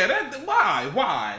Yeah, 0.00 0.06
that 0.06 0.46
why? 0.46 0.90
Why? 0.94 1.38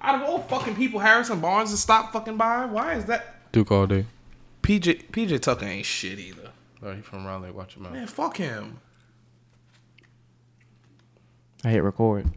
Out 0.00 0.16
of 0.16 0.28
all 0.28 0.40
fucking 0.40 0.74
people, 0.74 0.98
Harrison 0.98 1.40
Barnes 1.40 1.70
to 1.70 1.76
stop 1.76 2.12
fucking 2.12 2.36
by. 2.36 2.64
Why 2.64 2.94
is 2.94 3.04
that? 3.04 3.52
Duke 3.52 3.70
all 3.70 3.86
day. 3.86 4.06
PJ 4.62 5.10
PJ 5.10 5.40
Tucker 5.40 5.66
ain't 5.66 5.86
shit 5.86 6.18
either. 6.18 6.50
Oh, 6.82 6.92
he 6.94 7.00
from 7.00 7.24
Raleigh. 7.24 7.52
Watch 7.52 7.76
him 7.76 7.86
out. 7.86 7.92
Man, 7.92 8.08
fuck 8.08 8.36
him. 8.36 8.80
I 11.64 11.70
hit 11.70 11.84
record. 11.84 12.28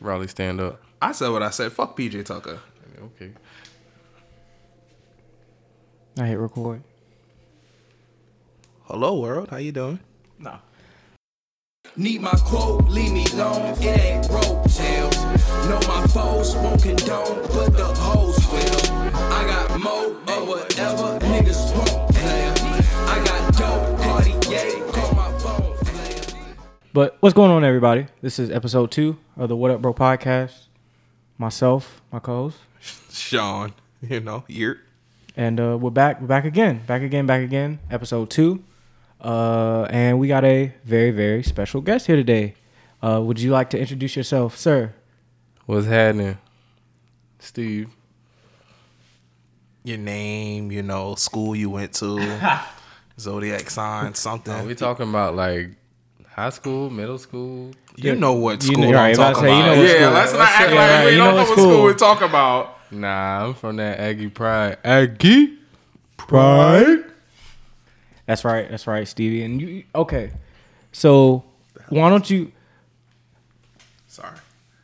Raleigh, 0.00 0.28
stand 0.28 0.60
up. 0.60 0.80
I 1.02 1.10
said 1.10 1.30
what 1.30 1.42
I 1.42 1.50
said. 1.50 1.72
Fuck 1.72 1.96
PJ 1.98 2.24
Tucker. 2.24 2.60
Okay. 3.02 3.32
I 6.16 6.26
hit 6.26 6.38
record. 6.38 6.82
Hello 8.84 9.18
world, 9.18 9.48
how 9.48 9.56
you 9.56 9.72
doing? 9.72 9.98
No. 10.38 10.58
Need 11.96 12.22
my 12.22 12.32
quote, 12.44 12.88
leave 12.88 13.12
me 13.12 13.24
alone, 13.34 13.76
it 13.78 13.84
ain't 13.84 14.28
rope 14.28 14.68
tails. 14.68 15.16
Know 15.68 15.78
my 15.86 16.04
foes 16.08 16.56
won't 16.56 16.82
condone, 16.82 17.40
but 17.52 17.72
the 17.72 17.84
hoes 17.84 18.36
will. 18.48 19.14
I 19.14 19.46
got 19.46 19.78
mo 19.78 20.10
or 20.26 20.44
whatever, 20.44 21.20
niggas 21.20 21.72
won't 21.72 22.12
play. 22.12 22.48
I 23.06 23.24
got 23.24 23.54
dope, 23.54 24.00
Cartier, 24.00 24.84
call 24.90 25.14
my 25.14 25.38
phone 25.38 25.76
player. 25.84 26.56
But 26.92 27.16
what's 27.20 27.32
going 27.32 27.52
on, 27.52 27.62
everybody? 27.62 28.08
This 28.22 28.40
is 28.40 28.50
episode 28.50 28.90
two 28.90 29.16
of 29.36 29.48
the 29.48 29.54
What 29.54 29.70
Up 29.70 29.80
Bro 29.80 29.94
podcast. 29.94 30.66
Myself, 31.38 32.02
my 32.10 32.18
co-host, 32.18 32.58
Sean, 33.12 33.72
you 34.02 34.18
know, 34.18 34.42
you're 34.48 34.78
and 35.36 35.60
uh, 35.60 35.78
we're 35.80 35.90
back. 35.90 36.20
We're 36.20 36.26
back 36.26 36.44
again. 36.44 36.80
Back 36.88 37.02
again. 37.02 37.26
Back 37.26 37.42
again. 37.42 37.78
Episode 37.88 38.30
two. 38.30 38.64
Uh, 39.24 39.86
and 39.90 40.18
we 40.18 40.28
got 40.28 40.44
a 40.44 40.72
very, 40.84 41.10
very 41.10 41.42
special 41.42 41.80
guest 41.80 42.06
here 42.06 42.16
today. 42.16 42.54
Uh, 43.02 43.20
would 43.22 43.40
you 43.40 43.50
like 43.50 43.70
to 43.70 43.78
introduce 43.78 44.16
yourself, 44.16 44.56
sir? 44.56 44.92
What's 45.66 45.86
happening, 45.86 46.38
Steve? 47.38 47.88
your 49.86 49.98
name, 49.98 50.72
you 50.72 50.82
know, 50.82 51.14
school 51.14 51.54
you 51.54 51.68
went 51.68 51.92
to, 51.92 52.60
zodiac 53.20 53.68
sign, 53.68 54.14
something. 54.14 54.52
Are 54.54 54.64
we 54.64 54.74
talking 54.74 55.06
about 55.08 55.36
like 55.36 55.72
high 56.30 56.48
school, 56.50 56.88
middle 56.88 57.18
school? 57.18 57.70
you 57.96 58.14
know 58.14 58.32
what 58.32 58.62
You 58.64 58.72
school 58.72 58.78
know- 58.84 58.88
I'm 58.88 58.94
right, 58.94 59.14
talking 59.14 59.42
say, 59.42 59.54
you 59.56 59.62
about. 59.62 59.76
know 59.76 59.82
yeah, 59.82 59.88
school- 59.88 60.10
let's 60.14 60.32
not 60.32 60.38
let's 60.40 60.52
act 60.52 60.68
say- 60.70 60.74
like 60.76 60.88
yeah, 60.90 61.04
we 61.04 61.10
don't 61.10 61.18
know 61.18 61.24
know 61.30 61.36
what 61.36 61.48
what 61.48 61.58
school. 61.58 61.70
school 61.72 61.82
we're 61.82 61.94
talking 61.94 62.28
about. 62.28 62.78
Nah, 62.92 63.44
I'm 63.46 63.54
from 63.54 63.76
that 63.76 64.00
Aggie 64.00 64.28
Pride. 64.30 64.78
Aggie 64.84 65.58
Pride. 66.16 67.03
That's 68.26 68.44
right. 68.44 68.68
That's 68.70 68.86
right, 68.86 69.06
Stevie. 69.06 69.42
And 69.44 69.60
you 69.60 69.84
okay? 69.94 70.30
So 70.92 71.44
why 71.88 72.08
don't 72.08 72.28
you? 72.28 72.52
Sorry. 74.06 74.36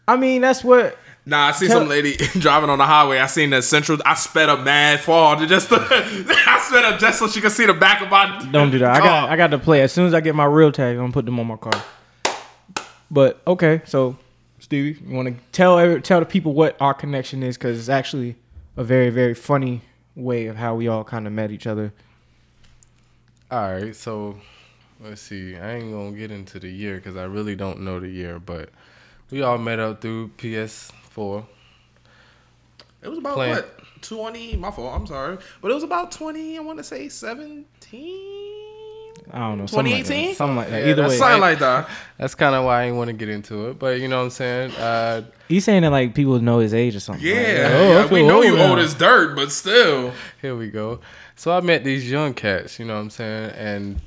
I 0.06 0.16
mean, 0.16 0.40
that's 0.42 0.64
what. 0.64 0.98
Nah, 1.26 1.48
I 1.48 1.52
seen 1.52 1.68
Tell- 1.68 1.80
some 1.80 1.88
lady 1.88 2.16
driving 2.38 2.70
on 2.70 2.78
the 2.78 2.86
highway. 2.86 3.18
I 3.18 3.26
seen 3.26 3.50
that 3.50 3.62
central. 3.64 3.98
I 4.04 4.14
sped 4.14 4.48
up 4.48 4.60
mad 4.64 5.00
far 5.00 5.36
to 5.36 5.46
just. 5.46 5.68
I 5.72 6.64
sped 6.66 6.84
up 6.84 6.98
just 6.98 7.18
so 7.18 7.28
she 7.28 7.40
could 7.40 7.52
see 7.52 7.66
the 7.66 7.74
back 7.74 8.02
of 8.02 8.10
my. 8.10 8.48
Don't 8.50 8.70
do 8.70 8.78
that. 8.80 8.96
I 8.96 8.98
got. 9.00 9.28
I 9.30 9.36
got 9.36 9.48
to 9.48 9.58
play 9.58 9.82
as 9.82 9.92
soon 9.92 10.06
as 10.06 10.14
I 10.14 10.20
get 10.20 10.34
my 10.34 10.46
real 10.46 10.72
tag. 10.72 10.96
I'm 10.96 11.02
gonna 11.02 11.12
put 11.12 11.26
them 11.26 11.38
on 11.38 11.46
my 11.46 11.56
car. 11.56 11.82
But 13.10 13.40
okay, 13.46 13.82
so 13.86 14.16
Stevie, 14.58 15.00
you 15.04 15.14
want 15.14 15.28
to 15.28 15.34
tell 15.52 15.78
every, 15.78 16.00
tell 16.00 16.20
the 16.20 16.26
people 16.26 16.52
what 16.52 16.76
our 16.80 16.94
connection 16.94 17.42
is 17.42 17.56
because 17.56 17.78
it's 17.78 17.88
actually 17.88 18.36
a 18.76 18.84
very 18.84 19.10
very 19.10 19.34
funny 19.34 19.82
way 20.14 20.46
of 20.46 20.56
how 20.56 20.74
we 20.74 20.86
all 20.88 21.02
kind 21.04 21.26
of 21.26 21.32
met 21.32 21.50
each 21.50 21.66
other. 21.66 21.92
All 23.50 23.72
right, 23.72 23.94
so 23.96 24.38
let's 25.00 25.20
see. 25.22 25.56
I 25.56 25.74
ain't 25.76 25.92
gonna 25.92 26.12
get 26.12 26.30
into 26.30 26.60
the 26.60 26.68
year 26.68 26.96
because 26.96 27.16
I 27.16 27.24
really 27.24 27.56
don't 27.56 27.80
know 27.80 27.98
the 27.98 28.08
year, 28.08 28.38
but 28.38 28.68
we 29.30 29.42
all 29.42 29.58
met 29.58 29.78
up 29.80 30.00
through 30.00 30.28
PS4. 30.38 31.44
It 33.02 33.08
was 33.08 33.18
about 33.18 33.34
Playing- 33.34 33.54
what 33.56 33.78
twenty. 34.02 34.56
My 34.56 34.70
fault. 34.70 34.94
I'm 34.94 35.06
sorry, 35.06 35.38
but 35.60 35.70
it 35.70 35.74
was 35.74 35.82
about 35.82 36.12
twenty. 36.12 36.56
I 36.58 36.60
want 36.60 36.78
to 36.78 36.84
say 36.84 37.08
seventeen. 37.08 38.36
I 39.32 39.38
don't 39.40 39.58
know. 39.58 39.66
something 39.66 39.92
like 39.92 40.04
that. 40.06 40.08
2018? 40.08 40.34
Something 40.34 40.56
like 40.56 40.70
that. 40.70 40.82
Yeah, 40.82 40.90
Either 40.90 41.02
that's 41.02 41.12
way, 41.12 41.18
Something 41.18 41.40
like 41.40 41.58
that. 41.60 41.88
That's 42.18 42.34
kind 42.34 42.54
of 42.54 42.64
why 42.64 42.80
I 42.82 42.84
didn't 42.86 42.96
want 42.98 43.08
to 43.08 43.12
get 43.12 43.28
into 43.28 43.68
it, 43.68 43.78
but 43.78 44.00
you 44.00 44.08
know 44.08 44.18
what 44.18 44.24
I'm 44.24 44.30
saying. 44.30 44.72
Uh, 44.72 45.22
he's 45.46 45.64
saying 45.64 45.82
that 45.82 45.90
like 45.90 46.14
people 46.14 46.40
know 46.40 46.58
his 46.58 46.74
age 46.74 46.96
or 46.96 47.00
something. 47.00 47.24
Yeah, 47.24 47.34
Like, 47.34 47.72
oh, 47.72 47.90
yeah, 47.90 48.06
we 48.06 48.26
know 48.26 48.42
you 48.42 48.56
now. 48.56 48.70
old 48.70 48.78
as 48.80 48.94
dirt, 48.94 49.36
but 49.36 49.52
still. 49.52 50.12
Here 50.42 50.56
we 50.56 50.68
go. 50.70 51.00
So 51.40 51.56
I 51.56 51.62
met 51.62 51.84
these 51.84 52.10
young 52.10 52.34
cats, 52.34 52.78
you 52.78 52.84
know 52.84 52.96
what 52.96 53.00
I'm 53.00 53.08
saying, 53.08 53.52
and 53.52 53.98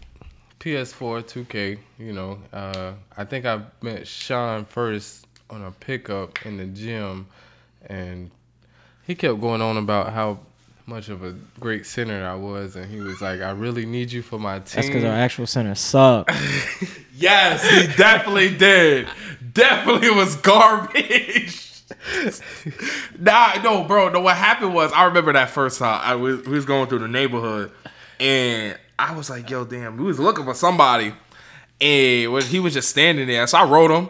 PS4, 0.59 1.23
2K, 1.23 1.79
you 1.97 2.13
know. 2.13 2.37
Uh, 2.53 2.93
I 3.17 3.25
think 3.25 3.47
I 3.47 3.59
met 3.81 4.07
Sean 4.07 4.65
first 4.65 5.25
on 5.49 5.63
a 5.63 5.71
pickup 5.71 6.45
in 6.45 6.57
the 6.57 6.67
gym, 6.67 7.25
and 7.87 8.29
he 9.07 9.15
kept 9.15 9.41
going 9.41 9.63
on 9.63 9.77
about 9.77 10.13
how 10.13 10.41
much 10.85 11.09
of 11.09 11.23
a 11.23 11.31
great 11.59 11.87
center 11.87 12.23
I 12.23 12.35
was, 12.35 12.75
and 12.75 12.85
he 12.85 12.99
was 12.99 13.19
like, 13.19 13.41
"I 13.41 13.49
really 13.49 13.87
need 13.87 14.11
you 14.11 14.21
for 14.21 14.37
my 14.37 14.59
team." 14.59 14.75
That's 14.75 14.87
because 14.89 15.03
our 15.03 15.15
actual 15.15 15.47
center 15.47 15.73
suck. 15.73 16.29
Yes, 17.15 17.67
he 17.67 17.87
definitely 17.95 18.55
did. 18.55 19.07
Definitely 19.53 20.11
was 20.11 20.35
garbage. 20.35 21.72
nah, 23.19 23.53
no, 23.63 23.83
bro. 23.83 24.09
No, 24.09 24.21
what 24.21 24.35
happened 24.35 24.73
was 24.73 24.91
I 24.91 25.05
remember 25.05 25.33
that 25.33 25.49
first 25.49 25.79
time 25.79 26.01
I 26.03 26.15
was 26.15 26.45
we 26.45 26.53
was 26.53 26.65
going 26.65 26.87
through 26.87 26.99
the 26.99 27.07
neighborhood, 27.07 27.71
and 28.19 28.77
I 28.99 29.15
was 29.15 29.29
like, 29.29 29.49
"Yo, 29.49 29.65
damn!" 29.65 29.97
We 29.97 30.03
was 30.03 30.19
looking 30.19 30.45
for 30.45 30.53
somebody, 30.53 31.13
and 31.79 32.43
he 32.43 32.59
was 32.59 32.73
just 32.73 32.89
standing 32.89 33.27
there, 33.27 33.47
so 33.47 33.57
I 33.57 33.65
wrote 33.65 33.91
him. 33.91 34.09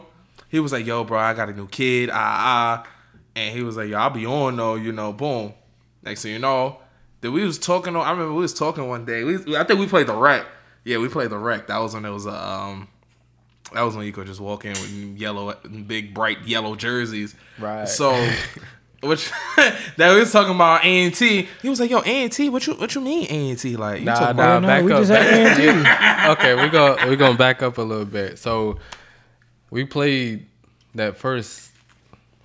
He 0.50 0.60
was 0.60 0.72
like, 0.72 0.86
"Yo, 0.86 1.04
bro, 1.04 1.20
I 1.20 1.34
got 1.34 1.50
a 1.50 1.54
new 1.54 1.68
kid." 1.68 2.10
Ah, 2.12 2.14
ah. 2.16 2.90
And 3.36 3.56
he 3.56 3.64
was 3.64 3.78
like, 3.78 3.90
"Yo, 3.90 3.98
I'll 3.98 4.10
be 4.10 4.26
on 4.26 4.56
though." 4.58 4.76
You 4.76 4.92
know, 4.92 5.14
boom. 5.14 5.54
Next 6.04 6.24
thing 6.24 6.34
you 6.34 6.40
know, 6.40 6.80
that 7.22 7.32
we 7.32 7.46
was 7.46 7.58
talking. 7.58 7.96
I 7.96 8.12
remember 8.12 8.34
we 8.34 8.42
was 8.42 8.54
talking 8.54 8.88
one 8.88 9.06
day. 9.06 9.24
We, 9.24 9.56
I 9.56 9.64
think 9.64 9.80
we 9.80 9.88
played 9.88 10.08
the 10.08 10.16
rec. 10.16 10.46
Yeah, 10.84 10.98
we 10.98 11.08
played 11.08 11.30
the 11.30 11.38
rec. 11.38 11.68
That 11.68 11.78
was 11.78 11.94
when 11.94 12.06
it 12.06 12.10
was 12.10 12.26
a. 12.26 12.34
Um, 12.34 12.88
that 13.74 13.82
was 13.82 13.96
when 13.96 14.06
you 14.06 14.12
could 14.12 14.28
just 14.28 14.40
walk 14.40 14.66
in 14.66 14.72
with 14.72 14.90
yellow, 15.18 15.54
big 15.88 16.14
bright 16.14 16.48
yellow 16.48 16.76
jerseys. 16.76 17.36
Right. 17.60 17.88
So, 17.88 18.12
which 19.02 19.30
that 19.58 20.14
we 20.14 20.20
was 20.20 20.32
talking 20.32 20.56
about 20.56 20.84
A 20.84 20.88
and 21.06 21.14
T. 21.14 21.48
He 21.62 21.70
was 21.70 21.80
like, 21.80 21.90
"Yo, 21.92 22.02
A 22.06 22.30
what 22.50 22.66
you 22.68 22.74
what 22.76 22.96
you 22.96 23.02
mean 23.02 23.28
A 23.30 23.50
and 23.52 23.60
T? 23.60 23.76
Like 23.76 24.00
you 24.00 24.06
Nah, 24.06 24.14
talking 24.16 24.38
nah, 24.38 24.58
about?" 24.58 24.62
no, 24.62 24.68
back 24.68 24.84
we 24.84 24.92
up. 24.94 25.00
just 25.00 25.12
had 25.12 26.30
okay, 26.38 26.56
we 26.62 26.70
go. 26.70 26.96
We're 27.06 27.16
gonna 27.16 27.38
back 27.38 27.62
up 27.62 27.78
a 27.78 27.82
little 27.82 28.06
bit. 28.06 28.40
So 28.40 28.78
we 29.70 29.84
played 29.86 30.48
that 30.96 31.18
first 31.18 31.72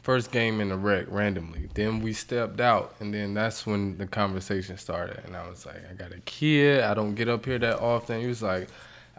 first 0.03 0.33
game 0.33 0.61
in 0.62 0.71
the 0.71 0.77
rec 0.77 1.05
randomly. 1.09 1.69
Then 1.75 2.00
we 2.00 2.15
stepped 2.15 2.61
out, 2.61 2.94
and 2.99 3.12
then 3.12 3.34
that's 3.34 3.67
when 3.67 3.99
the 3.99 4.06
conversation 4.06 4.78
started. 4.78 5.21
And 5.27 5.37
I 5.37 5.47
was 5.49 5.67
like, 5.67 5.83
I 5.91 5.93
got 5.93 6.12
a 6.12 6.21
kid. 6.21 6.83
I 6.83 6.94
don't 6.94 7.15
get 7.15 7.28
up 7.28 7.44
here 7.44 7.59
that 7.59 7.78
often. 7.81 8.21
He 8.21 8.27
was 8.27 8.43
like, 8.43 8.69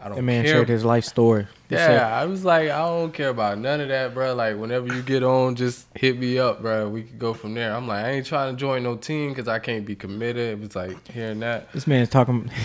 I 0.02 0.08
don't 0.08 0.16
That 0.16 0.22
man 0.22 0.44
care. 0.44 0.54
shared 0.54 0.68
his 0.68 0.84
life 0.84 1.04
story. 1.04 1.46
He 1.68 1.74
Yeah, 1.74 1.86
said- 1.86 2.02
I 2.02 2.24
was 2.24 2.44
like, 2.44 2.70
I 2.70 2.78
don't 2.78 3.12
care 3.12 3.28
about 3.28 3.58
none 3.58 3.80
of 3.82 3.88
that, 3.88 4.14
bro. 4.14 4.34
Like, 4.34 4.56
whenever 4.56 4.86
you 4.94 5.02
get 5.02 5.22
on, 5.22 5.56
just 5.56 5.86
hit 5.94 6.18
me 6.18 6.38
up, 6.38 6.62
bro. 6.62 6.88
We 6.88 7.02
could 7.02 7.18
go 7.18 7.34
from 7.34 7.52
there. 7.54 7.74
I'm 7.74 7.86
like, 7.86 8.04
I 8.04 8.10
ain't 8.12 8.26
trying 8.26 8.54
to 8.54 8.58
join 8.58 8.82
no 8.82 8.96
team 8.96 9.28
because 9.30 9.46
I 9.46 9.58
can't 9.58 9.84
be 9.84 9.94
committed. 9.94 10.58
It 10.58 10.60
was 10.60 10.74
like 10.74 11.06
hearing 11.08 11.40
that. 11.40 11.70
This 11.72 11.86
man's 11.86 12.08
talking. 12.08 12.50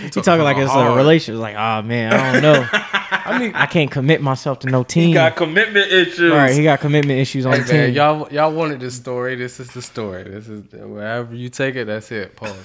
He 0.00 0.06
talking 0.08 0.22
talking 0.22 0.44
like 0.44 0.56
it's 0.56 0.70
hard. 0.70 0.92
a 0.92 0.96
relationship. 0.96 1.38
Like, 1.42 1.56
oh 1.56 1.82
man, 1.82 2.14
I 2.14 2.32
don't 2.32 2.40
know. 2.42 2.66
I 2.72 3.38
mean, 3.38 3.52
I 3.54 3.66
can't 3.66 3.90
commit 3.90 4.22
myself 4.22 4.60
to 4.60 4.70
no 4.70 4.82
team. 4.82 5.08
He 5.08 5.12
got 5.12 5.36
commitment 5.36 5.92
issues. 5.92 6.32
right, 6.32 6.54
he 6.54 6.62
got 6.62 6.80
commitment 6.80 7.18
issues 7.20 7.44
on 7.44 7.52
Hey, 7.52 7.60
the 7.60 7.72
man, 7.74 7.86
team. 7.88 7.96
y'all 7.96 8.32
y'all 8.32 8.50
wanted 8.50 8.80
this 8.80 8.94
story. 8.94 9.34
This 9.34 9.60
is 9.60 9.68
the 9.74 9.82
story. 9.82 10.22
This 10.22 10.48
is 10.48 10.62
wherever 10.72 11.34
you 11.34 11.50
take 11.50 11.76
it. 11.76 11.84
That's 11.86 12.10
it. 12.12 12.34
Pause. 12.34 12.56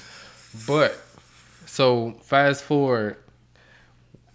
But 0.65 0.97
so 1.65 2.15
fast 2.21 2.63
forward, 2.63 3.17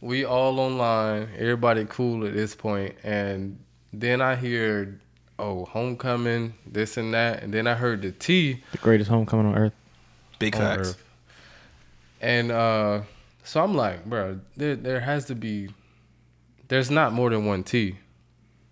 we 0.00 0.24
all 0.24 0.58
online. 0.60 1.28
Everybody 1.36 1.86
cool 1.88 2.26
at 2.26 2.34
this 2.34 2.54
point, 2.54 2.94
and 3.02 3.58
then 3.92 4.20
I 4.20 4.36
hear, 4.36 5.00
oh, 5.38 5.64
homecoming, 5.64 6.54
this 6.66 6.96
and 6.96 7.12
that, 7.14 7.42
and 7.42 7.52
then 7.52 7.66
I 7.66 7.74
heard 7.74 8.02
the 8.02 8.12
T. 8.12 8.62
the 8.72 8.78
greatest 8.78 9.10
homecoming 9.10 9.46
on 9.46 9.56
earth. 9.56 9.72
Big 10.38 10.54
on 10.56 10.60
facts. 10.60 10.90
Earth. 10.90 11.04
And 12.20 12.50
uh, 12.50 13.02
so 13.44 13.62
I'm 13.62 13.74
like, 13.74 14.04
bro, 14.04 14.40
there 14.56 14.76
there 14.76 15.00
has 15.00 15.26
to 15.26 15.34
be. 15.34 15.68
There's 16.68 16.90
not 16.90 17.12
more 17.12 17.30
than 17.30 17.46
one 17.46 17.64
T. 17.64 17.96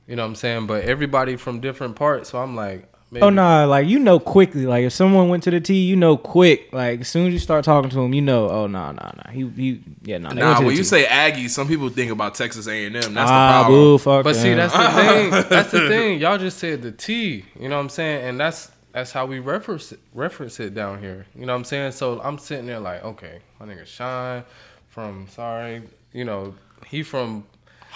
You 0.07 0.17
know 0.17 0.23
what 0.23 0.29
I'm 0.29 0.35
saying? 0.37 0.67
But 0.67 0.85
everybody 0.85 1.37
from 1.37 1.61
different 1.61 1.97
parts. 1.97 2.31
So 2.31 2.39
I'm 2.39 2.57
like, 2.57 2.91
maybe, 3.11 3.23
Oh 3.23 3.31
no, 3.31 3.67
like 3.67 3.87
you 3.87 3.99
know 3.99 4.19
quickly. 4.19 4.67
Like 4.67 4.85
if 4.85 4.93
someone 4.93 5.29
went 5.29 5.43
to 5.45 5.51
the 5.51 5.61
T, 5.61 5.75
you 5.75 5.97
know 5.97 6.17
quick. 6.17 6.73
Like 6.73 7.01
as 7.01 7.09
soon 7.09 7.27
as 7.27 7.33
you 7.33 7.39
start 7.39 7.65
talking 7.65 7.91
to 7.91 8.01
him, 8.01 8.15
you 8.15 8.23
know. 8.23 8.49
Oh 8.49 8.67
no, 8.67 8.93
no, 8.93 9.13
no. 9.17 9.33
He, 9.33 9.49
he, 9.49 9.83
yeah, 10.03 10.19
no. 10.19 10.31
they 10.31 10.41
Nah, 10.41 10.61
when 10.61 10.71
you 10.71 10.79
T. 10.79 10.85
say 10.85 11.07
Aggie, 11.07 11.49
some 11.49 11.69
people 11.69 11.89
think 11.89 12.11
about 12.11 12.35
Texas 12.35 12.67
A 12.67 12.87
and 12.87 12.97
M. 12.97 13.15
That's 13.15 13.31
ah, 13.31 13.49
the 13.49 13.63
problem. 13.63 13.81
boo, 13.81 13.99
fuck. 13.99 14.25
But 14.25 14.37
see, 14.37 14.55
that's 14.55 14.73
the 14.73 15.03
thing. 15.03 15.31
That's 15.49 15.71
the 15.71 15.89
thing. 15.89 16.21
Y'all 16.21 16.39
just 16.39 16.59
said 16.59 16.83
the 16.83 16.93
T. 16.93 17.45
You 17.59 17.69
know 17.69 17.77
what 17.77 17.83
I'm 17.83 17.89
saying? 17.89 18.29
And 18.29 18.41
that's 18.41 18.71
that's 18.93 19.13
how 19.13 19.27
we 19.27 19.39
reference 19.39 19.93
it, 19.93 20.01
reference 20.15 20.61
it 20.61 20.75
down 20.75 21.01
here. 21.01 21.27
You 21.35 21.47
know 21.47 21.53
what 21.53 21.59
I'm 21.59 21.65
saying? 21.65 21.93
So 21.93 22.21
I'm 22.23 22.39
sitting 22.39 22.67
there 22.67 22.81
like, 22.81 23.05
okay, 23.05 23.41
my 23.61 23.67
nigga 23.67 23.87
Shine 23.87 24.45
from 24.89 25.29
sorry, 25.29 25.83
you 26.13 26.25
know, 26.25 26.55
he 26.87 27.03
from 27.03 27.45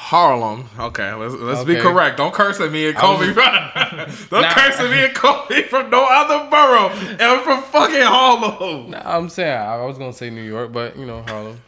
Harlem. 0.03 0.69
Okay, 0.79 1.13
let's 1.15 1.33
let's 1.35 1.63
be 1.65 1.77
correct. 1.77 2.17
Don't 2.17 2.35
curse 2.35 2.59
at 2.59 2.73
me 2.73 2.89
and 2.89 2.97
call 2.97 3.19
me. 3.19 3.27
Don't 3.35 3.37
curse 3.37 4.81
at 4.81 4.91
me 4.91 5.05
and 5.05 5.49
me 5.49 5.63
from 5.63 5.91
no 5.91 6.05
other 6.05 6.51
borough. 6.51 6.89
And 6.89 7.41
from 7.43 7.63
fucking 7.63 8.03
Harlem. 8.03 8.91
Nah, 8.91 9.03
I'm 9.05 9.29
saying 9.29 9.57
I 9.57 9.85
was 9.85 9.99
gonna 9.99 10.13
say 10.13 10.29
New 10.29 10.43
York, 10.43 10.73
but 10.73 10.99
you 10.99 11.07
know 11.07 11.23
Harlem. 11.23 11.63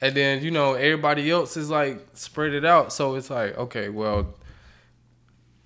And 0.00 0.14
then 0.14 0.42
you 0.42 0.50
know 0.50 0.74
everybody 0.74 1.30
else 1.30 1.58
is 1.58 1.68
like 1.68 2.00
spread 2.14 2.54
it 2.54 2.64
out, 2.64 2.90
so 2.90 3.16
it's 3.16 3.28
like 3.28 3.56
okay, 3.58 3.90
well, 3.90 4.34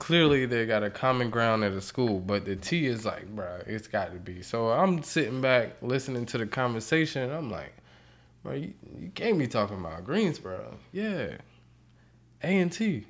clearly 0.01 0.47
they 0.47 0.67
got 0.67 0.83
a 0.83 0.91
common 0.91 1.31
ground 1.31 1.63
at 1.63 1.73
a 1.73 1.81
school, 1.81 2.19
but 2.19 2.45
the 2.45 2.57
T 2.57 2.87
is 2.87 3.05
like, 3.05 3.29
bro, 3.29 3.61
it's 3.67 3.87
got 3.87 4.13
to 4.13 4.19
be. 4.19 4.43
So 4.43 4.71
I'm 4.71 5.05
sitting 5.05 5.41
back 5.41 5.77
listening 5.83 6.27
to 6.27 6.39
the 6.39 6.47
conversation. 6.47 7.31
I'm 7.31 7.49
like, 7.49 7.75
bro, 8.43 8.55
you, 8.55 8.75
you 8.99 9.11
can't 9.15 9.39
be 9.39 9.47
talking 9.47 9.79
about 9.79 10.05
Greensboro, 10.05 10.77
yeah, 10.93 11.37
A 12.43 12.59
and 12.59 12.73
T. 12.73 13.07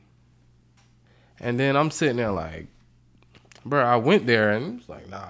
And 1.38 1.58
then 1.58 1.76
I'm 1.76 1.90
sitting 1.90 2.16
there 2.16 2.30
like, 2.32 2.66
bro, 3.64 3.82
I 3.82 3.96
went 3.96 4.26
there 4.26 4.50
and 4.50 4.80
it's 4.80 4.88
like, 4.88 5.08
nah. 5.08 5.26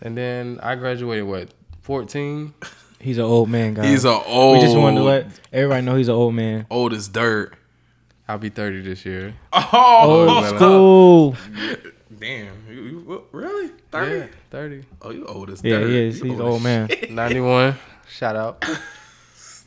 And 0.00 0.16
then 0.16 0.58
I 0.62 0.74
graduated 0.74 1.24
what 1.26 1.48
14. 1.82 2.54
He's 3.00 3.18
an 3.18 3.24
old 3.24 3.48
man, 3.50 3.74
guys. 3.74 3.86
He's 3.86 4.04
a 4.04 4.10
old. 4.10 4.56
we 4.58 4.62
just 4.64 4.76
wanted 4.76 4.96
to 4.98 5.04
let 5.04 5.26
everybody 5.52 5.84
know 5.84 5.96
he's 5.96 6.08
an 6.08 6.14
old 6.14 6.34
man. 6.34 6.66
old 6.70 6.92
as 6.92 7.08
dirt. 7.08 7.54
I'll 8.28 8.38
be 8.38 8.48
30 8.48 8.80
this 8.82 9.04
year. 9.06 9.34
Oh, 9.52 10.28
Old 10.28 10.46
school. 10.56 11.36
damn! 12.18 12.54
You, 12.68 12.74
you, 12.82 13.24
really? 13.30 13.70
Thirty? 13.92 14.18
Yeah, 14.18 14.26
30. 14.50 14.82
Oh, 15.02 15.10
you 15.10 15.24
old 15.26 15.50
as 15.50 15.62
Yeah, 15.62 15.78
dirt. 15.78 15.88
he 15.90 15.98
is. 16.08 16.20
He's 16.20 16.32
an 16.32 16.40
old 16.40 16.62
man. 16.62 16.88
91. 17.08 17.76
Shout 18.08 18.34
out. 18.34 18.64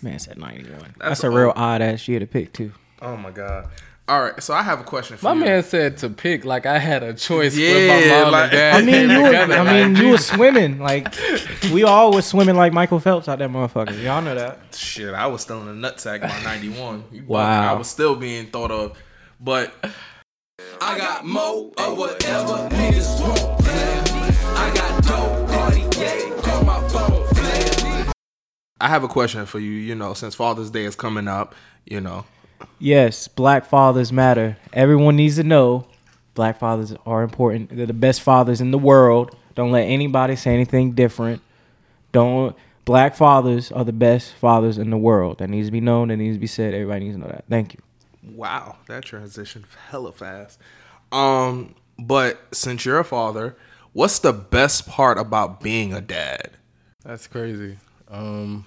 Man 0.01 0.19
said 0.19 0.38
91. 0.38 0.80
That's, 0.80 0.94
That's 1.00 1.24
a 1.24 1.30
real 1.30 1.54
odd 1.56 1.81
ass 1.81 2.07
year 2.07 2.19
to 2.19 2.28
pick, 2.28 2.54
too. 2.54 2.72
Oh 3.01 3.16
my 3.18 3.31
god! 3.31 3.69
All 4.07 4.22
right, 4.24 4.42
so 4.42 4.54
I 4.56 4.63
have 4.63 4.80
a 4.80 4.84
question 4.84 5.18
for 5.18 5.25
My 5.25 5.34
you. 5.34 5.40
man 5.46 5.62
said 5.63 5.98
to 5.98 6.10
pick 6.10 6.44
like 6.44 6.66
I 6.66 6.80
had 6.80 7.04
a 7.04 7.13
choice 7.13 7.56
with 7.56 7.63
Yeah, 7.63 7.88
my 8.18 8.24
mom 8.24 8.31
like- 8.31 8.44
and 8.44 8.51
dad. 8.51 8.75
I 8.75 8.81
mean, 8.81 9.10
you 9.10 9.22
were, 9.22 9.28
together, 9.28 9.54
I 9.54 9.62
like, 9.62 9.88
mean, 9.92 9.96
you 10.04 10.10
were 10.12 10.18
swimming. 10.18 10.80
Like, 10.80 11.13
we 11.72 11.84
all 11.84 12.12
was 12.12 12.25
swimming 12.25 12.56
like 12.56 12.74
Michael 12.74 13.00
Phelps 13.00 13.28
out 13.28 13.38
there, 13.40 13.48
motherfucker. 13.50 14.01
Y'all 14.04 14.22
know 14.22 14.34
that. 14.36 14.57
Shit, 14.75 15.13
I 15.13 15.28
was 15.28 15.42
still 15.42 15.62
in 15.68 15.80
the 15.81 15.88
nutsack 15.92 16.22
by 16.22 16.42
'91. 16.44 17.25
Wow. 17.28 17.75
I 17.75 17.78
was 17.78 17.88
still 17.88 18.16
being 18.16 18.48
thought 18.48 18.72
of, 18.72 18.98
but 19.40 19.74
I 20.81 20.98
got 20.98 21.25
mo 21.25 21.72
or 21.78 21.96
whatever 21.96 22.68
niggas 22.75 23.22
want. 23.22 23.68
I 24.57 24.74
got 24.74 25.04
dope, 25.04 25.38
I 28.81 28.88
have 28.88 29.04
a 29.04 29.08
question 29.08 29.46
for 29.46 29.60
you. 29.60 29.72
You 29.72 29.96
know, 29.96 30.14
since 30.14 30.36
Father's 30.36 30.70
Day 30.70 30.86
is 30.86 30.96
coming 30.96 31.28
up, 31.28 31.56
you 31.86 32.02
know, 32.02 32.26
Yes, 32.78 33.28
black 33.28 33.66
fathers 33.66 34.12
matter. 34.12 34.58
Everyone 34.74 35.16
needs 35.16 35.36
to 35.38 35.44
know 35.44 35.88
black 36.34 36.60
fathers 36.60 36.94
are 37.06 37.24
important. 37.24 37.76
They're 37.76 37.86
the 37.86 37.94
best 37.94 38.22
fathers 38.22 38.62
in 38.62 38.72
the 38.72 38.78
world. 38.78 39.36
Don't 39.56 39.72
let 39.72 39.84
anybody 39.84 40.36
say 40.36 40.54
anything 40.54 40.92
different. 40.94 41.42
Don't. 42.12 42.56
Black 42.86 43.16
fathers 43.16 43.72
are 43.72 43.84
the 43.84 43.94
best 43.94 44.34
fathers 44.34 44.78
in 44.78 44.90
the 44.90 44.98
world. 44.98 45.38
That 45.40 45.50
needs 45.50 45.68
to 45.68 45.72
be 45.72 45.82
known. 45.82 46.08
That 46.08 46.18
needs 46.18 46.36
to 46.38 46.40
be 46.40 46.48
said. 46.48 46.74
Everybody 46.74 47.06
needs 47.06 47.16
to 47.18 47.22
know 47.22 47.28
that. 47.28 47.46
Thank 47.50 47.74
you. 47.75 47.82
wow, 48.34 48.78
that 48.88 49.04
transition 49.04 49.66
hella 49.90 50.12
fast. 50.12 50.60
Um, 51.12 51.75
but 51.98 52.40
since 52.52 52.86
you're 52.86 53.00
a 53.00 53.04
father, 53.04 53.56
what's 53.94 54.20
the 54.20 54.34
best 54.34 54.88
part 54.88 55.18
about 55.18 55.62
being 55.62 55.94
a 55.94 56.02
dad? 56.02 56.52
That's 57.04 57.28
crazy. 57.28 57.78
Um, 58.10 58.66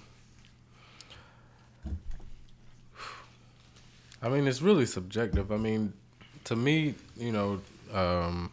I 4.22 4.28
mean, 4.28 4.46
it's 4.46 4.62
really 4.62 4.86
subjective. 4.86 5.50
I 5.50 5.56
mean, 5.56 5.92
to 6.44 6.54
me, 6.54 6.94
you 7.16 7.32
know, 7.32 7.60
um, 7.92 8.50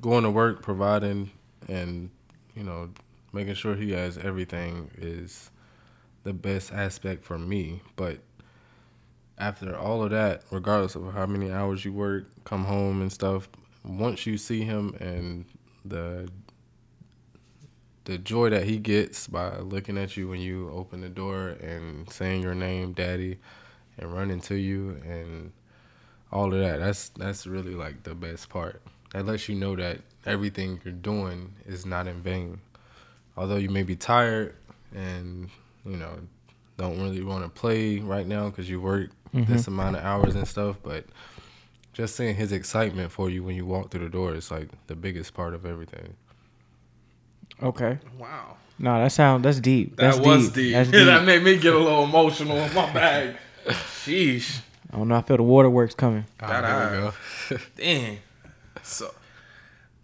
going 0.00 0.22
to 0.22 0.30
work, 0.30 0.62
providing, 0.62 1.30
and 1.68 2.10
you 2.54 2.62
know, 2.62 2.88
making 3.32 3.54
sure 3.54 3.74
he 3.74 3.92
has 3.92 4.16
everything 4.16 4.90
is 4.96 5.50
the 6.22 6.32
best 6.32 6.72
aspect 6.72 7.24
for 7.24 7.38
me. 7.38 7.82
But 7.96 8.18
after 9.38 9.76
all 9.76 10.02
of 10.02 10.10
that, 10.10 10.42
regardless 10.50 10.94
of 10.94 11.12
how 11.12 11.26
many 11.26 11.50
hours 11.50 11.84
you 11.84 11.92
work, 11.92 12.26
come 12.44 12.64
home 12.64 13.00
and 13.02 13.12
stuff, 13.12 13.48
once 13.84 14.26
you 14.26 14.36
see 14.38 14.62
him 14.62 14.94
and 15.00 15.44
the 15.84 16.28
the 18.04 18.16
joy 18.18 18.48
that 18.48 18.64
he 18.64 18.78
gets 18.78 19.26
by 19.26 19.58
looking 19.58 19.98
at 19.98 20.16
you 20.16 20.28
when 20.28 20.40
you 20.40 20.70
open 20.70 21.02
the 21.02 21.10
door 21.10 21.48
and 21.60 22.10
saying 22.10 22.42
your 22.42 22.54
name, 22.54 22.94
daddy, 22.94 23.38
and 23.98 24.12
running 24.12 24.40
to 24.42 24.54
you 24.54 25.00
and 25.04 25.52
all 26.32 26.52
of 26.52 26.60
that. 26.60 26.78
That's 26.80 27.10
that's 27.10 27.46
really 27.46 27.74
like 27.74 28.02
the 28.02 28.14
best 28.14 28.48
part. 28.48 28.82
That 29.12 29.26
lets 29.26 29.48
you 29.48 29.54
know 29.54 29.74
that 29.76 30.00
everything 30.26 30.80
you're 30.84 30.92
doing 30.92 31.54
is 31.66 31.86
not 31.86 32.06
in 32.06 32.20
vain. 32.22 32.60
Although 33.36 33.56
you 33.56 33.70
may 33.70 33.82
be 33.82 33.96
tired 33.96 34.54
and 34.94 35.48
you 35.84 35.96
know 35.96 36.18
don't 36.76 37.00
really 37.00 37.22
want 37.22 37.44
to 37.44 37.50
play 37.50 37.98
right 37.98 38.26
now 38.26 38.48
because 38.48 38.68
you 38.68 38.80
work 38.80 39.10
mm-hmm. 39.34 39.52
this 39.52 39.66
amount 39.66 39.96
of 39.96 40.04
hours 40.04 40.34
and 40.34 40.46
stuff, 40.46 40.76
but 40.82 41.04
just 41.92 42.14
seeing 42.14 42.36
his 42.36 42.52
excitement 42.52 43.10
for 43.10 43.28
you 43.28 43.42
when 43.42 43.56
you 43.56 43.66
walk 43.66 43.90
through 43.90 44.04
the 44.04 44.08
door 44.08 44.34
is 44.34 44.50
like 44.50 44.68
the 44.86 44.94
biggest 44.94 45.34
part 45.34 45.54
of 45.54 45.66
everything. 45.66 46.14
Okay. 47.60 47.98
Wow, 48.16 48.56
No, 48.78 49.02
that 49.02 49.10
sound 49.10 49.44
that's 49.44 49.58
deep. 49.58 49.96
that 49.96 50.20
was 50.20 50.50
deep. 50.50 50.74
That's 50.74 50.90
that 50.92 51.24
made 51.24 51.42
me 51.42 51.56
get 51.56 51.74
a 51.74 51.78
little 51.78 52.04
emotional 52.04 52.56
in 52.56 52.72
my 52.72 52.92
bag. 52.92 53.36
Sheesh, 53.72 54.60
I 54.92 54.96
don't 54.96 55.08
know. 55.08 55.16
I 55.16 55.22
feel 55.22 55.36
the 55.36 55.42
waterworks 55.42 55.94
coming. 55.94 56.24
that 56.38 56.64
Ah, 56.64 56.88
there 56.90 57.12
we 57.50 57.56
go. 57.56 57.62
damn. 57.76 58.18
So, 58.82 59.12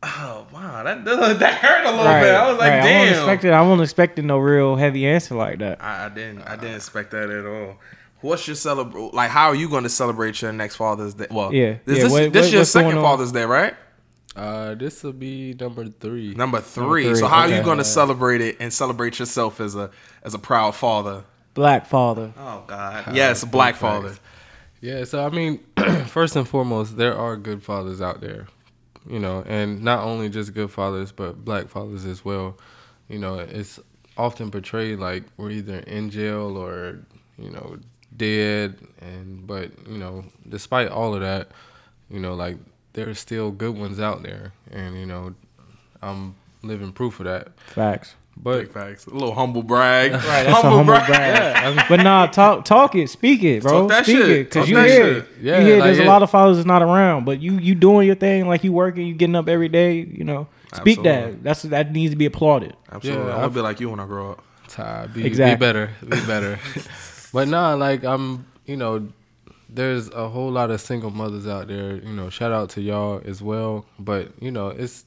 oh 0.02 0.46
wow, 0.52 0.82
that 0.82 1.04
that 1.04 1.54
hurt 1.54 1.86
a 1.86 1.90
little 1.90 2.04
Right, 2.04 2.22
bit. 2.22 2.34
I 2.34 2.50
was 2.50 2.58
like, 2.58 2.70
right. 2.70 2.78
I 2.78 2.80
wasn't 2.80 2.84
damn. 2.84 3.14
expecting. 3.14 3.50
I 3.52 3.62
wasn't 3.62 3.82
expecting 3.82 4.26
no 4.26 4.38
real 4.38 4.76
heavy 4.76 5.06
answer 5.06 5.34
like 5.34 5.58
that. 5.60 5.82
I, 5.82 6.06
I 6.06 6.08
didn't. 6.10 6.42
I 6.42 6.56
didn't 6.56 6.76
expect 6.76 7.10
that 7.12 7.30
at 7.30 7.46
all. 7.46 7.76
What's 8.20 8.46
your 8.46 8.56
celebrate? 8.56 9.12
Like, 9.12 9.30
how 9.30 9.48
are 9.48 9.54
you 9.54 9.68
going 9.68 9.82
to 9.82 9.90
celebrate 9.90 10.40
your 10.40 10.52
next 10.52 10.76
Father's 10.76 11.12
Day? 11.14 11.26
Well, 11.30 11.52
Yeah, 11.52 11.76
This, 11.84 11.98
yeah, 11.98 12.04
this, 12.04 12.12
what- 12.12 12.32
this 12.32 12.46
what- 12.46 12.52
your 12.52 12.64
second? 12.64 13.00
Father's 13.00 13.32
Day, 13.32 13.44
right? 13.44 13.74
Uh, 14.34 14.74
this 14.74 15.02
will 15.04 15.12
be 15.12 15.54
number 15.60 15.86
three. 15.86 16.34
Number 16.34 16.60
three. 16.60 17.04
three, 17.04 17.14
So, 17.14 17.28
how 17.28 17.42
are 17.42 17.48
you 17.48 17.62
going 17.62 17.78
to 17.78 17.84
celebrate 17.84 18.40
it 18.40 18.56
and 18.60 18.72
celebrate 18.72 19.18
yourself 19.20 19.60
as 19.60 19.76
a 19.76 19.90
as 20.24 20.34
a 20.34 20.38
proud 20.40 20.74
father? 20.74 21.22
Black 21.54 21.86
father. 21.86 22.32
Oh 22.36 22.64
God, 22.66 23.14
yes, 23.14 23.44
black 23.44 23.76
father. 23.76 24.14
Yeah, 24.80 25.04
so 25.04 25.24
I 25.24 25.30
mean, 25.30 25.60
first 26.06 26.36
and 26.36 26.46
foremost, 26.46 26.96
there 26.96 27.16
are 27.16 27.36
good 27.36 27.62
fathers 27.62 28.02
out 28.02 28.20
there, 28.20 28.48
you 29.08 29.18
know, 29.18 29.42
and 29.46 29.82
not 29.82 30.04
only 30.04 30.28
just 30.28 30.52
good 30.52 30.70
fathers, 30.70 31.12
but 31.12 31.44
black 31.44 31.68
fathers 31.68 32.04
as 32.04 32.24
well. 32.24 32.58
You 33.08 33.18
know, 33.18 33.38
it's 33.38 33.80
often 34.18 34.50
portrayed 34.50 34.98
like 34.98 35.24
we're 35.36 35.50
either 35.50 35.78
in 35.78 36.10
jail 36.10 36.56
or, 36.56 36.98
you 37.38 37.50
know, 37.50 37.78
dead, 38.16 38.76
and 39.00 39.46
but 39.46 39.70
you 39.88 39.98
know, 39.98 40.24
despite 40.48 40.88
all 40.88 41.14
of 41.14 41.20
that, 41.20 41.48
you 42.10 42.20
know, 42.20 42.34
like 42.34 42.56
there's 42.92 43.18
still 43.18 43.50
good 43.50 43.76
ones 43.76 44.00
out 44.00 44.22
there, 44.22 44.52
and 44.70 44.98
you 44.98 45.06
know, 45.06 45.34
I'm 46.02 46.34
living 46.62 46.92
proof 46.92 47.20
of 47.20 47.26
that. 47.26 47.58
Facts. 47.68 48.14
But 48.36 48.58
Big 48.62 48.72
facts. 48.72 49.06
A 49.06 49.10
little 49.10 49.32
humble 49.34 49.62
brag. 49.62 50.12
Right, 50.12 50.20
that's 50.44 50.48
a 50.64 50.68
humble 50.70 50.84
brag. 50.84 51.08
yeah, 51.08 51.86
But 51.88 52.00
nah, 52.02 52.26
talk 52.26 52.64
talk 52.64 52.94
it, 52.94 53.08
speak 53.08 53.42
it, 53.42 53.62
bro. 53.62 53.82
Talk 53.82 53.88
that 53.90 54.04
speak 54.04 54.16
shit. 54.16 54.28
it, 54.30 54.50
cause 54.50 54.62
Talk 54.64 54.68
you 54.68 54.76
hear, 54.78 54.86
shit. 54.86 55.16
it. 55.16 55.28
Yeah, 55.40 55.58
you 55.60 55.66
hear. 55.66 55.76
like 55.78 55.84
there's 55.86 55.98
a 56.00 56.04
lot 56.04 56.22
of 56.22 56.30
fathers 56.30 56.56
that's 56.56 56.66
not 56.66 56.82
around, 56.82 57.24
but 57.24 57.40
you 57.40 57.54
you 57.58 57.74
doing 57.74 58.06
your 58.06 58.16
thing, 58.16 58.46
like 58.48 58.64
you 58.64 58.72
working, 58.72 59.06
you 59.06 59.14
getting 59.14 59.36
up 59.36 59.48
every 59.48 59.68
day. 59.68 59.98
You 60.00 60.24
know, 60.24 60.48
speak 60.74 60.98
Absolutely. 60.98 61.32
that. 61.32 61.42
That's 61.44 61.62
that 61.62 61.92
needs 61.92 62.12
to 62.12 62.16
be 62.16 62.26
applauded. 62.26 62.74
Absolutely. 62.92 63.24
Yeah, 63.24 63.30
I 63.30 63.34
want 63.36 63.44
I've- 63.44 63.54
be 63.54 63.60
like 63.60 63.80
you 63.80 63.88
when 63.90 64.00
I 64.00 64.06
grow 64.06 64.32
up. 64.32 64.44
Ty, 64.68 65.06
be, 65.06 65.24
Exactly. 65.24 65.54
be 65.54 65.60
better, 65.60 65.90
be 66.02 66.26
better. 66.26 66.58
but 67.32 67.46
nah, 67.48 67.74
like 67.74 68.02
I'm, 68.02 68.44
you 68.66 68.76
know, 68.76 69.06
there's 69.68 70.08
a 70.10 70.28
whole 70.28 70.50
lot 70.50 70.70
of 70.70 70.80
single 70.80 71.10
mothers 71.10 71.46
out 71.46 71.68
there. 71.68 71.96
You 71.96 72.12
know, 72.12 72.28
shout 72.30 72.50
out 72.50 72.70
to 72.70 72.80
y'all 72.80 73.22
as 73.24 73.40
well. 73.40 73.84
But 73.98 74.32
you 74.40 74.50
know, 74.50 74.68
it's 74.68 75.04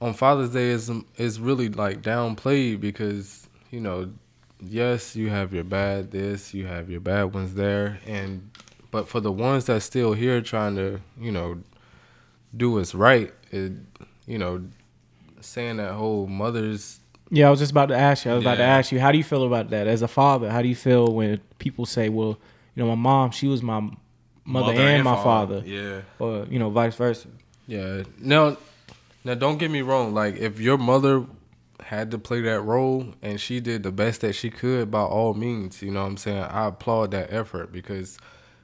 on 0.00 0.14
Father's 0.14 0.50
Day 0.50 0.70
is 0.70 0.90
is 1.16 1.40
really 1.40 1.68
like 1.68 2.02
downplayed 2.02 2.80
because 2.80 3.48
you 3.70 3.80
know, 3.80 4.10
yes, 4.60 5.14
you 5.14 5.28
have 5.30 5.52
your 5.54 5.64
bad 5.64 6.10
this, 6.10 6.52
you 6.54 6.66
have 6.66 6.90
your 6.90 7.00
bad 7.00 7.34
ones 7.34 7.54
there, 7.54 7.98
and 8.06 8.50
but 8.90 9.08
for 9.08 9.20
the 9.20 9.30
ones 9.32 9.66
that's 9.66 9.84
still 9.84 10.12
here 10.12 10.40
trying 10.40 10.74
to, 10.76 11.00
you 11.20 11.30
know, 11.30 11.58
do 12.56 12.72
what's 12.72 12.94
right, 12.94 13.32
it, 13.52 13.72
you 14.26 14.38
know, 14.38 14.64
saying 15.40 15.76
that 15.76 15.92
whole 15.92 16.26
mother's 16.26 16.98
Yeah, 17.30 17.46
I 17.46 17.50
was 17.50 17.60
just 17.60 17.70
about 17.70 17.90
to 17.90 17.96
ask 17.96 18.24
you. 18.24 18.32
I 18.32 18.34
was 18.34 18.42
about 18.42 18.56
to 18.56 18.64
ask 18.64 18.90
you, 18.90 18.98
how 18.98 19.12
do 19.12 19.18
you 19.18 19.24
feel 19.24 19.44
about 19.44 19.70
that 19.70 19.86
as 19.86 20.02
a 20.02 20.08
father? 20.08 20.50
How 20.50 20.62
do 20.62 20.68
you 20.68 20.74
feel 20.74 21.12
when 21.14 21.38
people 21.58 21.86
say, 21.86 22.08
"Well, 22.08 22.38
you 22.74 22.82
know, 22.82 22.88
my 22.88 22.96
mom, 22.96 23.30
she 23.30 23.46
was 23.46 23.62
my 23.62 23.88
mother, 24.44 24.72
and, 24.72 25.04
my 25.04 25.14
father," 25.14 25.62
Yeah. 25.64 26.00
or 26.18 26.46
you 26.50 26.58
know, 26.58 26.70
vice 26.70 26.96
versa? 26.96 27.28
Yeah. 27.68 28.02
Now, 28.18 28.56
now 29.24 29.34
don't 29.34 29.58
get 29.58 29.70
me 29.70 29.82
wrong. 29.82 30.14
Like, 30.14 30.36
if 30.36 30.60
your 30.60 30.78
mother 30.78 31.24
had 31.82 32.10
to 32.10 32.18
play 32.18 32.40
that 32.42 32.60
role 32.60 33.14
and 33.22 33.40
she 33.40 33.60
did 33.60 33.82
the 33.82 33.92
best 33.92 34.20
that 34.20 34.34
she 34.34 34.50
could 34.50 34.90
by 34.90 35.00
all 35.02 35.34
means. 35.34 35.82
You 35.82 35.90
know 35.90 36.02
what 36.02 36.08
I'm 36.10 36.16
saying? 36.16 36.42
I 36.44 36.66
applaud 36.66 37.10
that 37.12 37.32
effort 37.32 37.72
because 37.72 38.18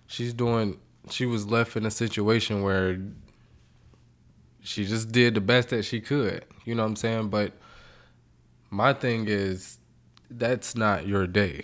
she's 0.07 0.33
doing 0.35 0.79
she 1.11 1.25
was 1.27 1.47
left 1.47 1.77
in 1.77 1.87
a 1.87 1.91
situation 1.91 2.63
where 2.63 2.99
she 4.61 4.85
just 4.85 5.13
did 5.13 5.35
the 5.35 5.41
best 5.41 5.69
that 5.69 5.85
she 5.85 6.01
could. 6.01 6.45
You 6.65 6.75
know 6.75 6.83
what 6.83 6.91
I'm 6.91 6.97
saying? 6.97 7.29
But 7.29 7.53
my 8.71 8.93
thing 8.93 9.27
is 9.29 9.79
that's 10.31 10.75
not 10.75 11.07
your 11.07 11.27
day. 11.27 11.63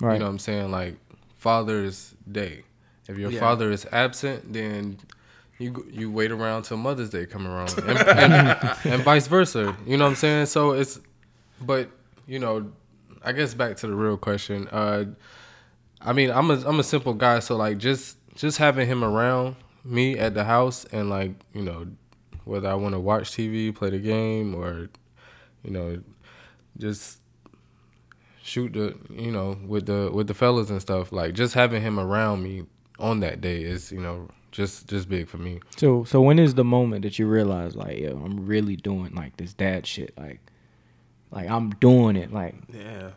Right. 0.00 0.14
You 0.14 0.18
know 0.20 0.26
what 0.26 0.32
I'm 0.32 0.38
saying? 0.38 0.70
Like 0.70 0.96
Father's 1.36 2.14
Day. 2.30 2.64
If 3.08 3.16
your 3.16 3.30
Yeah. 3.30 3.40
father 3.40 3.70
is 3.70 3.86
absent, 3.90 4.52
then 4.52 4.98
you 5.58 5.86
you 5.90 6.10
wait 6.10 6.30
around 6.30 6.62
till 6.62 6.76
Mother's 6.76 7.10
Day 7.10 7.26
come 7.26 7.46
around, 7.46 7.76
and, 7.86 7.98
and, 7.98 8.76
and 8.84 9.02
vice 9.02 9.26
versa. 9.26 9.76
You 9.86 9.96
know 9.96 10.04
what 10.04 10.10
I'm 10.10 10.16
saying? 10.16 10.46
So 10.46 10.72
it's, 10.72 11.00
but 11.60 11.90
you 12.26 12.38
know, 12.38 12.70
I 13.22 13.32
guess 13.32 13.54
back 13.54 13.76
to 13.78 13.86
the 13.86 13.94
real 13.94 14.16
question. 14.16 14.68
Uh, 14.68 15.06
I 16.00 16.12
mean, 16.12 16.30
I'm 16.30 16.50
a 16.50 16.60
I'm 16.66 16.78
a 16.78 16.84
simple 16.84 17.14
guy, 17.14 17.40
so 17.40 17.56
like 17.56 17.78
just 17.78 18.18
just 18.34 18.58
having 18.58 18.86
him 18.86 19.02
around 19.02 19.56
me 19.84 20.16
at 20.18 20.34
the 20.34 20.44
house 20.44 20.84
and 20.86 21.10
like 21.10 21.32
you 21.52 21.62
know, 21.62 21.88
whether 22.44 22.68
I 22.68 22.74
want 22.74 22.94
to 22.94 23.00
watch 23.00 23.32
TV, 23.32 23.74
play 23.74 23.90
the 23.90 23.98
game, 23.98 24.54
or 24.54 24.88
you 25.64 25.70
know, 25.70 26.00
just 26.76 27.18
shoot 28.42 28.72
the 28.72 28.96
you 29.10 29.32
know 29.32 29.58
with 29.66 29.86
the 29.86 30.10
with 30.12 30.28
the 30.28 30.34
fellas 30.34 30.70
and 30.70 30.80
stuff. 30.80 31.10
Like 31.10 31.34
just 31.34 31.54
having 31.54 31.82
him 31.82 31.98
around 31.98 32.44
me 32.44 32.64
on 33.00 33.20
that 33.20 33.40
day 33.40 33.62
is 33.62 33.90
you 33.90 34.00
know 34.00 34.28
just 34.50 34.88
just 34.88 35.08
big 35.08 35.28
for 35.28 35.38
me. 35.38 35.60
So 35.76 36.04
so 36.04 36.20
when 36.20 36.38
is 36.38 36.54
the 36.54 36.64
moment 36.64 37.02
that 37.02 37.18
you 37.18 37.26
realize 37.26 37.76
like 37.76 37.98
yo 37.98 38.10
I'm 38.24 38.46
really 38.46 38.76
doing 38.76 39.14
like 39.14 39.36
this 39.36 39.52
dad 39.52 39.86
shit 39.86 40.12
like 40.16 40.40
like 41.30 41.48
I'm 41.48 41.70
doing 41.70 42.16
it 42.16 42.32
like 42.32 42.54
Yeah. 42.72 43.10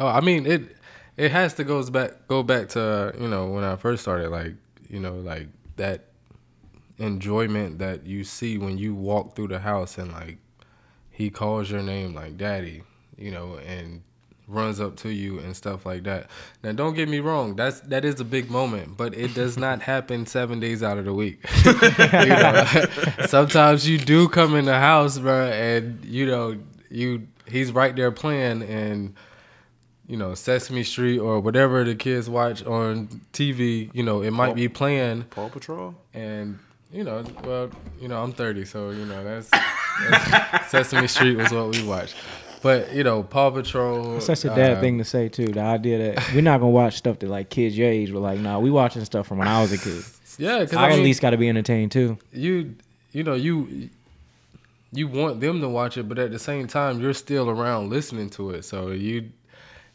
Oh, 0.00 0.06
I 0.06 0.20
mean 0.20 0.46
it. 0.46 0.76
It 1.16 1.32
has 1.32 1.54
to 1.54 1.64
goes 1.64 1.90
back 1.90 2.28
go 2.28 2.42
back 2.44 2.68
to 2.70 3.12
you 3.20 3.28
know 3.28 3.48
when 3.50 3.64
I 3.64 3.74
first 3.76 4.02
started, 4.02 4.30
like 4.30 4.54
you 4.88 5.00
know 5.00 5.16
like 5.16 5.48
that 5.76 6.04
enjoyment 6.98 7.78
that 7.78 8.06
you 8.06 8.24
see 8.24 8.58
when 8.58 8.78
you 8.78 8.94
walk 8.94 9.34
through 9.34 9.48
the 9.48 9.58
house 9.58 9.98
and 9.98 10.12
like 10.12 10.38
he 11.10 11.30
calls 11.30 11.70
your 11.70 11.82
name 11.82 12.14
like 12.14 12.36
daddy, 12.36 12.84
you 13.16 13.32
know, 13.32 13.58
and 13.66 14.02
runs 14.48 14.80
up 14.80 14.96
to 14.96 15.10
you 15.10 15.38
and 15.38 15.54
stuff 15.54 15.84
like 15.84 16.04
that. 16.04 16.28
Now 16.62 16.72
don't 16.72 16.94
get 16.94 17.08
me 17.08 17.20
wrong, 17.20 17.54
that's 17.54 17.80
that 17.80 18.04
is 18.04 18.18
a 18.18 18.24
big 18.24 18.50
moment, 18.50 18.96
but 18.96 19.14
it 19.14 19.34
does 19.34 19.56
not 19.58 19.82
happen 19.82 20.26
seven 20.26 20.58
days 20.58 20.82
out 20.82 20.98
of 20.98 21.04
the 21.04 21.12
week. 21.12 21.44
you 21.64 21.72
know, 22.28 22.64
sometimes 23.26 23.88
you 23.88 23.98
do 23.98 24.28
come 24.28 24.54
in 24.54 24.64
the 24.64 24.78
house, 24.78 25.18
bro, 25.18 25.46
and 25.48 26.04
you 26.04 26.26
know 26.26 26.58
you 26.90 27.28
he's 27.46 27.72
right 27.72 27.94
there 27.94 28.10
playing 28.10 28.62
and 28.62 29.14
you 30.06 30.16
know 30.16 30.34
Sesame 30.34 30.82
Street 30.82 31.18
or 31.18 31.40
whatever 31.40 31.84
the 31.84 31.94
kids 31.94 32.28
watch 32.28 32.64
on 32.64 33.08
TV. 33.32 33.90
You 33.92 34.02
know 34.02 34.22
it 34.22 34.30
might 34.30 34.54
be 34.54 34.68
playing 34.68 35.24
Paw 35.24 35.50
Patrol? 35.50 35.94
and 36.14 36.58
you 36.90 37.04
know 37.04 37.22
well 37.44 37.70
you 38.00 38.08
know 38.08 38.22
I'm 38.22 38.32
30, 38.32 38.64
so 38.64 38.90
you 38.90 39.04
know 39.04 39.22
that's, 39.22 39.50
that's 39.50 40.70
Sesame 40.70 41.06
Street 41.06 41.36
was 41.36 41.52
what 41.52 41.68
we 41.68 41.84
watched. 41.84 42.16
But 42.62 42.92
you 42.92 43.04
know 43.04 43.22
Paw 43.22 43.50
Patrol. 43.50 44.16
It's 44.16 44.26
such 44.26 44.44
a 44.44 44.48
dad 44.48 44.78
uh, 44.78 44.80
thing 44.80 44.98
to 44.98 45.04
say 45.04 45.28
too. 45.28 45.46
The 45.46 45.60
idea 45.60 46.14
that 46.14 46.32
we're 46.34 46.42
not 46.42 46.60
gonna 46.60 46.70
watch 46.70 46.96
stuff 46.96 47.18
that 47.20 47.28
like 47.28 47.50
kids 47.50 47.76
your 47.76 47.88
age 47.88 48.10
were 48.10 48.20
like, 48.20 48.40
nah, 48.40 48.58
we 48.58 48.70
watching 48.70 49.04
stuff 49.04 49.26
from 49.26 49.38
when 49.38 49.48
I 49.48 49.60
was 49.60 49.72
a 49.72 49.78
kid. 49.78 50.04
Yeah, 50.38 50.60
because 50.60 50.76
I, 50.76 50.88
I, 50.88 50.92
at 50.92 51.00
least 51.00 51.20
got 51.20 51.30
to 51.30 51.36
be 51.36 51.48
entertained 51.48 51.92
too. 51.92 52.18
you 52.32 52.76
you 53.12 53.24
know 53.24 53.34
you 53.34 53.90
you 54.92 55.08
want 55.08 55.40
them 55.40 55.60
to 55.60 55.68
watch 55.68 55.96
it, 55.98 56.08
but 56.08 56.18
at 56.18 56.30
the 56.30 56.38
same 56.38 56.66
time 56.66 57.00
you're 57.00 57.12
still 57.14 57.50
around 57.50 57.90
listening 57.90 58.30
to 58.30 58.50
it, 58.50 58.64
so 58.64 58.90
you 58.90 59.30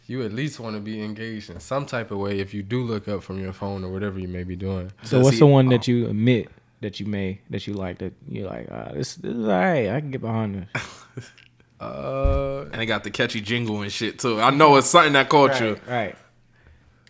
you 0.05 0.21
at 0.23 0.33
least 0.33 0.59
want 0.59 0.75
to 0.75 0.81
be 0.81 1.01
engaged 1.01 1.49
in 1.49 1.59
some 1.59 1.85
type 1.85 2.11
of 2.11 2.17
way 2.17 2.39
if 2.39 2.53
you 2.53 2.61
do 2.61 2.83
look 2.83 3.07
up 3.07 3.23
from 3.23 3.41
your 3.41 3.53
phone 3.53 3.83
or 3.83 3.91
whatever 3.91 4.19
you 4.19 4.27
may 4.27 4.43
be 4.43 4.55
doing. 4.55 4.91
So 5.03 5.17
Does 5.17 5.25
what's 5.25 5.35
he- 5.35 5.39
the 5.39 5.47
one 5.47 5.67
that 5.69 5.87
you 5.87 6.07
admit 6.07 6.49
that 6.81 6.99
you 6.99 7.05
may 7.05 7.39
that 7.49 7.65
you 7.65 7.73
like 7.73 7.99
that 7.99 8.13
you're 8.27 8.49
like, 8.49 8.69
uh, 8.69 8.91
this, 8.91 9.15
this 9.15 9.33
is 9.33 9.47
alright. 9.47 9.89
I 9.89 10.01
can 10.01 10.11
get 10.11 10.21
behind 10.21 10.67
this. 11.15 11.29
Uh, 11.83 12.65
And 12.71 12.81
they 12.81 12.85
got 12.85 13.03
the 13.03 13.11
catchy 13.11 13.41
jingle 13.41 13.81
and 13.81 13.91
shit 13.91 14.19
too. 14.19 14.39
I 14.41 14.49
know 14.51 14.75
it's 14.77 14.87
something 14.87 15.13
that 15.13 15.29
caught 15.29 15.59
you. 15.59 15.79
right. 15.87 16.15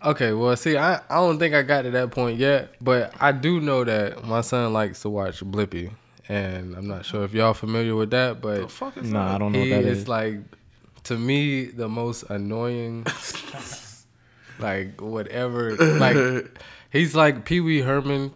okay, 0.04 0.32
well, 0.32 0.54
see, 0.56 0.76
I, 0.76 0.96
I 1.08 1.16
don't 1.16 1.38
think 1.38 1.54
I 1.54 1.62
got 1.62 1.82
to 1.82 1.90
that 1.92 2.10
point 2.10 2.38
yet, 2.38 2.74
but 2.80 3.14
I 3.20 3.32
do 3.32 3.60
know 3.60 3.84
that 3.84 4.24
my 4.24 4.40
son 4.42 4.72
likes 4.72 5.00
to 5.02 5.08
watch 5.10 5.40
Blippi, 5.44 5.90
and 6.28 6.74
I'm 6.76 6.86
not 6.88 7.04
sure 7.06 7.24
if 7.24 7.32
y'all 7.32 7.54
familiar 7.54 7.94
with 7.94 8.10
that, 8.10 8.40
but 8.40 8.60
The 8.62 8.68
fuck 8.68 8.96
is 8.96 9.10
Nah, 9.10 9.34
I 9.34 9.38
don't 9.38 9.52
know 9.52 9.62
he 9.62 9.70
what 9.70 9.82
that 9.82 9.88
is 9.90 9.98
is. 10.00 10.08
like 10.08 10.40
to 11.04 11.16
me 11.18 11.66
the 11.66 11.88
most 11.88 12.22
annoying 12.30 13.06
like 14.58 15.00
whatever 15.00 15.76
like 15.76 16.16
he's 16.90 17.14
like 17.14 17.44
pee-wee 17.44 17.80
herman 17.80 18.32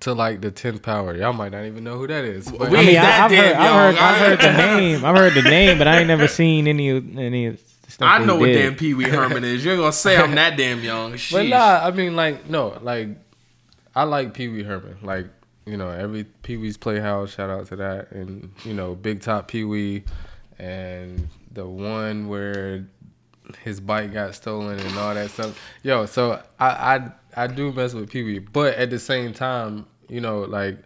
to 0.00 0.12
like 0.12 0.40
the 0.40 0.50
10th 0.50 0.82
power 0.82 1.16
y'all 1.16 1.32
might 1.32 1.52
not 1.52 1.64
even 1.64 1.82
know 1.82 1.96
who 1.96 2.06
that 2.06 2.24
is 2.24 2.50
but 2.50 2.70
We 2.70 2.78
I 2.78 2.84
mean, 2.84 2.96
I, 2.96 3.24
I've, 3.24 3.30
heard, 3.30 3.54
I've, 3.56 3.74
heard. 3.74 3.96
I've 3.96 4.18
heard 4.18 4.40
the 4.40 4.52
name. 4.52 5.04
I've 5.04 5.16
heard 5.16 5.34
the 5.34 5.42
name, 5.42 5.78
but 5.78 5.88
I 5.88 5.98
ain't 5.98 6.08
never 6.08 6.28
seen 6.28 6.68
any 6.68 6.90
of 6.90 7.18
any 7.18 7.56
stuff. 7.88 8.08
I 8.08 8.24
know 8.24 8.36
what 8.36 8.46
did. 8.46 8.62
damn 8.62 8.74
Pee 8.76 8.94
Wee 8.94 9.04
Herman 9.04 9.44
is. 9.44 9.64
You're 9.64 9.76
gonna 9.76 9.92
say 9.92 10.16
I'm 10.16 10.34
that 10.34 10.56
damn 10.56 10.82
young. 10.82 11.12
but 11.12 11.18
Sheesh. 11.18 11.48
nah 11.48 11.80
i 11.82 11.90
mean 11.90 12.14
like 12.14 12.48
no 12.48 12.78
like 12.82 13.08
i 13.94 14.02
like 14.02 14.34
pee-wee 14.34 14.62
herman 14.62 14.98
like 15.02 15.26
you 15.64 15.76
know 15.76 15.88
every 15.88 16.24
pee-wee's 16.24 16.76
playhouse 16.76 17.34
shout 17.34 17.48
out 17.48 17.66
to 17.68 17.76
that 17.76 18.10
and 18.12 18.52
you 18.64 18.74
know 18.74 18.94
big 18.94 19.22
top 19.22 19.48
pee-wee 19.48 20.04
and 20.58 21.28
the 21.52 21.66
one 21.66 22.28
where 22.28 22.86
his 23.62 23.80
bike 23.80 24.12
got 24.12 24.34
stolen 24.34 24.78
and 24.78 24.98
all 24.98 25.14
that 25.14 25.30
stuff. 25.30 25.58
Yo, 25.82 26.06
so 26.06 26.42
I 26.58 26.66
I, 26.66 27.12
I 27.36 27.46
do 27.46 27.70
mess 27.72 27.92
with 27.92 28.10
Pee 28.10 28.22
Wee, 28.22 28.38
but 28.38 28.74
at 28.74 28.90
the 28.90 28.98
same 28.98 29.34
time, 29.34 29.86
you 30.08 30.20
know, 30.20 30.40
like 30.40 30.78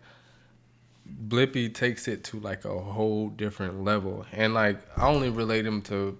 Blippi 1.28 1.72
takes 1.72 2.08
it 2.08 2.24
to 2.24 2.40
like 2.40 2.64
a 2.64 2.78
whole 2.78 3.28
different 3.28 3.84
level, 3.84 4.26
and 4.32 4.52
like 4.52 4.78
I 4.96 5.06
only 5.06 5.30
relate 5.30 5.64
him 5.64 5.80
to 5.82 6.18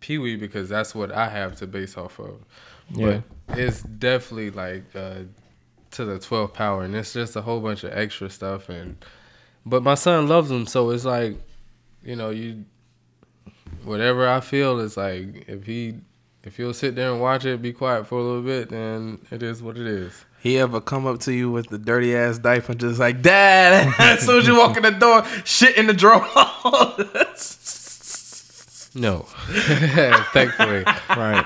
Pee 0.00 0.18
Wee 0.18 0.36
because 0.36 0.68
that's 0.68 0.94
what 0.94 1.12
I 1.12 1.28
have 1.28 1.56
to 1.56 1.66
base 1.66 1.96
off 1.96 2.18
of. 2.18 2.44
Yeah. 2.90 3.20
But 3.46 3.58
it's 3.58 3.82
definitely 3.82 4.50
like 4.50 4.84
uh, 4.94 5.20
to 5.92 6.04
the 6.04 6.18
12th 6.18 6.54
power, 6.54 6.82
and 6.82 6.94
it's 6.94 7.12
just 7.12 7.36
a 7.36 7.42
whole 7.42 7.60
bunch 7.60 7.84
of 7.84 7.92
extra 7.92 8.30
stuff. 8.30 8.68
And 8.68 9.04
but 9.64 9.82
my 9.82 9.94
son 9.94 10.26
loves 10.26 10.50
him, 10.50 10.66
so 10.66 10.90
it's 10.90 11.04
like, 11.04 11.36
you 12.02 12.16
know, 12.16 12.30
you 12.30 12.64
whatever 13.84 14.28
I 14.28 14.40
feel 14.40 14.80
is 14.80 14.96
like 14.96 15.44
if 15.48 15.64
he 15.64 16.00
if 16.48 16.58
you'll 16.58 16.72
sit 16.72 16.94
there 16.94 17.12
and 17.12 17.20
watch 17.20 17.44
it, 17.44 17.60
be 17.60 17.74
quiet 17.74 18.06
for 18.06 18.18
a 18.18 18.22
little 18.22 18.42
bit, 18.42 18.70
then 18.70 19.18
it 19.30 19.42
is 19.42 19.62
what 19.62 19.76
it 19.76 19.86
is. 19.86 20.24
He 20.40 20.58
ever 20.58 20.80
come 20.80 21.06
up 21.06 21.20
to 21.20 21.32
you 21.32 21.50
with 21.50 21.68
the 21.68 21.76
dirty 21.78 22.16
ass 22.16 22.38
diaper 22.38 22.72
and 22.72 22.80
just 22.80 22.98
like, 22.98 23.20
Dad, 23.20 23.92
as 23.98 24.20
soon 24.24 24.38
as 24.40 24.46
you 24.46 24.56
walk 24.56 24.76
in 24.78 24.82
the 24.82 24.92
door, 24.92 25.24
shit 25.44 25.76
in 25.76 25.86
the 25.86 25.92
drawer. 25.92 26.24
No, 28.94 29.18
thankfully, 30.32 30.82
Right. 31.10 31.44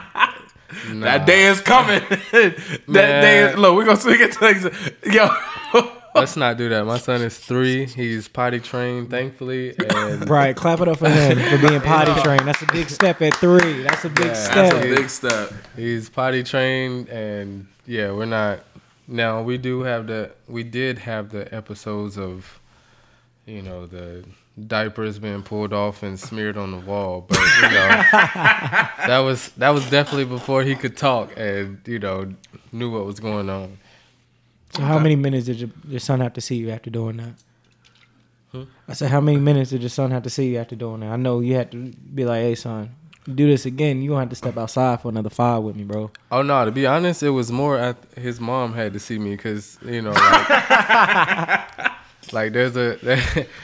nah. 0.91 1.05
That 1.05 1.27
day 1.27 1.47
is 1.47 1.61
coming. 1.61 2.01
that 2.09 2.81
day 2.89 3.51
is, 3.51 3.59
look, 3.59 3.75
we're 3.77 3.85
gonna 3.85 4.01
swing 4.01 4.21
it 4.21 4.33
to 4.33 4.73
yo. 5.13 5.99
Let's 6.15 6.37
not 6.37 6.57
do 6.59 6.69
that. 6.69 6.85
My 6.85 6.99
son 6.99 7.23
is 7.23 7.39
three. 7.39 7.87
He's 7.87 8.29
potty 8.29 8.61
trained, 8.61 9.11
thankfully, 9.11 9.75
and 9.91 10.29
Right. 10.31 10.55
Clap 10.55 10.81
it 10.81 10.89
up 10.89 10.99
for 10.99 11.09
him 11.09 11.39
for 11.39 11.69
being 11.69 11.81
potty 11.83 12.21
trained. 12.23 12.47
That's 12.47 12.63
a 12.63 12.67
big 12.67 12.91
step 12.91 13.23
at 13.23 13.35
three. 13.35 13.83
That's 13.83 14.05
a 14.05 14.11
big 14.11 14.27
Yeah, 14.27 14.33
step. 14.35 14.73
That's 14.73 14.85
a 14.87 14.95
big 14.95 15.09
step. 15.09 15.53
he's 15.77 16.09
potty 16.11 16.43
trained. 16.43 17.09
And 17.09 17.67
yeah, 17.87 18.13
we're 18.13 18.27
not. 18.27 18.61
Now 19.09 19.43
we 19.43 19.59
do 19.59 19.81
have 19.83 20.07
the. 20.07 20.33
We 20.49 20.63
did 20.65 20.99
have 20.99 21.31
the 21.31 21.53
episodes 21.55 22.19
of, 22.19 22.61
you 23.47 23.63
know, 23.63 23.87
the 23.87 24.25
diapers 24.67 25.19
being 25.19 25.43
pulled 25.43 25.73
off 25.73 26.03
and 26.03 26.21
smeared 26.21 26.59
on 26.59 26.73
the 26.73 26.77
wall, 26.79 27.25
but 27.27 27.39
you 27.39 27.63
know, 27.63 27.71
that 29.07 29.19
was 29.25 29.49
that 29.57 29.71
was 29.71 29.89
definitely 29.89 30.27
before 30.27 30.63
he 30.63 30.75
could 30.77 30.95
talk 30.95 31.33
and 31.39 31.81
you 31.87 31.99
know 31.99 32.33
knew 32.71 32.91
what 32.91 33.07
was 33.07 33.19
going 33.19 33.49
on. 33.49 33.79
So 34.73 34.83
how 34.83 34.99
many 34.99 35.17
minutes 35.17 35.47
did 35.47 35.61
your, 35.61 35.71
your 35.87 36.01
son 36.01 36.21
have 36.21 36.33
to 36.35 36.41
see 36.41 36.57
you 36.57 36.71
after 36.71 36.91
doing 36.91 37.19
that? 37.19 38.67
I 38.89 38.93
said, 38.93 39.11
how 39.11 39.21
many 39.21 39.39
minutes 39.39 39.71
did 39.71 39.81
your 39.81 39.89
son 39.91 40.11
have 40.11 40.23
to 40.25 40.31
see 40.31 40.53
you 40.53 40.59
after 40.59 40.77
doing 40.77 41.01
that? 41.01 41.11
I 41.11 41.17
know 41.17 41.41
you 41.41 41.55
had 41.55 41.73
to 41.73 41.93
be 42.15 42.25
like, 42.25 42.43
hey, 42.43 42.55
son, 42.55 42.95
you 43.27 43.35
do 43.35 43.47
this 43.47 43.67
again, 43.67 44.03
you 44.03 44.11
gonna 44.11 44.21
have 44.21 44.31
to 44.31 44.37
step 44.37 44.57
outside 44.57 45.01
for 45.01 45.09
another 45.09 45.31
five 45.31 45.63
with 45.63 45.77
me, 45.77 45.85
bro. 45.85 46.11
Oh 46.31 46.43
no! 46.43 46.65
To 46.65 46.71
be 46.73 46.87
honest, 46.87 47.23
it 47.23 47.31
was 47.31 47.53
more 47.53 47.79
at 47.79 47.97
his 48.17 48.41
mom 48.41 48.75
had 48.75 48.93
to 48.95 48.99
see 49.01 49.19
me 49.19 49.31
because 49.31 49.79
you 49.85 50.03
know, 50.03 50.11
like, 50.11 50.49
like 52.33 52.53
there's 52.53 52.77
a 52.77 52.99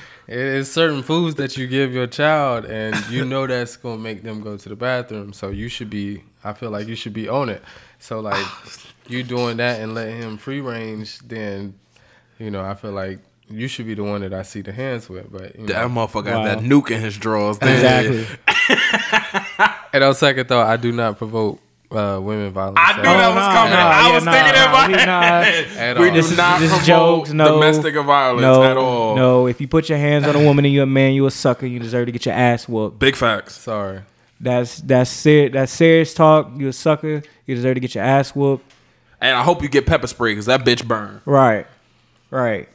there's 0.27 0.71
certain 0.71 1.03
foods 1.03 1.35
that 1.37 1.57
you 1.57 1.67
give 1.67 1.93
your 1.93 2.07
child, 2.07 2.67
and 2.67 2.95
you 3.11 3.25
know 3.25 3.47
that's 3.47 3.77
gonna 3.77 3.99
make 3.99 4.23
them 4.23 4.41
go 4.41 4.57
to 4.57 4.69
the 4.69 4.77
bathroom. 4.77 5.33
So 5.33 5.49
you 5.49 5.69
should 5.69 5.91
be. 5.91 6.23
I 6.45 6.53
feel 6.53 6.71
like 6.71 6.87
you 6.87 6.95
should 6.95 7.13
be 7.13 7.29
on 7.29 7.49
it. 7.49 7.63
So 7.99 8.21
like 8.21 8.47
you 9.09 9.23
doing 9.23 9.57
that 9.59 9.81
and 9.81 9.95
letting 9.95 10.17
him 10.17 10.37
free 10.39 10.61
range, 10.61 11.19
then 11.21 11.75
you 12.39 12.51
know 12.51 12.63
I 12.63 12.75
feel 12.75 12.93
like 12.93 13.19
you 13.51 13.67
should 13.69 13.87
be 13.87 13.95
the 13.95 14.05
one 14.05 14.21
that 14.21 14.35
I 14.35 14.43
see 14.43 14.61
the 14.61 14.73
hands 14.73 15.09
with. 15.09 15.31
But 15.33 15.57
you 15.57 15.63
know. 15.67 15.73
That 15.73 15.89
motherfucker 15.89 16.25
got 16.27 16.39
Wow. 16.39 16.45
that 16.45 16.59
nuke 16.59 16.91
in 16.91 17.01
his 17.01 17.17
drawers. 17.17 17.57
Exactly. 17.59 18.27
and 19.93 20.05
on 20.05 20.15
second 20.15 20.49
thought, 20.49 20.67
I 20.67 20.77
do 20.77 20.93
not 20.93 21.19
provoke 21.19 21.61
uh, 21.91 22.21
women 22.23 22.51
violence. 22.53 22.79
I 22.79 23.01
knew 23.01 23.09
all. 23.09 23.17
that 23.17 23.29
was 23.29 23.35
nah, 23.37 23.53
coming. 23.55 23.73
nah, 23.73 23.79
I 23.79 24.09
yeah, 24.09 24.15
was 24.15 24.25
nah, 24.25 24.33
thinking 24.33 24.53
nah, 24.53 24.65
in 24.67 24.73
my 24.73 24.87
we 24.89 24.93
not- 25.07 25.45
head. 25.45 25.77
At 25.79 25.99
We 25.99 26.09
all. 26.09 26.15
do 26.15 26.21
This 26.21 26.31
is- 26.31 26.37
not 26.37 26.61
this 26.61 26.71
promote 26.71 26.87
jokes, 26.87 27.33
no. 27.33 27.55
domestic 27.55 27.95
violence 27.95 28.43
No, 28.43 28.63
at 28.63 28.77
all. 28.77 29.17
no. 29.17 29.47
If 29.47 29.61
you 29.61 29.69
put 29.69 29.89
your 29.89 29.99
hands 29.99 30.27
on 30.27 30.37
a 30.37 30.45
woman 30.45 30.65
and 30.67 30.75
you're 30.75 30.83
a 30.85 30.87
man, 30.87 31.15
you're 31.15 31.29
a 31.29 31.31
sucker. 31.31 31.65
You 31.67 31.79
deserve 31.79 32.07
to 32.07 32.13
get 32.13 32.27
your 32.27 32.35
ass 32.35 32.69
whooped. 32.69 32.99
Big 32.99 33.17
facts. 33.17 33.57
Sorry. 33.57 34.01
That's 34.41 34.81
that's 34.83 35.11
serious. 35.11 35.53
That's 35.53 35.73
serious 35.73 36.15
talk. 36.15 36.51
You're 36.57 36.69
a 36.69 36.73
sucker. 36.73 37.23
You 37.47 37.55
deserve 37.57 37.75
to 37.75 37.81
get 37.81 37.95
your 37.95 38.05
ass 38.05 38.37
whooped. 38.37 38.71
And 39.21 39.37
I 39.37 39.43
hope 39.43 39.63
you 39.63 39.69
get 39.69 39.87
pepper 39.87 40.07
spray 40.07 40.33
because 40.33 40.47
that 40.47 40.65
bitch 40.65 40.87
burned. 40.87 41.21
Right, 41.25 41.67
right. 42.31 42.69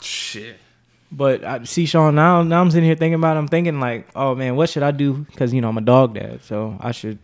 Shit. 0.00 0.56
But 1.12 1.44
I 1.44 1.64
see 1.64 1.86
Sean 1.86 2.14
now. 2.14 2.42
Now 2.42 2.60
I'm 2.60 2.70
sitting 2.70 2.84
here 2.84 2.96
thinking 2.96 3.14
about. 3.14 3.36
It, 3.36 3.40
I'm 3.40 3.48
thinking 3.48 3.78
like, 3.80 4.08
oh 4.16 4.34
man, 4.34 4.56
what 4.56 4.68
should 4.70 4.82
I 4.82 4.90
do? 4.90 5.12
Because 5.30 5.52
you 5.54 5.60
know 5.60 5.68
I'm 5.68 5.78
a 5.78 5.82
dog 5.82 6.14
dad, 6.14 6.42
so 6.42 6.76
I 6.80 6.92
should. 6.92 7.18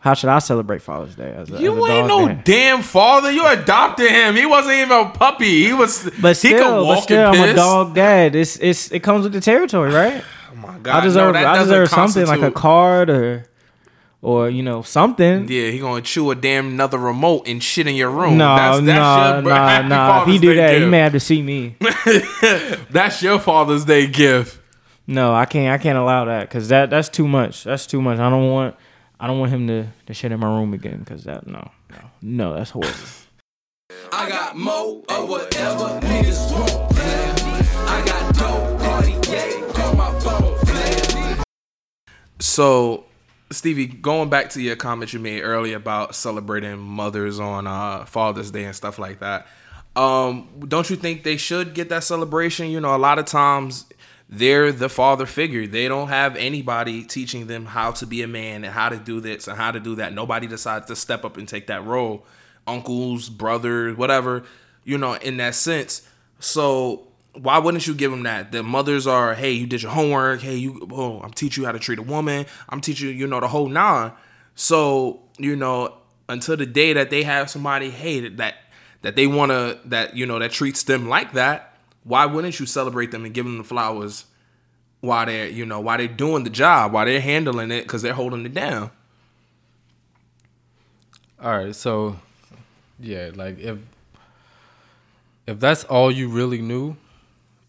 How 0.00 0.14
should 0.14 0.30
I 0.30 0.38
celebrate 0.38 0.82
Father's 0.82 1.16
Day? 1.16 1.32
As 1.32 1.50
a, 1.50 1.54
as 1.54 1.60
You 1.60 1.84
a 1.84 1.90
ain't 1.90 2.06
no 2.06 2.28
dad? 2.28 2.44
damn 2.44 2.82
father. 2.82 3.30
You 3.32 3.44
adopted 3.46 4.08
him. 4.08 4.36
He 4.36 4.46
wasn't 4.46 4.74
even 4.76 4.92
a 4.92 5.10
puppy. 5.10 5.64
He 5.66 5.72
was. 5.72 6.08
But 6.20 6.36
he 6.38 6.50
could 6.50 6.58
still, 6.60 6.84
walk 6.84 6.96
but 6.96 7.02
still, 7.02 7.30
I'm 7.30 7.48
a 7.50 7.54
dog 7.54 7.94
dad. 7.94 8.34
It's 8.36 8.56
it's 8.58 8.90
it 8.92 9.00
comes 9.00 9.24
with 9.24 9.32
the 9.32 9.40
territory, 9.40 9.92
right? 9.92 10.22
Oh 10.48 10.58
my 10.58 10.78
god. 10.78 11.02
I 11.02 11.04
deserve 11.04 11.34
no, 11.34 11.46
I 11.46 11.58
deserve 11.58 11.90
something 11.90 12.26
like 12.26 12.40
a 12.40 12.50
card 12.50 13.10
or 13.10 13.46
or 14.22 14.48
you 14.50 14.62
know 14.62 14.82
something. 14.82 15.48
Yeah, 15.48 15.70
he 15.70 15.78
gonna 15.78 16.02
chew 16.02 16.30
a 16.30 16.34
damn 16.34 16.68
another 16.68 16.98
remote 16.98 17.46
and 17.46 17.62
shit 17.62 17.86
in 17.86 17.94
your 17.94 18.10
room. 18.10 18.36
No, 18.38 18.56
that's, 18.56 18.84
that's 18.84 19.44
no, 19.44 19.50
your 19.50 19.88
no, 19.88 19.88
no. 19.88 20.22
If 20.22 20.28
he 20.28 20.38
do 20.38 20.54
Day 20.54 20.56
that, 20.56 20.72
he 20.74 20.78
gift. 20.80 20.90
may 20.90 20.98
have 20.98 21.12
to 21.12 21.20
see 21.20 21.42
me. 21.42 21.76
That's 22.90 23.22
your 23.22 23.38
Father's 23.38 23.84
Day 23.84 24.06
gift. 24.06 24.60
No, 25.06 25.34
I 25.34 25.44
can't. 25.44 25.72
I 25.72 25.82
can't 25.82 25.98
allow 25.98 26.24
that 26.24 26.48
because 26.48 26.68
that 26.68 26.90
that's 26.90 27.08
too 27.08 27.28
much. 27.28 27.64
That's 27.64 27.86
too 27.86 28.02
much. 28.02 28.18
I 28.18 28.28
don't 28.28 28.50
want. 28.50 28.74
I 29.20 29.26
don't 29.26 29.38
want 29.38 29.52
him 29.52 29.66
to, 29.68 29.86
to 30.06 30.14
shit 30.14 30.32
in 30.32 30.40
my 30.40 30.46
room 30.48 30.74
again 30.74 30.98
because 30.98 31.24
that 31.24 31.46
no 31.46 31.70
no 31.90 31.98
no 32.20 32.54
that's 32.54 32.70
horrible. 32.70 32.98
I 34.12 34.28
got 34.28 34.56
mo 34.56 35.04
or 35.08 35.26
whatever 35.26 36.00
niggas 36.00 36.52
want. 36.52 36.92
I 37.88 38.04
got 38.04 38.34
dope, 38.34 38.80
Cartier, 38.80 39.72
call 39.72 39.94
my 39.94 40.20
phone. 40.20 40.56
So, 42.38 43.05
Stevie, 43.50 43.86
going 43.86 44.28
back 44.28 44.50
to 44.50 44.60
your 44.60 44.74
comment 44.76 45.12
you 45.12 45.20
made 45.20 45.42
earlier 45.42 45.76
about 45.76 46.14
celebrating 46.14 46.78
mothers 46.78 47.38
on 47.38 47.66
uh, 47.66 48.04
Father's 48.04 48.50
Day 48.50 48.64
and 48.64 48.74
stuff 48.74 48.98
like 48.98 49.20
that, 49.20 49.46
um, 49.94 50.48
don't 50.66 50.90
you 50.90 50.96
think 50.96 51.22
they 51.22 51.36
should 51.36 51.72
get 51.72 51.88
that 51.88 52.04
celebration? 52.04 52.68
You 52.68 52.80
know, 52.80 52.94
a 52.94 52.98
lot 52.98 53.18
of 53.18 53.24
times 53.24 53.86
they're 54.28 54.72
the 54.72 54.88
father 54.88 55.26
figure. 55.26 55.66
They 55.66 55.86
don't 55.86 56.08
have 56.08 56.34
anybody 56.36 57.04
teaching 57.04 57.46
them 57.46 57.66
how 57.66 57.92
to 57.92 58.06
be 58.06 58.22
a 58.22 58.28
man 58.28 58.64
and 58.64 58.74
how 58.74 58.88
to 58.88 58.96
do 58.96 59.20
this 59.20 59.46
and 59.46 59.56
how 59.56 59.70
to 59.70 59.78
do 59.80 59.94
that. 59.96 60.12
Nobody 60.12 60.46
decides 60.46 60.86
to 60.86 60.96
step 60.96 61.24
up 61.24 61.36
and 61.36 61.48
take 61.48 61.68
that 61.68 61.84
role. 61.84 62.26
Uncles, 62.66 63.28
brothers, 63.28 63.96
whatever, 63.96 64.42
you 64.84 64.98
know, 64.98 65.14
in 65.14 65.36
that 65.36 65.54
sense. 65.54 66.02
So 66.40 67.05
why 67.40 67.58
wouldn't 67.58 67.86
you 67.86 67.94
give 67.94 68.10
them 68.10 68.22
that? 68.24 68.52
The 68.52 68.62
mothers 68.62 69.06
are, 69.06 69.34
hey, 69.34 69.52
you 69.52 69.66
did 69.66 69.82
your 69.82 69.92
homework. 69.92 70.40
Hey, 70.40 70.56
you, 70.56 70.88
oh, 70.92 71.20
I'm 71.20 71.32
teaching 71.32 71.62
you 71.62 71.66
how 71.66 71.72
to 71.72 71.78
treat 71.78 71.98
a 71.98 72.02
woman. 72.02 72.46
I'm 72.68 72.80
teaching 72.80 73.08
you, 73.08 73.14
you 73.14 73.26
know, 73.26 73.40
the 73.40 73.48
whole 73.48 73.68
nine. 73.68 74.12
So 74.54 75.20
you 75.38 75.56
know, 75.56 75.94
until 76.28 76.56
the 76.56 76.66
day 76.66 76.92
that 76.94 77.10
they 77.10 77.22
have 77.22 77.50
somebody, 77.50 77.90
hey, 77.90 78.28
that 78.28 78.56
that 79.02 79.16
they 79.16 79.26
want 79.26 79.50
to, 79.52 79.78
that 79.86 80.16
you 80.16 80.26
know, 80.26 80.38
that 80.38 80.50
treats 80.52 80.82
them 80.82 81.08
like 81.08 81.32
that. 81.34 81.78
Why 82.04 82.24
wouldn't 82.26 82.58
you 82.60 82.66
celebrate 82.66 83.10
them 83.10 83.24
and 83.24 83.34
give 83.34 83.44
them 83.44 83.58
the 83.58 83.64
flowers 83.64 84.26
while 85.00 85.26
they're, 85.26 85.48
you 85.48 85.66
know, 85.66 85.80
while 85.80 85.98
they're 85.98 86.08
doing 86.08 86.44
the 86.44 86.50
job, 86.50 86.92
while 86.92 87.04
they're 87.04 87.20
handling 87.20 87.70
it, 87.70 87.82
because 87.82 88.02
they're 88.02 88.14
holding 88.14 88.44
it 88.46 88.54
down. 88.54 88.90
All 91.40 91.56
right, 91.56 91.74
so 91.74 92.18
yeah, 92.98 93.30
like 93.34 93.58
if 93.58 93.78
if 95.46 95.60
that's 95.60 95.84
all 95.84 96.10
you 96.10 96.28
really 96.28 96.62
knew, 96.62 96.96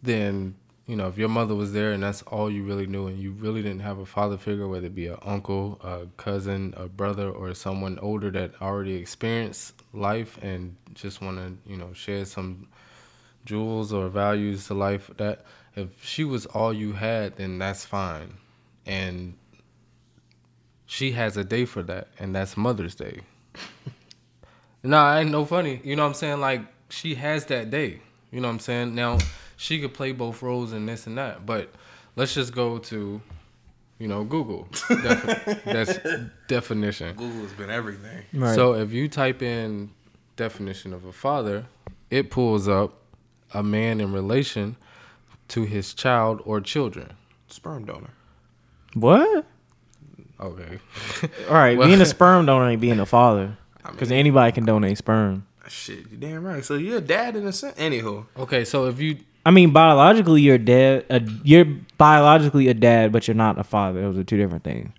then 0.01 0.55
you 0.85 0.95
know 0.95 1.07
if 1.07 1.17
your 1.17 1.29
mother 1.29 1.55
was 1.55 1.73
there 1.73 1.91
and 1.91 2.03
that's 2.03 2.21
all 2.23 2.49
you 2.49 2.63
really 2.63 2.87
knew, 2.87 3.07
and 3.07 3.19
you 3.19 3.31
really 3.31 3.61
didn't 3.61 3.81
have 3.81 3.99
a 3.99 4.05
father 4.05 4.37
figure, 4.37 4.67
whether 4.67 4.87
it 4.87 4.95
be 4.95 5.07
an 5.07 5.17
uncle, 5.23 5.79
a 5.83 6.07
cousin, 6.17 6.73
a 6.77 6.87
brother, 6.87 7.29
or 7.29 7.53
someone 7.53 7.99
older 7.99 8.31
that 8.31 8.53
already 8.61 8.95
experienced 8.95 9.73
life 9.93 10.37
and 10.41 10.75
just 10.93 11.21
want 11.21 11.37
to 11.37 11.71
you 11.71 11.77
know 11.77 11.93
share 11.93 12.25
some 12.25 12.67
jewels 13.45 13.93
or 13.93 14.07
values 14.09 14.67
to 14.67 14.73
life. 14.73 15.09
That 15.17 15.45
if 15.75 16.03
she 16.03 16.23
was 16.23 16.45
all 16.47 16.73
you 16.73 16.93
had, 16.93 17.37
then 17.37 17.59
that's 17.59 17.85
fine, 17.85 18.37
and 18.85 19.35
she 20.85 21.11
has 21.11 21.35
a 21.35 21.43
day 21.43 21.65
for 21.65 21.83
that, 21.83 22.07
and 22.17 22.33
that's 22.33 22.55
Mother's 22.55 22.95
Day. 22.95 23.21
Nah, 24.83 25.17
ain't 25.17 25.31
no 25.31 25.43
funny. 25.43 25.81
You 25.83 25.95
know 25.95 26.03
what 26.03 26.09
I'm 26.09 26.13
saying? 26.13 26.39
Like 26.39 26.61
she 26.89 27.15
has 27.15 27.45
that 27.47 27.69
day. 27.69 27.99
You 28.31 28.39
know 28.39 28.47
what 28.47 28.53
I'm 28.53 28.59
saying? 28.59 28.95
Now 28.95 29.17
she 29.57 29.81
could 29.81 29.93
play 29.93 30.11
both 30.13 30.41
roles 30.41 30.71
and 30.71 30.87
this 30.87 31.05
and 31.07 31.17
that, 31.17 31.45
but 31.45 31.69
let's 32.15 32.33
just 32.33 32.53
go 32.55 32.77
to, 32.77 33.21
you 33.99 34.07
know, 34.07 34.23
Google. 34.23 34.67
Defi- 34.89 35.59
that's 35.65 35.99
definition. 36.47 37.15
Google's 37.15 37.51
been 37.53 37.69
everything. 37.69 38.23
Right. 38.33 38.55
So 38.55 38.73
if 38.75 38.93
you 38.93 39.07
type 39.09 39.41
in 39.41 39.89
definition 40.35 40.93
of 40.93 41.03
a 41.05 41.11
father, 41.11 41.65
it 42.09 42.29
pulls 42.31 42.67
up 42.67 43.01
a 43.53 43.61
man 43.63 43.99
in 43.99 44.13
relation 44.13 44.75
to 45.49 45.63
his 45.63 45.93
child 45.93 46.41
or 46.45 46.61
children. 46.61 47.13
Sperm 47.49 47.85
donor. 47.85 48.11
what? 48.93 49.45
Okay. 50.39 50.79
All 51.49 51.55
right, 51.55 51.77
Well- 51.77 51.87
being 51.87 52.01
a 52.01 52.05
sperm 52.15 52.45
donor 52.45 52.69
ain't 52.69 52.81
being 52.81 52.99
a 52.99 53.05
father 53.05 53.57
I 53.83 53.91
because 53.91 54.09
mean, 54.09 54.19
anybody 54.19 54.51
can 54.51 54.65
donate 54.65 54.97
sperm. 54.97 55.47
shit, 55.67 56.11
you 56.11 56.17
damn 56.17 56.43
right. 56.43 56.63
So 56.63 56.75
you're 56.75 56.97
a 56.97 57.01
dad 57.01 57.35
in 57.35 57.47
a 57.47 57.51
sense. 57.53 57.75
Anywho, 57.77 58.25
Okay, 58.37 58.63
so 58.65 58.85
if 58.87 58.99
you 58.99 59.17
I 59.47 59.51
mean, 59.51 59.71
biologically, 59.71 60.41
you're 60.41 60.57
dad. 60.57 61.05
A, 61.09 61.21
you're 61.41 61.63
biologically 61.97 62.67
a 62.67 62.73
dad, 62.73 63.13
but 63.13 63.29
you're 63.29 63.35
not 63.35 63.57
a 63.57 63.63
father. 63.63 64.01
Those 64.01 64.17
are 64.17 64.23
two 64.25 64.35
different 64.35 64.65
things. 64.65 64.91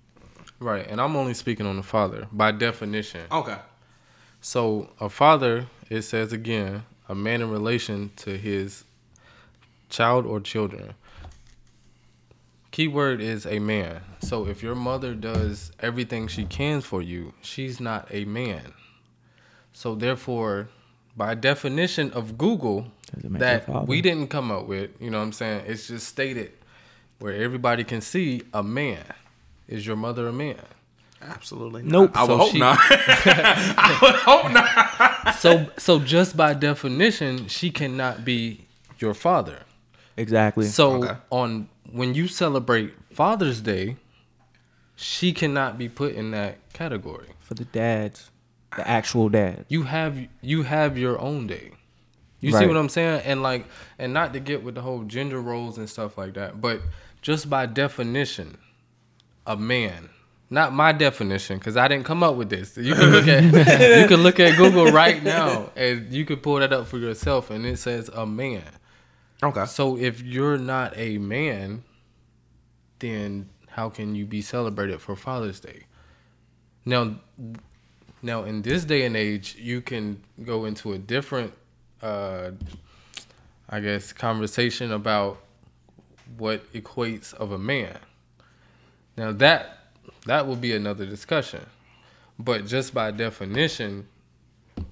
right, 0.58 0.86
and 0.88 1.02
I'm 1.02 1.16
only 1.16 1.34
speaking 1.34 1.66
on 1.66 1.76
the 1.76 1.82
father 1.82 2.28
by 2.32 2.52
definition. 2.52 3.20
okay. 3.30 3.58
So 4.40 4.88
a 5.00 5.10
father, 5.10 5.66
it 5.90 6.00
says 6.00 6.32
again, 6.32 6.84
a 7.10 7.14
man 7.14 7.42
in 7.42 7.50
relation 7.50 8.10
to 8.16 8.38
his 8.38 8.84
child 9.90 10.24
or 10.24 10.40
children. 10.40 10.94
Keyword 12.70 13.20
is 13.20 13.44
a 13.44 13.58
man. 13.58 14.00
So 14.20 14.46
if 14.46 14.62
your 14.62 14.74
mother 14.74 15.14
does 15.14 15.72
everything 15.80 16.26
she 16.26 16.46
can 16.46 16.80
for 16.80 17.02
you, 17.02 17.34
she's 17.42 17.80
not 17.80 18.08
a 18.10 18.24
man. 18.24 18.72
So 19.74 19.94
therefore, 19.94 20.68
by 21.14 21.34
definition 21.34 22.10
of 22.12 22.38
Google, 22.38 22.86
Doesn't 22.86 22.86
make 22.86 22.97
that 23.12 23.86
we 23.86 24.00
didn't 24.00 24.28
come 24.28 24.50
up 24.50 24.66
with, 24.66 24.90
you 25.00 25.10
know 25.10 25.18
what 25.18 25.24
I'm 25.24 25.32
saying? 25.32 25.64
It's 25.66 25.88
just 25.88 26.06
stated 26.08 26.52
where 27.18 27.32
everybody 27.34 27.84
can 27.84 28.00
see 28.00 28.42
a 28.52 28.62
man. 28.62 29.04
Is 29.66 29.86
your 29.86 29.96
mother 29.96 30.28
a 30.28 30.32
man? 30.32 30.60
Absolutely. 31.20 31.82
Not. 31.82 31.90
Nope. 31.92 32.10
I 32.14 32.22
would 32.22 32.28
So 32.28 32.36
hope 32.38 32.52
she- 32.52 32.58
not. 32.58 32.78
I 32.90 33.98
would 34.02 34.14
hope 34.14 34.52
not. 34.52 35.34
So 35.36 35.66
so 35.76 35.98
just 35.98 36.36
by 36.36 36.54
definition, 36.54 37.48
she 37.48 37.70
cannot 37.70 38.24
be 38.24 38.66
your 38.98 39.14
father. 39.14 39.60
Exactly. 40.16 40.66
So 40.66 41.02
Okay. 41.04 41.16
on 41.30 41.68
when 41.90 42.14
you 42.14 42.28
celebrate 42.28 42.92
Father's 43.12 43.60
Day, 43.60 43.96
she 44.96 45.32
cannot 45.32 45.78
be 45.78 45.88
put 45.88 46.14
in 46.14 46.30
that 46.32 46.58
category. 46.72 47.28
for 47.40 47.54
the 47.54 47.64
dads, 47.64 48.30
the 48.76 48.86
actual 48.88 49.28
dad. 49.28 49.64
You 49.68 49.84
have 49.84 50.18
you 50.40 50.62
have 50.64 50.96
your 50.98 51.18
own 51.20 51.46
day. 51.46 51.72
You 52.40 52.52
see 52.52 52.66
what 52.66 52.76
I'm 52.76 52.88
saying? 52.88 53.22
And 53.24 53.42
like 53.42 53.66
and 53.98 54.14
not 54.14 54.32
to 54.32 54.40
get 54.40 54.62
with 54.62 54.74
the 54.74 54.82
whole 54.82 55.02
gender 55.02 55.40
roles 55.40 55.78
and 55.78 55.88
stuff 55.88 56.16
like 56.16 56.34
that, 56.34 56.60
but 56.60 56.82
just 57.20 57.50
by 57.50 57.66
definition, 57.66 58.58
a 59.46 59.56
man. 59.56 60.10
Not 60.50 60.72
my 60.72 60.92
definition, 60.92 61.58
because 61.58 61.76
I 61.76 61.88
didn't 61.88 62.06
come 62.06 62.22
up 62.22 62.36
with 62.36 62.48
this. 62.48 62.74
You 62.78 62.94
can 62.94 63.10
look 63.10 63.28
at 63.28 63.42
you 64.00 64.08
can 64.08 64.22
look 64.22 64.40
at 64.40 64.56
Google 64.56 64.86
right 64.86 65.22
now 65.22 65.70
and 65.76 66.10
you 66.10 66.24
can 66.24 66.36
pull 66.36 66.58
that 66.60 66.72
up 66.72 66.86
for 66.86 66.96
yourself 66.96 67.50
and 67.50 67.66
it 67.66 67.78
says 67.78 68.08
a 68.08 68.24
man. 68.24 68.64
Okay. 69.42 69.66
So 69.66 69.98
if 69.98 70.22
you're 70.22 70.56
not 70.56 70.96
a 70.96 71.18
man, 71.18 71.84
then 72.98 73.50
how 73.68 73.88
can 73.90 74.14
you 74.14 74.26
be 74.26 74.42
celebrated 74.42 75.00
for 75.00 75.14
Father's 75.14 75.60
Day? 75.60 75.84
Now, 76.84 77.16
now 78.22 78.44
in 78.44 78.62
this 78.62 78.84
day 78.84 79.04
and 79.04 79.16
age, 79.16 79.56
you 79.56 79.80
can 79.80 80.22
go 80.42 80.64
into 80.64 80.94
a 80.94 80.98
different, 80.98 81.52
uh, 82.02 82.50
I 83.68 83.80
guess, 83.80 84.12
conversation 84.12 84.92
about 84.92 85.38
what 86.36 86.70
equates 86.72 87.34
of 87.34 87.52
a 87.52 87.58
man. 87.58 87.98
Now 89.16 89.32
that 89.32 89.78
that 90.26 90.46
will 90.46 90.56
be 90.56 90.74
another 90.74 91.06
discussion, 91.06 91.64
but 92.38 92.66
just 92.66 92.94
by 92.94 93.10
definition, 93.10 94.06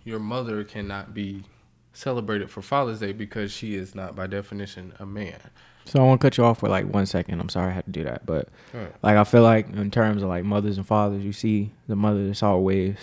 your 0.04 0.18
mother 0.18 0.64
cannot 0.64 1.14
be 1.14 1.44
celebrated 1.92 2.50
for 2.50 2.60
Father's 2.62 3.00
Day 3.00 3.12
because 3.12 3.52
she 3.52 3.74
is 3.74 3.94
not 3.94 4.14
by 4.16 4.26
definition 4.26 4.92
a 4.98 5.06
man. 5.06 5.38
So 5.84 6.00
I 6.00 6.06
want 6.06 6.20
to 6.20 6.26
cut 6.26 6.36
you 6.36 6.44
off 6.44 6.58
for 6.58 6.68
like 6.68 6.86
one 6.92 7.06
second. 7.06 7.40
I'm 7.40 7.48
sorry 7.48 7.70
I 7.70 7.74
had 7.74 7.84
to 7.84 7.92
do 7.92 8.02
that, 8.04 8.26
but 8.26 8.48
Right. 8.74 8.92
like 9.02 9.16
I 9.16 9.24
feel 9.24 9.42
like 9.42 9.68
in 9.72 9.90
terms 9.90 10.22
of 10.22 10.28
like 10.28 10.44
mothers 10.44 10.76
and 10.78 10.86
fathers, 10.86 11.24
you 11.24 11.32
see 11.32 11.70
the 11.86 11.94
mother 11.96 12.26
that's 12.26 12.42
always 12.42 12.96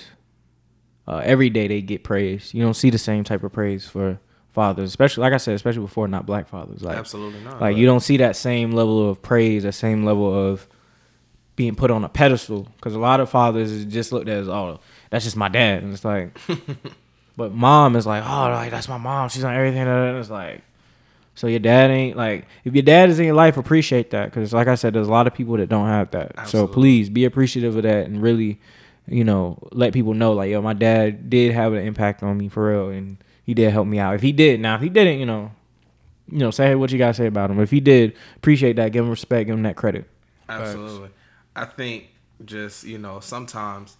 uh, 1.07 1.21
every 1.23 1.49
day 1.49 1.67
they 1.67 1.81
get 1.81 2.03
praise. 2.03 2.53
You 2.53 2.63
don't 2.63 2.73
see 2.73 2.89
the 2.89 2.97
same 2.97 3.23
type 3.23 3.43
of 3.43 3.51
praise 3.51 3.87
for 3.87 4.19
fathers, 4.53 4.89
especially 4.89 5.21
like 5.21 5.33
I 5.33 5.37
said, 5.37 5.55
especially 5.55 5.81
before 5.81 6.07
not 6.07 6.25
black 6.25 6.47
fathers. 6.47 6.81
Like 6.81 6.97
Absolutely 6.97 7.41
not. 7.41 7.59
like 7.59 7.75
you 7.75 7.85
don't 7.85 7.99
see 7.99 8.17
that 8.17 8.35
same 8.35 8.71
level 8.71 9.09
of 9.09 9.21
praise, 9.21 9.63
that 9.63 9.73
same 9.73 10.05
level 10.05 10.33
of 10.33 10.67
being 11.55 11.75
put 11.75 11.91
on 11.91 12.03
a 12.03 12.09
pedestal. 12.09 12.67
Because 12.75 12.95
a 12.95 12.99
lot 12.99 13.19
of 13.19 13.29
fathers 13.29 13.71
is 13.71 13.85
just 13.85 14.11
looked 14.11 14.29
at 14.29 14.37
as 14.37 14.47
oh, 14.49 14.79
that's 15.09 15.25
just 15.25 15.35
my 15.35 15.49
dad, 15.49 15.83
and 15.83 15.93
it's 15.93 16.05
like, 16.05 16.37
but 17.37 17.53
mom 17.53 17.95
is 17.95 18.05
like 18.05 18.23
oh, 18.23 18.49
like 18.49 18.71
that's 18.71 18.87
my 18.87 18.97
mom. 18.97 19.29
She's 19.29 19.43
on 19.43 19.53
everything. 19.53 19.81
And 19.81 20.17
it's 20.17 20.29
like, 20.29 20.61
so 21.35 21.47
your 21.47 21.59
dad 21.59 21.89
ain't 21.89 22.15
like 22.15 22.45
if 22.63 22.73
your 22.73 22.83
dad 22.83 23.09
is 23.09 23.19
in 23.19 23.25
your 23.25 23.35
life, 23.35 23.57
appreciate 23.57 24.11
that. 24.11 24.25
Because 24.25 24.53
like 24.53 24.67
I 24.67 24.75
said, 24.75 24.93
there's 24.93 25.07
a 25.07 25.11
lot 25.11 25.27
of 25.27 25.33
people 25.33 25.57
that 25.57 25.67
don't 25.67 25.87
have 25.87 26.11
that. 26.11 26.47
So 26.47 26.67
please 26.67 27.09
be 27.09 27.25
appreciative 27.25 27.75
of 27.75 27.83
that 27.83 28.05
and 28.05 28.21
really, 28.21 28.59
you 29.07 29.23
know, 29.23 29.57
let 29.71 29.93
people 29.93 30.13
know 30.13 30.33
like 30.33 30.49
yo, 30.49 30.61
my 30.61 30.73
dad 30.73 31.29
did 31.29 31.53
have 31.53 31.73
an 31.73 31.85
impact 31.85 32.23
on 32.23 32.37
me 32.37 32.49
for 32.49 32.69
real, 32.69 32.89
and 32.89 33.17
he 33.43 33.53
did 33.53 33.71
help 33.71 33.87
me 33.87 33.99
out. 33.99 34.15
If 34.15 34.21
he 34.21 34.31
did, 34.31 34.59
now 34.59 34.75
if 34.75 34.81
he 34.81 34.89
didn't, 34.89 35.19
you 35.19 35.25
know, 35.25 35.51
you 36.29 36.39
know, 36.39 36.51
say 36.51 36.75
what 36.75 36.91
you 36.91 36.97
gotta 36.97 37.13
say 37.13 37.27
about 37.27 37.51
him. 37.51 37.59
If 37.59 37.71
he 37.71 37.79
did, 37.79 38.15
appreciate 38.37 38.77
that. 38.77 38.91
Give 38.91 39.03
him 39.03 39.09
respect. 39.09 39.47
Give 39.47 39.55
him 39.55 39.63
that 39.63 39.75
credit. 39.75 40.09
Absolutely. 40.47 41.09
I 41.55 41.65
think 41.65 42.09
just, 42.45 42.83
you 42.83 42.97
know, 42.97 43.19
sometimes 43.19 43.97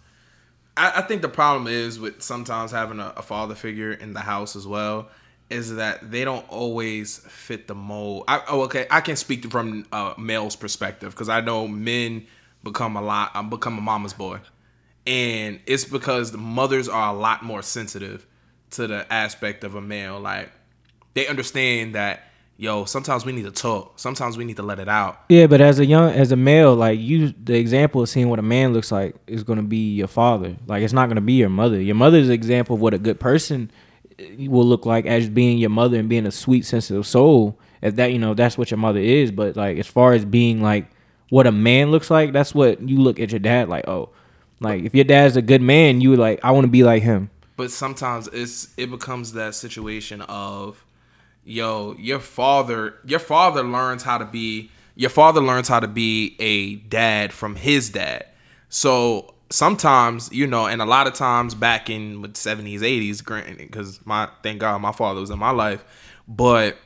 I, 0.76 0.92
I 0.96 1.02
think 1.02 1.22
the 1.22 1.28
problem 1.28 1.68
is 1.68 1.98
with 2.00 2.22
sometimes 2.22 2.72
having 2.72 3.00
a, 3.00 3.12
a 3.16 3.22
father 3.22 3.54
figure 3.54 3.92
in 3.92 4.12
the 4.12 4.20
house 4.20 4.56
as 4.56 4.66
well 4.66 5.08
is 5.50 5.76
that 5.76 6.10
they 6.10 6.24
don't 6.24 6.48
always 6.48 7.18
fit 7.18 7.68
the 7.68 7.74
mold. 7.74 8.24
I, 8.26 8.42
oh, 8.48 8.62
okay, 8.62 8.86
I 8.90 9.00
can 9.00 9.16
speak 9.16 9.50
from 9.50 9.86
a 9.92 10.14
male's 10.18 10.56
perspective 10.56 11.12
because 11.12 11.28
I 11.28 11.40
know 11.40 11.68
men 11.68 12.26
become 12.62 12.96
a 12.96 13.02
lot. 13.02 13.30
I'm 13.34 13.50
become 13.50 13.78
a 13.78 13.80
mama's 13.80 14.14
boy, 14.14 14.40
and 15.06 15.60
it's 15.66 15.84
because 15.84 16.32
the 16.32 16.38
mothers 16.38 16.88
are 16.88 17.14
a 17.14 17.18
lot 17.18 17.42
more 17.42 17.62
sensitive 17.62 18.26
to 18.70 18.86
the 18.86 19.12
aspect 19.12 19.64
of 19.64 19.74
a 19.74 19.80
male. 19.80 20.18
Like 20.20 20.50
they 21.14 21.26
understand 21.26 21.94
that, 21.94 22.24
yo, 22.56 22.84
sometimes 22.84 23.24
we 23.24 23.32
need 23.32 23.44
to 23.44 23.50
talk. 23.50 23.98
Sometimes 23.98 24.36
we 24.36 24.44
need 24.44 24.56
to 24.56 24.62
let 24.62 24.78
it 24.78 24.88
out. 24.88 25.20
Yeah, 25.28 25.46
but 25.46 25.60
as 25.60 25.78
a 25.78 25.86
young, 25.86 26.10
as 26.10 26.32
a 26.32 26.36
male, 26.36 26.74
like 26.74 26.98
you, 26.98 27.34
the 27.42 27.54
example 27.54 28.02
of 28.02 28.08
seeing 28.08 28.28
what 28.28 28.38
a 28.38 28.42
man 28.42 28.72
looks 28.72 28.90
like 28.90 29.14
is 29.26 29.44
gonna 29.44 29.62
be 29.62 29.94
your 29.94 30.08
father. 30.08 30.56
Like 30.66 30.82
it's 30.82 30.92
not 30.92 31.08
gonna 31.08 31.20
be 31.20 31.34
your 31.34 31.50
mother. 31.50 31.80
Your 31.80 31.96
mother's 31.96 32.30
example 32.30 32.74
of 32.74 32.80
what 32.80 32.94
a 32.94 32.98
good 32.98 33.20
person 33.20 33.70
will 34.38 34.64
look 34.64 34.86
like 34.86 35.06
as 35.06 35.28
being 35.28 35.58
your 35.58 35.70
mother 35.70 35.98
and 35.98 36.08
being 36.08 36.26
a 36.26 36.30
sweet, 36.30 36.64
sensitive 36.64 37.06
soul. 37.06 37.58
If 37.82 37.96
that, 37.96 38.12
you 38.12 38.18
know, 38.18 38.32
that's 38.32 38.56
what 38.56 38.70
your 38.70 38.78
mother 38.78 39.00
is. 39.00 39.30
But 39.30 39.56
like 39.56 39.78
as 39.78 39.86
far 39.86 40.14
as 40.14 40.24
being 40.24 40.62
like 40.62 40.86
what 41.28 41.46
a 41.46 41.52
man 41.52 41.90
looks 41.90 42.10
like, 42.10 42.32
that's 42.32 42.54
what 42.54 42.80
you 42.88 42.98
look 42.98 43.20
at 43.20 43.30
your 43.30 43.40
dad 43.40 43.68
like. 43.68 43.86
Oh, 43.86 44.10
like 44.60 44.84
if 44.84 44.94
your 44.94 45.04
dad's 45.04 45.36
a 45.36 45.42
good 45.42 45.62
man, 45.62 46.00
you 46.00 46.16
like 46.16 46.40
I 46.42 46.50
want 46.50 46.64
to 46.64 46.70
be 46.70 46.84
like 46.84 47.02
him. 47.02 47.30
but 47.56 47.70
sometimes 47.70 48.28
it's 48.32 48.72
it 48.76 48.90
becomes 48.90 49.32
that 49.34 49.54
situation 49.54 50.20
of 50.22 50.84
yo 51.44 51.94
your 51.98 52.18
father 52.18 52.94
your 53.04 53.18
father 53.20 53.62
learns 53.62 54.02
how 54.02 54.16
to 54.18 54.24
be 54.24 54.70
your 54.96 55.10
father 55.10 55.40
learns 55.40 55.68
how 55.68 55.78
to 55.78 55.86
be 55.88 56.34
a 56.38 56.76
dad 56.88 57.32
from 57.32 57.54
his 57.56 57.90
dad 57.90 58.24
so 58.70 59.34
sometimes 59.50 60.32
you 60.32 60.46
know 60.46 60.66
and 60.66 60.80
a 60.80 60.84
lot 60.86 61.06
of 61.06 61.12
times 61.14 61.54
back 61.54 61.90
in 61.90 62.22
the 62.22 62.28
70s 62.28 62.80
80s 62.80 63.22
granted 63.22 63.58
because 63.58 64.04
my 64.06 64.28
thank 64.42 64.58
god 64.60 64.80
my 64.80 64.90
father 64.92 65.20
was 65.20 65.30
in 65.30 65.38
my 65.38 65.50
life 65.50 65.84
but 66.26 66.76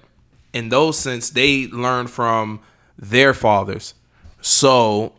in 0.52 0.68
those 0.70 0.98
sense 0.98 1.30
they 1.30 1.68
learn 1.68 2.06
from 2.08 2.60
their 2.98 3.32
fathers 3.32 3.94
so 4.40 5.12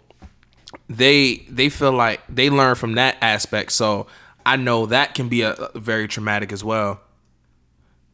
they 0.88 1.46
they 1.50 1.70
feel 1.70 1.92
like 1.92 2.22
they 2.30 2.50
learn 2.50 2.76
from 2.76 2.94
that 2.94 3.18
aspect. 3.22 3.72
So 3.72 4.08
I 4.46 4.56
know 4.56 4.86
that 4.88 5.16
can 5.16 5.30
be 5.30 5.42
a, 5.42 5.54
a 5.54 5.80
very 5.80 6.08
traumatic 6.08 6.52
as 6.52 6.64
well. 6.64 7.02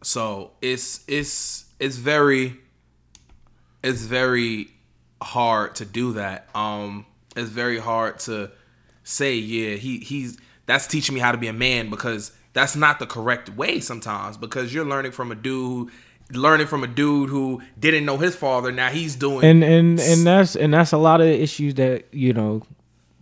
So 0.01 0.51
it's 0.61 1.03
it's 1.07 1.65
it's 1.79 1.97
very 1.97 2.57
it's 3.83 4.01
very 4.01 4.69
hard 5.21 5.75
to 5.75 5.85
do 5.85 6.13
that. 6.13 6.49
Um 6.55 7.05
it's 7.35 7.49
very 7.49 7.79
hard 7.79 8.19
to 8.19 8.51
say, 9.03 9.35
yeah, 9.35 9.75
he 9.75 9.99
he's 9.99 10.37
that's 10.65 10.87
teaching 10.87 11.15
me 11.15 11.21
how 11.21 11.31
to 11.31 11.37
be 11.37 11.47
a 11.47 11.53
man 11.53 11.89
because 11.89 12.31
that's 12.53 12.75
not 12.75 12.99
the 12.99 13.05
correct 13.05 13.49
way 13.49 13.79
sometimes 13.79 14.37
because 14.37 14.73
you're 14.73 14.85
learning 14.85 15.11
from 15.11 15.31
a 15.31 15.35
dude 15.35 15.89
who 15.89 15.91
learning 16.31 16.67
from 16.67 16.83
a 16.83 16.88
dude 16.88 17.29
who 17.29 17.61
didn't 17.79 18.05
know 18.05 18.17
his 18.17 18.35
father. 18.35 18.71
Now 18.71 18.89
he's 18.89 19.15
doing 19.15 19.43
and 19.43 19.63
and 19.63 19.99
and 19.99 20.25
that's 20.25 20.55
and 20.55 20.73
that's 20.73 20.91
a 20.91 20.97
lot 20.97 21.21
of 21.21 21.27
issues 21.27 21.75
that 21.75 22.05
you 22.11 22.33
know 22.33 22.63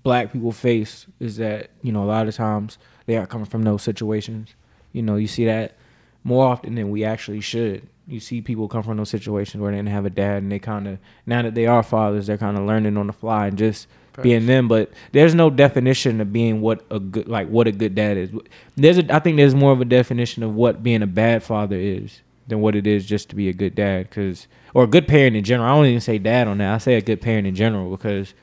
black 0.03 0.31
people 0.31 0.51
face 0.51 1.05
is 1.19 1.37
that 1.37 1.69
you 1.81 1.91
know 1.91 2.03
a 2.03 2.05
lot 2.05 2.27
of 2.27 2.35
times 2.35 2.77
they 3.05 3.17
are 3.17 3.25
coming 3.25 3.45
from 3.45 3.63
those 3.63 3.83
situations. 3.83 4.55
You 4.91 5.01
know 5.01 5.15
you 5.15 5.27
see 5.27 5.45
that 5.45 5.75
more 6.23 6.45
often 6.45 6.75
than 6.75 6.91
we 6.91 7.03
actually 7.03 7.41
should. 7.41 7.87
You 8.07 8.19
see 8.19 8.41
people 8.41 8.67
come 8.67 8.83
from 8.83 8.97
those 8.97 9.09
situations 9.09 9.61
where 9.61 9.71
they 9.71 9.77
didn't 9.77 9.89
have 9.89 10.05
a 10.05 10.09
dad 10.09 10.43
and 10.43 10.51
they 10.51 10.59
kind 10.59 10.87
of 10.87 10.99
now 11.25 11.41
that 11.41 11.55
they 11.55 11.67
are 11.67 11.83
fathers 11.83 12.27
they're 12.27 12.37
kind 12.37 12.57
of 12.57 12.65
learning 12.65 12.97
on 12.97 13.07
the 13.07 13.13
fly 13.13 13.47
and 13.47 13.57
just 13.57 13.87
being 14.21 14.45
them. 14.45 14.67
But 14.67 14.91
there's 15.11 15.33
no 15.33 15.49
definition 15.49 16.21
of 16.21 16.31
being 16.31 16.61
what 16.61 16.85
a 16.91 16.99
good 16.99 17.27
like 17.27 17.49
what 17.49 17.67
a 17.67 17.71
good 17.71 17.95
dad 17.95 18.17
is. 18.17 18.31
There's 18.75 18.97
a 18.97 19.13
i 19.13 19.19
think 19.19 19.37
there's 19.37 19.55
more 19.55 19.73
of 19.73 19.81
a 19.81 19.85
definition 19.85 20.43
of 20.43 20.53
what 20.53 20.83
being 20.83 21.01
a 21.01 21.07
bad 21.07 21.43
father 21.43 21.77
is 21.77 22.21
than 22.47 22.59
what 22.59 22.75
it 22.75 22.85
is 22.85 23.05
just 23.05 23.29
to 23.29 23.35
be 23.35 23.49
a 23.49 23.53
good 23.53 23.75
dad 23.75 24.09
because 24.09 24.47
or 24.73 24.83
a 24.83 24.87
good 24.87 25.07
parent 25.07 25.35
in 25.35 25.43
general 25.43 25.69
i 25.69 25.75
don't 25.75 25.85
even 25.85 26.01
say 26.01 26.17
dad 26.17 26.47
on 26.47 26.57
that 26.57 26.73
i 26.73 26.77
say 26.77 26.95
a 26.95 27.01
good 27.01 27.21
parent 27.21 27.47
in 27.47 27.55
general 27.55 27.89
because 27.89 28.33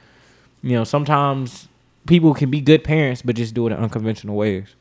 you 0.63 0.73
know 0.73 0.85
sometimes 0.85 1.69
people 2.07 2.33
can 2.33 2.51
be 2.51 2.61
good 2.61 2.83
parents 2.83 3.23
but 3.23 3.37
just 3.37 3.55
do 3.55 3.67
it 3.67 3.73
in 3.73 3.79
unconventional 3.79 4.37
ways 4.37 4.75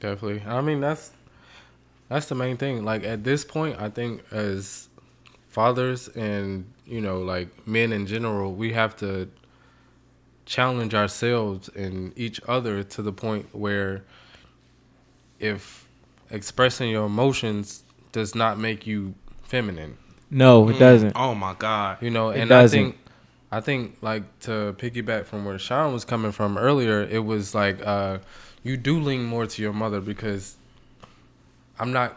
Definitely. 0.00 0.42
I 0.46 0.60
mean, 0.60 0.80
that's 0.80 1.12
that's 2.08 2.26
the 2.26 2.34
main 2.34 2.56
thing. 2.56 2.84
Like 2.84 3.04
at 3.04 3.24
this 3.24 3.44
point, 3.44 3.80
I 3.80 3.88
think 3.88 4.22
as 4.30 4.88
fathers 5.48 6.08
and 6.08 6.70
you 6.86 7.00
know, 7.00 7.20
like 7.20 7.66
men 7.66 7.92
in 7.92 8.06
general, 8.06 8.54
we 8.54 8.72
have 8.72 8.96
to 8.96 9.28
challenge 10.44 10.94
ourselves 10.94 11.68
and 11.70 12.16
each 12.16 12.40
other 12.46 12.84
to 12.84 13.02
the 13.02 13.12
point 13.12 13.52
where 13.52 14.04
if 15.40 15.88
expressing 16.30 16.90
your 16.90 17.06
emotions 17.06 17.82
does 18.16 18.34
not 18.34 18.58
make 18.58 18.86
you 18.86 19.14
feminine, 19.42 19.98
no 20.30 20.70
it 20.70 20.78
doesn't. 20.78 21.12
Oh 21.14 21.34
my 21.34 21.54
god. 21.54 21.98
You 22.00 22.08
know, 22.10 22.30
It 22.30 22.40
and 22.40 22.48
doesn't. 22.48 22.78
I 22.78 22.82
think 22.82 22.98
I 23.52 23.60
think 23.60 23.96
like 24.00 24.22
to 24.40 24.74
piggyback 24.78 25.26
from 25.26 25.44
where 25.44 25.58
Sean 25.58 25.92
was 25.92 26.06
coming 26.06 26.32
from 26.32 26.56
earlier, 26.56 27.02
it 27.02 27.24
was 27.26 27.54
like 27.54 27.86
uh 27.86 28.18
you 28.62 28.78
do 28.78 28.98
lean 28.98 29.22
more 29.24 29.46
to 29.46 29.62
your 29.62 29.74
mother 29.74 30.00
because 30.00 30.56
I'm 31.78 31.92
not 31.92 32.16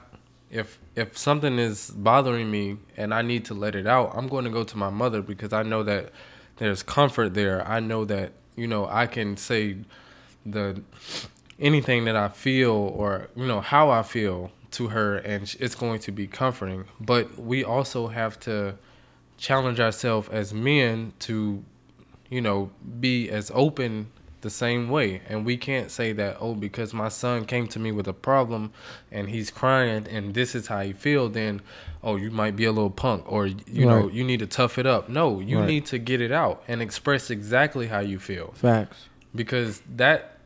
if 0.49 0.79
if 0.95 1.17
something 1.17 1.59
is 1.59 1.89
bothering 1.91 2.49
me 2.49 2.77
and 2.95 3.13
I 3.13 3.21
need 3.21 3.43
to 3.45 3.53
let 3.53 3.75
it 3.75 3.85
out, 3.85 4.13
I'm 4.15 4.27
going 4.29 4.45
to 4.45 4.51
go 4.51 4.63
to 4.63 4.77
my 4.77 4.89
mother 4.89 5.21
because 5.21 5.51
I 5.51 5.63
know 5.63 5.83
that 5.83 6.12
there's 6.57 6.81
comfort 6.81 7.33
there. 7.33 7.67
I 7.67 7.79
know 7.81 8.05
that, 8.05 8.31
you 8.55 8.67
know, 8.67 8.88
I 8.88 9.05
can 9.05 9.35
say 9.35 9.77
the 10.45 10.81
anything 11.59 12.05
that 12.05 12.15
I 12.15 12.29
feel 12.29 12.71
or 12.71 13.27
you 13.35 13.45
know 13.45 13.59
how 13.59 13.89
I 13.89 14.01
feel 14.01 14.51
to 14.71 14.88
her 14.89 15.17
and 15.17 15.55
it's 15.60 15.75
going 15.75 15.99
to 15.99 16.12
be 16.12 16.27
comforting. 16.27 16.86
But 16.99 17.39
we 17.39 17.63
also 17.63 18.08
have 18.08 18.39
to 18.41 18.75
challenge 19.38 19.79
ourselves 19.79 20.27
as 20.29 20.53
men 20.53 21.13
to 21.19 21.63
you 22.29 22.41
know 22.41 22.69
be 22.99 23.29
as 23.29 23.51
open 23.55 24.12
the 24.41 24.49
same 24.49 24.89
way. 24.89 25.21
And 25.27 25.45
we 25.45 25.58
can't 25.58 25.91
say 25.91 26.13
that 26.13 26.38
oh 26.39 26.53
because 26.55 26.93
my 26.93 27.10
son 27.10 27.45
came 27.45 27.67
to 27.67 27.79
me 27.79 27.91
with 27.91 28.08
a 28.08 28.13
problem 28.13 28.71
and 29.12 29.29
he's 29.29 29.51
crying 29.51 30.08
and 30.08 30.34
this 30.34 30.55
is 30.55 30.67
how 30.67 30.82
he 30.82 30.93
feel 30.93 31.27
then 31.29 31.62
oh 32.03 32.15
you 32.15 32.32
might 32.32 32.55
be 32.55 32.63
a 32.65 32.71
little 32.71 32.89
punk 32.89 33.29
or 33.29 33.47
you 33.47 33.86
know 33.86 34.08
you 34.08 34.23
need 34.23 34.39
to 34.39 34.47
tough 34.47 34.77
it 34.77 34.86
up. 34.86 35.10
No 35.10 35.39
you 35.39 35.58
Right. 35.60 35.67
need 35.67 35.86
to 35.88 35.97
get 35.97 36.21
it 36.21 36.32
out 36.32 36.63
and 36.67 36.82
express 36.82 37.29
exactly 37.29 37.88
how 37.88 37.99
you 37.99 38.19
feel. 38.19 38.51
Facts. 38.55 39.08
Because 39.36 39.82
that 39.95 40.38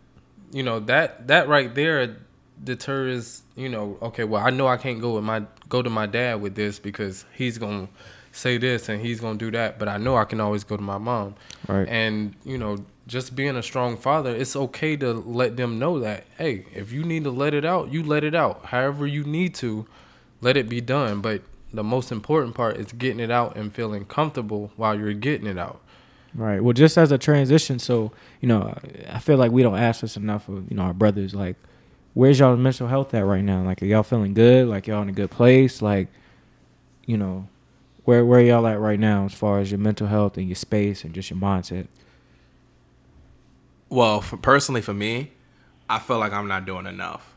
you 0.52 0.64
know 0.64 0.80
that 0.82 1.28
that 1.28 1.48
right 1.48 1.74
there 1.76 2.16
deters 2.64 3.44
you 3.56 3.70
know 3.70 3.98
okay 4.02 4.24
well 4.24 4.44
i 4.46 4.50
know 4.50 4.68
i 4.68 4.78
can't 4.78 5.02
go 5.02 5.16
with 5.16 5.24
my 5.24 5.44
go 5.70 5.82
to 5.82 5.90
my 5.90 6.06
dad 6.06 6.42
with 6.42 6.56
this 6.56 6.80
because 6.80 7.26
he's 7.34 7.58
gonna 7.58 7.88
say 8.32 8.58
this 8.58 8.90
and 8.90 9.02
he's 9.02 9.20
gonna 9.20 9.38
do 9.38 9.52
that 9.52 9.78
but 9.78 9.88
i 9.88 9.98
know 9.98 10.16
i 10.16 10.26
can 10.26 10.40
always 10.40 10.64
go 10.64 10.76
to 10.76 10.82
my 10.82 10.98
mom 10.98 11.36
Right. 11.68 11.88
and 11.88 12.36
you 12.44 12.58
know 12.58 12.78
just 13.06 13.36
being 13.36 13.56
a 13.58 13.64
strong 13.64 13.98
father 13.98 14.34
it's 14.36 14.56
okay 14.56 14.96
to 14.98 15.14
let 15.14 15.58
them 15.58 15.78
know 15.78 16.00
that 16.00 16.26
hey 16.38 16.66
if 16.74 16.92
you 16.92 17.04
need 17.04 17.24
to 17.26 17.32
let 17.32 17.54
it 17.54 17.66
out 17.66 17.92
you 17.92 18.02
let 18.04 18.24
it 18.24 18.34
out 18.36 18.66
however 18.66 19.06
you 19.06 19.24
need 19.24 19.54
to 19.56 19.86
let 20.42 20.58
it 20.58 20.70
be 20.70 20.82
done 20.82 21.22
but 21.22 21.42
the 21.74 21.84
most 21.84 22.12
important 22.12 22.56
part 22.56 22.78
is 22.78 22.92
getting 22.94 23.20
it 23.20 23.32
out 23.32 23.56
and 23.56 23.74
feeling 23.74 24.06
comfortable 24.06 24.72
while 24.78 24.98
you're 24.98 25.14
getting 25.14 25.48
it 25.48 25.58
out 25.58 25.80
Right. 26.36 26.64
Well, 26.64 26.74
just 26.74 26.98
as 26.98 27.12
a 27.12 27.20
transition, 27.20 27.78
so 27.78 28.12
you 28.42 28.48
know, 28.48 28.76
I 29.08 29.20
feel 29.20 29.38
like 29.38 29.52
we 29.52 29.62
don't 29.62 29.78
ask 29.78 30.02
this 30.02 30.18
enough 30.18 30.50
of 30.50 30.68
you 30.68 30.76
know 30.76 30.82
our 30.82 30.94
brothers. 30.96 31.36
Like, 31.36 31.58
where's 32.14 32.40
y'all 32.40 32.56
mental 32.56 32.88
health 32.88 33.14
at 33.14 33.26
right 33.26 33.44
now? 33.44 33.64
Like, 33.64 33.82
are 33.82 33.86
y'all 33.86 34.04
feeling 34.04 34.34
good? 34.34 34.68
Like, 34.68 34.88
y'all 34.88 35.02
in 35.02 35.10
a 35.10 35.14
good 35.14 35.32
place? 35.32 35.82
Like, 35.82 36.08
you 37.06 37.18
know, 37.18 37.48
where 38.06 38.26
where 38.26 38.42
y'all 38.42 38.68
at 38.68 38.80
right 38.80 39.00
now 39.00 39.26
as 39.26 39.34
far 39.34 39.60
as 39.60 39.72
your 39.72 39.80
mental 39.80 40.08
health 40.08 40.38
and 40.38 40.48
your 40.48 40.56
space 40.56 41.04
and 41.04 41.14
just 41.14 41.30
your 41.30 41.40
mindset? 41.40 41.88
Well, 43.90 44.22
for, 44.22 44.38
personally 44.38 44.82
for 44.82 44.94
me, 44.94 45.32
I 45.90 46.00
feel 46.00 46.18
like 46.20 46.34
I'm 46.34 46.48
not 46.48 46.66
doing 46.66 46.86
enough. 46.86 47.34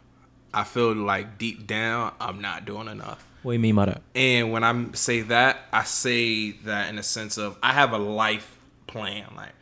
I 0.54 0.64
feel 0.64 0.94
like 0.94 1.36
deep 1.36 1.66
down 1.66 2.14
I'm 2.20 2.40
not 2.40 2.64
doing 2.64 2.88
enough. 2.88 3.26
What 3.42 3.52
do 3.52 3.54
you 3.54 3.60
mean 3.60 3.74
by 3.74 3.86
that? 3.86 4.02
And 4.14 4.50
when 4.50 4.64
I 4.64 4.86
say 4.94 5.20
that, 5.22 5.58
I 5.72 5.84
say 5.84 6.52
that 6.52 6.88
in 6.88 6.98
a 6.98 7.02
sense 7.02 7.36
of 7.36 7.56
I 7.62 7.72
have 7.72 7.92
a 7.92 7.98
life 7.98 8.58
plan. 8.86 9.26
Like, 9.36 9.52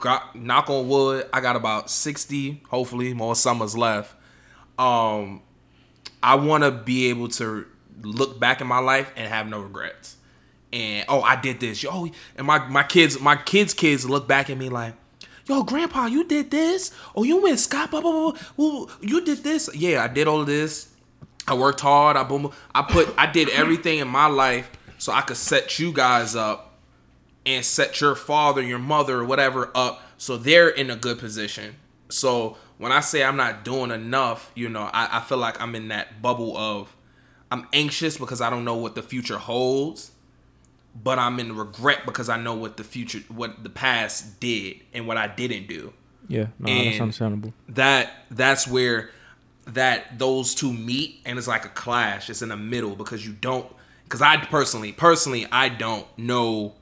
got, 0.00 0.36
knock 0.36 0.70
on 0.70 0.88
wood, 0.88 1.28
I 1.32 1.40
got 1.40 1.56
about 1.56 1.90
sixty, 1.90 2.62
hopefully 2.68 3.12
more 3.12 3.34
summers 3.34 3.76
left. 3.76 4.14
Um, 4.78 5.42
I 6.22 6.36
want 6.36 6.64
to 6.64 6.70
be 6.70 7.08
able 7.08 7.28
to 7.28 7.66
look 8.02 8.38
back 8.40 8.60
in 8.60 8.66
my 8.66 8.78
life 8.78 9.12
and 9.16 9.28
have 9.28 9.46
no 9.46 9.60
regrets. 9.60 10.16
And 10.72 11.04
oh, 11.08 11.22
I 11.22 11.36
did 11.36 11.60
this. 11.60 11.82
Yo, 11.82 12.08
and 12.36 12.46
my 12.46 12.66
my 12.68 12.82
kids, 12.82 13.20
my 13.20 13.36
kids' 13.36 13.74
kids 13.74 14.08
look 14.08 14.26
back 14.26 14.48
at 14.48 14.56
me 14.56 14.68
like, 14.68 14.94
yo, 15.46 15.62
grandpa, 15.62 16.06
you 16.06 16.24
did 16.24 16.50
this. 16.50 16.90
Oh, 17.14 17.24
you 17.24 17.42
went 17.42 17.58
Scott, 17.58 17.90
blah, 17.90 18.00
blah, 18.00 18.32
blah, 18.56 18.86
you 19.00 19.24
did 19.24 19.44
this. 19.44 19.68
Yeah, 19.74 20.02
I 20.02 20.08
did 20.08 20.26
all 20.26 20.40
of 20.40 20.46
this. 20.46 20.88
I 21.46 21.54
worked 21.54 21.80
hard. 21.80 22.16
I 22.16 22.22
boom. 22.24 22.50
I 22.74 22.82
put. 22.82 23.12
I 23.18 23.30
did 23.30 23.48
everything 23.50 23.98
in 23.98 24.08
my 24.08 24.26
life 24.26 24.70
so 24.98 25.12
I 25.12 25.20
could 25.22 25.36
set 25.36 25.78
you 25.78 25.92
guys 25.92 26.36
up 26.36 26.78
and 27.44 27.64
set 27.64 28.00
your 28.00 28.14
father, 28.14 28.62
your 28.62 28.78
mother, 28.78 29.24
whatever 29.24 29.70
up 29.74 30.00
so 30.16 30.36
they're 30.36 30.68
in 30.68 30.88
a 30.88 30.94
good 30.94 31.18
position. 31.18 31.74
So 32.08 32.56
when 32.82 32.90
I 32.90 32.98
say 32.98 33.22
I'm 33.22 33.36
not 33.36 33.64
doing 33.64 33.92
enough, 33.92 34.50
you 34.56 34.68
know, 34.68 34.90
I, 34.92 35.18
I 35.18 35.20
feel 35.20 35.38
like 35.38 35.60
I'm 35.62 35.76
in 35.76 35.86
that 35.88 36.20
bubble 36.20 36.56
of 36.56 36.96
I'm 37.48 37.68
anxious 37.72 38.16
because 38.16 38.40
I 38.40 38.50
don't 38.50 38.64
know 38.64 38.74
what 38.74 38.96
the 38.96 39.02
future 39.02 39.38
holds, 39.38 40.10
but 41.00 41.16
I'm 41.16 41.38
in 41.38 41.54
regret 41.54 42.00
because 42.04 42.28
I 42.28 42.38
know 42.38 42.54
what 42.54 42.76
the 42.76 42.82
future, 42.82 43.20
what 43.28 43.62
the 43.62 43.70
past 43.70 44.40
did 44.40 44.80
and 44.92 45.06
what 45.06 45.16
I 45.16 45.28
didn't 45.28 45.68
do. 45.68 45.92
Yeah, 46.26 46.46
no, 46.58 46.74
that's 46.84 47.00
understandable. 47.00 47.54
That 47.68 48.10
that's 48.32 48.66
where 48.66 49.10
that 49.66 50.18
those 50.18 50.52
two 50.52 50.72
meet 50.72 51.20
and 51.24 51.38
it's 51.38 51.46
like 51.46 51.64
a 51.64 51.68
clash. 51.68 52.28
It's 52.30 52.42
in 52.42 52.48
the 52.48 52.56
middle 52.56 52.96
because 52.96 53.24
you 53.24 53.32
don't 53.32 53.72
because 54.02 54.22
I 54.22 54.38
personally 54.38 54.90
personally 54.90 55.46
I 55.52 55.68
don't 55.68 56.06
know 56.18 56.74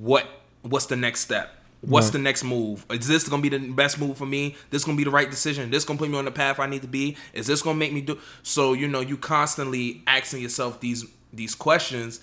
what 0.00 0.26
what's 0.62 0.86
the 0.86 0.96
next 0.96 1.20
step. 1.20 1.54
What's 1.80 2.06
Right. 2.06 2.12
the 2.14 2.18
next 2.18 2.42
move? 2.42 2.84
Is 2.90 3.06
this 3.06 3.28
gonna 3.28 3.40
be 3.42 3.48
the 3.50 3.58
best 3.58 4.00
move 4.00 4.16
for 4.18 4.26
me? 4.26 4.56
This 4.70 4.84
gonna 4.84 4.96
be 4.96 5.04
the 5.04 5.10
right 5.10 5.30
decision? 5.30 5.70
This 5.70 5.84
gonna 5.84 5.98
put 5.98 6.10
me 6.10 6.18
on 6.18 6.24
the 6.24 6.30
path 6.32 6.58
I 6.58 6.66
need 6.66 6.82
to 6.82 6.88
be? 6.88 7.16
Is 7.32 7.46
this 7.46 7.62
gonna 7.62 7.78
make 7.78 7.92
me 7.92 8.00
do? 8.00 8.18
So 8.42 8.72
you 8.72 8.88
know, 8.88 9.00
you 9.00 9.16
constantly 9.16 10.02
asking 10.06 10.42
yourself 10.42 10.80
these 10.80 11.04
these 11.32 11.54
questions, 11.54 12.20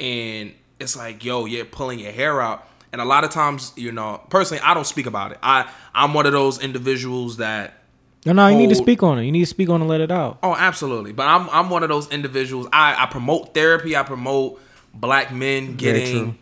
and 0.00 0.52
it's 0.80 0.96
like, 0.96 1.24
yo, 1.24 1.44
you're 1.44 1.64
pulling 1.64 1.98
your 2.00 2.12
hair 2.12 2.40
out. 2.40 2.66
And 2.92 3.00
a 3.00 3.04
lot 3.04 3.24
of 3.24 3.30
times, 3.30 3.72
you 3.76 3.92
know, 3.92 4.22
personally, 4.30 4.62
I 4.64 4.72
don't 4.74 4.86
speak 4.86 5.06
about 5.06 5.30
it. 5.32 5.38
I 5.42 5.68
I'm 5.94 6.12
one 6.14 6.26
of 6.26 6.32
those 6.32 6.60
individuals 6.60 7.36
that 7.36 7.82
No, 8.24 8.32
no, 8.32 8.48
you 8.48 8.56
need 8.56 8.70
to 8.70 8.74
speak 8.74 9.04
on 9.04 9.20
it. 9.20 9.24
You 9.24 9.30
need 9.32 9.40
to 9.40 9.46
speak 9.46 9.68
on 9.68 9.80
it 9.80 9.84
and 9.84 9.88
let 9.90 10.00
it 10.00 10.10
out. 10.10 10.38
Oh, 10.42 10.54
absolutely. 10.56 11.12
But 11.12 11.28
I'm 11.28 11.48
I'm 11.50 11.70
one 11.70 11.84
of 11.84 11.88
those 11.90 12.08
individuals. 12.10 12.66
I, 12.72 13.04
I 13.04 13.06
promote 13.06 13.54
therapy. 13.54 13.94
I 13.96 14.02
promote 14.02 14.60
black 14.92 15.32
men 15.32 15.76
getting. 15.76 16.38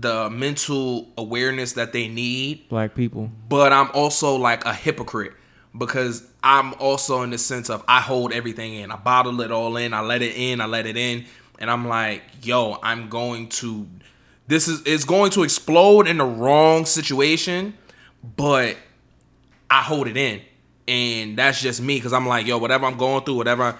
The 0.00 0.30
mental 0.30 1.08
awareness 1.16 1.72
that 1.72 1.92
they 1.92 2.08
need. 2.08 2.68
Black 2.68 2.94
people. 2.94 3.30
But 3.48 3.72
I'm 3.72 3.90
also 3.92 4.36
like 4.36 4.64
a 4.64 4.74
hypocrite 4.74 5.32
because 5.76 6.26
I'm 6.42 6.74
also 6.74 7.22
in 7.22 7.30
the 7.30 7.38
sense 7.38 7.70
of 7.70 7.84
I 7.88 8.00
hold 8.00 8.32
everything 8.32 8.74
in. 8.74 8.90
I 8.90 8.96
bottle 8.96 9.40
it 9.40 9.50
all 9.50 9.76
in. 9.76 9.94
I 9.94 10.00
let 10.00 10.22
it 10.22 10.36
in. 10.36 10.60
I 10.60 10.66
let 10.66 10.86
it 10.86 10.96
in. 10.96 11.26
And 11.58 11.70
I'm 11.70 11.88
like, 11.88 12.22
yo, 12.42 12.78
I'm 12.82 13.08
going 13.08 13.48
to 13.48 13.86
this 14.48 14.68
is 14.68 14.82
it's 14.86 15.04
going 15.04 15.30
to 15.32 15.42
explode 15.42 16.06
in 16.06 16.18
the 16.18 16.24
wrong 16.24 16.86
situation, 16.86 17.76
but 18.36 18.76
I 19.70 19.82
hold 19.82 20.06
it 20.06 20.16
in. 20.16 20.40
And 20.88 21.36
that's 21.36 21.60
just 21.60 21.82
me 21.82 21.96
because 21.96 22.12
I'm 22.12 22.26
like, 22.28 22.46
yo, 22.46 22.58
whatever 22.58 22.86
I'm 22.86 22.96
going 22.96 23.24
through, 23.24 23.34
whatever 23.34 23.76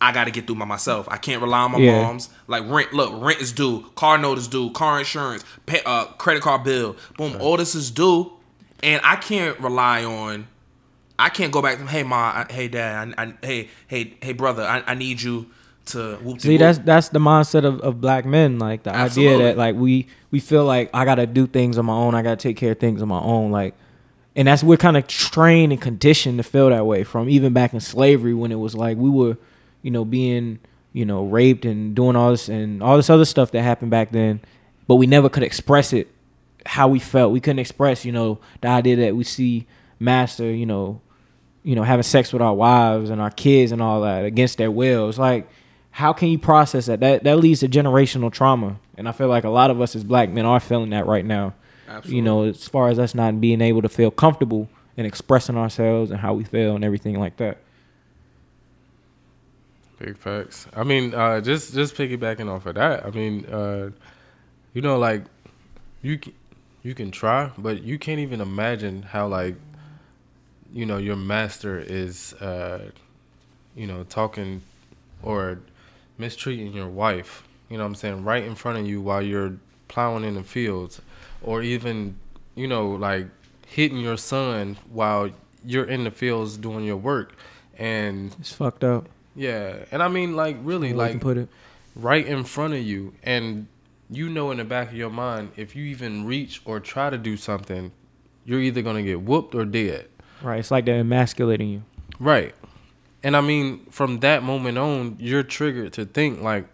I 0.00 0.12
got 0.12 0.24
to 0.24 0.30
get 0.30 0.46
through 0.46 0.56
by 0.56 0.64
myself. 0.66 1.08
I 1.10 1.16
can't 1.16 1.40
rely 1.40 1.60
on 1.60 1.72
my 1.72 1.78
Yeah. 1.78 2.02
moms. 2.02 2.28
Like 2.46 2.68
rent, 2.68 2.92
look, 2.92 3.12
rent 3.22 3.40
is 3.40 3.52
due, 3.52 3.86
car 3.94 4.18
note 4.18 4.38
is 4.38 4.48
due, 4.48 4.70
car 4.70 4.98
insurance, 4.98 5.44
pay, 5.66 5.80
uh, 5.86 6.04
credit 6.06 6.42
card 6.42 6.64
bill, 6.64 6.96
boom, 7.16 7.36
all 7.40 7.56
this 7.56 7.74
is 7.74 7.90
due, 7.90 8.30
and 8.82 9.00
I 9.04 9.16
can't 9.16 9.58
rely 9.60 10.04
on. 10.04 10.46
I 11.18 11.28
can't 11.28 11.52
go 11.52 11.62
back 11.62 11.78
to 11.78 11.86
hey 11.86 12.02
ma, 12.02 12.16
I, 12.16 12.46
hey 12.50 12.68
dad, 12.68 13.14
I, 13.16 13.22
I, 13.22 13.34
hey 13.40 13.68
hey 13.86 14.14
hey 14.20 14.32
brother, 14.32 14.64
I, 14.64 14.82
I 14.86 14.94
need 14.94 15.22
you 15.22 15.46
to 15.86 16.16
whoop 16.16 16.40
See, 16.40 16.56
that's 16.56 16.78
that's 16.78 17.10
the 17.10 17.18
mindset 17.20 17.64
of, 17.64 17.80
of 17.82 18.00
black 18.00 18.24
men. 18.24 18.58
Like 18.58 18.82
the 18.82 18.94
idea 18.94 19.38
that 19.38 19.56
like 19.56 19.76
we 19.76 20.08
we 20.32 20.40
feel 20.40 20.64
like 20.64 20.90
I 20.92 21.04
gotta 21.04 21.26
do 21.26 21.46
things 21.46 21.78
on 21.78 21.86
my 21.86 21.94
own. 21.94 22.14
I 22.16 22.22
gotta 22.22 22.36
take 22.36 22.56
care 22.56 22.72
of 22.72 22.80
things 22.80 23.00
on 23.00 23.08
my 23.08 23.20
own. 23.20 23.52
Like, 23.52 23.74
and 24.34 24.48
that's 24.48 24.64
we're 24.64 24.76
kind 24.76 24.96
of 24.96 25.06
trained 25.06 25.72
and 25.72 25.80
conditioned 25.80 26.38
to 26.38 26.42
feel 26.42 26.68
that 26.70 26.84
way 26.84 27.04
from 27.04 27.28
even 27.28 27.52
back 27.52 27.72
in 27.74 27.80
slavery 27.80 28.34
when 28.34 28.50
it 28.50 28.56
was 28.58 28.74
like 28.74 28.96
we 28.96 29.08
were, 29.08 29.36
you 29.84 29.92
know, 29.92 30.04
being 30.04 30.58
you 30.92 31.04
know 31.04 31.24
raped 31.24 31.64
and 31.64 31.94
doing 31.94 32.16
all 32.16 32.32
this 32.32 32.48
and 32.48 32.82
all 32.82 32.96
this 32.96 33.10
other 33.10 33.24
stuff 33.24 33.52
that 33.52 33.62
happened 33.62 33.92
back 33.92 34.10
then, 34.10 34.40
but 34.88 34.96
we 34.96 35.06
never 35.06 35.28
could 35.28 35.44
express 35.44 35.92
it 35.92 36.08
how 36.66 36.88
we 36.88 36.98
felt. 36.98 37.32
We 37.32 37.40
couldn't 37.40 37.58
express, 37.58 38.04
you 38.04 38.12
know, 38.12 38.38
the 38.60 38.68
idea 38.68 38.96
that 38.96 39.14
we 39.14 39.24
see 39.24 39.66
master, 39.98 40.50
you 40.50 40.66
know, 40.66 41.00
you 41.62 41.74
know, 41.74 41.82
having 41.82 42.02
sex 42.02 42.32
with 42.32 42.42
our 42.42 42.54
wives 42.54 43.10
and 43.10 43.20
our 43.20 43.30
kids 43.30 43.70
and 43.70 43.82
all 43.82 44.00
that 44.00 44.24
against 44.24 44.58
their 44.58 44.70
will. 44.70 45.08
It's 45.08 45.18
like, 45.18 45.48
how 45.90 46.12
can 46.12 46.28
you 46.28 46.38
process 46.38 46.86
that? 46.86 47.00
That 47.00 47.24
that 47.24 47.36
leads 47.36 47.60
to 47.60 47.68
generational 47.68 48.32
trauma. 48.32 48.78
And 48.96 49.08
I 49.08 49.12
feel 49.12 49.28
like 49.28 49.44
a 49.44 49.50
lot 49.50 49.70
of 49.70 49.80
us 49.80 49.94
as 49.94 50.04
black 50.04 50.30
men 50.30 50.46
are 50.46 50.60
feeling 50.60 50.90
that 50.90 51.06
right 51.06 51.24
now. 51.24 51.54
Absolutely. 51.86 52.16
You 52.16 52.22
know, 52.22 52.44
as 52.44 52.66
far 52.66 52.88
as 52.88 52.98
us 52.98 53.14
not 53.14 53.40
being 53.40 53.60
able 53.60 53.82
to 53.82 53.88
feel 53.88 54.10
comfortable 54.10 54.68
in 54.96 55.04
expressing 55.04 55.56
ourselves 55.56 56.10
and 56.10 56.20
how 56.20 56.32
we 56.34 56.44
feel 56.44 56.74
and 56.74 56.84
everything 56.84 57.18
like 57.18 57.36
that. 57.36 57.58
Big 59.98 60.16
facts. 60.18 60.66
I 60.74 60.82
mean, 60.82 61.14
uh, 61.14 61.40
just 61.40 61.72
just 61.72 61.94
piggybacking 61.94 62.50
off 62.50 62.66
of 62.66 62.74
that. 62.74 63.06
I 63.06 63.10
mean, 63.10 63.46
uh, 63.46 63.90
you 64.72 64.82
know, 64.82 64.98
like 64.98 65.22
you 66.02 66.18
you 66.82 66.94
can 66.94 67.10
try, 67.10 67.50
but 67.56 67.82
you 67.82 67.98
can't 67.98 68.20
even 68.20 68.40
imagine 68.40 69.02
how 69.02 69.28
like 69.28 69.54
you 70.72 70.84
know 70.84 70.98
your 70.98 71.16
master 71.16 71.78
is, 71.78 72.34
uh, 72.34 72.90
you 73.76 73.86
know, 73.86 74.04
talking 74.04 74.62
or 75.22 75.60
mistreating 76.18 76.72
your 76.72 76.88
wife. 76.88 77.44
You 77.70 77.78
know 77.78 77.84
what 77.84 77.88
I'm 77.88 77.94
saying? 77.94 78.24
Right 78.24 78.44
in 78.44 78.54
front 78.54 78.78
of 78.78 78.86
you 78.86 79.00
while 79.00 79.22
you're 79.22 79.54
plowing 79.88 80.24
in 80.24 80.34
the 80.34 80.42
fields, 80.42 81.00
or 81.42 81.62
even 81.62 82.18
you 82.56 82.66
know 82.66 82.90
like 82.90 83.26
hitting 83.66 83.98
your 83.98 84.16
son 84.16 84.76
while 84.90 85.30
you're 85.64 85.84
in 85.86 86.04
the 86.04 86.10
fields 86.10 86.56
doing 86.56 86.84
your 86.84 86.96
work, 86.96 87.36
and 87.78 88.34
It's 88.40 88.52
fucked 88.52 88.84
up. 88.84 89.08
Yeah, 89.34 89.84
and 89.90 90.02
I 90.02 90.08
mean, 90.08 90.36
like, 90.36 90.56
really, 90.62 90.92
like, 90.92 91.20
put 91.20 91.36
it. 91.36 91.48
right 91.94 92.26
in 92.26 92.44
front 92.44 92.74
of 92.74 92.80
you, 92.82 93.14
and 93.22 93.66
you 94.10 94.28
know 94.28 94.50
in 94.50 94.58
the 94.58 94.64
back 94.64 94.88
of 94.88 94.94
your 94.94 95.10
mind, 95.10 95.52
if 95.56 95.74
you 95.74 95.84
even 95.84 96.24
reach 96.26 96.60
or 96.64 96.80
try 96.80 97.10
to 97.10 97.18
do 97.18 97.36
something, 97.36 97.92
you're 98.44 98.60
either 98.60 98.82
gonna 98.82 99.02
get 99.02 99.20
whooped 99.22 99.54
or 99.54 99.64
dead. 99.64 100.08
Right. 100.42 100.58
It's 100.58 100.70
like 100.70 100.84
they're 100.84 101.00
emasculating 101.00 101.70
you. 101.70 101.82
Right. 102.20 102.54
And 103.22 103.36
I 103.36 103.40
mean, 103.40 103.86
from 103.90 104.18
that 104.20 104.42
moment 104.42 104.76
on, 104.76 105.16
you're 105.18 105.42
triggered 105.42 105.94
to 105.94 106.04
think 106.04 106.42
like, 106.42 106.66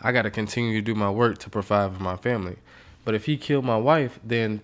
I 0.00 0.12
got 0.12 0.22
to 0.22 0.30
continue 0.30 0.74
to 0.74 0.82
do 0.82 0.94
my 0.94 1.10
work 1.10 1.38
to 1.38 1.50
provide 1.50 1.96
for 1.96 2.02
my 2.02 2.16
family. 2.16 2.56
But 3.04 3.14
if 3.14 3.24
he 3.24 3.36
killed 3.36 3.64
my 3.64 3.76
wife, 3.78 4.20
then 4.22 4.60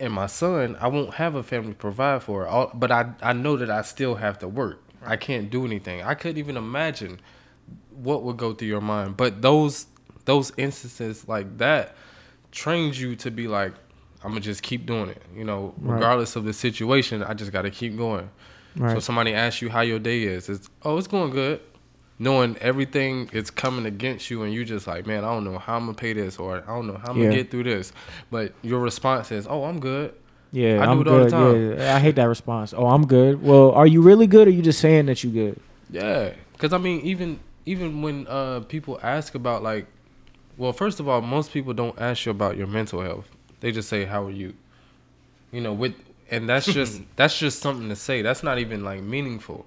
and 0.00 0.12
my 0.12 0.26
son, 0.26 0.76
I 0.80 0.88
won't 0.88 1.14
have 1.14 1.34
a 1.36 1.42
family 1.42 1.70
to 1.70 1.76
provide 1.78 2.22
for. 2.24 2.46
All, 2.46 2.70
but 2.74 2.90
I 2.90 3.12
I 3.22 3.32
know 3.32 3.56
that 3.56 3.70
I 3.70 3.82
still 3.82 4.16
have 4.16 4.38
to 4.40 4.48
work. 4.48 4.82
I 5.06 5.16
can't 5.16 5.50
do 5.50 5.64
anything. 5.64 6.02
I 6.02 6.14
couldn't 6.14 6.38
even 6.38 6.56
imagine 6.56 7.20
what 7.90 8.22
would 8.24 8.36
go 8.36 8.52
through 8.52 8.68
your 8.68 8.80
mind. 8.80 9.16
But 9.16 9.42
those 9.42 9.86
those 10.24 10.52
instances 10.56 11.28
like 11.28 11.58
that 11.58 11.94
trains 12.50 13.00
you 13.00 13.14
to 13.16 13.30
be 13.30 13.46
like, 13.48 13.72
I'm 14.24 14.30
gonna 14.30 14.40
just 14.40 14.62
keep 14.62 14.86
doing 14.86 15.10
it. 15.10 15.22
You 15.34 15.44
know, 15.44 15.74
Right. 15.78 15.94
regardless 15.94 16.36
of 16.36 16.44
the 16.44 16.52
situation, 16.52 17.22
I 17.22 17.34
just 17.34 17.52
got 17.52 17.62
to 17.62 17.70
keep 17.70 17.96
going. 17.96 18.30
So 18.78 18.98
somebody 19.00 19.32
asks 19.32 19.62
you 19.62 19.70
how 19.70 19.80
your 19.80 19.98
day 19.98 20.24
is. 20.24 20.50
It's 20.50 20.68
oh, 20.82 20.98
it's 20.98 21.06
going 21.06 21.30
good. 21.30 21.60
Knowing 22.18 22.56
everything 22.60 23.28
is 23.32 23.50
coming 23.50 23.86
against 23.86 24.30
you, 24.30 24.42
and 24.42 24.52
you 24.52 24.64
just 24.66 24.86
like, 24.86 25.06
man, 25.06 25.24
I 25.24 25.28
don't 25.28 25.44
know 25.44 25.58
how 25.58 25.76
I'm 25.76 25.82
gonna 25.86 25.94
pay 25.94 26.12
this, 26.12 26.38
or 26.38 26.58
I 26.58 26.74
don't 26.74 26.86
know 26.86 26.98
how 26.98 27.10
I'm 27.10 27.16
Yeah. 27.18 27.24
gonna 27.24 27.36
get 27.36 27.50
through 27.50 27.64
this. 27.64 27.92
But 28.30 28.52
your 28.62 28.80
response 28.80 29.30
is, 29.32 29.46
oh, 29.48 29.64
I'm 29.64 29.80
good. 29.80 30.14
Yeah, 30.52 30.78
I 30.82 30.86
do 30.86 30.90
am 30.92 31.00
it 31.00 31.08
all 31.08 31.18
the 31.18 31.26
good. 31.26 31.30
time. 31.30 31.62
Yeah, 31.78 31.96
I 31.96 31.98
hate 31.98 32.14
that 32.16 32.24
response. 32.28 32.72
Oh, 32.72 32.86
I'm 32.86 33.06
good. 33.06 33.42
Well, 33.42 33.72
are 33.72 33.86
you 33.86 34.00
really 34.02 34.26
good, 34.26 34.48
or 34.48 34.50
you 34.50 34.62
just 34.62 34.80
saying 34.80 35.06
that 35.06 35.22
you 35.24 35.30
good? 35.30 35.60
Yeah, 35.90 36.32
because 36.52 36.72
I 36.72 36.78
mean, 36.78 37.00
even 37.00 37.38
even 37.66 38.02
when 38.02 38.26
uh, 38.28 38.60
people 38.60 38.98
ask 39.02 39.34
about 39.34 39.62
like, 39.62 39.86
well, 40.56 40.72
first 40.72 41.00
of 41.00 41.08
all, 41.08 41.20
most 41.20 41.52
people 41.52 41.74
don't 41.74 41.98
ask 42.00 42.24
you 42.26 42.30
about 42.30 42.56
your 42.56 42.66
mental 42.66 43.02
health. 43.02 43.28
They 43.60 43.72
just 43.72 43.88
say, 43.88 44.04
"How 44.04 44.24
are 44.24 44.30
you?" 44.30 44.54
You 45.52 45.60
know, 45.60 45.72
with 45.72 45.94
and 46.30 46.48
that's 46.48 46.66
just 46.66 47.02
that's 47.16 47.38
just 47.38 47.60
something 47.60 47.88
to 47.88 47.96
say. 47.96 48.22
That's 48.22 48.42
not 48.42 48.58
even 48.58 48.84
like 48.84 49.02
meaningful. 49.02 49.66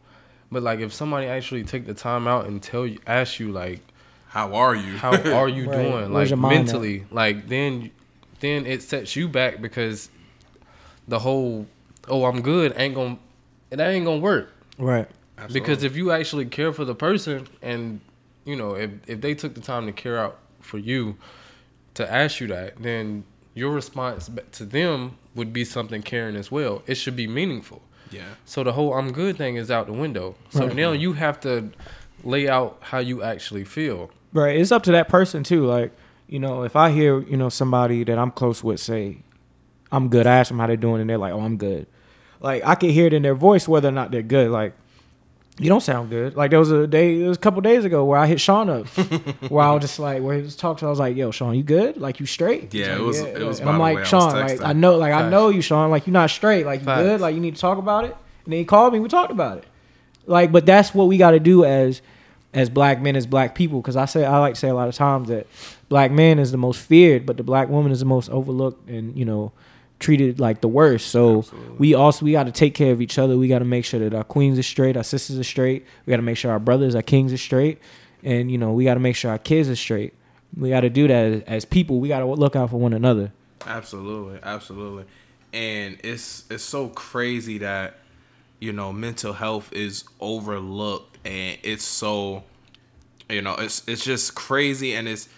But 0.52 0.64
like 0.64 0.80
if 0.80 0.92
somebody 0.94 1.28
actually 1.28 1.64
take 1.64 1.86
the 1.86 1.94
time 1.94 2.28
out 2.28 2.48
and 2.48 2.62
tell 2.62 2.88
you, 2.88 2.98
ask 3.06 3.40
you 3.40 3.52
like, 3.52 3.82
How 4.30 4.56
are 4.56 4.76
you? 4.76 4.98
how 4.98 5.12
are 5.38 5.48
you 5.48 5.66
Right. 5.68 5.76
doing, 5.76 6.12
Where's 6.12 6.12
like 6.12 6.30
your 6.32 6.38
mind 6.38 6.70
at? 6.70 6.74
mentally, 6.74 7.06
like 7.12 7.48
then, 7.48 7.92
then 8.40 8.66
it 8.66 8.82
sets 8.82 9.16
you 9.16 9.28
back 9.28 9.62
because 9.62 10.10
the 11.10 11.20
whole, 11.20 11.66
oh 12.08 12.26
I'm 12.26 12.42
good 12.42 12.74
ain't 12.78 12.96
gonna, 12.96 13.18
that 13.72 13.90
ain't 13.90 14.06
gonna 14.06 14.20
work. 14.22 14.52
Right. 14.78 15.08
Because 15.52 15.84
if 15.84 15.96
you 15.96 16.12
actually 16.12 16.46
care 16.46 16.72
for 16.74 16.86
the 16.86 16.96
person 16.96 17.48
and 17.62 18.00
you 18.46 18.56
know, 18.56 18.76
if 18.76 18.90
if 19.08 19.22
they 19.22 19.34
took 19.36 19.54
the 19.56 19.62
time 19.62 19.86
to 19.86 19.92
care 19.92 20.18
out 20.18 20.38
for 20.60 20.78
you 20.78 21.16
to 21.96 22.10
ask 22.12 22.40
you 22.40 22.48
that, 22.48 22.82
then 22.82 23.24
your 23.54 23.72
response 23.72 24.30
to 24.54 24.66
them 24.66 25.18
would 25.36 25.52
be 25.54 25.64
something 25.66 26.02
caring 26.02 26.36
as 26.36 26.52
well. 26.52 26.82
It 26.88 26.96
should 26.96 27.16
be 27.16 27.28
meaningful. 27.28 27.82
yeah. 28.12 28.24
So 28.46 28.64
the 28.64 28.74
whole 28.74 28.94
I'm 28.94 29.12
good 29.12 29.38
thing 29.38 29.56
is 29.58 29.70
out 29.72 29.86
the 29.88 29.94
window. 29.94 30.36
So 30.50 30.68
Right. 30.68 30.76
now 30.76 30.92
you 30.94 31.14
have 31.14 31.40
to 31.42 31.70
lay 32.24 32.48
out 32.50 32.78
how 32.82 33.00
you 33.00 33.22
actually 33.24 33.64
feel. 33.66 34.10
Right. 34.34 34.56
It's 34.58 34.72
up 34.72 34.84
to 34.84 34.92
that 34.92 35.08
person 35.10 35.44
too. 35.44 35.66
Like, 35.66 35.92
you 36.28 36.40
know, 36.40 36.64
if 36.64 36.76
I 36.76 36.92
hear, 36.92 37.22
you 37.22 37.38
know, 37.38 37.50
somebody 37.50 38.04
that 38.04 38.18
I'm 38.18 38.32
close 38.32 38.64
with 38.64 38.80
say, 38.80 39.18
I'm 39.92 40.10
good, 40.10 40.28
I 40.28 40.38
ask 40.38 40.50
them 40.50 40.60
how 40.60 40.68
they're 40.68 40.78
doing 40.78 41.02
and 41.02 41.10
they're 41.10 41.18
like, 41.18 41.34
Oh, 41.34 41.40
I'm 41.42 41.58
good. 41.58 41.88
Like 42.40 42.64
I 42.66 42.76
can 42.76 42.90
hear 42.90 43.08
it 43.08 43.14
in 43.14 43.22
their 43.24 43.36
voice 43.36 43.68
whether 43.68 43.90
or 43.90 43.92
not 43.92 44.12
they're 44.12 44.22
good. 44.22 44.50
Like, 44.52 44.74
you 45.58 45.68
don't 45.68 45.82
sound 45.82 46.10
good. 46.10 46.38
Like 46.38 46.52
there 46.52 46.60
was 46.60 46.72
a 46.72 46.88
day, 46.88 47.22
it 47.22 47.28
was 47.28 47.36
a 47.36 47.40
couple 47.42 47.60
days 47.60 47.84
ago 47.84 48.06
where 48.06 48.18
I 48.18 48.28
hit 48.28 48.40
Sean 48.40 48.70
up, 48.70 48.88
where 49.50 49.66
I 49.66 49.74
was 49.74 49.82
just 49.82 50.00
like, 50.00 50.24
where 50.24 50.38
he 50.38 50.42
was 50.42 50.56
talking, 50.56 50.88
I 50.88 50.90
was 50.90 51.00
like, 51.00 51.18
"Yo, 51.18 51.32
Sean, 51.32 51.54
you 51.54 51.64
good? 51.64 51.98
Like 51.98 52.22
you 52.22 52.26
straight?" 52.26 52.74
Yeah, 52.74 52.92
like, 52.94 52.98
it 53.00 53.04
was- 53.04 53.20
it 53.20 53.44
was 53.46 53.60
And 53.60 53.70
I'm 53.70 53.78
like, 53.78 53.96
way 53.98 54.02
I 54.04 54.06
Sean, 54.06 54.32
like. 54.32 54.62
I 54.62 54.72
know, 54.72 54.96
like 54.96 55.12
I 55.12 55.28
know 55.30 55.50
you, 55.50 55.62
Sean. 55.62 55.92
Like 55.92 56.08
you're 56.08 56.14
not 56.14 56.30
straight. 56.30 56.66
Like 56.66 56.80
you 56.80 56.86
Facts. 56.86 57.02
good? 57.04 57.20
Like 57.20 57.36
you 57.36 57.42
need 57.42 57.56
to 57.56 57.62
talk 57.62 57.78
about 57.78 58.06
it. 58.06 58.16
And 58.46 58.54
then 58.54 58.60
he 58.60 58.64
called 58.66 58.94
me. 58.94 59.00
We 59.00 59.10
talked 59.10 59.32
about 59.34 59.58
it. 59.58 59.66
Like, 60.26 60.54
but 60.54 60.66
that's 60.66 60.94
what 60.94 61.08
we 61.10 61.18
got 61.18 61.32
to 61.32 61.42
do 61.42 61.66
as 61.66 62.02
as 62.54 62.70
black 62.70 63.02
men, 63.02 63.18
as 63.18 63.28
black 63.28 63.54
people. 63.54 63.82
Because 63.82 63.98
I 63.98 64.06
say 64.06 64.24
I 64.24 64.38
like 64.40 64.54
to 64.54 64.60
say 64.62 64.70
a 64.70 64.74
lot 64.74 64.88
of 64.88 64.96
times 64.96 65.28
that 65.28 65.46
black 65.90 66.10
man 66.10 66.40
is 66.40 66.52
the 66.52 66.58
most 66.58 66.80
feared, 66.80 67.26
but 67.26 67.36
the 67.36 67.44
black 67.44 67.68
woman 67.68 67.92
is 67.92 68.00
the 68.00 68.06
most 68.06 68.30
overlooked 68.30 68.88
and 68.88 69.18
you 69.18 69.26
know 69.26 69.52
treated 70.00 70.40
like 70.40 70.62
the 70.62 70.68
worst. 70.68 71.08
So 71.08 71.46
we 71.78 71.94
also 71.94 72.26
we 72.26 72.32
got 72.32 72.46
to 72.46 72.52
take 72.52 72.74
care 72.74 72.92
of 72.92 73.02
each 73.02 73.18
other. 73.18 73.38
We 73.38 73.48
got 73.48 73.60
to 73.60 73.66
make 73.66 73.86
sure 73.86 74.00
that 74.00 74.14
our 74.14 74.24
queens 74.24 74.58
are 74.58 74.64
straight, 74.64 74.98
our 74.98 75.04
sisters 75.04 75.38
are 75.38 75.44
straight. 75.44 75.86
We 76.06 76.12
got 76.12 76.18
to 76.18 76.24
make 76.24 76.38
sure 76.38 76.52
our 76.52 76.60
brothers, 76.60 76.96
our 76.96 77.02
kings 77.02 77.34
are 77.34 77.38
straight, 77.38 77.80
and 78.24 78.52
you 78.52 78.58
know 78.58 78.72
we 78.72 78.86
got 78.86 78.96
to 78.96 79.00
make 79.00 79.16
sure 79.16 79.32
our 79.32 79.38
kids 79.38 79.70
are 79.70 79.76
straight. 79.76 80.14
We 80.58 80.70
got 80.70 80.82
to 80.82 80.90
do 80.90 81.08
that 81.08 81.26
as, 81.26 81.42
as 81.44 81.66
people. 81.66 82.00
We 82.00 82.08
got 82.08 82.20
to 82.20 82.26
look 82.26 82.56
out 82.56 82.72
for 82.72 82.78
one 82.78 82.94
another. 82.94 83.32
Absolutely, 83.66 84.40
absolutely. 84.42 85.06
And 85.54 85.98
it's 86.04 86.46
it's 86.50 86.64
so 86.64 86.88
crazy 86.90 87.60
that 87.60 87.98
you 88.60 88.74
know 88.74 88.92
mental 88.92 89.34
health 89.34 89.72
is 89.74 90.04
overlooked 90.20 91.18
and 91.26 91.58
it's 91.64 91.84
so 91.84 92.44
you 93.30 93.42
know 93.42 93.56
it's 93.56 93.88
it's 93.88 94.04
just 94.04 94.36
crazy 94.36 94.94
and 94.94 95.08
it's 95.08 95.30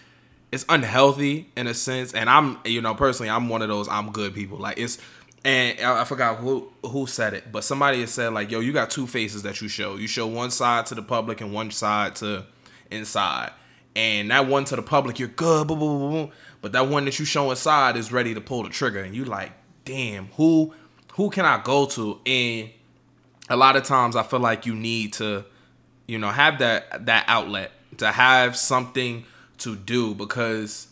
it's 0.52 0.64
unhealthy 0.68 1.50
in 1.56 1.66
a 1.66 1.74
sense 1.74 2.12
and 2.12 2.28
I'm 2.30 2.58
you 2.64 2.80
know 2.80 2.94
personally 2.94 3.30
I'm 3.30 3.48
one 3.48 3.62
of 3.62 3.68
those 3.68 3.88
I'm 3.88 4.12
good 4.12 4.34
people. 4.34 4.58
Like 4.58 4.78
it's 4.78 4.98
and 5.44 5.80
I 5.80 6.04
forgot 6.04 6.36
who 6.38 6.70
who 6.84 7.06
said 7.06 7.34
it 7.34 7.50
but 7.50 7.64
somebody 7.64 8.00
has 8.00 8.12
said 8.12 8.32
like 8.32 8.50
yo 8.50 8.60
you 8.60 8.72
got 8.72 8.90
two 8.90 9.06
faces 9.06 9.42
that 9.42 9.60
you 9.60 9.68
show. 9.68 9.96
You 9.96 10.06
show 10.06 10.26
one 10.26 10.50
side 10.50 10.86
to 10.86 10.94
the 10.94 11.02
public 11.02 11.40
and 11.40 11.52
one 11.52 11.70
side 11.70 12.14
to 12.16 12.44
inside. 12.90 13.50
And 13.94 14.30
that 14.30 14.46
one 14.46 14.64
to 14.66 14.76
the 14.76 14.82
public 14.82 15.18
you're 15.18 15.28
good 15.28 15.66
boom, 15.66 15.78
boom, 15.78 15.98
boom, 15.98 16.12
boom. 16.12 16.30
but 16.60 16.72
that 16.72 16.86
one 16.86 17.06
that 17.06 17.18
you 17.18 17.24
show 17.24 17.50
inside 17.50 17.96
is 17.96 18.12
ready 18.12 18.34
to 18.34 18.40
pull 18.40 18.62
the 18.62 18.68
trigger 18.68 19.00
and 19.00 19.14
you 19.14 19.24
like 19.24 19.52
damn 19.84 20.26
who 20.32 20.74
who 21.14 21.30
can 21.30 21.44
I 21.44 21.60
go 21.62 21.86
to? 21.86 22.20
And 22.26 22.70
a 23.48 23.56
lot 23.56 23.76
of 23.76 23.84
times 23.84 24.16
I 24.16 24.22
feel 24.22 24.40
like 24.40 24.66
you 24.66 24.74
need 24.74 25.14
to, 25.14 25.44
you 26.06 26.18
know, 26.18 26.28
have 26.28 26.58
that 26.58 27.06
that 27.06 27.24
outlet 27.28 27.70
to 27.98 28.10
have 28.10 28.56
something 28.56 29.24
to 29.62 29.74
do 29.76 30.14
because, 30.14 30.86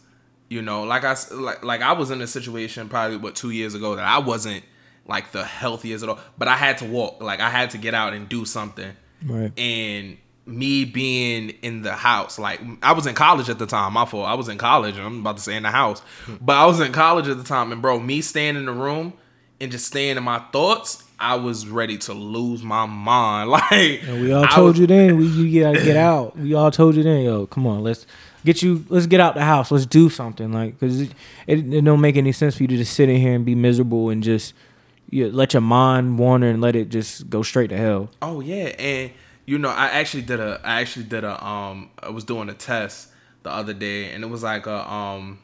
you 0.48 0.62
know, 0.62 0.82
like 0.82 1.04
I 1.04 1.14
like 1.32 1.64
like 1.64 1.82
I 1.82 1.92
was 1.92 2.10
in 2.10 2.20
a 2.20 2.26
situation 2.26 2.88
probably 2.88 3.16
what 3.16 3.34
two 3.36 3.50
years 3.50 3.74
ago 3.74 3.96
that 3.96 4.04
I 4.06 4.18
wasn't 4.18 4.64
like 5.06 5.32
the 5.32 5.44
healthiest 5.44 6.02
at 6.02 6.08
all, 6.10 6.18
but 6.38 6.48
I 6.48 6.56
had 6.56 6.78
to 6.78 6.84
walk, 6.84 7.22
like 7.22 7.40
I 7.40 7.50
had 7.50 7.70
to 7.70 7.78
get 7.78 7.94
out 7.94 8.12
and 8.12 8.28
do 8.28 8.44
something, 8.44 8.92
Right. 9.26 9.52
and 9.58 10.16
me 10.46 10.84
being 10.84 11.50
in 11.62 11.82
the 11.82 11.92
house, 11.92 12.38
like 12.38 12.60
I 12.82 12.92
was 12.92 13.06
in 13.06 13.14
college 13.14 13.48
at 13.48 13.58
the 13.58 13.66
time. 13.66 13.92
My 13.92 14.04
fault. 14.04 14.26
I 14.28 14.34
was 14.34 14.48
in 14.48 14.58
college, 14.58 14.96
and 14.96 15.04
I'm 15.06 15.20
about 15.20 15.36
to 15.36 15.42
say 15.42 15.56
in 15.56 15.62
the 15.62 15.70
house, 15.70 16.00
hmm. 16.26 16.36
but 16.40 16.56
I 16.56 16.66
was 16.66 16.80
in 16.80 16.92
college 16.92 17.28
at 17.28 17.36
the 17.38 17.44
time, 17.44 17.72
and 17.72 17.80
bro, 17.82 17.98
me 18.00 18.20
staying 18.20 18.56
in 18.56 18.66
the 18.66 18.72
room 18.72 19.12
and 19.60 19.70
just 19.70 19.86
staying 19.86 20.16
in 20.16 20.22
my 20.22 20.38
thoughts, 20.52 21.04
I 21.18 21.34
was 21.34 21.66
ready 21.68 21.98
to 21.98 22.14
lose 22.14 22.62
my 22.62 22.86
mind. 22.86 23.50
Like 23.70 24.02
And 24.04 24.22
we 24.22 24.32
all 24.32 24.46
told 24.46 24.68
was- 24.70 24.78
you 24.80 24.86
then, 24.86 25.18
we 25.18 25.26
you 25.26 25.62
gotta 25.62 25.84
get 25.84 25.96
out. 25.96 26.36
We 26.38 26.54
all 26.54 26.70
told 26.70 26.94
you 26.96 27.02
then, 27.02 27.22
yo, 27.22 27.46
come 27.46 27.66
on, 27.66 27.82
let's 27.82 28.06
get 28.44 28.62
you, 28.62 28.84
let's 28.88 29.06
get 29.06 29.20
out 29.20 29.34
the 29.34 29.44
house, 29.44 29.70
let's 29.70 29.86
do 29.86 30.08
something, 30.08 30.52
like, 30.52 30.78
cause 30.80 31.00
it, 31.00 31.12
it, 31.46 31.72
it 31.72 31.84
don't 31.84 32.00
make 32.00 32.16
any 32.16 32.32
sense 32.32 32.56
for 32.56 32.62
you 32.62 32.68
to 32.68 32.76
just 32.76 32.94
sit 32.94 33.08
in 33.08 33.16
here 33.16 33.34
and 33.34 33.44
be 33.44 33.54
miserable 33.54 34.10
and 34.10 34.22
just 34.22 34.54
you 35.10 35.30
let 35.30 35.52
your 35.52 35.60
mind 35.60 36.18
wander 36.18 36.48
and 36.48 36.60
let 36.60 36.76
it 36.76 36.88
just 36.88 37.28
go 37.28 37.42
straight 37.42 37.68
to 37.70 37.76
hell. 37.76 38.10
Oh 38.22 38.40
yeah, 38.40 38.68
and 38.78 39.10
you 39.44 39.58
know, 39.58 39.68
I 39.68 39.86
actually 39.86 40.22
did 40.22 40.38
a, 40.38 40.60
I 40.62 40.80
actually 40.80 41.06
did 41.06 41.24
a, 41.24 41.44
um, 41.44 41.90
I 42.00 42.10
was 42.10 42.24
doing 42.24 42.48
a 42.48 42.54
test 42.54 43.08
the 43.42 43.50
other 43.50 43.74
day, 43.74 44.12
and 44.12 44.22
it 44.22 44.28
was 44.28 44.42
like 44.42 44.66
a, 44.66 44.90
um, 44.90 45.40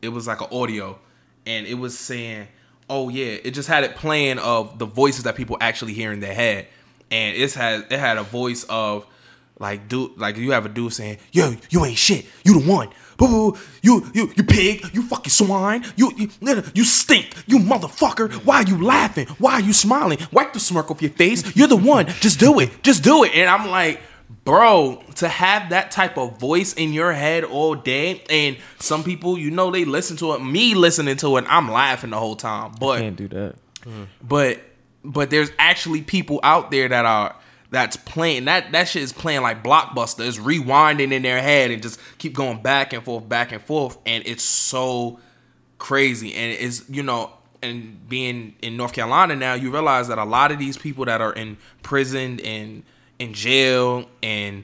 it 0.00 0.10
was 0.10 0.26
like 0.26 0.40
an 0.40 0.48
audio, 0.52 0.98
and 1.44 1.66
it 1.66 1.74
was 1.74 1.98
saying, 1.98 2.46
oh 2.88 3.08
yeah, 3.08 3.38
it 3.42 3.50
just 3.50 3.68
had 3.68 3.84
it 3.84 3.96
playing 3.96 4.38
of 4.38 4.78
the 4.78 4.86
voices 4.86 5.24
that 5.24 5.34
people 5.34 5.56
actually 5.60 5.92
hear 5.92 6.12
in 6.12 6.20
their 6.20 6.34
head, 6.34 6.68
and 7.10 7.36
it's 7.36 7.54
had 7.54 7.86
it 7.90 7.98
had 7.98 8.18
a 8.18 8.22
voice 8.22 8.64
of 8.68 9.06
like 9.62 9.88
dude, 9.88 10.18
like 10.18 10.36
you 10.36 10.50
have 10.50 10.66
a 10.66 10.68
dude 10.68 10.92
saying, 10.92 11.18
yo, 11.30 11.54
you 11.70 11.84
ain't 11.84 11.96
shit, 11.96 12.26
you 12.44 12.60
the 12.60 12.68
one. 12.70 12.88
Boo, 13.16 13.56
you, 13.82 14.04
you, 14.12 14.32
you 14.34 14.42
pig, 14.42 14.84
you 14.92 15.02
fucking 15.02 15.30
swine, 15.30 15.84
you, 15.96 16.10
you, 16.16 16.28
you 16.74 16.82
stink, 16.84 17.32
you 17.46 17.58
motherfucker. 17.58 18.32
Why 18.44 18.56
are 18.56 18.62
you 18.64 18.82
laughing? 18.82 19.28
Why 19.38 19.52
are 19.54 19.60
you 19.60 19.72
smiling? 19.72 20.18
Wipe 20.32 20.52
the 20.52 20.58
smirk 20.58 20.90
off 20.90 21.00
your 21.00 21.12
face. 21.12 21.54
You're 21.54 21.68
the 21.68 21.76
one. 21.76 22.06
Just 22.06 22.40
do 22.40 22.58
it. 22.58 22.82
Just 22.82 23.04
do 23.04 23.22
it. 23.22 23.32
And 23.34 23.48
I'm 23.48 23.68
like, 23.68 24.00
bro, 24.44 25.00
to 25.16 25.28
have 25.28 25.70
that 25.70 25.92
type 25.92 26.18
of 26.18 26.38
voice 26.40 26.72
in 26.74 26.92
your 26.92 27.12
head 27.12 27.44
all 27.44 27.76
day, 27.76 28.24
and 28.28 28.56
some 28.80 29.04
people, 29.04 29.38
you 29.38 29.52
know, 29.52 29.70
they 29.70 29.84
listen 29.84 30.16
to 30.16 30.32
it. 30.32 30.40
Me 30.40 30.74
listening 30.74 31.16
to 31.18 31.36
it, 31.36 31.44
I'm 31.48 31.70
laughing 31.70 32.10
the 32.10 32.18
whole 32.18 32.34
time. 32.34 32.72
But 32.80 32.98
I 32.98 33.00
Can't 33.02 33.16
do 33.16 33.28
that. 33.28 33.54
but 34.20 34.58
but 35.04 35.30
there's 35.30 35.50
actually 35.58 36.02
people 36.02 36.40
out 36.42 36.70
there 36.72 36.88
that 36.88 37.04
are 37.04 37.36
that's 37.72 37.96
playing 37.96 38.44
that 38.44 38.70
that 38.70 38.86
shit 38.86 39.02
is 39.02 39.12
playing 39.12 39.42
like 39.42 39.64
blockbuster 39.64 40.26
it's 40.26 40.38
rewinding 40.38 41.10
in 41.10 41.22
their 41.22 41.42
head 41.42 41.72
and 41.72 41.82
just 41.82 41.98
keep 42.18 42.34
going 42.34 42.62
back 42.62 42.92
and 42.92 43.04
forth 43.04 43.28
back 43.28 43.50
and 43.50 43.62
forth 43.62 43.98
and 44.06 44.22
it's 44.24 44.44
so 44.44 45.18
crazy 45.78 46.32
and 46.34 46.52
it's 46.60 46.88
you 46.88 47.02
know 47.02 47.32
and 47.62 48.08
being 48.08 48.54
in 48.62 48.76
north 48.76 48.92
carolina 48.92 49.34
now 49.34 49.54
you 49.54 49.72
realize 49.72 50.06
that 50.06 50.18
a 50.18 50.24
lot 50.24 50.52
of 50.52 50.60
these 50.60 50.76
people 50.76 51.06
that 51.06 51.20
are 51.20 51.32
in 51.32 51.56
prison 51.82 52.38
and 52.40 52.84
in 53.18 53.34
jail 53.34 54.06
and 54.22 54.62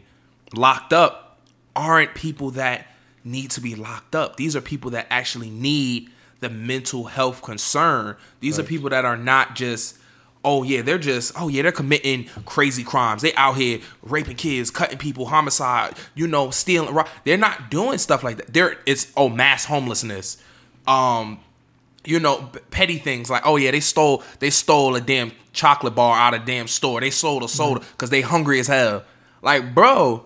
locked 0.55 0.93
up 0.93 1.41
aren't 1.75 2.15
people 2.15 2.51
that 2.53 2.87
need 3.25 3.51
to 3.53 3.61
be 3.61 3.75
locked 3.75 4.15
up. 4.15 4.37
These 4.37 4.57
are 4.57 4.61
people 4.61 4.91
that 4.93 5.07
actually 5.11 5.51
need 5.51 6.11
the 6.41 6.51
mental 6.51 7.05
health 7.05 7.43
concern. 7.43 8.17
These 8.41 8.59
are 8.59 8.63
people 8.63 8.91
that 8.91 9.05
are 9.05 9.17
not 9.17 9.55
just, 9.55 9.99
oh 10.49 10.63
yeah, 10.63 10.81
they're 10.83 10.99
just, 11.13 11.33
oh 11.41 11.49
yeah, 11.49 11.63
they're 11.63 11.73
committing 11.83 12.25
crazy 12.47 12.83
crimes. 12.85 13.21
They 13.23 13.35
out 13.35 13.57
here 13.57 13.81
raping 14.03 14.37
kids, 14.37 14.71
cutting 14.71 14.99
people, 14.99 15.27
homicide, 15.27 15.95
you 16.15 16.27
know, 16.27 16.51
stealing. 16.51 16.95
ro- 16.95 17.05
They're 17.25 17.37
not 17.49 17.71
doing 17.71 17.99
stuff 17.99 18.23
like 18.25 18.37
that. 18.39 18.53
They're 18.55 18.77
it's 18.87 19.13
oh 19.17 19.29
mass 19.29 19.65
homelessness. 19.67 20.39
Um, 20.87 21.41
you 22.05 22.19
know, 22.21 22.51
petty 22.71 22.97
things 22.99 23.29
like, 23.29 23.43
oh 23.45 23.57
yeah, 23.57 23.71
they 23.73 23.81
stole 23.81 24.23
they 24.39 24.51
stole 24.51 24.97
a 24.97 25.01
damn 25.01 25.33
chocolate 25.53 25.95
bar 25.95 26.17
out 26.19 26.33
of 26.35 26.45
damn 26.47 26.67
store. 26.69 27.01
They 27.01 27.11
sold 27.11 27.43
a 27.43 27.49
soda 27.49 27.81
because 27.93 28.11
they 28.11 28.23
hungry 28.23 28.59
as 28.61 28.69
hell. 28.69 29.05
Like, 29.43 29.75
bro, 29.75 30.25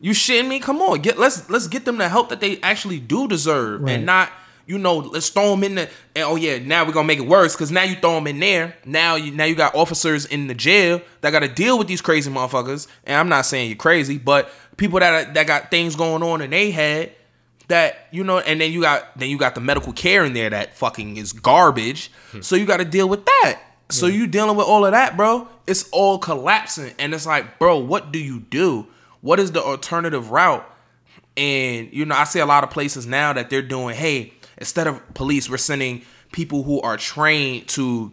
you 0.00 0.12
shitting 0.12 0.48
me? 0.48 0.60
Come 0.60 0.80
on, 0.82 1.00
get 1.00 1.18
let's 1.18 1.48
let's 1.50 1.66
get 1.66 1.84
them 1.84 1.98
the 1.98 2.08
help 2.08 2.28
that 2.28 2.40
they 2.40 2.60
actually 2.60 3.00
do 3.00 3.26
deserve, 3.26 3.80
Right. 3.82 3.92
and 3.94 4.06
not 4.06 4.30
you 4.66 4.78
know 4.78 4.98
let's 4.98 5.28
throw 5.28 5.50
them 5.50 5.64
in 5.64 5.74
the. 5.76 5.88
Eh, 6.14 6.22
oh 6.22 6.36
yeah, 6.36 6.58
now 6.58 6.84
we're 6.84 6.92
gonna 6.92 7.06
make 7.06 7.18
it 7.18 7.26
worse 7.26 7.54
because 7.54 7.70
now 7.70 7.82
you 7.82 7.96
throw 7.96 8.14
them 8.14 8.26
in 8.26 8.40
there. 8.40 8.76
Now 8.84 9.16
you 9.16 9.32
now 9.32 9.44
you 9.44 9.54
got 9.54 9.74
officers 9.74 10.26
in 10.26 10.46
the 10.46 10.54
jail 10.54 11.00
that 11.20 11.30
got 11.30 11.40
to 11.40 11.48
deal 11.48 11.78
with 11.78 11.88
these 11.88 12.00
crazy 12.00 12.30
motherfuckers. 12.30 12.86
And 13.04 13.16
I'm 13.16 13.28
not 13.28 13.46
saying 13.46 13.68
you're 13.68 13.76
crazy, 13.76 14.18
but 14.18 14.50
people 14.76 15.00
that 15.00 15.34
that 15.34 15.46
got 15.46 15.70
things 15.70 15.96
going 15.96 16.22
on 16.22 16.40
in 16.40 16.50
they 16.50 16.70
head 16.70 17.12
that 17.68 18.08
you 18.10 18.22
know, 18.24 18.38
and 18.38 18.60
then 18.60 18.70
you 18.70 18.82
got 18.82 19.18
then 19.18 19.30
you 19.30 19.38
got 19.38 19.54
the 19.54 19.60
medical 19.60 19.92
care 19.92 20.24
in 20.24 20.32
there 20.32 20.50
that 20.50 20.76
fucking 20.76 21.16
is 21.16 21.32
garbage. 21.32 22.10
Hmm. 22.30 22.40
So 22.40 22.56
you 22.56 22.66
got 22.66 22.78
to 22.78 22.84
deal 22.84 23.08
with 23.08 23.24
that. 23.24 23.60
So 23.88 24.06
you 24.06 24.26
dealing 24.26 24.56
with 24.56 24.66
all 24.66 24.86
of 24.86 24.92
that, 24.92 25.16
bro. 25.16 25.48
It's 25.66 25.88
all 25.90 26.18
collapsing, 26.18 26.94
and 26.98 27.12
it's 27.12 27.26
like, 27.26 27.58
bro, 27.58 27.78
what 27.78 28.10
do 28.10 28.18
you 28.18 28.40
do? 28.40 28.86
What 29.20 29.38
is 29.38 29.52
the 29.52 29.62
alternative 29.62 30.30
route? 30.30 30.66
And 31.36 31.92
you 31.92 32.04
know, 32.04 32.14
I 32.14 32.24
see 32.24 32.40
a 32.40 32.46
lot 32.46 32.64
of 32.64 32.70
places 32.70 33.06
now 33.06 33.32
that 33.34 33.50
they're 33.50 33.62
doing, 33.62 33.94
hey, 33.94 34.32
instead 34.62 34.86
of 34.86 34.94
police, 35.14 35.50
we're 35.50 35.56
sending 35.58 36.02
people 36.30 36.62
who 36.62 36.80
are 36.80 36.96
trained 36.96 37.68
to 37.68 38.12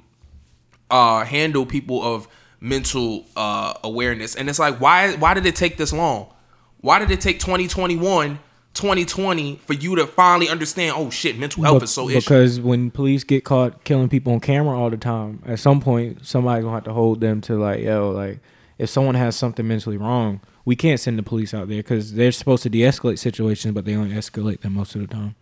uh 0.91 1.23
handle 1.23 1.65
people 1.65 2.03
of 2.03 2.27
mental 2.59 3.25
uh, 3.35 3.73
awareness. 3.83 4.35
And 4.35 4.49
it's 4.49 4.59
like, 4.59 4.81
why 4.81 5.15
why 5.15 5.33
did 5.33 5.45
it 5.45 5.55
take 5.55 5.77
this 5.77 5.93
long? 5.93 6.33
Why 6.81 6.99
did 6.99 7.11
it 7.11 7.21
take 7.21 7.39
2021, 7.39 8.39
2020 8.73 9.55
for 9.57 9.73
you 9.73 9.95
to 9.95 10.07
finally 10.07 10.49
understand? 10.49 10.93
Oh 10.97 11.09
shit, 11.09 11.37
mental 11.37 11.63
health 11.63 11.81
Be- 11.81 11.83
is 11.85 11.91
so 11.91 12.09
issue. 12.09 12.19
because 12.19 12.59
when 12.59 12.91
police 12.91 13.23
get 13.23 13.43
caught 13.43 13.83
killing 13.83 14.09
people 14.09 14.33
on 14.33 14.39
camera 14.39 14.77
all 14.77 14.89
the 14.89 14.97
time, 14.97 15.41
at 15.45 15.59
some 15.59 15.79
point 15.81 16.25
somebody's 16.25 16.63
gonna 16.63 16.75
have 16.75 16.83
to 16.85 16.93
hold 16.93 17.21
them 17.21 17.41
to 17.41 17.55
like, 17.57 17.81
yo, 17.81 18.11
like 18.11 18.39
if 18.77 18.89
someone 18.89 19.15
has 19.15 19.35
something 19.35 19.67
mentally 19.67 19.97
wrong, 19.97 20.41
we 20.65 20.75
can't 20.75 20.99
send 20.99 21.17
the 21.19 21.23
police 21.23 21.53
out 21.53 21.67
there 21.67 21.77
because 21.77 22.13
they're 22.13 22.31
supposed 22.31 22.63
to 22.63 22.69
de-escalate 22.69 23.19
situations, 23.19 23.73
but 23.73 23.85
they 23.85 23.95
only 23.95 24.15
escalate 24.15 24.61
them 24.61 24.73
most 24.73 24.95
of 24.95 25.01
the 25.01 25.07
time. 25.07 25.35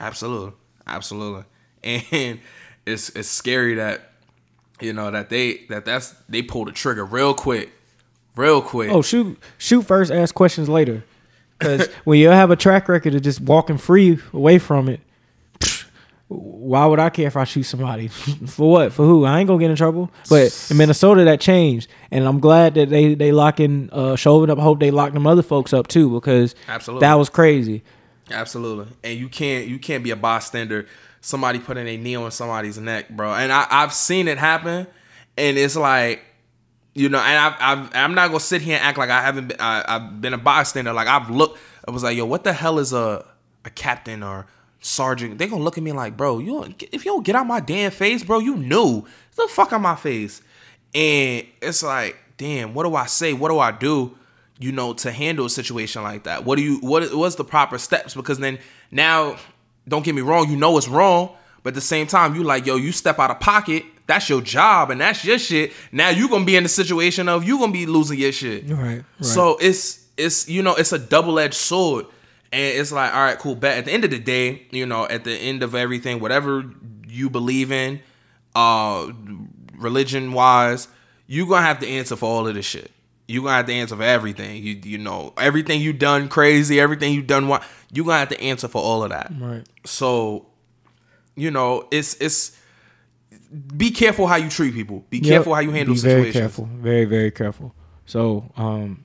Absolutely, 0.00 0.52
absolutely, 0.86 1.44
and 1.82 2.40
it's 2.86 3.10
it's 3.10 3.28
scary 3.28 3.74
that 3.74 4.12
you 4.80 4.92
know 4.92 5.10
that 5.10 5.28
they 5.28 5.64
that 5.68 5.84
that's 5.84 6.10
they 6.28 6.42
pulled 6.42 6.68
the 6.68 6.72
trigger 6.72 7.04
real 7.04 7.34
quick, 7.34 7.70
real 8.36 8.62
quick. 8.62 8.90
Oh, 8.90 9.02
shoot, 9.02 9.38
shoot 9.58 9.82
first, 9.82 10.10
ask 10.10 10.34
questions 10.34 10.68
later. 10.68 11.04
Because 11.58 11.88
when 12.04 12.18
you 12.18 12.28
have 12.28 12.50
a 12.50 12.56
track 12.56 12.88
record 12.88 13.14
of 13.14 13.22
just 13.22 13.40
walking 13.40 13.78
free 13.78 14.18
away 14.32 14.58
from 14.58 14.88
it, 14.88 15.00
why 16.28 16.86
would 16.86 17.00
I 17.00 17.10
care 17.10 17.26
if 17.26 17.36
I 17.36 17.44
shoot 17.44 17.64
somebody? 17.64 18.08
For 18.46 18.70
what? 18.70 18.92
For 18.92 19.04
who? 19.04 19.24
I 19.24 19.40
ain't 19.40 19.48
gonna 19.48 19.60
get 19.60 19.70
in 19.70 19.76
trouble. 19.76 20.10
But 20.30 20.66
in 20.70 20.76
Minnesota, 20.76 21.24
that 21.24 21.40
changed, 21.40 21.88
and 22.10 22.24
I'm 22.26 22.40
glad 22.40 22.74
that 22.74 22.90
they 22.90 23.14
they 23.14 23.32
locking 23.32 23.90
uh, 23.92 24.16
Chauvin 24.16 24.50
up. 24.50 24.58
I 24.58 24.62
hope 24.62 24.80
they 24.80 24.90
lock 24.90 25.12
them 25.12 25.26
other 25.26 25.42
folks 25.42 25.72
up 25.72 25.88
too 25.88 26.10
because 26.10 26.54
Absolutely. 26.68 27.00
that 27.00 27.14
was 27.14 27.28
crazy. 27.28 27.82
Absolutely, 28.30 28.86
and 29.04 29.18
you 29.18 29.28
can't 29.28 29.66
you 29.66 29.78
can't 29.78 30.04
be 30.04 30.10
a 30.10 30.16
bystander. 30.16 30.86
Somebody 31.20 31.58
putting 31.58 31.88
a 31.88 31.96
knee 31.96 32.14
on 32.14 32.30
somebody's 32.30 32.78
neck, 32.78 33.08
bro. 33.10 33.34
And 33.34 33.52
I, 33.52 33.66
I've 33.70 33.92
seen 33.92 34.28
it 34.28 34.38
happen, 34.38 34.86
and 35.36 35.58
it's 35.58 35.76
like, 35.76 36.22
you 36.94 37.08
know, 37.08 37.18
and 37.18 37.38
I've, 37.38 37.54
I've 37.60 37.94
I'm 37.94 38.14
not 38.14 38.28
gonna 38.28 38.40
sit 38.40 38.62
here 38.62 38.76
and 38.76 38.84
act 38.84 38.98
like 38.98 39.10
I 39.10 39.20
haven't 39.22 39.48
been, 39.48 39.60
I, 39.60 39.84
I've 39.86 40.20
been 40.20 40.34
a 40.34 40.38
bystander. 40.38 40.92
Like 40.92 41.08
I've 41.08 41.30
looked, 41.30 41.58
I 41.86 41.90
was 41.90 42.02
like, 42.02 42.16
yo, 42.16 42.24
what 42.24 42.44
the 42.44 42.52
hell 42.52 42.78
is 42.78 42.92
a 42.92 43.24
a 43.64 43.70
captain 43.70 44.22
or 44.22 44.46
sergeant? 44.80 45.38
They 45.38 45.48
gonna 45.48 45.62
look 45.62 45.78
at 45.78 45.84
me 45.84 45.92
like, 45.92 46.16
bro, 46.16 46.38
you 46.38 46.74
if 46.92 47.04
you 47.04 47.12
don't 47.12 47.24
get 47.24 47.34
out 47.34 47.46
my 47.46 47.60
damn 47.60 47.90
face, 47.90 48.22
bro, 48.22 48.38
you 48.38 48.56
knew 48.56 49.04
the 49.36 49.48
fuck 49.48 49.72
out 49.72 49.80
my 49.80 49.96
face. 49.96 50.42
And 50.94 51.46
it's 51.60 51.82
like, 51.82 52.16
damn, 52.36 52.74
what 52.74 52.84
do 52.84 52.94
I 52.94 53.06
say? 53.06 53.32
What 53.32 53.50
do 53.50 53.58
I 53.58 53.72
do? 53.72 54.16
You 54.60 54.72
know, 54.72 54.92
to 54.94 55.12
handle 55.12 55.46
a 55.46 55.50
situation 55.50 56.02
like 56.02 56.24
that. 56.24 56.44
What 56.44 56.56
do 56.56 56.62
you 56.62 56.78
what 56.78 57.14
what's 57.14 57.36
the 57.36 57.44
proper 57.44 57.78
steps? 57.78 58.14
Because 58.14 58.38
then 58.38 58.58
now, 58.90 59.36
don't 59.86 60.04
get 60.04 60.14
me 60.14 60.22
wrong, 60.22 60.50
you 60.50 60.56
know 60.56 60.76
it's 60.76 60.88
wrong, 60.88 61.36
but 61.62 61.70
at 61.70 61.74
the 61.74 61.80
same 61.80 62.06
time, 62.06 62.34
you 62.34 62.42
like, 62.42 62.66
yo, 62.66 62.76
you 62.76 62.92
step 62.92 63.18
out 63.18 63.30
of 63.30 63.40
pocket, 63.40 63.84
that's 64.08 64.28
your 64.28 64.40
job 64.40 64.90
and 64.90 65.00
that's 65.00 65.24
your 65.24 65.38
shit. 65.38 65.72
Now 65.92 66.08
you're 66.08 66.28
gonna 66.28 66.44
be 66.44 66.56
in 66.56 66.64
the 66.64 66.68
situation 66.68 67.28
of 67.28 67.44
you 67.44 67.58
gonna 67.58 67.72
be 67.72 67.86
losing 67.86 68.18
your 68.18 68.32
shit. 68.32 68.68
Right, 68.68 68.78
right. 68.78 69.04
So 69.20 69.58
it's 69.60 70.06
it's 70.16 70.48
you 70.48 70.62
know 70.62 70.74
it's 70.74 70.92
a 70.92 70.98
double 70.98 71.38
edged 71.38 71.54
sword, 71.54 72.06
and 72.50 72.78
it's 72.78 72.90
like 72.90 73.12
all 73.14 73.20
right, 73.20 73.38
cool. 73.38 73.54
But 73.54 73.72
at 73.72 73.84
the 73.84 73.92
end 73.92 74.04
of 74.04 74.10
the 74.10 74.18
day, 74.18 74.66
you 74.70 74.86
know, 74.86 75.06
at 75.06 75.24
the 75.24 75.34
end 75.34 75.62
of 75.62 75.74
everything, 75.74 76.20
whatever 76.20 76.64
you 77.06 77.30
believe 77.30 77.70
in, 77.70 78.00
uh, 78.56 79.12
religion 79.76 80.32
wise, 80.32 80.88
you're 81.26 81.46
gonna 81.46 81.66
have 81.66 81.80
to 81.80 81.86
answer 81.86 82.16
for 82.16 82.26
all 82.26 82.48
of 82.48 82.54
this 82.54 82.66
shit. 82.66 82.90
You 83.28 83.42
gonna 83.42 83.56
have 83.56 83.66
to 83.66 83.72
answer 83.74 83.94
for 83.94 84.02
everything. 84.02 84.62
You 84.62 84.80
you 84.82 84.98
know 84.98 85.34
everything 85.36 85.80
you 85.82 85.92
done 85.92 86.28
crazy, 86.28 86.80
everything 86.80 87.12
you 87.12 87.22
done. 87.22 87.46
What 87.46 87.62
you 87.92 88.02
gonna 88.04 88.18
have 88.18 88.30
to 88.30 88.40
answer 88.40 88.68
for 88.68 88.82
all 88.82 89.04
of 89.04 89.10
that. 89.10 89.30
Right. 89.38 89.64
So, 89.84 90.46
you 91.36 91.50
know, 91.50 91.86
it's 91.90 92.14
it's 92.20 92.56
be 93.76 93.90
careful 93.90 94.26
how 94.26 94.36
you 94.36 94.48
treat 94.48 94.72
people. 94.74 95.04
Be 95.10 95.18
Yep. 95.18 95.26
careful 95.26 95.54
how 95.54 95.60
you 95.60 95.70
handle 95.70 95.94
Be 95.94 96.00
situations. 96.00 96.32
Very 96.34 96.42
careful. 96.42 96.68
Very 96.80 97.04
very 97.04 97.30
careful. 97.30 97.74
So 98.06 98.50
um, 98.56 99.04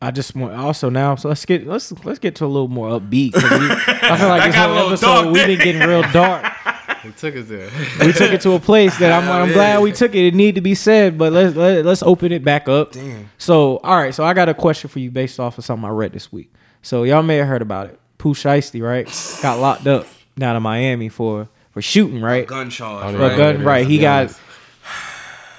I 0.00 0.12
just 0.12 0.36
want 0.36 0.54
also 0.54 0.88
now. 0.88 1.16
So 1.16 1.28
let's 1.28 1.44
get 1.44 1.66
let's 1.66 1.92
let's 2.04 2.20
get 2.20 2.36
to 2.36 2.44
a 2.44 2.46
little 2.46 2.68
more 2.68 3.00
upbeat. 3.00 3.34
we- 3.34 3.40
I 3.42 4.16
feel 4.16 4.28
like 4.28 4.44
this 4.52 4.54
whole 4.56 4.88
episode 4.88 5.32
we've 5.32 5.46
been 5.46 5.58
getting 5.58 5.82
real 5.88 6.02
dark. 6.12 6.44
He 7.04 7.12
took 7.12 7.36
us 7.36 7.46
there. 7.46 7.70
we 8.00 8.12
took 8.12 8.32
it 8.32 8.40
to 8.42 8.52
a 8.52 8.58
place 8.60 8.98
that 8.98 9.12
I'm, 9.12 9.28
I'm 9.42 9.48
yeah. 9.48 9.54
glad 9.54 9.82
we 9.82 9.92
took 9.92 10.14
it. 10.14 10.26
It 10.26 10.34
need 10.34 10.54
to 10.56 10.60
be 10.60 10.74
said, 10.74 11.16
but 11.18 11.32
let's 11.32 11.54
let, 11.56 11.84
let's 11.84 12.02
open 12.02 12.32
it 12.32 12.42
back 12.44 12.68
up. 12.68 12.92
Damn. 12.92 13.30
So 13.38 13.78
all 13.78 13.96
right, 13.96 14.14
so 14.14 14.24
I 14.24 14.34
got 14.34 14.48
a 14.48 14.54
question 14.54 14.88
for 14.90 14.98
you 14.98 15.10
based 15.10 15.38
off 15.38 15.58
of 15.58 15.64
something 15.64 15.84
I 15.84 15.90
read 15.90 16.12
this 16.12 16.32
week. 16.32 16.52
So 16.82 17.04
y'all 17.04 17.22
may 17.22 17.36
have 17.36 17.46
heard 17.46 17.62
about 17.62 17.86
it. 17.88 18.00
Pooh 18.18 18.34
Shiesty, 18.34 18.82
right, 18.82 19.06
got 19.42 19.58
locked 19.60 19.86
up 19.86 20.06
down 20.38 20.56
in 20.56 20.62
Miami 20.62 21.08
for 21.08 21.48
for 21.70 21.82
shooting, 21.82 22.20
right? 22.22 22.46
Gun 22.46 22.70
charge. 22.70 23.14
Oh, 23.14 23.18
Right, 23.18 23.32
a 23.32 23.36
gun, 23.36 23.54
it 23.56 23.60
is, 23.60 23.64
right? 23.66 23.86
He 23.86 23.98
got. 23.98 24.20
honest. 24.24 24.40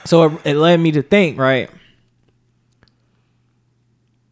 So 0.05 0.23
it, 0.25 0.41
it 0.45 0.55
led 0.55 0.79
me 0.79 0.91
to 0.93 1.01
think, 1.01 1.37
right? 1.37 1.69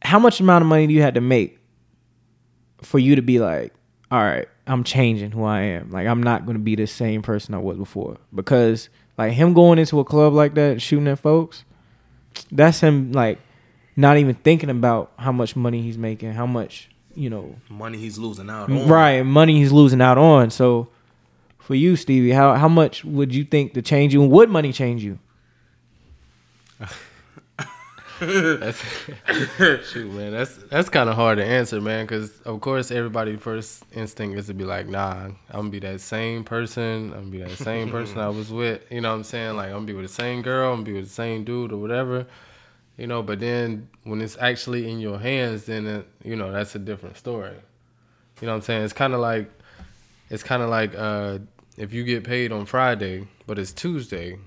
How 0.01 0.19
much 0.19 0.39
amount 0.39 0.61
of 0.63 0.67
money 0.67 0.87
do 0.87 0.93
you 0.93 1.01
had 1.01 1.15
to 1.15 1.21
make 1.21 1.59
for 2.81 2.99
you 2.99 3.15
to 3.15 3.21
be 3.21 3.39
like, 3.39 3.73
all 4.11 4.19
right, 4.21 4.47
I'm 4.65 4.83
changing 4.83 5.31
who 5.31 5.43
I 5.43 5.61
am. 5.61 5.91
Like 5.91 6.07
I'm 6.07 6.23
not 6.23 6.45
gonna 6.45 6.59
be 6.59 6.75
the 6.75 6.87
same 6.87 7.21
person 7.21 7.53
I 7.53 7.57
was 7.57 7.77
before. 7.77 8.17
Because 8.33 8.89
like 9.17 9.33
him 9.33 9.53
going 9.53 9.79
into 9.79 9.99
a 9.99 10.05
club 10.05 10.33
like 10.33 10.53
that 10.55 10.81
shooting 10.81 11.07
at 11.07 11.19
folks, 11.19 11.65
that's 12.51 12.79
him 12.79 13.11
like 13.11 13.39
not 13.95 14.17
even 14.17 14.35
thinking 14.35 14.69
about 14.69 15.11
how 15.17 15.31
much 15.31 15.55
money 15.55 15.81
he's 15.81 15.97
making, 15.97 16.33
how 16.33 16.45
much, 16.45 16.89
you 17.15 17.29
know, 17.29 17.55
money 17.69 17.97
he's 17.97 18.17
losing 18.17 18.49
out 18.49 18.69
on. 18.69 18.87
right, 18.87 19.21
money 19.23 19.59
he's 19.59 19.71
losing 19.71 20.01
out 20.01 20.17
on. 20.17 20.49
So 20.49 20.87
for 21.59 21.75
you, 21.75 21.95
Stevie, 21.95 22.31
how 22.31 22.55
how 22.55 22.67
much 22.67 23.03
would 23.05 23.33
you 23.33 23.43
think 23.43 23.73
to 23.73 23.81
change 23.81 24.13
you 24.13 24.23
and 24.23 24.31
would 24.31 24.49
money 24.49 24.71
change 24.73 25.03
you? 25.03 25.19
That's, 28.25 28.81
shoot, 29.91 30.11
man, 30.11 30.31
that's 30.31 30.55
that's 30.69 30.89
kind 30.89 31.09
of 31.09 31.15
hard 31.15 31.37
to 31.37 31.45
answer, 31.45 31.81
man. 31.81 32.05
Because 32.05 32.39
of 32.41 32.61
course, 32.61 32.91
everybody 32.91 33.35
first 33.35 33.83
instinct 33.93 34.37
is 34.37 34.47
to 34.47 34.53
be 34.53 34.63
like, 34.63 34.87
nah, 34.87 35.25
I'm 35.25 35.35
gonna 35.51 35.69
be 35.69 35.79
that 35.79 36.01
same 36.01 36.43
person. 36.43 37.13
I'm 37.13 37.31
gonna 37.31 37.31
be 37.31 37.37
that 37.39 37.57
same 37.57 37.89
person 37.89 38.19
I 38.19 38.29
was 38.29 38.51
with. 38.51 38.83
You 38.89 39.01
know 39.01 39.09
what 39.09 39.15
I'm 39.15 39.23
saying? 39.23 39.55
Like 39.55 39.67
I'm 39.67 39.73
gonna 39.73 39.85
be 39.85 39.93
with 39.93 40.07
the 40.07 40.13
same 40.13 40.41
girl. 40.41 40.71
I'm 40.71 40.77
gonna 40.77 40.85
be 40.85 40.93
with 40.93 41.05
the 41.05 41.13
same 41.13 41.43
dude 41.43 41.71
or 41.71 41.77
whatever. 41.77 42.25
You 42.97 43.07
know, 43.07 43.23
but 43.23 43.39
then 43.39 43.89
when 44.03 44.21
it's 44.21 44.37
actually 44.39 44.89
in 44.89 44.99
your 44.99 45.19
hands, 45.19 45.65
then 45.65 45.87
it, 45.87 46.07
you 46.23 46.35
know 46.35 46.51
that's 46.51 46.75
a 46.75 46.79
different 46.79 47.17
story. 47.17 47.55
You 48.41 48.47
know 48.47 48.53
what 48.53 48.57
I'm 48.57 48.61
saying? 48.61 48.83
It's 48.83 48.93
kind 48.93 49.13
of 49.13 49.19
like 49.19 49.49
it's 50.29 50.43
kind 50.43 50.61
of 50.61 50.69
like 50.69 50.93
uh, 50.95 51.39
if 51.77 51.93
you 51.93 52.03
get 52.03 52.23
paid 52.23 52.51
on 52.51 52.65
Friday, 52.65 53.27
but 53.47 53.59
it's 53.59 53.73
Tuesday. 53.73 54.37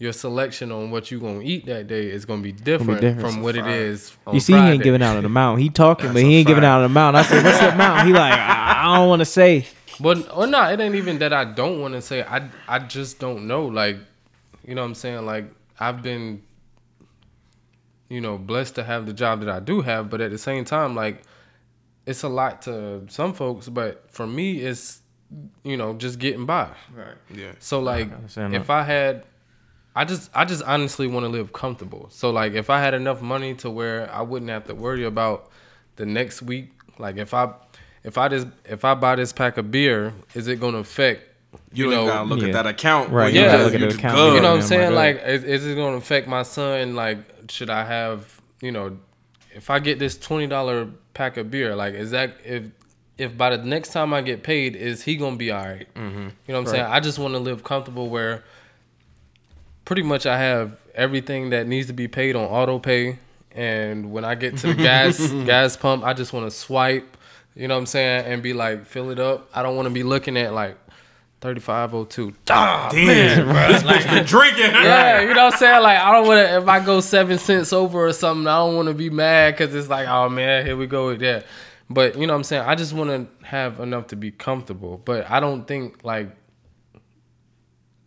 Your 0.00 0.14
selection 0.14 0.72
on 0.72 0.90
what 0.90 1.10
you're 1.10 1.20
gonna 1.20 1.42
eat 1.42 1.66
that 1.66 1.86
day 1.86 2.10
is 2.10 2.24
gonna 2.24 2.40
be 2.40 2.52
different, 2.52 3.02
different. 3.02 3.20
from 3.20 3.42
what 3.42 3.54
it 3.54 3.66
is. 3.66 4.16
On 4.26 4.34
You 4.34 4.40
see, 4.40 4.54
he 4.54 4.58
ain't 4.58 4.82
giving 4.82 5.02
out 5.02 5.16
an 5.18 5.26
amount. 5.26 5.60
He 5.60 5.68
talking, 5.68 6.06
That's 6.06 6.14
but 6.14 6.22
he 6.22 6.36
ain't 6.36 6.46
giving 6.46 6.64
out 6.64 6.80
an 6.80 6.86
amount. 6.86 7.16
I 7.16 7.22
said, 7.22 7.44
"What's 7.44 7.58
the 7.58 7.74
amount?" 7.74 8.06
He 8.06 8.12
like, 8.14 8.32
I, 8.32 8.80
I 8.82 8.96
don't 8.96 9.08
want 9.08 9.20
to 9.20 9.26
say. 9.26 9.66
But 10.00 10.34
or 10.34 10.46
not, 10.46 10.72
it 10.72 10.80
ain't 10.80 10.94
even 10.94 11.18
that 11.18 11.34
I 11.34 11.44
don't 11.44 11.80
want 11.80 11.92
to 11.94 12.00
say. 12.00 12.22
I 12.22 12.48
I 12.66 12.78
just 12.78 13.18
don't 13.18 13.46
know. 13.46 13.66
Like, 13.66 13.98
you 14.66 14.74
know 14.74 14.80
what 14.80 14.88
I'm 14.88 14.94
saying? 14.94 15.26
Like 15.26 15.52
I've 15.78 16.02
been, 16.02 16.42
you 18.08 18.22
know, 18.22 18.38
blessed 18.38 18.76
to 18.76 18.84
have 18.84 19.04
the 19.04 19.12
job 19.12 19.40
that 19.40 19.50
I 19.50 19.60
do 19.60 19.82
have, 19.82 20.08
but 20.08 20.22
at 20.22 20.30
the 20.30 20.38
same 20.38 20.64
time, 20.64 20.94
like 20.94 21.22
it's 22.06 22.22
a 22.22 22.28
lot 22.28 22.62
to 22.62 23.04
some 23.08 23.34
folks, 23.34 23.68
but 23.68 24.10
for 24.10 24.26
me, 24.26 24.60
it's 24.60 25.02
you 25.62 25.76
know 25.76 25.94
just 25.94 26.18
getting 26.18 26.46
by. 26.46 26.70
Right. 26.94 27.16
Yeah. 27.32 27.52
So 27.58 27.80
like, 27.80 28.12
understand 28.12 28.54
if. 28.54 28.70
I 28.70 28.82
had, 28.82 29.24
I 29.94 30.04
just 30.04 30.30
I 30.34 30.44
just 30.44 30.62
honestly 30.62 31.06
want 31.06 31.24
to 31.24 31.28
live 31.28 31.52
comfortable. 31.52 32.06
So 32.10 32.30
like, 32.30 32.52
if 32.52 32.70
I 32.70 32.80
had 32.80 32.94
enough 32.94 33.20
money 33.22 33.54
to 33.56 33.70
where 33.70 34.10
I 34.12 34.22
wouldn't 34.22 34.50
have 34.50 34.66
to 34.66 34.74
worry 34.74 35.04
about 35.04 35.50
the 35.96 36.06
next 36.06 36.42
week, 36.42 36.70
like 36.98 37.16
if 37.16 37.34
I 37.34 37.52
if 38.04 38.16
I 38.16 38.28
just 38.28 38.46
if 38.64 38.84
I 38.84 38.94
buy 38.94 39.16
this 39.16 39.32
pack 39.32 39.56
of 39.56 39.70
beer, 39.70 40.12
is 40.34 40.46
it 40.48 40.60
gonna 40.60 40.78
affect 40.78 41.22
You, 41.72 41.86
you 41.86 41.90
know 41.90 42.06
gotta 42.06 42.28
look 42.28 42.40
Yeah. 42.40 42.48
at 42.48 42.52
that 42.52 42.66
account. 42.66 43.10
Right, 43.10 43.32
You 43.34 43.40
you 43.40 43.46
just- 43.46 43.64
look 43.64 43.74
at 43.74 43.80
you 43.80 43.88
the 43.90 43.94
account. 43.96 44.14
good. 44.16 44.34
you 44.34 44.40
know 44.40 44.50
what 44.52 44.60
I'm 44.60 44.66
saying? 44.66 44.94
Like, 44.94 45.22
is, 45.26 45.42
is 45.44 45.66
it 45.66 45.74
going 45.74 45.92
to 45.94 45.98
affect 45.98 46.28
my 46.28 46.44
son? 46.44 46.94
Like, 46.94 47.18
should 47.50 47.68
I 47.70 47.84
have, 47.84 48.40
you 48.62 48.70
know, 48.70 48.96
if 49.52 49.68
I 49.70 49.80
get 49.80 49.98
this 49.98 50.16
twenty 50.16 50.46
dollar 50.46 50.88
pack 51.14 51.36
of 51.36 51.50
beer, 51.50 51.74
like, 51.74 51.94
is 51.94 52.12
that 52.12 52.36
if 52.44 52.64
if 53.18 53.36
by 53.36 53.54
the 53.54 53.62
next 53.64 53.90
time 53.92 54.14
I 54.14 54.22
get 54.22 54.44
paid, 54.44 54.76
is 54.76 55.02
he 55.02 55.16
gonna 55.16 55.36
be 55.36 55.50
all 55.50 55.64
right? 55.64 55.88
Mm-hmm. 55.94 56.18
You 56.20 56.22
know 56.22 56.30
what 56.54 56.58
I'm 56.60 56.66
saying? 56.68 56.84
I 56.86 57.00
just 57.00 57.18
want 57.18 57.34
to 57.34 57.40
live 57.40 57.64
comfortable 57.64 58.08
where 58.08 58.44
pretty 59.90 60.02
much 60.02 60.24
I 60.24 60.38
have 60.38 60.78
everything 60.94 61.50
that 61.50 61.66
needs 61.66 61.88
to 61.88 61.92
be 61.92 62.06
paid 62.06 62.36
on 62.36 62.44
auto 62.44 62.78
pay, 62.78 63.18
and 63.50 64.12
when 64.12 64.24
I 64.24 64.36
get 64.36 64.56
to 64.58 64.68
the 64.68 64.74
gas 64.74 65.18
gas 65.46 65.76
pump, 65.76 66.04
I 66.04 66.12
just 66.12 66.32
want 66.32 66.46
to 66.46 66.56
swipe. 66.56 67.16
You 67.56 67.66
know 67.66 67.74
what 67.74 67.80
I'm 67.80 67.86
saying? 67.86 68.26
And 68.26 68.40
be 68.40 68.52
like, 68.52 68.86
fill 68.86 69.10
it 69.10 69.18
up. 69.18 69.50
I 69.52 69.64
don't 69.64 69.74
want 69.74 69.86
to 69.86 69.90
be 69.92 70.04
looking 70.04 70.36
at 70.36 70.54
like. 70.54 70.78
3502. 71.40 72.34
Ah, 72.50 72.90
Damn, 72.92 73.46
bro. 73.46 73.54
This 73.72 73.82
bitch 73.82 74.10
been 74.10 74.26
drinking. 74.26 74.72
yeah, 74.72 75.22
you 75.22 75.32
know 75.32 75.46
what 75.46 75.54
I'm 75.54 75.58
saying? 75.58 75.82
Like, 75.82 75.98
I 75.98 76.12
don't 76.12 76.28
want 76.28 76.46
to, 76.46 76.58
if 76.58 76.68
I 76.68 76.84
go 76.84 77.00
seven 77.00 77.38
cents 77.38 77.72
over 77.72 78.06
or 78.06 78.12
something, 78.12 78.46
I 78.46 78.58
don't 78.58 78.76
want 78.76 78.88
to 78.88 78.94
be 78.94 79.08
mad 79.08 79.54
because 79.56 79.74
it's 79.74 79.88
like, 79.88 80.06
oh 80.06 80.28
man, 80.28 80.66
here 80.66 80.76
we 80.76 80.86
go 80.86 81.06
with 81.06 81.20
that. 81.20 81.46
But, 81.88 82.18
you 82.18 82.26
know 82.26 82.34
what 82.34 82.40
I'm 82.40 82.44
saying? 82.44 82.64
I 82.66 82.74
just 82.74 82.92
want 82.92 83.08
to 83.08 83.46
have 83.46 83.80
enough 83.80 84.08
to 84.08 84.16
be 84.16 84.30
comfortable. 84.30 85.00
But 85.02 85.30
I 85.30 85.40
don't 85.40 85.66
think, 85.66 86.04
like, 86.04 86.28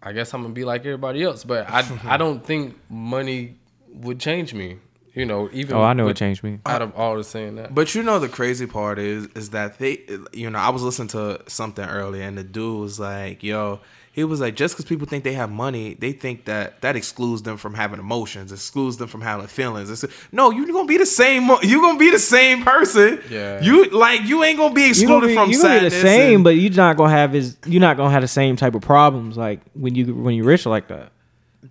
I 0.04 0.12
guess 0.12 0.34
I'm 0.34 0.42
gonna 0.42 0.54
be 0.54 0.66
like 0.66 0.82
everybody 0.82 1.24
else. 1.24 1.44
But 1.44 1.70
I 1.70 1.84
I 2.06 2.18
don't 2.18 2.46
think 2.46 2.76
money 2.90 3.56
would 3.94 4.20
change 4.20 4.54
me. 4.54 4.78
You 5.16 5.28
know, 5.28 5.48
even 5.54 5.76
Oh, 5.76 5.82
I 5.84 5.94
know 5.94 6.06
with- 6.06 6.16
it 6.16 6.18
changed 6.18 6.44
me. 6.44 6.58
Out 6.66 6.82
of 6.82 6.96
all 6.96 7.16
the 7.18 7.24
saying 7.24 7.56
that, 7.58 7.76
But 7.76 7.94
you 7.94 8.02
know 8.02 8.18
the 8.18 8.28
crazy 8.30 8.66
part 8.66 8.98
is 8.98 9.28
is 9.36 9.52
that 9.52 9.78
they 9.80 10.02
you 10.34 10.50
know 10.50 10.58
I 10.60 10.70
was 10.70 10.82
listening 10.82 11.10
to 11.10 11.42
something 11.48 11.86
earlier 11.88 12.24
and 12.24 12.36
the 12.38 12.44
dude 12.44 12.80
was 12.82 13.00
like 13.00 13.44
yo 13.44 13.80
he 14.16 14.24
was 14.24 14.40
like 14.40 14.56
just 14.56 14.76
because 14.76 14.86
people 14.86 15.08
think 15.08 15.24
they 15.24 15.34
have 15.34 15.52
money 15.52 15.96
they 15.96 16.12
think 16.12 16.46
that 16.46 16.80
that 16.82 16.96
excludes 16.96 17.42
them 17.42 17.58
from 17.58 17.74
having 17.74 18.00
emotions 18.00 18.52
excludes 18.52 18.98
them 18.98 19.08
from 19.08 19.22
having 19.22 19.48
feelings 19.48 19.90
it's, 19.90 20.06
no 20.32 20.52
you're 20.52 20.68
gonna 20.68 20.88
be 20.88 20.98
the 20.98 21.06
same 21.06 21.50
You're 21.64 21.82
gonna 21.82 21.98
be 22.00 22.12
the 22.12 22.20
same 22.20 22.64
person 22.64 23.20
Yeah. 23.30 23.62
you 23.62 23.90
like 23.90 24.22
you 24.22 24.44
ain't 24.44 24.58
gonna 24.60 24.74
be 24.74 24.84
You 24.84 24.90
excluded 24.90 25.14
gonna 25.14 25.28
be, 25.28 25.36
from 25.36 25.50
you 25.52 25.62
gonna 25.62 25.80
be 25.80 25.86
the 25.86 25.90
sadness 25.92 26.02
same, 26.02 26.36
and- 26.36 26.44
but 26.44 26.52
you're 26.52 26.72
not 26.74 26.96
gonna 26.98 27.10
have 27.12 27.34
his. 27.34 27.58
You're 27.66 27.82
not 27.82 27.98
gonna 27.98 28.12
have 28.12 28.22
the 28.22 28.28
same 28.28 28.56
type 28.56 28.76
of 28.76 28.82
problems 28.84 29.36
like 29.36 29.60
when 29.74 29.96
you 29.96 30.14
when 30.16 30.36
you're 30.36 30.46
rich 30.46 30.66
like 30.66 30.88
that. 30.90 31.12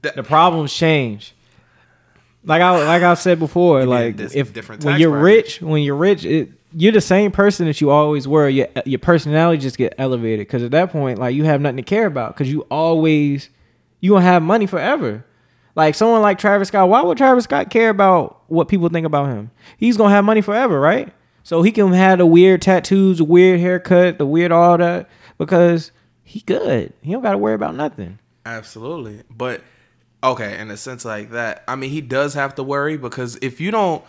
That- 0.03 0.17
the 0.17 0.23
problems 0.23 0.73
change. 0.75 1.35
Like 2.45 2.61
I 2.61 2.71
like 2.85 3.03
I 3.05 3.15
said 3.15 3.39
before, 3.39 3.85
like 3.87 4.19
if 4.19 4.53
different 4.53 4.85
when 4.85 4.99
you're 4.99 5.11
bracket. 5.13 5.25
rich, 5.45 5.63
when 5.63 5.83
you're 5.83 5.95
rich, 5.97 6.25
it, 6.25 6.51
you're 6.75 6.93
the 6.93 7.01
same 7.01 7.31
person 7.31 7.67
that 7.67 7.81
you 7.81 7.91
always 7.91 8.27
were. 8.27 8.49
Your 8.49 8.69
your 8.85 8.99
personality 8.99 9.61
just 9.61 9.77
get 9.77 9.95
elevated 9.99 10.47
because 10.47 10.63
at 10.63 10.71
that 10.73 10.91
point, 10.91 11.19
like 11.19 11.35
you 11.35 11.45
have 11.45 11.61
nothing 11.61 11.77
to 11.77 11.83
care 11.83 12.07
about 12.07 12.35
because 12.35 12.51
you 12.51 12.63
always 12.71 13.49
you 14.01 14.11
gonna 14.11 14.25
have 14.25 14.43
money 14.43 14.67
forever. 14.67 15.25
Like 15.75 15.95
someone 15.95 16.21
like 16.21 16.39
Travis 16.39 16.69
Scott, 16.69 16.89
why 16.89 17.03
would 17.03 17.17
Travis 17.17 17.45
Scott 17.45 17.71
care 17.71 17.89
about 17.89 18.43
what 18.49 18.69
people 18.69 18.89
think 18.89 19.07
about 19.07 19.29
him? 19.29 19.51
He's 19.79 19.97
gonna 19.97 20.15
have 20.15 20.25
money 20.25 20.43
forever, 20.43 20.79
right? 20.79 21.13
So 21.45 21.63
he 21.63 21.73
can 21.73 21.93
have 21.93 22.19
the 22.19 22.27
weird 22.27 22.63
tattoos, 22.63 23.19
the 23.19 23.25
weird 23.25 23.59
haircut, 23.61 24.19
the 24.19 24.27
weird 24.27 24.53
all 24.53 24.79
that 24.79 25.09
because 25.39 25.91
he 26.23 26.41
good. 26.41 26.93
He 27.03 27.13
don't 27.13 27.23
gotta 27.23 27.39
worry 27.39 27.55
about 27.55 27.75
nothing. 27.75 28.19
Absolutely. 28.45 29.23
But 29.31 29.63
okay, 30.23 30.59
in 30.59 30.71
a 30.71 30.77
sense 30.77 31.05
like 31.05 31.31
that, 31.31 31.65
I 31.67 31.77
mean, 31.77 31.91
he 31.91 32.01
does 32.01 32.35
have 32.35 32.55
to 32.57 32.63
worry 32.63 32.97
because 32.97 33.37
if 33.43 33.61
you 33.61 33.71
don't, 33.71 34.05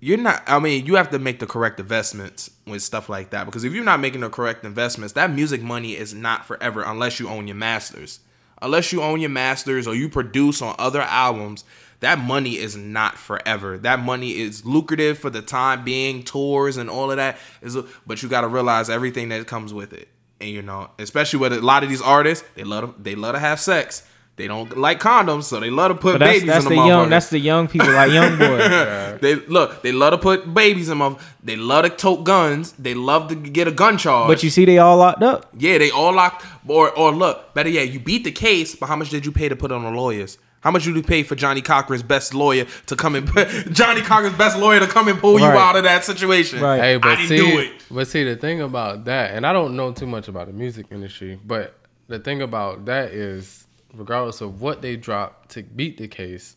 you're 0.00 0.18
not. 0.18 0.42
I 0.46 0.58
mean, 0.58 0.86
you 0.86 0.96
have 0.96 1.10
to 1.10 1.18
make 1.18 1.38
the 1.38 1.46
correct 1.46 1.80
investments 1.80 2.50
with 2.66 2.82
stuff 2.82 3.08
like 3.08 3.30
that. 3.30 3.46
Because 3.46 3.64
if 3.64 3.72
you're 3.72 3.84
not 3.84 4.00
making 4.00 4.20
the 4.20 4.28
correct 4.28 4.64
investments, 4.64 5.14
that 5.14 5.32
music 5.32 5.62
money 5.62 5.96
is 5.96 6.12
not 6.12 6.44
forever 6.44 6.82
unless 6.82 7.18
you 7.18 7.28
own 7.28 7.46
your 7.46 7.56
masters. 7.56 8.20
Unless 8.62 8.92
you 8.92 9.02
own 9.02 9.20
your 9.20 9.30
masters 9.30 9.86
or 9.86 9.94
you 9.94 10.08
produce 10.08 10.62
on 10.62 10.74
other 10.78 11.02
albums, 11.02 11.64
that 12.00 12.18
money 12.18 12.56
is 12.56 12.76
not 12.76 13.16
forever. 13.16 13.78
That 13.78 14.00
money 14.00 14.38
is 14.38 14.64
lucrative 14.64 15.18
for 15.18 15.30
the 15.30 15.42
time 15.42 15.84
being, 15.84 16.22
tours 16.22 16.76
and 16.76 16.88
all 16.90 17.10
of 17.10 17.16
that. 17.16 17.38
Is, 17.62 17.76
but 18.06 18.22
you 18.22 18.28
got 18.28 18.42
to 18.42 18.48
realize 18.48 18.90
everything 18.90 19.30
that 19.30 19.46
comes 19.46 19.72
with 19.72 19.92
it. 19.92 20.08
And 20.40 20.50
you 20.50 20.62
know, 20.62 20.90
especially 20.98 21.38
with 21.38 21.52
a 21.52 21.60
lot 21.60 21.82
of 21.82 21.88
these 21.88 22.02
artists, 22.02 22.46
they 22.54 22.64
love 22.64 22.96
to, 22.96 23.02
they 23.02 23.14
love 23.14 23.34
to 23.34 23.40
have 23.40 23.60
sex. 23.60 24.06
They 24.36 24.48
don't 24.48 24.76
like 24.76 25.00
condoms, 25.00 25.44
so 25.44 25.60
they 25.60 25.70
love 25.70 25.92
to 25.92 25.94
put 25.94 26.18
that's 26.18 26.30
babies 26.30 26.46
that's 26.46 26.66
in 26.66 26.72
the 26.74 26.80
the, 26.80 26.86
young 26.86 27.08
that's 27.08 27.30
the 27.30 27.38
young 27.38 27.68
people 27.68 27.90
like 27.92 28.12
young 28.12 28.38
boy. 28.38 29.16
They 29.22 29.34
look, 29.36 29.82
they 29.82 29.92
love 29.92 30.12
to 30.12 30.18
put 30.18 30.52
babies 30.52 30.90
in 30.90 30.98
them. 30.98 31.16
They 31.42 31.56
love 31.56 31.84
to 31.84 31.90
tote 31.90 32.24
guns. 32.24 32.72
They 32.72 32.92
love 32.92 33.28
to 33.28 33.34
get 33.34 33.66
a 33.66 33.70
gun 33.70 33.96
charge. 33.96 34.28
but 34.28 34.42
you 34.42 34.50
see, 34.50 34.66
they 34.66 34.76
all 34.76 34.98
locked 34.98 35.22
up. 35.22 35.48
yeah, 35.56 35.78
they 35.78 35.90
all 35.90 36.12
locked. 36.12 36.44
Or 36.68 36.90
or 36.90 37.12
look, 37.12 37.54
better 37.54 37.70
yet, 37.70 37.90
you 37.90 37.98
beat 37.98 38.24
the 38.24 38.32
case, 38.32 38.74
but 38.74 38.86
how 38.86 38.96
much 38.96 39.08
did 39.08 39.24
you 39.24 39.32
pay 39.32 39.48
to 39.48 39.56
put 39.56 39.72
on 39.72 39.82
the 39.84 39.90
lawyers? 39.90 40.36
How 40.60 40.70
much 40.70 40.84
did 40.84 40.96
you 40.96 41.02
pay 41.02 41.22
for 41.22 41.36
Johnnie 41.36 41.62
Cochran's 41.62 42.02
best 42.02 42.34
lawyer 42.34 42.66
to 42.86 42.96
come 42.96 43.14
and 43.14 43.26
Johnnie 43.72 44.00
Cochran's 44.02 44.36
best 44.36 44.58
lawyer 44.58 44.80
to 44.80 44.86
come 44.86 45.06
and 45.08 45.18
pull 45.18 45.38
you 45.38 45.46
out 45.46 45.76
of 45.76 45.84
that 45.84 46.04
situation? 46.04 46.60
Right. 46.60 46.80
Hey, 46.80 46.96
but 46.98 47.12
I 47.12 47.16
didn't 47.16 47.28
see, 47.28 47.36
do 47.36 47.58
it. 47.60 47.72
but 47.90 48.08
see, 48.08 48.24
the 48.24 48.36
thing 48.36 48.60
about 48.60 49.04
that, 49.04 49.32
and 49.34 49.46
I 49.46 49.52
don't 49.52 49.76
know 49.76 49.92
too 49.92 50.06
much 50.08 50.28
about 50.28 50.48
the 50.48 50.52
music 50.52 50.86
industry, 50.90 51.38
but 51.46 51.78
the 52.08 52.18
thing 52.18 52.42
about 52.42 52.84
that 52.86 53.12
is, 53.12 53.65
regardless 53.94 54.40
of 54.40 54.60
what 54.60 54.82
they 54.82 54.96
drop 54.96 55.48
to 55.48 55.62
beat 55.62 55.98
the 55.98 56.08
case, 56.08 56.56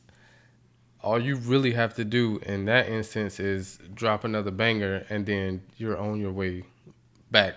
all 1.02 1.20
you 1.20 1.36
really 1.36 1.72
have 1.72 1.96
to 1.96 2.04
do 2.04 2.40
in 2.44 2.66
that 2.66 2.90
instance 2.90 3.40
is 3.40 3.80
drop 3.94 4.24
another 4.24 4.52
banger, 4.52 5.06
and 5.10 5.26
then 5.26 5.62
you're 5.78 5.98
on 5.98 6.20
your 6.20 6.32
way 6.32 6.64
back 7.32 7.56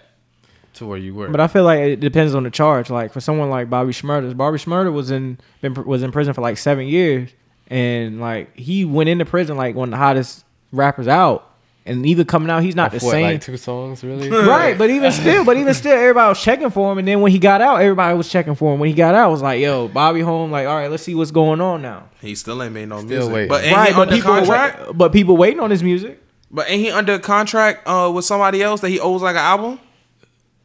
to 0.75 0.87
where 0.87 0.99
you 0.99 1.15
were. 1.15 1.29
But 1.29 1.41
I 1.41 1.49
feel 1.49 1.65
like 1.65 1.81
it 1.81 2.01
depends 2.01 2.35
on 2.35 2.45
the 2.45 2.51
charge. 2.51 2.89
Like 2.89 3.13
for 3.13 3.21
someone 3.21 3.51
like 3.51 3.69
Bobby 3.69 3.93
Shmurda, 3.93 4.37
Bobby 4.37 4.59
Shmurda 4.59 4.93
was 4.93 5.11
in 5.11 5.39
been, 5.61 5.75
was 5.85 6.03
in 6.03 6.13
prison 6.13 6.35
for 6.35 6.41
like 6.41 6.57
seven 6.57 6.87
years, 6.87 7.31
and 7.67 8.21
like 8.21 8.57
he 8.57 8.85
went 8.85 9.09
into 9.09 9.25
prison 9.25 9.57
like 9.57 9.75
one 9.75 9.89
of 9.89 9.91
the 9.91 9.97
hottest 9.97 10.45
rappers 10.71 11.09
out, 11.09 11.51
and 11.85 12.07
even 12.07 12.27
coming 12.27 12.49
out, 12.51 12.63
he's 12.63 12.77
not 12.77 12.87
Off 12.87 12.93
the 12.93 13.01
same. 13.01 13.23
like 13.25 13.41
two 13.41 13.57
songs, 13.57 14.05
really? 14.05 14.29
Right, 14.47 14.77
but 14.79 14.91
even 14.91 15.11
still, 15.13 15.45
but 15.45 15.57
even 15.57 15.75
still, 15.75 15.93
everybody 15.99 16.29
was 16.29 16.41
checking 16.43 16.71
for 16.71 16.93
him, 16.93 16.99
and 16.99 17.09
then 17.09 17.21
when 17.21 17.33
he 17.33 17.39
got 17.39 17.61
out, 17.61 17.77
everybody 17.83 18.17
was 18.17 18.29
checking 18.29 18.55
for 18.55 18.73
him. 18.75 18.81
When 18.81 18.89
he 18.89 18.95
got 18.95 19.15
out, 19.15 19.29
it 19.29 19.33
was 19.33 19.43
like, 19.43 19.61
"Yo, 19.61 19.89
Bobby 19.89 20.21
home." 20.21 20.51
Like, 20.51 20.67
all 20.67 20.77
right, 20.77 20.91
let's 20.91 21.03
see 21.03 21.15
what's 21.15 21.31
going 21.33 21.61
on 21.61 21.83
now. 21.83 22.09
He 22.21 22.35
still 22.35 22.63
ain't 22.63 22.73
made 22.73 22.89
no 22.89 22.99
Still 22.99 23.09
music. 23.09 23.33
waiting. 23.35 23.49
But 23.49 23.65
ain't 23.65 23.77
right, 23.77 23.89
he 23.89 23.95
but 23.95 24.01
under 24.03 24.15
people, 24.15 24.35
contract? 24.35 24.81
but 24.99 25.13
people 25.13 25.37
waiting 25.37 25.61
on 25.61 25.71
his 25.71 25.83
music. 25.83 26.23
But 26.51 26.69
ain't 26.71 26.83
he 26.83 26.91
under 26.91 27.19
contract 27.19 27.87
uh, 27.89 28.11
with 28.15 28.25
somebody 28.25 28.63
else 28.63 28.81
that 28.83 28.91
he 28.91 29.01
owes 29.01 29.23
like 29.23 29.37
an 29.37 29.43
album? 29.43 29.81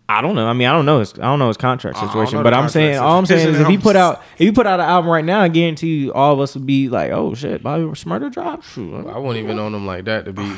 I 0.09 0.21
don't 0.21 0.35
know. 0.35 0.47
I 0.47 0.53
mean, 0.53 0.67
I 0.67 0.71
don't 0.73 0.85
know. 0.85 0.99
His, 0.99 1.13
I 1.15 1.23
don't 1.23 1.39
know 1.39 1.49
his 1.49 1.57
contract 1.57 1.97
situation, 1.97 2.41
but 2.41 2.51
the 2.51 2.55
I'm 2.57 2.69
saying, 2.69 2.93
contract 2.95 3.09
all 3.11 3.19
I'm 3.19 3.25
saying 3.25 3.49
is, 3.55 3.59
if 3.59 3.67
he 3.67 3.77
put 3.77 3.95
out, 3.97 4.21
if 4.37 4.41
you 4.45 4.53
put 4.53 4.65
out 4.65 4.79
an 4.79 4.85
album 4.87 5.11
right 5.11 5.25
now, 5.25 5.41
I 5.41 5.49
guarantee 5.49 5.97
you, 6.05 6.13
all 6.13 6.33
of 6.33 6.39
us 6.39 6.53
would 6.55 6.65
be 6.65 6.87
like, 6.87 7.11
"Oh 7.11 7.33
shit, 7.33 7.61
Bobby 7.61 7.83
Shmurda 7.83 8.31
dropped." 8.31 8.65
Shoot, 8.69 9.05
I 9.07 9.17
wouldn't 9.17 9.43
even 9.43 9.59
own 9.59 9.73
him 9.75 9.85
like 9.85 10.05
that 10.05 10.23
to 10.25 10.31
be 10.31 10.49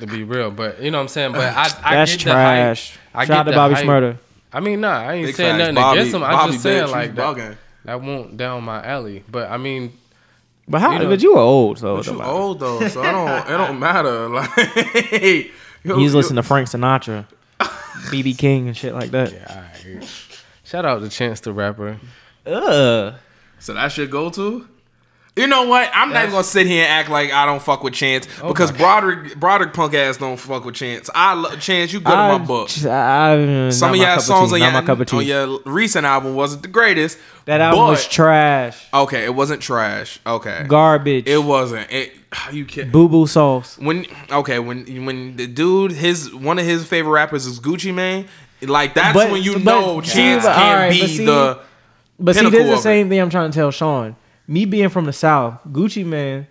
to 0.00 0.06
be 0.06 0.22
real. 0.24 0.50
But 0.50 0.82
you 0.82 0.90
know 0.90 0.98
what 0.98 1.02
I'm 1.02 1.08
saying. 1.08 1.32
But 1.32 1.54
I, 1.56 1.64
I 1.82 1.94
that's 1.96 2.12
get 2.12 2.20
trash. 2.20 2.92
The 2.92 2.98
hype. 2.98 3.16
I 3.16 3.24
Shout 3.24 3.28
get 3.28 3.36
out 3.36 3.42
to 3.44 3.50
the 3.50 3.56
Bobby 3.56 3.74
hype. 3.74 3.84
Shmurda. 3.84 4.18
I 4.52 4.60
mean, 4.60 4.80
nah, 4.80 4.98
I 4.98 5.14
ain't 5.14 5.26
Big 5.26 5.34
saying 5.34 5.58
facts. 5.58 5.74
nothing 5.74 5.92
against 5.98 6.14
him. 6.14 6.22
I'm 6.22 6.32
Bobby 6.32 6.52
just 6.52 6.62
saying 6.62 6.86
bitch, 6.86 6.92
like 6.92 7.14
that. 7.16 7.36
bugging. 7.36 7.56
That 7.84 8.00
won't 8.02 8.36
down 8.36 8.62
my 8.64 8.82
alley. 8.84 9.24
But 9.30 9.50
I 9.50 9.56
mean, 9.56 9.92
But 10.68 10.80
how? 10.80 10.92
You 10.92 10.98
know- 11.00 11.08
but 11.10 11.22
you 11.22 11.34
were 11.34 11.40
old, 11.40 11.78
so 11.78 11.96
But 11.96 12.06
you 12.06 12.12
matter. 12.14 12.30
old 12.30 12.60
though, 12.60 12.88
so 12.88 13.02
I 13.02 13.12
don't. 13.12 13.54
It 13.54 13.56
don't 13.58 13.78
matter. 13.80 14.28
Like 14.28 14.56
you- 15.22 15.96
He's 15.96 16.12
you- 16.12 16.16
listening 16.16 16.36
to 16.36 16.42
Frank 16.42 16.68
Sinatra, 16.68 17.26
BB 17.60 18.38
King, 18.38 18.68
and 18.68 18.76
shit 18.76 18.94
like 18.94 19.10
that. 19.10 19.32
alright. 19.50 20.08
shout 20.64 20.84
out 20.86 21.00
to 21.02 21.08
Chance 21.10 21.40
the 21.40 21.52
Rapper. 21.52 21.98
Ugh. 22.46 23.14
So 23.58 23.74
that 23.74 23.92
should 23.92 24.10
go 24.10 24.30
to. 24.30 24.66
You 25.36 25.48
know 25.48 25.64
what? 25.64 25.90
I'm 25.92 26.12
not 26.12 26.30
gonna 26.30 26.44
sit 26.44 26.68
here 26.68 26.84
and 26.84 26.92
act 26.92 27.08
like 27.10 27.32
I 27.32 27.44
don't 27.44 27.60
fuck 27.60 27.82
with 27.82 27.92
Chance 27.94 28.28
Oh 28.40 28.48
because 28.48 28.70
Broderick 28.70 29.34
Broderick 29.34 29.74
punk 29.74 29.92
ass 29.94 30.16
don't 30.16 30.36
fuck 30.36 30.64
with 30.64 30.76
Chance. 30.76 31.10
I 31.12 31.34
love 31.34 31.60
Chance. 31.60 31.92
You 31.92 31.98
good 31.98 32.12
in 32.12 32.18
my 32.18 32.38
book. 32.38 32.68
I, 32.86 33.66
I, 33.66 33.70
Some 33.70 33.90
of 33.90 33.96
y'all 33.96 34.20
songs 34.20 34.50
tea, 34.50 34.54
on 34.56 34.60
your, 34.62 34.70
my 34.70 34.82
cup 34.82 35.00
of 35.00 35.08
tea. 35.08 35.16
on 35.16 35.26
your 35.26 35.58
recent 35.66 36.06
album 36.06 36.36
wasn't 36.36 36.62
the 36.62 36.68
greatest. 36.68 37.18
that 37.46 37.60
album 37.60 37.80
was 37.88 38.06
trash, 38.06 38.86
Okay, 38.94 39.24
it 39.24 39.34
wasn't 39.34 39.60
trash. 39.60 40.20
Okay, 40.24 40.66
garbage, 40.68 41.26
it 41.26 41.42
wasn't. 41.42 41.90
It 41.90 42.12
you 42.52 42.64
can 42.64 42.92
boo 42.92 43.08
boo 43.08 43.26
sauce. 43.26 43.76
when 43.78 44.06
okay 44.30 44.60
when 44.60 45.04
when 45.04 45.34
the 45.34 45.48
dude 45.48 45.90
his 45.90 46.32
one 46.32 46.60
of 46.60 46.64
his 46.64 46.86
favorite 46.86 47.10
rappers 47.12 47.44
is 47.44 47.58
Gucci 47.58 47.92
Mane. 47.92 48.28
Like 48.62 48.94
that's 48.94 49.14
But- 49.14 49.32
when 49.32 49.42
you 49.42 49.54
but- 49.54 49.64
know 49.64 50.00
Chance 50.00 50.44
but- 50.44 50.54
can't 50.54 50.68
alright, 50.68 50.92
be 50.92 51.00
but 51.00 51.08
see- 51.10 51.26
the. 51.26 51.58
But 52.20 52.36
see, 52.36 52.48
this 52.48 52.60
is 52.60 52.66
the 52.68 52.74
of 52.74 52.78
same 52.78 53.08
thing 53.08 53.20
I'm 53.20 53.30
trying 53.30 53.50
to 53.50 53.54
tell 53.56 53.72
Sean. 53.72 54.14
Me 54.46 54.64
being 54.66 54.88
from 54.90 55.04
the 55.06 55.12
South, 55.12 55.58
Gucci 55.70 56.04
Mane 56.04 56.46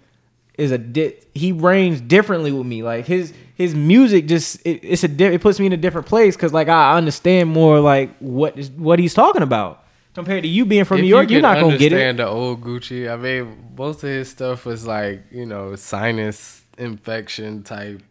is 0.58 0.72
a 0.72 0.78
di- 0.78 1.16
he 1.34 1.52
reigns 1.52 2.02
differently 2.02 2.52
with 2.52 2.66
me. 2.66 2.84
Like 2.84 3.06
his 3.06 3.34
his 3.56 3.76
music 3.76 4.26
just 4.28 4.56
it, 4.66 4.80
it's 4.84 5.04
a 5.04 5.08
di- 5.08 5.26
it 5.34 5.42
puts 5.42 5.60
me 5.60 5.68
in 5.68 5.74
a 5.74 5.78
different 5.78 6.08
place 6.08 6.36
because 6.36 6.54
like 6.54 6.68
I 6.70 6.96
understand 6.98 7.50
more 7.50 7.80
like 7.80 8.16
what 8.20 8.58
is 8.58 8.70
what 8.72 9.00
he's 9.00 9.14
talking 9.14 9.42
about 9.44 9.84
compared 10.16 10.44
to 10.44 10.50
you 10.50 10.66
being 10.66 10.86
from 10.86 10.98
If 10.98 11.04
New 11.04 11.10
York. 11.10 11.30
you 11.30 11.34
You're 11.36 11.42
not 11.42 11.60
gonna 11.60 11.78
get 11.78 11.92
it. 11.92 11.96
understand 11.96 12.20
the 12.20 12.28
old 12.28 12.62
Gucci. 12.62 13.12
I 13.12 13.16
mean, 13.16 13.74
most 13.78 14.04
of 14.04 14.10
his 14.10 14.30
stuff 14.30 14.66
was 14.66 14.86
like 14.88 15.24
you 15.32 15.46
know 15.46 15.76
sinus 15.76 16.64
infection 16.78 17.62
type. 17.64 18.02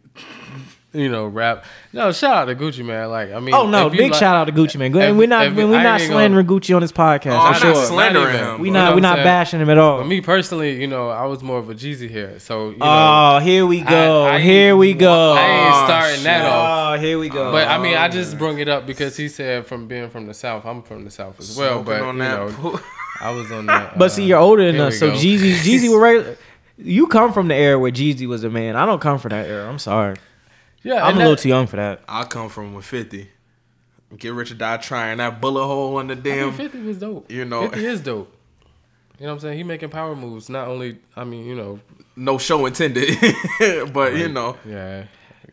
You 0.95 1.09
know, 1.09 1.25
rap. 1.25 1.65
No, 1.91 2.11
shout 2.11 2.35
out 2.37 2.45
to 2.45 2.55
Gucci 2.55 2.85
Mane. 2.85 3.09
Like, 3.09 3.31
I 3.33 3.39
mean, 3.39 3.55
Oh 3.55 3.67
no! 3.67 3.89
Big 3.89 4.11
like- 4.11 4.13
shout 4.19 4.35
out 4.35 4.45
to 4.45 4.51
Gucci 4.53 4.77
Mane. 4.77 4.95
if- 4.95 5.15
we're 5.15 5.27
not 5.27 5.47
if- 5.47 5.55
we're 5.55 5.65
not 5.81 5.99
slandering 5.99 6.45
gonna- 6.45 6.59
Gucci 6.61 6.75
on 6.75 6.81
this 6.83 6.91
podcast. 6.91 7.31
Oh, 7.35 7.39
for 7.39 7.47
I'm 7.47 7.53
sure. 7.55 7.73
not 7.73 7.87
slandering 7.87 8.35
him. 8.37 8.59
we 8.61 8.67
You 8.67 8.73
not 8.73 8.83
know 8.83 8.89
we 8.91 8.93
what 8.97 9.01
not 9.01 9.15
saying? 9.15 9.25
bashing 9.25 9.59
him 9.61 9.69
at 9.71 9.79
all. 9.79 9.97
For 10.01 10.05
me 10.05 10.21
personally, 10.21 10.79
you 10.79 10.85
know, 10.85 11.09
I 11.09 11.25
was 11.25 11.41
more 11.41 11.57
of 11.57 11.67
a 11.71 11.73
Jeezy 11.73 12.07
here. 12.07 12.37
So, 12.37 12.69
you 12.69 12.77
know, 12.77 12.85
oh, 12.85 13.39
here 13.39 13.65
we 13.65 13.81
go. 13.81 14.23
I 14.25 14.35
ain't- 14.35 14.43
here 14.43 14.77
we 14.77 14.93
go. 14.93 15.33
I 15.33 15.41
ain't 15.41 15.73
Oh, 15.73 15.85
starting 15.85 16.23
that 16.25 16.45
oh, 16.45 16.49
off. 16.49 16.97
Oh, 16.97 17.01
here 17.01 17.17
we 17.17 17.29
go. 17.29 17.51
But 17.51 17.67
I 17.69 17.79
mean, 17.79 17.95
I 17.97 18.05
oh, 18.05 18.09
just 18.11 18.37
brung 18.37 18.59
it 18.59 18.69
up 18.69 18.85
because 18.85 19.17
he 19.17 19.29
said 19.29 19.65
from 19.65 19.87
being 19.87 20.11
from 20.11 20.27
the 20.27 20.33
South, 20.35 20.63
I'm 20.63 20.83
from 20.83 21.05
the 21.05 21.11
South 21.11 21.39
as 21.39 21.57
well. 21.57 21.83
Smoking 21.83 21.85
But 21.85 22.01
on 22.03 22.15
you 22.17 22.21
that 22.21 22.37
know, 22.37 22.51
po- 22.71 22.79
I 23.19 23.31
was 23.31 23.51
on 23.51 23.65
that. 23.65 23.97
But 23.97 24.11
see, 24.11 24.25
you're 24.25 24.37
older 24.37 24.71
than 24.71 24.79
uh, 24.79 24.89
us, 24.89 24.99
so. 24.99 25.09
Jeezy, 25.09 25.53
Jeezy 25.55 25.89
was 25.91 25.97
regular. 25.99 26.37
You 26.77 27.07
come 27.07 27.33
from 27.33 27.47
the 27.47 27.55
era 27.55 27.79
where 27.79 27.91
Jeezy 27.91 28.27
was 28.27 28.43
a 28.43 28.49
man. 28.51 28.75
I 28.75 28.85
don't 28.85 29.01
come 29.01 29.17
from 29.17 29.29
that 29.29 29.47
era. 29.47 29.67
I'm 29.67 29.79
sorry. 29.79 30.17
Yeah, 30.83 31.03
I'm 31.03 31.09
and 31.09 31.15
a 31.15 31.19
little 31.19 31.35
that- 31.35 31.41
too 31.41 31.49
young 31.49 31.67
for 31.67 31.77
that. 31.77 32.01
I 32.07 32.23
come 32.25 32.49
from 32.49 32.73
with 32.73 32.85
50. 32.85 33.29
Get 34.17 34.33
rich 34.33 34.51
or 34.51 34.55
die 34.55 34.77
trying 34.77 35.17
that 35.17 35.41
bullet 35.41 35.65
hole 35.65 35.99
in 35.99 36.07
the 36.07 36.13
I 36.13 36.15
mean, 36.17 36.23
damn. 36.23 36.53
50 36.53 36.79
was 36.81 36.97
dope. 36.99 37.31
you 37.31 37.45
know- 37.45 37.69
50 37.69 37.85
is 37.85 38.01
dope. 38.01 38.31
You 39.19 39.25
know 39.27 39.31
what 39.31 39.33
I'm 39.35 39.39
saying? 39.41 39.57
He 39.57 39.63
making 39.63 39.89
power 39.89 40.15
moves. 40.15 40.49
Not 40.49 40.67
only, 40.67 40.97
I 41.15 41.23
mean, 41.23 41.45
you 41.45 41.55
know, 41.55 41.79
No 42.15 42.37
show 42.37 42.65
intended, 42.65 43.09
but 43.93 44.15
you 44.15 44.27
know. 44.29 44.57
yeah. 44.67 45.05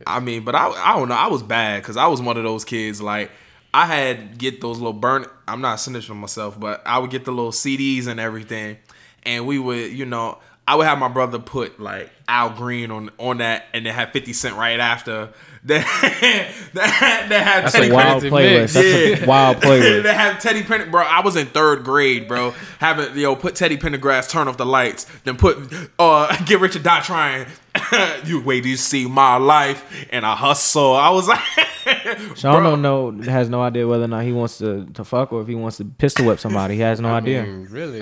I 0.07 0.18
mean, 0.20 0.45
but 0.45 0.55
I 0.55 0.68
I 0.70 0.99
don't 0.99 1.09
know. 1.09 1.14
I 1.14 1.26
was 1.28 1.43
bad 1.43 1.83
because 1.83 1.97
I 1.99 2.07
was 2.07 2.20
one 2.22 2.37
of 2.39 2.43
those 2.43 2.64
kids 2.64 3.01
like 3.03 3.31
I 3.72 3.85
had 3.87 4.39
get 4.39 4.61
those 4.62 4.78
little 4.78 4.95
burn. 4.95 5.26
I'm 5.47 5.61
not 5.61 5.76
snitching 5.78 6.11
on 6.11 6.16
myself, 6.16 6.59
but 6.59 6.83
I 6.87 6.99
would 6.99 7.11
get 7.11 7.24
the 7.26 7.33
little 7.33 7.53
CDs 7.53 8.07
and 8.07 8.18
everything, 8.18 8.78
and 9.24 9.47
we 9.47 9.59
would, 9.59 9.93
you 9.93 10.07
know, 10.07 10.39
I 10.71 10.77
would 10.77 10.87
have 10.87 10.99
my 10.99 11.09
brother 11.09 11.41
put 11.41 11.81
like 11.81 12.11
Al 12.29 12.51
Green 12.51 12.93
on 12.93 13.11
on 13.18 13.39
that, 13.39 13.64
and 13.75 13.85
then 13.85 13.93
have 13.93 14.11
50 14.12 14.33
Cent 14.33 14.55
right 14.55 14.79
after. 14.79 15.31
That 15.62 15.85
that, 16.73 17.27
that 17.29 17.43
had 17.47 17.64
That's 17.64 17.75
Teddy 17.75 17.91
a 17.91 17.95
Wild 17.95 18.23
Crazy 18.23 18.31
playlist. 18.31 18.61
mix. 18.61 18.73
That's 18.73 19.23
a 19.23 19.27
wild 19.27 19.57
playlist. 19.61 20.03
they 20.05 20.14
have 20.14 20.41
Teddy 20.41 20.62
Pendergrass, 20.62 20.91
bro. 20.91 21.03
I 21.03 21.21
was 21.21 21.37
in 21.37 21.49
third 21.49 21.85
grade, 21.85 22.27
bro. 22.29 22.53
Having 22.79 23.18
yo 23.18 23.37
put 23.37 23.57
Teddy 23.57 23.77
Pendergrass, 23.77 24.31
turn 24.31 24.49
off 24.49 24.57
the 24.57 24.64
lights, 24.64 25.05
then 25.25 25.37
put 25.37 25.59
uh 25.99 26.35
get 26.47 26.61
rich 26.61 26.77
or 26.77 26.79
die 26.79 27.01
trying. 27.01 27.47
you 28.25 28.41
wait, 28.41 28.62
till 28.62 28.71
you 28.71 28.77
see 28.79 29.07
my 29.07 29.37
life 29.37 30.07
and 30.11 30.25
I 30.25 30.35
hustle. 30.35 30.95
I 30.95 31.11
was 31.11 31.29
like, 31.29 31.41
Sean 32.39 32.55
bro, 32.55 32.62
don't 32.62 32.81
know 32.81 33.11
has 33.31 33.51
no 33.51 33.61
idea 33.61 33.87
whether 33.87 34.05
or 34.05 34.09
not 34.09 34.25
he 34.25 34.33
wants 34.33 34.57
to, 34.59 34.87
to 34.95 35.05
fuck 35.05 35.31
or 35.31 35.43
if 35.43 35.47
he 35.49 35.55
wants 35.57 35.77
to 35.77 35.85
pistol 35.85 36.25
whip 36.25 36.41
somebody. 36.41 36.77
He 36.77 36.81
has 36.81 37.01
no 37.01 37.11
idea. 37.12 37.45
Mm, 37.45 37.71
really? 37.71 38.01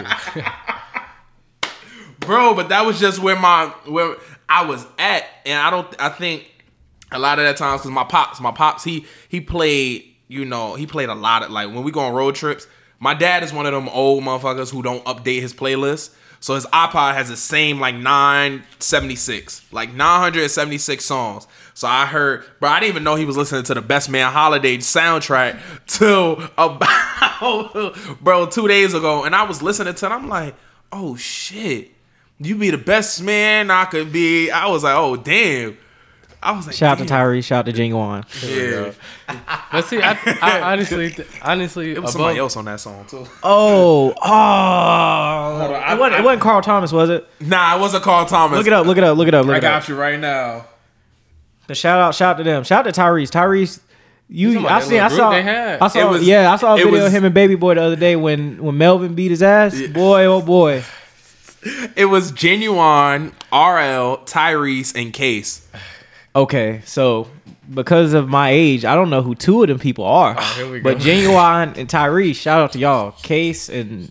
Bro. 2.29 2.55
But 2.55 2.69
that 2.69 2.87
was 2.87 3.01
just 3.01 3.19
where 3.19 3.35
my 3.35 3.67
where 3.87 4.17
I 4.49 4.65
was 4.65 4.87
at, 4.99 5.25
and 5.45 5.59
I 5.59 5.71
don't. 5.71 5.93
I 6.01 6.11
think 6.11 6.49
a 7.11 7.19
lot 7.19 7.41
of 7.41 7.45
that 7.45 7.57
times 7.57 7.81
because 7.81 7.91
my 7.91 8.05
pops, 8.05 8.41
my 8.41 8.53
pops, 8.53 8.85
he 8.85 9.07
he 9.29 9.41
played. 9.41 10.05
You 10.29 10.45
know, 10.45 10.75
he 10.75 10.87
played 10.87 11.09
a 11.09 11.15
lot 11.15 11.43
of 11.43 11.51
like 11.51 11.69
when 11.69 11.83
we 11.83 11.91
go 11.91 12.01
on 12.01 12.15
road 12.15 12.37
trips. 12.37 12.69
My 13.01 13.15
dad 13.15 13.43
is 13.43 13.53
one 13.53 13.65
of 13.65 13.73
them 13.73 13.89
old 13.89 14.23
motherfuckers 14.23 14.71
who 14.71 14.83
don't 14.83 15.05
update 15.05 15.41
his 15.41 15.55
playlist. 15.55 16.15
So 16.41 16.55
his 16.55 16.67
iPod 16.67 17.15
has 17.15 17.29
the 17.29 17.37
same 17.37 17.81
like 17.81 17.97
976, 17.97 19.73
like 19.73 19.93
976 19.93 21.05
songs. 21.05 21.47
So 21.75 21.89
I 21.89 22.07
heard, 22.07 22.45
bro, 22.61 22.71
I 22.71 22.81
didn't 22.81 22.91
even 22.91 23.05
know 23.05 23.17
he 23.17 23.25
was 23.25 23.37
listening 23.37 23.65
to 23.65 23.75
the 23.75 23.81
Best 23.81 24.09
Man 24.09 24.31
Holiday 24.31 24.77
soundtrack 24.79 25.61
till 25.87 26.43
about, 26.57 27.97
bro, 28.21 28.47
two 28.47 28.69
days 28.69 28.95
ago. 28.95 29.25
And 29.25 29.35
I 29.35 29.45
was 29.45 29.63
listening 29.63 29.95
to 29.95 30.07
it. 30.07 30.13
I'm 30.13 30.29
like, 30.29 30.55
oh 30.93 31.17
shit, 31.17 31.93
you 32.41 32.55
be 32.57 32.71
the 32.71 32.79
best 32.79 33.23
man 33.23 33.71
I 33.71 33.85
could 33.87 34.13
be. 34.13 34.51
I 34.51 34.67
was 34.69 34.85
like, 34.85 34.97
oh 34.97 35.17
damn. 35.17 35.77
I 36.41 36.53
was 36.53 36.67
like, 36.69 36.77
Shout 36.77 36.93
out 36.93 36.99
to. 36.99 37.05
Tyree. 37.07 37.43
Shout 37.43 37.67
out 37.67 37.75
to 37.75 37.81
Ginuwine. 37.83 38.25
Yeah, 38.47 38.93
But 39.73 39.83
see, 39.87 40.01
I, 40.01 40.17
I 40.41 40.73
honestly, 40.73 41.13
honestly, 41.43 41.91
it 41.91 41.99
was 41.99 41.99
above, 41.99 42.13
somebody 42.13 42.39
else 42.39 42.57
on 42.57 42.65
that 42.67 42.79
song 42.79 43.05
too. 43.07 43.27
Oh, 43.43 44.15
oh. 44.23 44.23
I- 45.75 45.95
it, 45.95 45.99
wasn't, 45.99 46.15
I- 46.15 46.19
it 46.21 46.25
wasn't 46.25 46.43
Carl 46.43 46.63
Thomas, 46.63 46.93
was 46.93 47.11
it? 47.11 47.29
Nah, 47.41 47.77
it 47.77 47.81
wasn't 47.81 48.05
Carl 48.05 48.25
Thomas. 48.27 48.57
Look 48.57 48.69
it 48.69 48.73
up. 48.73 48.87
Look 48.87 48.99
it 48.99 49.03
up. 49.05 49.17
Look 49.19 49.27
it 49.27 49.35
up. 49.35 49.47
Look 49.47 49.55
I 49.55 49.59
it 49.59 49.65
up. 49.65 49.83
got 49.83 49.89
you 49.89 49.97
right 49.97 50.19
now. 50.19 50.67
The 51.67 51.75
shout 51.75 52.01
out, 52.01 52.15
shout 52.15 52.37
out 52.37 52.39
to 52.39 52.45
them. 52.45 52.63
Shout 52.63 52.87
out 52.87 52.95
to 52.95 53.01
Tyrese. 53.01 53.31
Tyrese, 53.31 53.81
you, 54.29 54.61
I 54.61 54.79
that 54.79 54.83
seen, 54.85 55.01
I 55.01 55.09
saw, 55.09 55.31
group 55.31 55.45
they 55.45 55.51
had? 55.51 55.81
I 55.81 55.89
saw, 55.89 56.11
was- 56.13 56.23
yeah, 56.27 56.53
I 56.53 56.57
saw 56.57 56.75
a 56.75 56.77
video 56.77 56.93
was- 56.93 57.05
of 57.07 57.13
him 57.13 57.25
and 57.25 57.35
Baby 57.35 57.57
Boy 57.57 57.75
the 57.75 57.83
other 57.83 57.97
day 57.97 58.15
when 58.15 58.63
when 58.63 58.79
Melvin 58.79 59.15
beat 59.15 59.33
his 59.33 59.43
ass. 59.43 59.77
Boy, 59.89 60.25
oh 60.27 60.41
boy. 60.41 60.85
It 61.97 62.07
was 62.07 62.33
Ginuwine, 62.33 63.33
RL, 63.53 64.19
Tyrese, 64.25 64.95
and 65.01 65.13
Case. 65.13 65.67
Okay, 66.37 66.83
so 66.85 67.29
because 67.75 68.13
of 68.15 68.29
my 68.29 68.51
age, 68.51 68.85
I 68.85 68.95
don't 68.95 69.11
know 69.11 69.23
who 69.23 69.35
two 69.35 69.63
of 69.63 69.69
them 69.69 69.79
people 69.79 70.05
are. 70.05 70.37
Oh, 70.39 70.55
here 70.57 70.71
we 70.71 70.81
but. 70.81 70.99
Ginuwine 70.99 71.77
and 71.77 71.89
Tyrese, 71.89 72.37
shout 72.37 72.61
out 72.61 72.73
to 72.73 72.79
y'all. 72.79 73.11
Case 73.13 73.69
and 73.69 74.11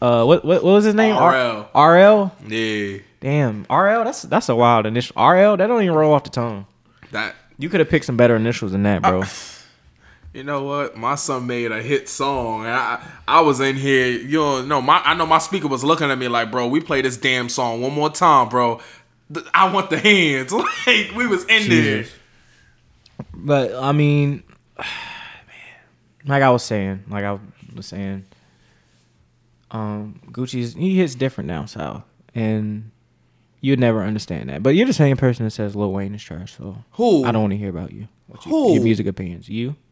uh, 0.00 0.24
what 0.24 0.44
what, 0.44 0.64
what 0.64 0.72
was 0.72 0.84
his 0.84 0.94
name? 0.94 1.14
RL. 1.16 1.68
R- 1.74 1.94
RL. 1.94 2.32
Yeah, 2.46 2.98
Damn, 3.20 3.66
RL. 3.68 4.04
That's 4.04 4.22
that's 4.22 4.48
a 4.48 4.56
wild 4.56 4.86
initial. 4.86 5.14
RL. 5.22 5.56
That 5.56 5.66
don't 5.66 5.82
even 5.82 5.94
roll 5.94 6.12
off 6.14 6.24
the 6.24 6.30
tongue. 6.30 6.66
that. 7.12 7.34
You 7.60 7.68
could 7.68 7.80
have 7.80 7.88
picked 7.88 8.04
some 8.04 8.16
better 8.16 8.36
initials 8.36 8.70
than 8.70 8.84
that, 8.84 9.02
bro. 9.02 9.24
You 10.38 10.44
know 10.44 10.62
what? 10.62 10.96
My 10.96 11.16
son 11.16 11.48
made 11.48 11.72
a 11.72 11.82
hit 11.82 12.08
song, 12.08 12.60
and 12.60 12.72
I 12.72 13.04
I 13.26 13.40
was 13.40 13.58
in 13.58 13.74
here. 13.74 14.06
You 14.06 14.38
know, 14.38 14.64
no, 14.64 14.80
my 14.80 15.02
I 15.04 15.14
know 15.14 15.26
my 15.26 15.38
speaker 15.38 15.66
was 15.66 15.82
looking 15.82 16.12
at 16.12 16.16
me 16.16 16.28
like, 16.28 16.52
bro, 16.52 16.68
we 16.68 16.78
play 16.78 17.02
this 17.02 17.16
damn 17.16 17.48
song 17.48 17.80
one 17.80 17.92
more 17.92 18.08
time, 18.08 18.48
bro. 18.48 18.80
I 19.52 19.72
want 19.72 19.90
the 19.90 19.98
hands. 19.98 20.52
Like 20.86 21.10
we 21.16 21.26
was 21.26 21.44
in 21.46 21.62
Jesus. 21.62 22.14
But 23.34 23.74
I 23.74 23.90
mean, 23.90 24.44
man, 24.78 24.86
like 26.24 26.44
I 26.44 26.50
was 26.50 26.62
saying, 26.62 27.02
like 27.08 27.24
I 27.24 27.40
was 27.74 27.86
saying, 27.86 28.24
um, 29.72 30.20
Gucci's 30.30 30.74
he 30.74 30.98
hits 30.98 31.16
different 31.16 31.48
down 31.48 31.66
south, 31.66 32.04
and 32.32 32.92
you'd 33.60 33.80
never 33.80 34.04
understand 34.04 34.50
that. 34.50 34.62
But 34.62 34.76
you're 34.76 34.86
the 34.86 34.92
same 34.92 35.16
person 35.16 35.46
that 35.46 35.50
says 35.50 35.74
Lil 35.74 35.90
Wayne 35.90 36.14
is 36.14 36.22
trash, 36.22 36.56
so 36.56 36.84
Who? 36.92 37.24
I 37.24 37.32
don't 37.32 37.42
want 37.42 37.54
to 37.54 37.58
hear 37.58 37.70
about 37.70 37.92
you. 37.92 38.06
What 38.28 38.46
you 38.46 38.52
Who? 38.52 38.74
Your 38.74 38.84
music 38.84 39.08
opinions. 39.08 39.48
You 39.48 39.74
there. 39.74 39.87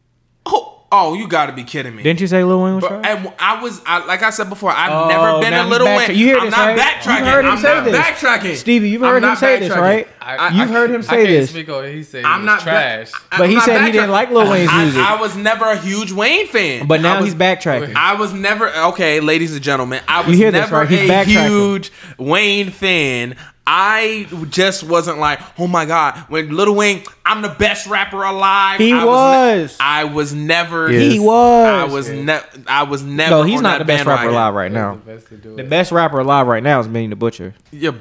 Oh, 0.89 1.15
you 1.15 1.27
got 1.27 1.47
to 1.47 1.51
be 1.51 1.65
kidding 1.65 1.93
me. 1.93 2.01
didn't 2.01 2.21
you 2.21 2.27
say 2.27 2.45
Lil 2.45 2.63
Wayne 2.63 2.75
was 2.75 2.81
But 2.83 3.01
trash? 3.01 3.17
and 3.17 3.33
I 3.39 3.61
was, 3.61 3.81
I, 3.85 4.05
like 4.05 4.23
I 4.23 4.29
said 4.29 4.47
before, 4.47 4.71
I've 4.71 4.89
Oh, 4.89 5.07
never 5.09 5.41
been 5.41 5.53
a 5.53 5.63
he's 5.63 5.69
little 5.69 5.87
Wayne. 5.87 6.09
You 6.11 6.15
hear 6.27 6.37
I'm 6.37 6.45
this, 6.45 6.51
not 6.55 6.67
right? 6.67 6.79
backtracking. 6.79 7.17
You've 7.19 7.27
heard 7.27 7.43
him 7.45 7.51
I'm 7.51 7.57
say 7.57 7.73
not 7.75 7.83
this. 7.83 7.95
backtracking. 7.97 8.55
Stevie, 8.55 8.89
you've 8.89 9.01
heard 9.01 9.21
him 9.23 9.35
say 9.35 9.59
this, 9.59 9.69
right? 9.75 10.07
I- 10.21 10.49
You've 10.57 10.69
I- 10.69 10.73
heard 10.73 10.89
him 10.91 11.01
I 11.01 11.03
say 11.03 11.09
can't 11.17 11.27
this. 11.27 11.49
speak 11.49 11.67
on. 11.69 11.85
He 11.91 12.03
said 12.03 12.23
I'm 12.23 12.45
not 12.45 12.57
was 12.59 12.63
trash. 12.63 13.11
Back, 13.11 13.21
But 13.31 13.49
he 13.49 13.55
I'm 13.55 13.59
not 13.59 13.65
said 13.65 13.85
he 13.85 13.91
didn't 13.91 14.11
like 14.11 14.29
Lil 14.29 14.49
Wayne's 14.49 14.69
I- 14.71 14.83
music. 14.83 15.01
I, 15.01 15.19
was 15.19 15.35
never 15.35 15.65
a 15.65 15.77
huge 15.77 16.11
Wayne 16.13 16.47
fan. 16.47 16.87
But 16.87 17.01
now 17.01 17.17
was, 17.17 17.25
he's 17.25 17.35
backtracking. 17.35 17.93
I 17.95 18.15
was 18.15 18.33
never 18.33 18.69
okay, 18.73 19.19
ladies 19.19 19.53
and 19.53 19.61
gentlemen. 19.61 20.01
I 20.07 20.21
was 20.25 20.37
hear 20.37 20.51
this, 20.51 20.61
never 20.61 20.77
right? 20.77 20.89
He's 20.89 21.09
a 21.09 21.23
huge 21.25 21.91
Wayne 22.17 22.69
fan. 22.71 23.35
I 23.69 24.27
just 24.49 24.81
wasn't 24.83 25.19
like, 25.19 25.41
oh 25.59 25.67
my 25.67 25.85
god, 25.85 26.17
when 26.29 26.55
Little 26.55 26.73
Wayne, 26.73 27.03
I'm 27.25 27.41
the 27.41 27.49
best 27.49 27.85
rapper 27.85 28.23
alive. 28.23 28.79
He 28.79 28.93
I 28.93 29.03
was. 29.03 29.77
ne- 29.77 29.85
I 29.85 30.03
was 30.05 30.33
never. 30.33 30.87
He 30.87 31.19
was. 31.19 31.67
I 31.67 31.83
was 31.83 32.09
never. 32.09 32.47
I 32.65 32.83
was 32.83 33.03
never. 33.03 33.29
No, 33.29 33.43
he's 33.43 33.57
on 33.57 33.63
not 33.63 33.71
that 33.71 33.79
the 33.79 33.85
best 33.85 34.05
rapper 34.05 34.29
alive 34.29 34.53
right 34.53 34.71
now. 34.71 34.95
the 34.95 35.15
best 35.15 35.29
The 35.57 35.63
best 35.65 35.91
rapper 35.91 36.19
alive 36.19 36.47
right 36.47 36.63
now 36.63 36.79
is 36.79 36.87
Benny 36.87 37.07
the 37.07 37.17
Butcher. 37.17 37.55
Yeah, 37.71 37.91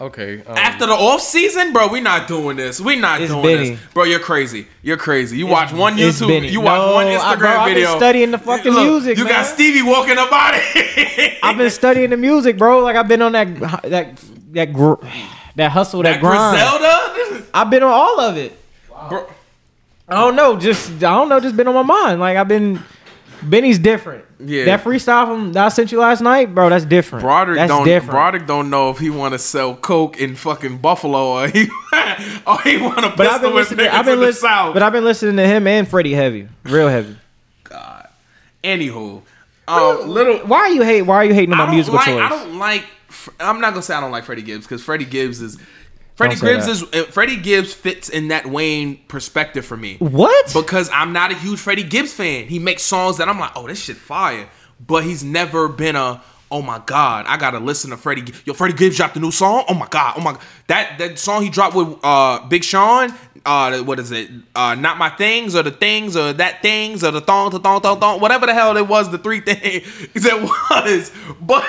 Okay. 0.00 0.42
Um, 0.46 0.56
after 0.56 0.86
the 0.86 0.92
off 0.94 1.20
season, 1.20 1.72
bro, 1.74 1.88
we 1.88 2.00
not 2.00 2.26
doing 2.26 2.56
this. 2.56 2.80
We 2.80 2.96
not 2.96 3.18
doing 3.18 3.42
Benny. 3.42 3.70
this, 3.70 3.80
bro. 3.92 4.04
You're 4.04 4.18
crazy. 4.18 4.66
You're 4.82 4.96
crazy. 4.96 5.36
You 5.36 5.46
watch 5.46 5.72
one 5.72 5.96
YouTube, 5.96 6.28
Benny. 6.28 6.48
you 6.48 6.60
watch 6.62 6.78
No, 6.80 6.94
one 6.94 7.06
I- 7.06 7.16
Instagram 7.16 7.38
bro, 7.38 7.50
I've 7.50 7.64
been 7.66 7.74
video. 7.74 7.96
studying 7.98 8.30
the 8.30 8.38
fucking 8.38 8.72
music, 8.72 9.18
You 9.18 9.28
got. 9.28 9.44
Stevie 9.44 9.82
walking 9.82 10.16
up 10.16 10.32
out 10.32 10.54
of 10.54 10.60
it. 10.74 11.38
I've 11.42 11.58
been 11.58 11.70
studying 11.70 12.10
the 12.10 12.16
music, 12.16 12.56
bro. 12.56 12.80
Like 12.80 12.96
I've 12.96 13.08
been 13.08 13.20
on 13.20 13.32
that 13.32 13.54
that 13.82 14.16
that 14.52 14.72
gr- 14.72 14.94
that 15.56 15.70
hustle, 15.70 16.02
that, 16.02 16.12
that 16.14 16.20
grind. 16.20 16.56
Griselda, 16.56 17.46
I've 17.52 17.68
been 17.68 17.82
on 17.82 17.92
all 17.92 18.20
of 18.20 18.36
it. 18.38 18.56
bro. 19.08 19.28
I 20.08 20.14
don't 20.14 20.34
know, 20.34 20.56
just 20.56 20.90
I 20.92 21.14
don't 21.14 21.28
know, 21.28 21.38
just 21.40 21.56
been 21.56 21.68
on 21.68 21.74
my 21.74 21.82
mind. 21.82 22.20
Like 22.20 22.36
I've 22.38 22.48
been. 22.48 22.82
Benny's 23.42 23.78
different. 23.78 24.24
Yeah. 24.38 24.64
That 24.64 24.82
freestyle 24.84 25.26
from 25.26 25.52
that 25.52 25.66
I 25.66 25.68
sent 25.68 25.92
you 25.92 25.98
last 25.98 26.20
night, 26.20 26.54
bro. 26.54 26.68
That's 26.68 26.84
different. 26.84 27.22
Broderick 27.22 27.58
that's 27.58 27.68
don't. 27.70 27.84
different. 27.84 28.12
Broderick 28.12 28.46
don't 28.46 28.70
know 28.70 28.90
if 28.90 28.98
he 28.98 29.10
want 29.10 29.32
to 29.34 29.38
sell 29.38 29.74
coke 29.74 30.18
in 30.18 30.36
fucking 30.36 30.78
Buffalo 30.78 31.42
or 31.42 31.48
he 31.48 31.62
or 32.46 32.58
he 32.62 32.78
want 32.78 33.00
to 33.00 33.12
but 33.16 33.26
I've 33.26 33.40
been 33.42 33.54
listening. 33.54 33.86
niggas 33.86 33.90
I've 33.90 34.04
been 34.04 34.14
in 34.14 34.20
the 34.20 34.26
listening. 34.26 34.50
south. 34.50 34.74
But 34.74 34.82
I've 34.82 34.92
been 34.92 35.04
listening 35.04 35.36
to 35.36 35.46
him 35.46 35.66
and 35.66 35.86
Freddie 35.88 36.14
heavy, 36.14 36.48
real 36.64 36.88
heavy. 36.88 37.16
God. 37.64 38.08
Anywho, 38.64 39.22
um, 39.68 40.08
little. 40.08 40.38
Why 40.38 40.58
are 40.58 40.70
you 40.70 40.82
hate? 40.82 41.02
Why 41.02 41.16
are 41.16 41.24
you 41.24 41.34
hating 41.34 41.52
on 41.52 41.58
my 41.58 41.70
musical 41.70 41.96
like. 41.96 42.06
choice? 42.06 42.20
I 42.20 42.28
don't 42.28 42.58
like. 42.58 42.84
I'm 43.38 43.60
not 43.60 43.70
gonna 43.70 43.82
say 43.82 43.94
I 43.94 44.00
don't 44.00 44.12
like 44.12 44.24
Freddie 44.24 44.42
Gibbs 44.42 44.66
because 44.66 44.82
Freddie 44.82 45.04
Gibbs 45.04 45.40
is. 45.40 45.58
Freddie 46.14 46.36
Gibbs 46.36 46.66
is. 46.68 46.82
uh, 46.82 47.04
Freddie 47.10 47.36
Gibbs 47.36 47.72
fits 47.72 48.08
in 48.08 48.28
that 48.28 48.46
Wayne 48.46 48.98
perspective 49.08 49.64
for 49.64 49.76
me. 49.76 49.96
what? 49.98 50.52
because 50.52 50.90
I'm 50.92 51.12
not 51.12 51.32
a 51.32 51.34
huge 51.34 51.58
Freddie 51.58 51.82
Gibbs 51.84 52.12
fan. 52.12 52.46
He 52.46 52.58
makes 52.58 52.82
songs 52.82 53.16
that 53.18 53.28
I'm 53.28 53.38
like, 53.38 53.52
oh, 53.56 53.66
this 53.66 53.82
shit 53.82 53.96
fire. 53.96 54.48
But 54.86 55.04
he's 55.04 55.22
never 55.24 55.68
been 55.68 55.96
a, 55.96 56.22
oh 56.50 56.62
my 56.62 56.80
god, 56.84 57.26
I 57.26 57.36
gotta 57.36 57.58
listen 57.58 57.90
to 57.90 57.96
Freddie. 57.96 58.32
Yo, 58.44 58.54
Freddie 58.54 58.74
Gibbs 58.74 58.96
dropped 58.96 59.16
a 59.16 59.20
new 59.20 59.30
song. 59.30 59.64
Oh 59.68 59.74
my 59.74 59.86
god, 59.88 60.14
oh 60.16 60.20
my 60.20 60.32
god, 60.32 60.40
that 60.68 60.98
that 60.98 61.18
song 61.18 61.42
he 61.42 61.50
dropped 61.50 61.74
with 61.76 61.96
uh 62.02 62.46
Big 62.48 62.64
Sean. 62.64 63.14
Uh, 63.46 63.78
what 63.84 63.98
is 63.98 64.10
it? 64.12 64.30
Uh, 64.54 64.74
not 64.74 64.98
my 64.98 65.08
things 65.08 65.54
or 65.56 65.62
the 65.62 65.70
things 65.70 66.14
or 66.16 66.32
that 66.34 66.60
things 66.60 67.02
or 67.02 67.10
the 67.10 67.20
thong, 67.22 67.50
the 67.50 67.58
thong, 67.58 67.80
thong, 67.80 67.98
thong, 67.98 68.20
whatever 68.20 68.44
the 68.46 68.52
hell 68.52 68.76
it 68.76 68.86
was. 68.86 69.10
The 69.10 69.18
three 69.18 69.40
things 69.40 69.82
it 70.14 70.42
was, 70.42 71.10
but 71.40 71.64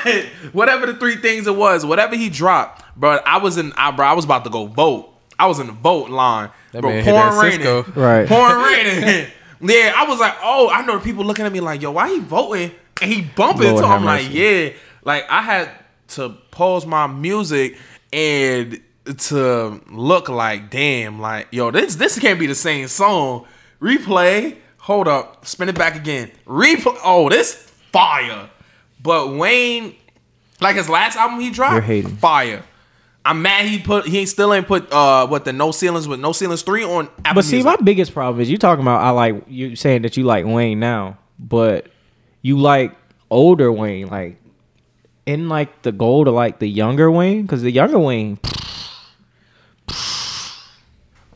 whatever 0.52 0.86
the 0.86 0.96
three 0.96 1.16
things 1.16 1.48
it 1.48 1.56
was, 1.56 1.86
whatever 1.86 2.16
he 2.16 2.30
dropped, 2.30 2.84
bro. 3.00 3.20
I 3.26 3.38
was 3.38 3.58
in, 3.58 3.72
I, 3.78 3.92
bro, 3.92 4.06
I 4.06 4.14
was 4.14 4.26
about 4.26 4.44
to 4.44 4.50
go 4.50 4.66
vote. 4.68 5.14
I 5.40 5.48
was 5.48 5.60
in 5.60 5.68
the 5.68 5.74
vote 5.74 6.10
line, 6.10 6.50
That 6.74 6.82
bro. 6.82 6.90
man 6.92 7.04
hit 7.04 7.12
that 7.14 7.32
Pouring 7.34 7.52
Cisco. 7.54 7.82
raining, 7.84 7.94
Right. 7.96 8.28
pouring 8.28 8.64
raining. 8.64 9.28
yeah, 9.62 9.94
I 9.96 10.06
was 10.08 10.20
like, 10.20 10.36
oh, 10.44 10.70
I 10.70 10.86
know 10.86 10.98
the 10.98 11.04
people 11.04 11.24
looking 11.26 11.46
at 11.46 11.52
me 11.52 11.62
like, 11.62 11.82
yo, 11.82 11.92
why 11.92 12.10
he 12.10 12.20
voting? 12.20 12.72
And 13.02 13.12
he 13.12 13.22
bumping. 13.22 13.68
Lord 13.70 13.80
so 13.80 13.86
I'm 13.90 14.04
like, 14.04 14.32
yeah. 14.32 14.70
Like 15.04 15.26
I 15.30 15.42
had 15.42 15.70
to 16.10 16.30
pause 16.52 16.86
my 16.86 17.08
music 17.08 17.78
and 18.14 18.80
to 19.14 19.82
look 19.92 20.30
like, 20.30 20.70
damn, 20.70 21.20
like, 21.20 21.48
yo, 21.52 21.72
this 21.72 21.96
this 21.96 22.18
can't 22.20 22.40
be 22.40 22.48
the 22.48 22.56
same 22.56 22.88
song. 22.88 23.46
Replay. 23.82 24.58
Hold 24.80 25.08
up. 25.08 25.46
Spin 25.46 25.70
it 25.70 25.78
back 25.78 25.96
again. 25.96 26.32
Replay. 26.48 26.98
Oh, 27.04 27.30
this 27.30 27.54
fire. 27.92 28.50
But 29.02 29.34
Wayne, 29.36 29.96
like 30.60 30.76
his 30.76 30.90
last 30.90 31.16
album 31.18 31.40
he 31.40 31.50
dropped, 31.52 31.86
fire. 32.20 32.64
I'm 33.24 33.42
mad 33.44 33.66
he 33.68 33.78
put 33.80 34.08
he 34.08 34.26
still 34.26 34.52
ain't 34.54 34.68
put 34.68 34.92
uh 34.92 35.28
what 35.28 35.46
the 35.46 35.54
no 35.54 35.72
ceilings 35.72 36.08
with 36.08 36.20
no 36.20 36.32
ceilings 36.32 36.64
three 36.64 36.84
on 36.84 37.08
Apple 37.24 37.36
But 37.36 37.46
see, 37.46 37.58
Music. 37.58 37.66
my 37.66 37.76
biggest 37.84 38.14
problem 38.14 38.42
is 38.42 38.50
you 38.50 38.58
talking 38.58 38.82
about 38.82 39.02
I 39.02 39.12
like 39.12 39.44
you 39.48 39.76
saying 39.76 40.02
that 40.04 40.18
you 40.18 40.24
like 40.24 40.46
Wayne 40.46 40.80
now, 40.80 41.18
but 41.38 41.88
you 42.42 42.58
like 42.58 42.96
older 43.30 43.72
Wayne, 43.72 44.08
like 44.08 44.38
in 45.28 45.50
like 45.50 45.84
the 45.84 45.92
goal 45.92 46.26
to 46.26 46.32
like 46.32 46.58
the 46.58 46.68
younger 46.68 47.12
Wayne, 47.12 47.44
because 47.44 47.62
the 47.62 47.72
younger 47.72 48.00
Wayne, 48.00 48.40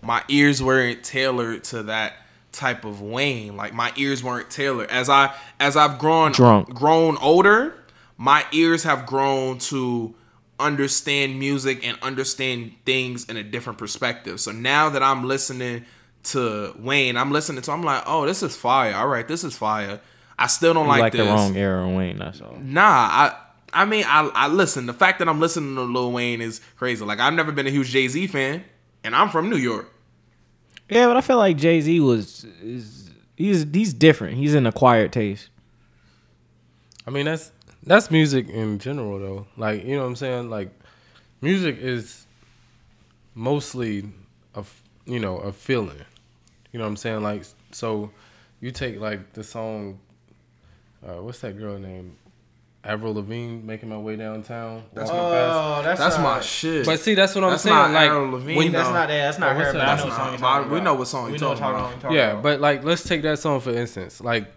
my 0.06 0.24
ears 0.30 0.62
weren't 0.62 1.04
tailored 1.04 1.64
to 1.66 1.84
that 1.84 2.14
type 2.52 2.86
of 2.86 3.02
Wayne. 3.02 3.56
Like 3.56 3.74
my 3.74 3.92
ears 3.96 4.24
weren't 4.24 4.50
tailored. 4.50 4.90
As 4.90 5.10
I 5.10 5.34
as 5.60 5.76
I've 5.76 6.00
grown 6.00 6.32
Drunk. 6.32 6.74
grown 6.74 7.18
older, 7.18 7.76
my 8.18 8.46
ears 8.52 8.84
have 8.84 9.06
grown 9.06 9.58
to 9.60 10.16
understand 10.60 11.38
music 11.38 11.86
and 11.86 11.98
understand 12.02 12.72
things 12.86 13.26
in 13.26 13.38
a 13.38 13.44
different 13.44 13.78
perspective. 13.78 14.40
So 14.40 14.52
now 14.52 14.90
that 14.90 15.04
I'm 15.04 15.26
listening 15.26 15.86
to 16.24 16.74
Wayne, 16.80 17.18
I'm 17.18 17.32
listening 17.32 17.62
to 17.62 17.72
I'm 17.72 17.84
like, 17.84 18.04
"Oh, 18.08 18.26
this 18.26 18.42
is 18.42 18.56
fire. 18.56 18.96
All 18.96 19.08
right, 19.08 19.28
this 19.28 19.44
is 19.44 19.56
fire." 19.56 20.00
I 20.38 20.48
still 20.48 20.74
don't 20.74 20.86
you 20.86 20.90
like, 20.90 21.02
like, 21.02 21.14
this. 21.14 21.26
the 21.26 21.32
wrong 21.32 21.56
era 21.56 21.88
of 21.88 21.96
Wayne. 21.96 22.18
That's 22.18 22.42
all. 22.42 22.58
Nah, 22.62 22.84
I 22.84 23.36
I 23.74 23.86
mean 23.86 24.06
I 24.08 24.30
I 24.34 24.48
listen. 24.48 24.86
The 24.86 24.94
fact 24.94 25.20
that 25.20 25.28
I'm 25.30 25.40
listening 25.40 25.76
to 25.76 25.82
Lil 25.82 26.12
Wayne 26.12 26.42
is 26.42 26.62
crazy. 26.78 27.04
Like 27.04 27.20
I've 27.20 27.34
never 27.34 27.52
been 27.52 27.68
a 27.68 27.72
huge 27.72 27.90
Jay 27.90 28.08
Z 28.08 28.28
fan, 28.28 28.64
and 29.04 29.16
I'm 29.16 29.30
from 29.30 29.50
New 29.50 29.58
York. 29.58 29.92
Yeah, 30.90 31.08
but 31.08 31.18
I 31.18 31.22
feel 31.22 31.38
like 31.38 31.58
Jay 31.58 31.82
Z 31.82 32.00
was 32.00 32.46
is 32.62 33.10
he's 33.36 33.66
he's 33.74 33.94
different. 33.94 34.38
He's 34.38 34.54
an 34.54 34.66
acquired 34.66 35.12
taste. 35.12 35.50
I 37.08 37.12
mean, 37.12 37.26
that's 37.26 37.52
that's 37.84 38.10
music 38.12 38.50
in 38.50 38.80
general, 38.80 39.20
though. 39.20 39.48
Like, 39.58 39.84
you 39.84 39.96
know 39.96 40.02
what 40.02 40.10
I'm 40.10 40.16
saying? 40.16 40.50
Like, 40.50 40.70
music 41.42 41.78
is 41.80 42.26
mostly 43.34 44.06
a 44.54 44.64
you 45.06 45.20
know 45.20 45.38
a 45.38 45.52
feeling. 45.52 45.98
You 46.72 46.80
know 46.80 46.86
what 46.86 46.90
I'm 46.90 46.98
saying? 46.98 47.24
Like, 47.24 47.44
so 47.72 48.12
you 48.60 48.72
take 48.72 49.00
like 49.00 49.34
the 49.34 49.44
song. 49.44 50.00
Uh, 51.06 51.22
what's 51.22 51.40
that 51.40 51.58
girl 51.58 51.78
name? 51.78 52.16
Avril 52.86 53.16
Lavigne, 53.16 53.62
making 53.64 53.90
my 53.90 53.98
way 53.98 54.16
downtown. 54.16 54.84
That's 54.94 55.10
Walking 55.10 55.24
my 55.26 55.32
Fast. 55.32 55.56
Oh, 55.58 55.82
that's 55.84 56.00
That's 56.00 56.18
my 56.20 56.40
shit. 56.40 56.86
But 56.86 57.00
see, 57.00 57.16
that's 57.16 57.34
what 57.34 57.44
I'm 57.44 57.50
That's 57.52 57.64
saying. 57.64 57.76
not 57.76 57.92
like, 57.92 58.10
Avril 58.10 58.32
Lavigne, 58.32 58.58
when- 58.58 58.72
though. 58.72 58.78
That's 58.78 58.90
not- 58.90 59.08
that. 59.08 59.18
That's 59.18 59.40
not 59.40 59.56
oh, 59.56 59.60
her, 59.60 59.74
but 59.74 59.82
I 59.82 60.80
know 60.84 60.94
what 60.94 61.08
song 61.08 61.24
you're 61.26 61.32
we 61.34 61.38
know 61.40 61.50
what 61.50 61.58
song 61.58 61.72
you're 61.72 61.80
talking 61.80 62.00
about. 62.00 62.14
yeah, 62.14 62.36
but 62.36 62.62
like 62.62 62.84
let's 62.84 63.04
take 63.04 63.24
that 63.24 63.40
song 63.40 63.60
for 63.60 63.72
instance. 63.72 64.22
Like 64.22 64.52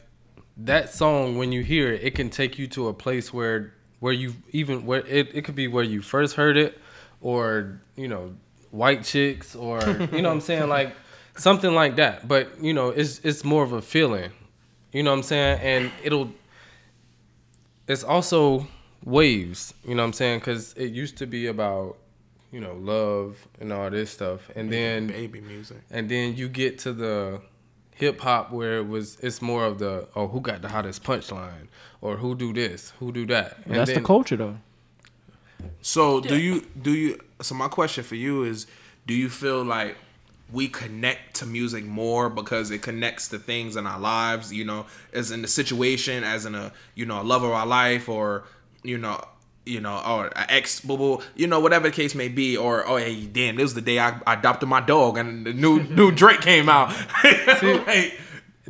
that 0.59 0.93
song 0.93 1.39
when 1.39 1.53
you 1.53 1.62
hear 1.62 1.93
it, 1.93 2.03
it 2.03 2.14
can 2.14 2.29
take 2.31 2.59
you 2.59 2.66
to 2.68 2.89
a 2.89 2.93
place 2.93 3.33
where 3.33 3.72
where 4.01 4.12
you 4.12 4.35
even 4.51 4.85
where 4.85 5.07
it, 5.07 5.35
it 5.35 5.45
could 5.45 5.55
be 5.55 5.66
where 5.68 5.85
you 5.85 6.03
first 6.03 6.37
heard 6.37 6.57
it 6.57 6.79
or, 7.20 7.81
you 7.97 8.09
know, 8.09 8.35
white 8.70 9.05
chicks 9.05 9.57
or 9.57 9.81
you 10.12 10.22
know 10.22 10.29
what 10.29 10.35
I'm 10.35 10.41
saying? 10.41 10.68
Like 10.79 10.95
something 11.37 11.74
like 11.74 11.97
that. 11.97 12.29
But, 12.29 12.62
you 12.62 12.74
know, 12.74 12.91
it's 12.91 13.20
it's 13.20 13.45
more 13.45 13.62
of 13.62 13.72
a 13.72 13.81
feeling. 13.83 14.31
You 14.93 15.03
know 15.03 15.11
what 15.11 15.18
I'm 15.18 15.22
saying? 15.22 15.61
And 15.62 15.93
it'll 16.03 16.31
it's 17.89 18.05
also 18.05 18.66
waves, 19.05 19.74
you 19.84 19.95
know 19.95 20.03
what 20.03 20.09
I'm 20.09 20.12
saying? 20.12 20.41
Cuz 20.41 20.74
it 20.74 20.93
used 20.93 21.16
to 21.18 21.26
be 21.26 21.47
about 21.47 21.97
you 22.51 22.61
know, 22.61 22.74
love 22.74 23.47
and 23.61 23.72
all 23.72 23.91
this 23.91 24.11
stuff. 24.11 24.49
And 24.57 24.72
then 24.72 25.09
baby 25.09 25.41
music. 25.41 25.78
and 25.91 26.09
then 26.09 26.36
you 26.36 26.49
get 26.49 26.78
to 26.80 26.93
the 26.93 27.41
hip 27.95 28.20
hop 28.20 28.53
where 28.53 28.78
it 28.78 28.89
was 28.89 29.18
it's 29.20 29.43
more 29.43 29.64
of 29.64 29.78
the 29.78 30.07
oh 30.14 30.28
who 30.28 30.41
got 30.41 30.62
the 30.62 30.68
hottest 30.68 31.03
punchline 31.03 31.66
or 32.01 32.16
who 32.16 32.36
do 32.36 32.53
this 32.53 32.93
who 33.01 33.11
do 33.11 33.26
that 33.26 33.59
and 33.64 33.74
that's 33.74 33.91
then, 33.91 34.03
the 34.03 34.07
culture 34.07 34.36
though. 34.36 34.57
So 35.80 36.20
do 36.20 36.39
you 36.39 36.66
do 36.80 36.93
you? 36.93 37.18
So 37.41 37.55
my 37.55 37.68
question 37.68 38.05
for 38.05 38.14
you 38.14 38.45
is: 38.45 38.66
Do 39.07 39.14
you 39.14 39.28
feel 39.28 39.64
like 39.64 39.97
we 40.53 40.69
connect 40.69 41.37
to 41.37 41.47
music 41.47 41.85
more 41.85 42.31
because 42.31 42.71
it 42.71 42.83
connects 42.83 43.29
to 43.29 43.39
things 43.39 43.77
in 43.77 43.87
our 43.87 43.99
lives? 43.99 44.53
You 44.53 44.65
know, 44.65 44.87
as 45.13 45.31
in 45.31 45.43
the 45.43 45.49
situation, 45.49 46.25
as 46.25 46.47
in 46.47 46.55
a 46.55 46.73
you 46.95 47.07
know 47.07 47.21
a 47.21 47.25
love 47.25 47.43
of 47.43 47.51
our 47.51 47.67
life, 47.67 48.09
or 48.09 48.45
you 48.83 48.99
know. 48.99 49.23
You 49.67 49.83
know, 49.83 50.03
or 50.07 50.29
an 50.29 50.47
ex, 50.49 50.81
boo 50.81 50.97
boo, 50.97 51.21
you 51.37 51.47
know, 51.47 51.61
whatever 51.61 51.91
the 51.91 51.95
case 51.95 52.15
may 52.15 52.29
be, 52.29 52.57
or 52.57 52.89
oh, 52.89 52.97
hey, 52.97 53.27
damn, 53.27 53.57
this 53.57 53.65
was 53.65 53.75
the 53.75 53.83
day 53.83 53.99
I, 53.99 54.19
I 54.27 54.33
adopted 54.33 54.67
my 54.67 54.81
dog, 54.81 55.19
and 55.19 55.45
the 55.45 55.53
new 55.53 55.83
new 55.91 56.11
Drake 56.11 56.41
came 56.41 56.71
out. 56.71 56.91
Like, 57.63 58.19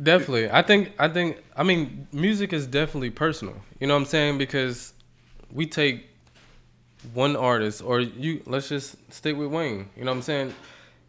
definitely 0.03 0.49
i 0.49 0.61
think 0.61 0.91
i 0.99 1.07
think 1.07 1.37
i 1.55 1.63
mean 1.63 2.07
music 2.11 2.53
is 2.53 2.67
definitely 2.67 3.09
personal 3.09 3.55
you 3.79 3.87
know 3.87 3.93
what 3.93 4.01
i'm 4.01 4.05
saying 4.05 4.37
because 4.37 4.93
we 5.51 5.65
take 5.65 6.05
one 7.13 7.35
artist 7.35 7.81
or 7.83 7.99
you 7.99 8.41
let's 8.45 8.69
just 8.69 8.95
stick 9.11 9.37
with 9.37 9.49
wayne 9.49 9.89
you 9.95 10.03
know 10.03 10.11
what 10.11 10.17
i'm 10.17 10.21
saying 10.21 10.53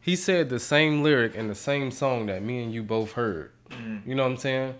he 0.01 0.17
said 0.17 0.49
the 0.49 0.59
same 0.61 1.03
lyric 1.03 1.35
in 1.35 1.49
the 1.49 1.55
same 1.55 1.91
song 1.91 2.27
that 2.27 2.43
me 2.43 2.63
and 2.63 2.73
you 2.73 2.83
both 2.83 3.13
heard 3.13 3.51
mm-hmm. 3.71 4.09
you 4.09 4.15
know 4.15 4.23
what 4.23 4.33
i'm 4.33 4.37
saying 4.37 4.75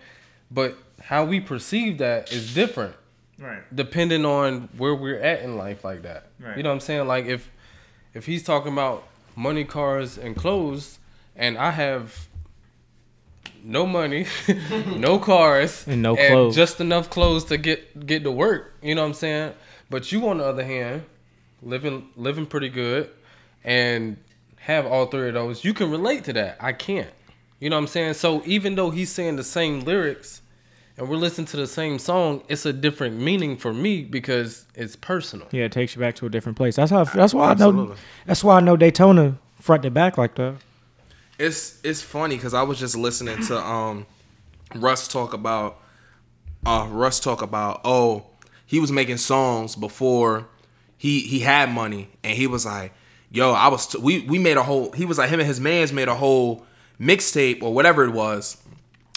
but 0.49 0.77
how 1.01 1.23
we 1.25 1.39
perceive 1.39 1.97
that 1.97 2.31
is 2.31 2.53
different 2.53 2.95
Right. 3.41 3.63
depending 3.75 4.23
on 4.23 4.69
where 4.77 4.93
we're 4.93 5.19
at 5.19 5.41
in 5.41 5.57
life 5.57 5.83
like 5.83 6.03
that. 6.03 6.27
Right. 6.39 6.55
You 6.55 6.61
know 6.61 6.69
what 6.69 6.75
I'm 6.75 6.79
saying? 6.79 7.07
Like 7.07 7.25
if 7.25 7.51
if 8.13 8.27
he's 8.27 8.43
talking 8.43 8.71
about 8.71 9.03
money, 9.35 9.63
cars, 9.63 10.19
and 10.19 10.35
clothes, 10.35 10.99
and 11.35 11.57
I 11.57 11.71
have 11.71 12.27
no 13.63 13.87
money, 13.87 14.27
no 14.95 15.17
cars, 15.17 15.87
And 15.87 16.03
no 16.03 16.15
clothes. 16.15 16.55
just 16.55 16.79
enough 16.79 17.09
clothes 17.09 17.45
to 17.45 17.57
get 17.57 18.05
get 18.05 18.23
to 18.25 18.31
work. 18.31 18.75
You 18.83 18.93
know 18.93 19.01
what 19.01 19.07
I'm 19.07 19.13
saying? 19.15 19.53
But 19.89 20.11
you, 20.11 20.27
on 20.29 20.37
the 20.37 20.45
other 20.45 20.63
hand, 20.63 21.03
living 21.63 22.09
living 22.15 22.45
pretty 22.45 22.69
good, 22.69 23.09
and 23.63 24.17
have 24.61 24.85
all 24.85 25.05
three 25.07 25.27
of 25.29 25.33
those. 25.33 25.63
You 25.63 25.73
can 25.73 25.89
relate 25.91 26.23
to 26.25 26.33
that. 26.33 26.57
I 26.59 26.73
can't. 26.73 27.09
You 27.59 27.69
know 27.69 27.75
what 27.75 27.81
I'm 27.83 27.87
saying? 27.87 28.13
So 28.15 28.41
even 28.45 28.75
though 28.75 28.89
he's 28.89 29.11
saying 29.11 29.35
the 29.35 29.43
same 29.43 29.81
lyrics, 29.81 30.41
and 30.97 31.07
we're 31.09 31.15
listening 31.17 31.47
to 31.47 31.57
the 31.57 31.67
same 31.67 31.99
song, 31.99 32.43
it's 32.47 32.65
a 32.65 32.73
different 32.73 33.17
meaning 33.17 33.57
for 33.57 33.73
me 33.73 34.03
because 34.03 34.65
it's 34.75 34.95
personal. 34.95 35.47
Yeah, 35.51 35.65
it 35.65 35.71
takes 35.71 35.95
you 35.95 35.99
back 35.99 36.15
to 36.15 36.25
a 36.25 36.29
different 36.29 36.57
place. 36.57 36.75
That's 36.75 36.91
how. 36.91 37.03
That's 37.05 37.33
why 37.33 37.51
I 37.51 37.53
know. 37.55 37.95
That's 38.25 38.43
why 38.43 38.57
I 38.57 38.59
know 38.59 38.75
Daytona 38.77 39.37
front 39.59 39.83
to 39.83 39.91
back 39.91 40.17
like 40.17 40.35
that. 40.35 40.55
it's 41.39 41.79
it's 41.83 42.01
funny 42.01 42.35
because 42.35 42.53
I 42.53 42.63
was 42.63 42.79
just 42.79 42.95
listening 42.95 43.41
to 43.45 43.57
um 43.57 44.05
Russ 44.75 45.07
talk 45.07 45.33
about 45.33 45.79
uh 46.65 46.87
Russ 46.89 47.19
talk 47.19 47.41
about 47.41 47.81
oh 47.83 48.25
he 48.65 48.79
was 48.79 48.91
making 48.91 49.17
songs 49.17 49.75
before 49.75 50.47
he 50.97 51.19
he 51.21 51.39
had 51.39 51.69
money 51.71 52.09
and 52.23 52.35
he 52.35 52.47
was 52.47 52.65
like 52.65 52.93
yo 53.31 53.51
I 53.51 53.69
was 53.69 53.87
t- 53.87 53.97
we 53.97 54.21
we 54.21 54.37
made 54.37 54.57
a 54.57 54.63
whole 54.63 54.91
he 54.91 55.05
was 55.05 55.17
like 55.17 55.29
him 55.29 55.39
and 55.39 55.47
his 55.47 55.59
man's 55.59 55.93
made 55.93 56.07
a 56.07 56.15
whole 56.15 56.65
mixtape 56.99 57.63
or 57.63 57.73
whatever 57.73 58.03
it 58.03 58.11
was 58.11 58.57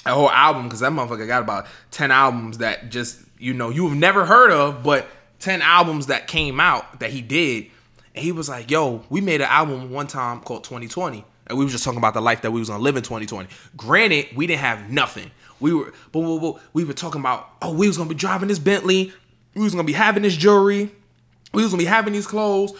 a 0.06 0.14
whole 0.14 0.30
album 0.30 0.64
because 0.64 0.80
that 0.80 0.92
motherfucker 0.92 1.26
got 1.26 1.42
about 1.42 1.66
10 1.90 2.10
albums 2.10 2.58
that 2.58 2.90
just 2.90 3.20
you 3.38 3.52
know 3.52 3.70
you've 3.70 3.94
never 3.94 4.24
heard 4.24 4.50
of 4.50 4.82
but 4.82 5.08
10 5.40 5.60
albums 5.62 6.06
that 6.06 6.26
came 6.26 6.60
out 6.60 7.00
that 7.00 7.10
he 7.10 7.20
did 7.20 7.66
and 8.14 8.24
he 8.24 8.32
was 8.32 8.48
like 8.48 8.70
yo 8.70 9.02
we 9.10 9.20
made 9.20 9.40
an 9.40 9.48
album 9.48 9.90
one 9.90 10.06
time 10.06 10.40
called 10.40 10.64
2020 10.64 11.24
and 11.46 11.58
we 11.58 11.64
was 11.64 11.72
just 11.72 11.84
talking 11.84 11.98
about 11.98 12.14
the 12.14 12.22
life 12.22 12.42
that 12.42 12.52
we 12.52 12.60
was 12.60 12.68
gonna 12.68 12.82
live 12.82 12.96
in 12.96 13.02
2020 13.02 13.48
granted 13.76 14.26
we 14.36 14.46
didn't 14.46 14.60
have 14.60 14.90
nothing 14.90 15.30
we 15.60 15.74
were 15.74 15.92
but, 16.12 16.22
but, 16.22 16.38
but 16.38 16.60
we 16.72 16.84
were 16.84 16.92
talking 16.92 17.20
about 17.20 17.50
oh 17.60 17.72
we 17.72 17.86
was 17.86 17.96
gonna 17.96 18.08
be 18.08 18.14
driving 18.14 18.48
this 18.48 18.58
bentley 18.58 19.12
we 19.54 19.62
was 19.62 19.72
gonna 19.72 19.84
be 19.84 19.92
having 19.92 20.22
this 20.22 20.36
jewelry 20.36 20.90
we 21.54 21.62
was 21.62 21.70
gonna 21.70 21.82
be 21.82 21.86
having 21.86 22.12
these 22.12 22.26
clothes. 22.26 22.72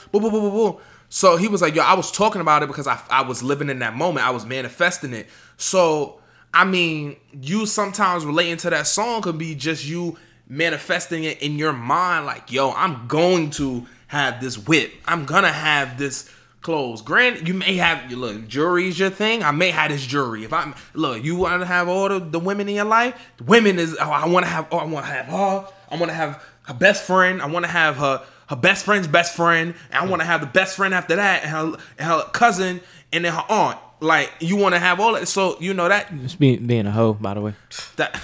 So 1.15 1.37
he 1.37 1.47
was 1.47 1.63
like, 1.63 1.77
yo, 1.77 1.83
I 1.85 1.95
was 1.95 2.11
talking 2.11 2.41
about 2.41 2.65
it 2.65 2.67
because 2.67 2.89
I, 2.89 3.01
I 3.09 3.23
was 3.23 3.41
living 3.41 3.71
in 3.71 3.79
that 3.79 3.95
moment. 3.95 4.27
I 4.27 4.31
was 4.31 4.45
manifesting 4.45 5.13
it. 5.13 5.29
So, 5.57 6.21
I 6.53 6.65
mean, 6.65 7.19
you 7.41 7.67
sometimes 7.67 8.27
relating 8.27 8.57
to 8.57 8.71
that 8.71 8.89
song 8.89 9.23
could 9.23 9.39
be 9.39 9.55
just 9.55 9.87
you 9.87 10.19
manifesting 10.49 11.23
it 11.23 11.41
in 11.41 11.57
your 11.57 11.73
mind, 11.73 12.27
like, 12.27 12.51
yo, 12.51 12.73
I'm 12.73 13.07
going 13.07 13.51
to 13.51 13.87
have 14.09 14.41
this 14.41 14.59
whip. 14.59 14.93
I'm 15.07 15.25
gonna 15.25 15.53
have 15.53 15.99
this 15.99 16.29
clothes. 16.63 17.01
Granted, 17.01 17.47
you 17.47 17.55
may 17.55 17.77
have 17.77 18.11
you 18.11 18.17
look, 18.17 18.49
jewelry's 18.49 18.99
your 18.99 19.11
thing. 19.11 19.45
I 19.45 19.53
may 19.53 19.71
have 19.71 19.93
this 19.93 20.05
jewelry. 20.05 20.43
If 20.43 20.53
I'm 20.53 20.75
look, 20.95 21.23
you 21.23 21.37
want 21.37 21.63
to 21.63 21.67
have 21.67 21.87
all 21.89 22.09
the, 22.09 22.19
the 22.19 22.41
women 22.41 22.69
in 22.69 22.75
your 22.75 22.87
life. 22.87 23.15
Women 23.47 23.79
is 23.79 23.97
oh, 24.01 24.11
I 24.11 24.27
want 24.27 24.47
to 24.47 24.51
have. 24.51 24.67
Oh, 24.73 24.79
I 24.79 24.85
want 24.85 25.07
to 25.07 25.13
have 25.13 25.27
her. 25.27 25.69
I 25.93 25.97
want 25.97 26.09
to 26.09 26.15
have 26.15 26.43
her 26.63 26.75
best 26.75 27.05
friend. 27.05 27.41
I 27.41 27.47
want 27.47 27.65
to 27.67 27.71
have 27.71 27.99
her 27.99 28.27
her 28.49 28.57
best 28.57 28.85
friend's 28.85 29.09
best 29.09 29.37
friend. 29.37 29.75
And 29.91 29.99
I 29.99 30.05
hmm. 30.05 30.11
want 30.11 30.23
to 30.23 30.27
have 30.27 30.41
the 30.41 30.47
best 30.47 30.77
friend 30.77 30.95
after 30.95 31.17
that, 31.17 31.43
and 31.43 31.51
her, 31.51 31.79
and 31.99 32.09
her 32.09 32.23
cousin, 32.33 32.81
and 33.13 33.25
then 33.25 33.33
her 33.33 33.45
aunt. 33.49 33.79
Like 34.01 34.33
you 34.41 34.57
want 34.57 34.75
to 34.75 34.79
have 34.79 35.01
all 35.01 35.15
that. 35.15 35.29
So 35.29 35.57
you 35.61 35.73
know 35.73 35.89
that 35.89 36.09
It's 36.23 36.35
being 36.35 36.67
being 36.67 36.87
a 36.87 36.91
hoe, 36.91 37.15
by 37.15 37.35
the 37.35 37.41
way. 37.41 37.55
that. 37.97 38.21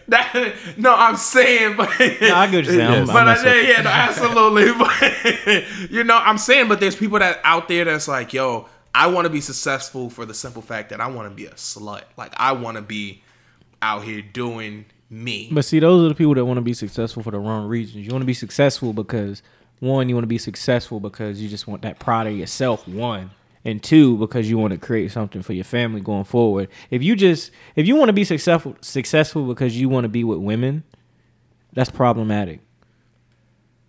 that 0.08 0.56
no, 0.78 0.96
I'm 0.96 1.16
saying, 1.16 1.78
but 1.78 1.89
no, 2.00 2.36
I 2.36 2.48
get 2.48 2.66
you're 2.66 2.74
saying. 2.74 3.06
But 3.08 3.16
I, 3.16 3.26
messing 3.26 3.70
yeah, 3.70 3.82
no, 3.84 3.89
absolutely. 3.91 4.72
But 4.78 5.91
you 5.91 6.04
know, 6.04 6.18
I'm 6.18 6.39
saying, 6.39 6.68
but 6.68 6.80
there's 6.80 6.96
people 6.96 7.20
that 7.20 7.39
out 7.43 7.68
there 7.68 7.86
that's 7.86 8.08
like, 8.08 8.34
yo, 8.34 8.68
I 8.96 9.08
want 9.08 9.26
to 9.26 9.30
be 9.30 9.41
successful 9.41 10.10
for 10.10 10.26
the 10.26 10.34
simple 10.34 10.64
fact 10.64 10.89
that 10.89 11.00
I 11.00 11.08
want 11.08 11.30
to 11.30 11.36
be 11.36 11.46
a 11.46 11.52
slut. 11.52 12.04
Like 12.18 12.34
I 12.38 12.54
want 12.54 12.78
to 12.78 12.82
be 12.82 13.22
out 13.82 14.04
here 14.04 14.22
doing 14.22 14.86
me. 15.10 15.49
But 15.51 15.66
see, 15.66 15.80
those 15.80 16.06
are 16.06 16.10
the 16.10 16.16
people 16.16 16.36
that 16.36 16.45
want 16.45 16.58
to 16.58 16.62
be 16.62 16.74
successful 16.74 17.24
for 17.24 17.32
the 17.32 17.39
wrong 17.39 17.68
reasons. 17.68 18.06
You 18.06 18.12
want 18.12 18.22
to 18.22 18.28
be 18.28 18.34
successful 18.34 18.93
because 18.93 19.41
one, 19.80 20.10
you 20.10 20.16
want 20.16 20.24
to 20.24 20.28
be 20.28 20.38
successful 20.38 20.99
because 20.99 21.41
you 21.41 21.49
just 21.49 21.68
want 21.68 21.82
that 21.84 21.99
pride 21.99 22.28
of 22.28 22.34
yourself. 22.34 22.88
One 22.88 23.32
and 23.64 23.82
two, 23.82 24.18
because 24.18 24.49
you 24.49 24.58
want 24.58 24.74
to 24.74 24.80
create 24.80 25.12
something 25.12 25.41
for 25.41 25.53
your 25.53 25.64
family 25.64 25.99
going 25.99 26.24
forward. 26.24 26.70
If 26.91 27.03
you 27.03 27.16
just 27.16 27.51
if 27.76 27.88
you 27.88 27.95
want 27.95 28.10
to 28.10 28.14
be 28.14 28.24
successful 28.24 28.76
successful 28.82 29.45
because 29.47 29.80
you 29.80 29.89
want 29.89 30.06
to 30.06 30.10
be 30.10 30.24
with 30.24 30.39
women, 30.39 30.84
that's 31.74 31.89
problematic. 31.89 32.62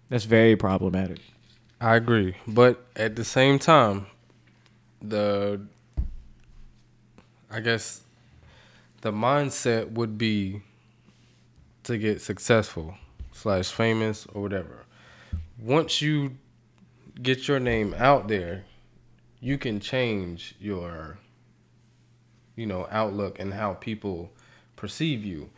That's 0.09 0.25
very 0.25 0.57
problematic. 0.57 1.19
I 1.81 1.97
agree, 1.97 2.37
but 2.47 2.85
at 2.97 3.17
the 3.17 3.25
same 3.25 3.59
time, 3.59 4.07
the 5.03 5.61
I 7.51 7.61
guess 7.61 8.03
the 9.03 9.13
mindset 9.13 9.93
would 9.93 10.17
be 10.17 10.63
to 11.87 11.99
get 11.99 12.21
successful 12.21 12.95
slash 13.33 13.71
famous 13.71 14.27
or 14.33 14.43
whatever. 14.43 14.85
Once 15.59 16.03
you 16.03 16.37
get 17.23 17.49
your 17.49 17.59
name 17.61 17.95
out 17.97 18.29
there, 18.29 18.65
you 19.41 19.57
can 19.59 19.81
change 19.81 20.55
your 20.61 21.19
you 22.57 22.67
know 22.67 22.87
outlook 22.91 23.39
and 23.39 23.53
how 23.55 23.75
people 23.75 24.31
perceive 24.77 25.25
you. 25.25 25.51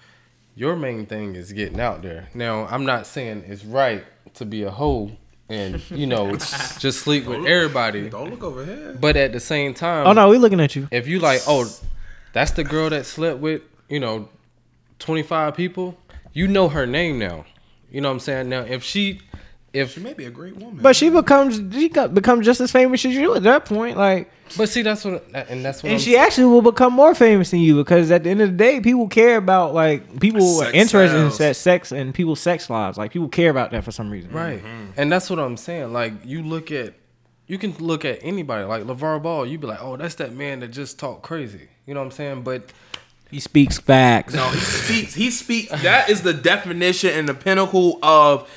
Your 0.55 0.75
main 0.77 1.07
thing 1.07 1.37
is 1.37 1.53
getting 1.53 1.81
out 1.81 2.03
there. 2.03 2.29
Now, 2.35 2.67
I'm 2.67 2.85
not 2.85 3.07
saying 3.07 3.45
it's 3.47 3.65
right 3.65 4.05
to 4.35 4.45
be 4.45 4.65
a 4.65 4.71
hoe 4.71 5.13
and 5.49 5.81
you 5.91 6.07
know 6.07 6.33
just 6.37 6.99
sleep 7.01 7.27
with 7.27 7.47
everybody. 7.47 8.11
Don't 8.11 8.31
look 8.31 8.43
over 8.43 8.65
here. 8.65 8.97
But 9.01 9.17
at 9.17 9.33
the 9.33 9.41
same 9.41 9.73
time, 9.75 10.07
Oh 10.07 10.13
no, 10.13 10.29
we 10.29 10.37
looking 10.39 10.61
at 10.61 10.77
you. 10.77 10.89
if 10.91 11.07
you 11.07 11.21
like, 11.21 11.41
oh, 11.47 11.71
that's 12.33 12.51
the 12.53 12.65
girl 12.65 12.91
that 12.91 13.07
slept 13.07 13.39
with, 13.39 13.63
you 13.89 14.01
know, 14.01 14.29
25 14.99 15.55
people, 15.55 15.97
you 16.39 16.47
know 16.47 16.69
her 16.69 16.87
name 16.87 17.19
now. 17.19 17.45
You 17.91 18.01
know 18.01 18.09
what 18.11 18.15
I'm 18.15 18.21
saying? 18.21 18.49
Now, 18.49 18.61
if 18.61 18.85
she, 18.85 19.21
if, 19.73 19.95
She 19.95 20.01
may 20.01 20.15
be 20.15 20.25
a 20.25 20.31
great 20.31 20.57
woman. 20.57 20.79
But 20.81 20.95
she 20.95 21.11
becomes 21.11 21.57
she 21.75 21.89
becomes 21.89 22.47
just 22.47 22.61
as 22.61 22.71
famous 22.71 23.05
as 23.05 23.13
you 23.13 23.35
at 23.35 23.43
that 23.43 23.65
point. 23.65 23.97
Like, 23.97 24.31
but 24.57 24.69
see, 24.69 24.83
that's 24.83 25.05
what, 25.05 25.25
and 25.35 25.65
that's 25.65 25.83
what 25.83 25.91
and 25.91 25.95
I'm, 25.95 25.99
she 25.99 26.17
actually 26.17 26.47
will 26.47 26.63
become 26.63 26.93
more 26.93 27.13
famous 27.17 27.51
than 27.51 27.59
you 27.59 27.75
because 27.75 28.13
at 28.13 28.23
the 28.23 28.31
end 28.31 28.41
of 28.41 28.51
the 28.51 28.57
day, 28.57 28.81
people 28.81 29.09
care 29.09 29.37
about 29.37 29.75
like 29.75 30.21
people 30.21 30.61
are 30.61 30.67
Sex 30.67 30.75
interested 30.77 31.19
in 31.19 31.31
sex, 31.33 31.59
sex 31.59 31.93
and 31.93 32.15
people's 32.15 32.41
sex 32.41 32.71
lives. 32.71 32.97
Like 32.97 33.13
people 33.13 33.29
care 33.29 33.51
about 33.51 33.73
that 33.73 33.83
for 33.83 33.91
some 33.91 34.09
reason. 34.09 34.31
right. 34.31 34.63
Mm-hmm. 34.63 34.93
And 34.97 35.11
that's 35.11 35.29
what 35.29 35.41
I'm 35.41 35.57
saying. 35.57 35.93
Like, 35.93 36.13
you 36.25 36.45
look 36.45 36.71
at, 36.71 36.95
you 37.49 37.59
can 37.59 37.75
look 37.79 38.05
at 38.05 38.21
anybody, 38.23 38.65
like 38.65 38.85
LaVar 38.85 39.23
Ball, 39.23 39.45
you'd 39.45 39.61
be 39.61 39.67
like, 39.67 39.83
oh, 39.83 39.97
that's 39.97 40.15
that 40.17 40.33
man 40.33 40.61
that 40.61 40.69
just 40.69 41.01
talked 41.01 41.23
crazy. 41.23 41.69
You 41.85 41.95
know 41.95 42.01
what 42.01 42.07
I'm 42.07 42.13
saying? 42.13 42.43
But 42.43 42.71
He 43.31 43.41
speaks 43.41 43.79
facts. 43.79 44.33
No, 44.35 44.49
he 44.51 44.59
speaks. 44.61 45.15
He 45.15 45.31
speaks. 45.31 45.71
That 45.83 46.09
is 46.09 46.23
the 46.23 46.33
definition 46.33 47.11
and 47.11 47.29
the 47.29 47.35
pinnacle 47.35 47.99
of 48.03 48.49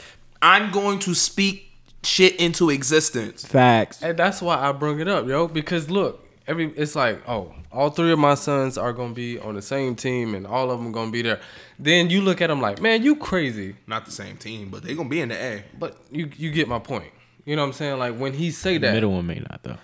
I'm 0.42 0.72
going 0.72 1.00
to 1.00 1.14
speak 1.14 1.72
shit 2.04 2.36
into 2.38 2.70
existence. 2.70 3.46
Facts. 3.46 4.02
And 4.02 4.18
that's 4.18 4.42
why 4.42 4.56
I 4.58 4.72
bring 4.72 5.00
it 5.00 5.08
up, 5.08 5.28
yo. 5.28 5.48
Because 5.48 5.90
look, 5.90 6.26
every 6.48 6.68
it's 6.78 6.96
like, 6.96 7.22
oh, 7.28 7.54
all 7.72 7.90
three 7.90 8.12
of 8.12 8.20
my 8.20 8.36
sons 8.36 8.78
are 8.78 8.94
gonna 8.94 9.14
be 9.14 9.40
on 9.40 9.56
the 9.56 9.62
same 9.62 9.96
team, 9.96 10.36
and 10.36 10.48
all 10.48 10.72
of 10.72 10.82
them 10.82 10.92
gonna 10.94 11.12
be 11.12 11.22
there. 11.22 11.40
Then 11.78 12.10
you 12.10 12.22
look 12.22 12.42
at 12.42 12.48
them 12.48 12.62
like, 12.62 12.82
man, 12.82 13.04
you 13.04 13.16
crazy. 13.18 13.76
Not 13.88 14.06
the 14.06 14.12
same 14.12 14.38
team, 14.38 14.70
but 14.70 14.84
they're 14.84 14.96
gonna 14.96 15.10
be 15.10 15.20
in 15.22 15.30
the 15.30 15.36
A. 15.36 15.64
But 15.78 15.98
you 16.12 16.30
you 16.38 16.50
get 16.52 16.68
my 16.70 16.80
point. 16.80 17.12
You 17.46 17.56
know 17.58 17.62
what 17.64 17.68
I'm 17.70 17.74
saying? 17.74 18.00
Like 18.00 18.16
when 18.18 18.34
he 18.34 18.52
say 18.52 18.74
The 18.78 18.88
that, 18.88 18.94
middle 18.94 19.12
one 19.12 19.28
may 19.28 19.40
not 19.50 19.64
though. 19.64 19.78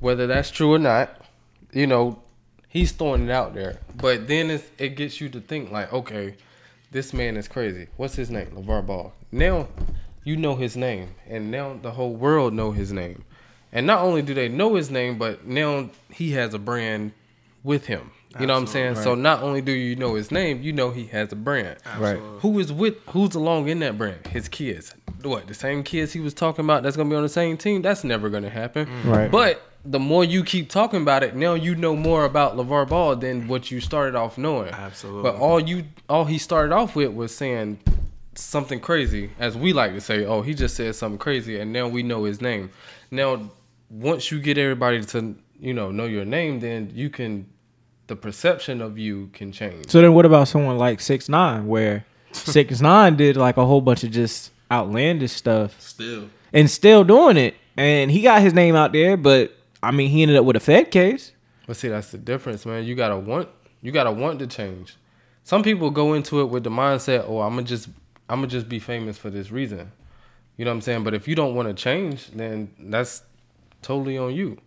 whether 0.00 0.26
that's 0.26 0.50
true 0.50 0.72
or 0.74 0.78
not, 0.78 1.20
you 1.72 1.86
know, 1.86 2.20
he's 2.68 2.92
throwing 2.92 3.24
it 3.24 3.30
out 3.30 3.54
there. 3.54 3.80
But 3.96 4.28
then 4.28 4.50
it's, 4.50 4.64
it 4.78 4.90
gets 4.90 5.20
you 5.20 5.28
to 5.30 5.40
think 5.40 5.70
like, 5.70 5.92
okay, 5.92 6.36
this 6.90 7.12
man 7.12 7.36
is 7.36 7.48
crazy. 7.48 7.88
What's 7.96 8.14
his 8.14 8.30
name? 8.30 8.48
LaVar 8.48 8.86
Ball. 8.86 9.12
Now 9.32 9.68
you 10.24 10.36
know 10.36 10.56
his 10.56 10.76
name, 10.76 11.10
and 11.28 11.50
now 11.50 11.78
the 11.80 11.92
whole 11.92 12.14
world 12.14 12.52
know 12.52 12.72
his 12.72 12.92
name. 12.92 13.24
And 13.72 13.86
not 13.86 14.00
only 14.00 14.22
do 14.22 14.34
they 14.34 14.48
know 14.48 14.74
his 14.74 14.90
name, 14.90 15.18
but 15.18 15.46
now 15.46 15.90
he 16.10 16.32
has 16.32 16.54
a 16.54 16.58
brand 16.58 17.12
with 17.62 17.86
him. 17.86 18.10
You 18.38 18.46
know 18.46 18.54
what 18.54 18.60
I'm 18.60 18.66
saying? 18.66 18.96
So 18.96 19.14
not 19.14 19.42
only 19.42 19.62
do 19.62 19.72
you 19.72 19.96
know 19.96 20.14
his 20.14 20.30
name, 20.30 20.62
you 20.62 20.72
know 20.72 20.90
he 20.90 21.06
has 21.06 21.32
a 21.32 21.36
brand. 21.36 21.78
Right. 21.98 22.18
Who 22.40 22.58
is 22.58 22.72
with 22.72 22.96
who's 23.08 23.34
along 23.34 23.68
in 23.68 23.78
that 23.80 23.96
brand? 23.96 24.26
His 24.26 24.48
kids. 24.48 24.94
What, 25.22 25.46
the 25.46 25.54
same 25.54 25.82
kids 25.82 26.12
he 26.12 26.20
was 26.20 26.34
talking 26.34 26.64
about 26.64 26.82
that's 26.82 26.96
gonna 26.96 27.10
be 27.10 27.16
on 27.16 27.22
the 27.22 27.28
same 27.28 27.56
team? 27.56 27.82
That's 27.82 28.04
never 28.04 28.28
gonna 28.30 28.50
happen. 28.50 28.86
Mm. 28.86 29.04
Right. 29.04 29.30
But 29.30 29.62
the 29.84 29.98
more 29.98 30.24
you 30.24 30.44
keep 30.44 30.68
talking 30.68 31.02
about 31.02 31.22
it, 31.22 31.36
now 31.36 31.54
you 31.54 31.74
know 31.74 31.94
more 31.94 32.24
about 32.24 32.56
LaVar 32.56 32.88
Ball 32.88 33.16
than 33.16 33.48
what 33.48 33.70
you 33.70 33.80
started 33.80 34.14
off 34.14 34.36
knowing. 34.36 34.72
Absolutely. 34.72 35.22
But 35.22 35.36
all 35.36 35.60
you 35.60 35.84
all 36.08 36.24
he 36.24 36.38
started 36.38 36.74
off 36.74 36.96
with 36.96 37.12
was 37.12 37.34
saying 37.34 37.78
something 38.34 38.80
crazy, 38.80 39.30
as 39.38 39.56
we 39.56 39.72
like 39.72 39.92
to 39.92 40.00
say, 40.00 40.24
oh, 40.24 40.42
he 40.42 40.54
just 40.54 40.76
said 40.76 40.94
something 40.94 41.18
crazy, 41.18 41.58
and 41.58 41.72
now 41.72 41.88
we 41.88 42.02
know 42.02 42.24
his 42.24 42.40
name. 42.40 42.70
Now, 43.10 43.50
once 43.88 44.30
you 44.30 44.40
get 44.40 44.58
everybody 44.58 45.02
to, 45.04 45.36
you 45.58 45.72
know, 45.72 45.90
know 45.90 46.06
your 46.06 46.24
name, 46.24 46.60
then 46.60 46.90
you 46.94 47.10
can 47.10 47.46
the 48.08 48.16
perception 48.16 48.80
of 48.80 48.98
you 48.98 49.28
can 49.32 49.50
change. 49.50 49.90
So 49.90 50.00
then, 50.00 50.14
what 50.14 50.24
about 50.24 50.48
someone 50.48 50.78
like 50.78 51.00
Six 51.00 51.28
Nine, 51.28 51.66
where 51.66 52.04
Six 52.32 52.80
Nine 52.80 53.16
did 53.16 53.36
like 53.36 53.56
a 53.56 53.64
whole 53.64 53.80
bunch 53.80 54.04
of 54.04 54.10
just 54.10 54.52
outlandish 54.70 55.32
stuff 55.32 55.80
Still, 55.80 56.28
and 56.52 56.70
still 56.70 57.04
doing 57.04 57.36
it, 57.36 57.54
and 57.76 58.10
he 58.10 58.22
got 58.22 58.42
his 58.42 58.52
name 58.52 58.74
out 58.74 58.92
there, 58.92 59.16
but 59.16 59.56
I 59.82 59.90
mean, 59.90 60.10
he 60.10 60.22
ended 60.22 60.36
up 60.36 60.44
with 60.44 60.56
a 60.56 60.60
Fed 60.60 60.90
case. 60.90 61.32
But 61.66 61.76
see, 61.76 61.88
that's 61.88 62.10
the 62.10 62.18
difference, 62.18 62.64
man. 62.66 62.84
You 62.84 62.94
gotta 62.94 63.16
want 63.16 63.48
you 63.82 63.92
gotta 63.92 64.12
want 64.12 64.38
to 64.40 64.46
change. 64.46 64.96
Some 65.44 65.62
people 65.62 65.90
go 65.90 66.14
into 66.14 66.40
it 66.40 66.46
with 66.46 66.64
the 66.64 66.70
mindset, 66.70 67.24
oh, 67.28 67.40
I'm 67.40 67.54
gonna 67.54 67.62
just 67.62 67.88
I'm 68.28 68.38
gonna 68.38 68.48
just 68.48 68.68
be 68.68 68.78
famous 68.78 69.16
for 69.18 69.30
this 69.30 69.50
reason. 69.50 69.92
You 70.56 70.64
know 70.64 70.70
what 70.70 70.76
I'm 70.76 70.80
saying? 70.80 71.04
But 71.04 71.14
if 71.14 71.28
you 71.28 71.34
don't 71.34 71.54
want 71.54 71.68
to 71.68 71.74
change, 71.74 72.28
then 72.30 72.72
that's 72.78 73.22
totally 73.82 74.16
on 74.16 74.34
you. 74.34 74.58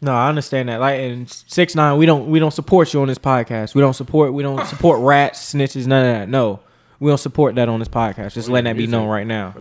No, 0.00 0.14
I 0.14 0.28
understand 0.28 0.68
that. 0.68 0.80
Like 0.80 1.00
in 1.00 1.26
six 1.26 1.74
nine, 1.74 1.98
we 1.98 2.06
don't 2.06 2.28
we 2.30 2.38
don't 2.38 2.52
support 2.52 2.92
you 2.92 3.00
on 3.00 3.08
this 3.08 3.18
podcast. 3.18 3.74
We 3.74 3.80
don't 3.80 3.94
support 3.94 4.32
we 4.32 4.42
don't 4.42 4.64
support 4.66 5.00
rats, 5.00 5.54
snitches, 5.54 5.86
none 5.86 6.04
of 6.06 6.14
that. 6.14 6.28
No, 6.28 6.60
we 7.00 7.10
don't 7.10 7.18
support 7.18 7.54
that 7.56 7.68
on 7.68 7.78
this 7.78 7.88
podcast. 7.88 8.32
Just 8.34 8.48
letting 8.48 8.64
that 8.64 8.76
be 8.78 8.86
known 8.86 9.08
right 9.08 9.26
now. 9.26 9.54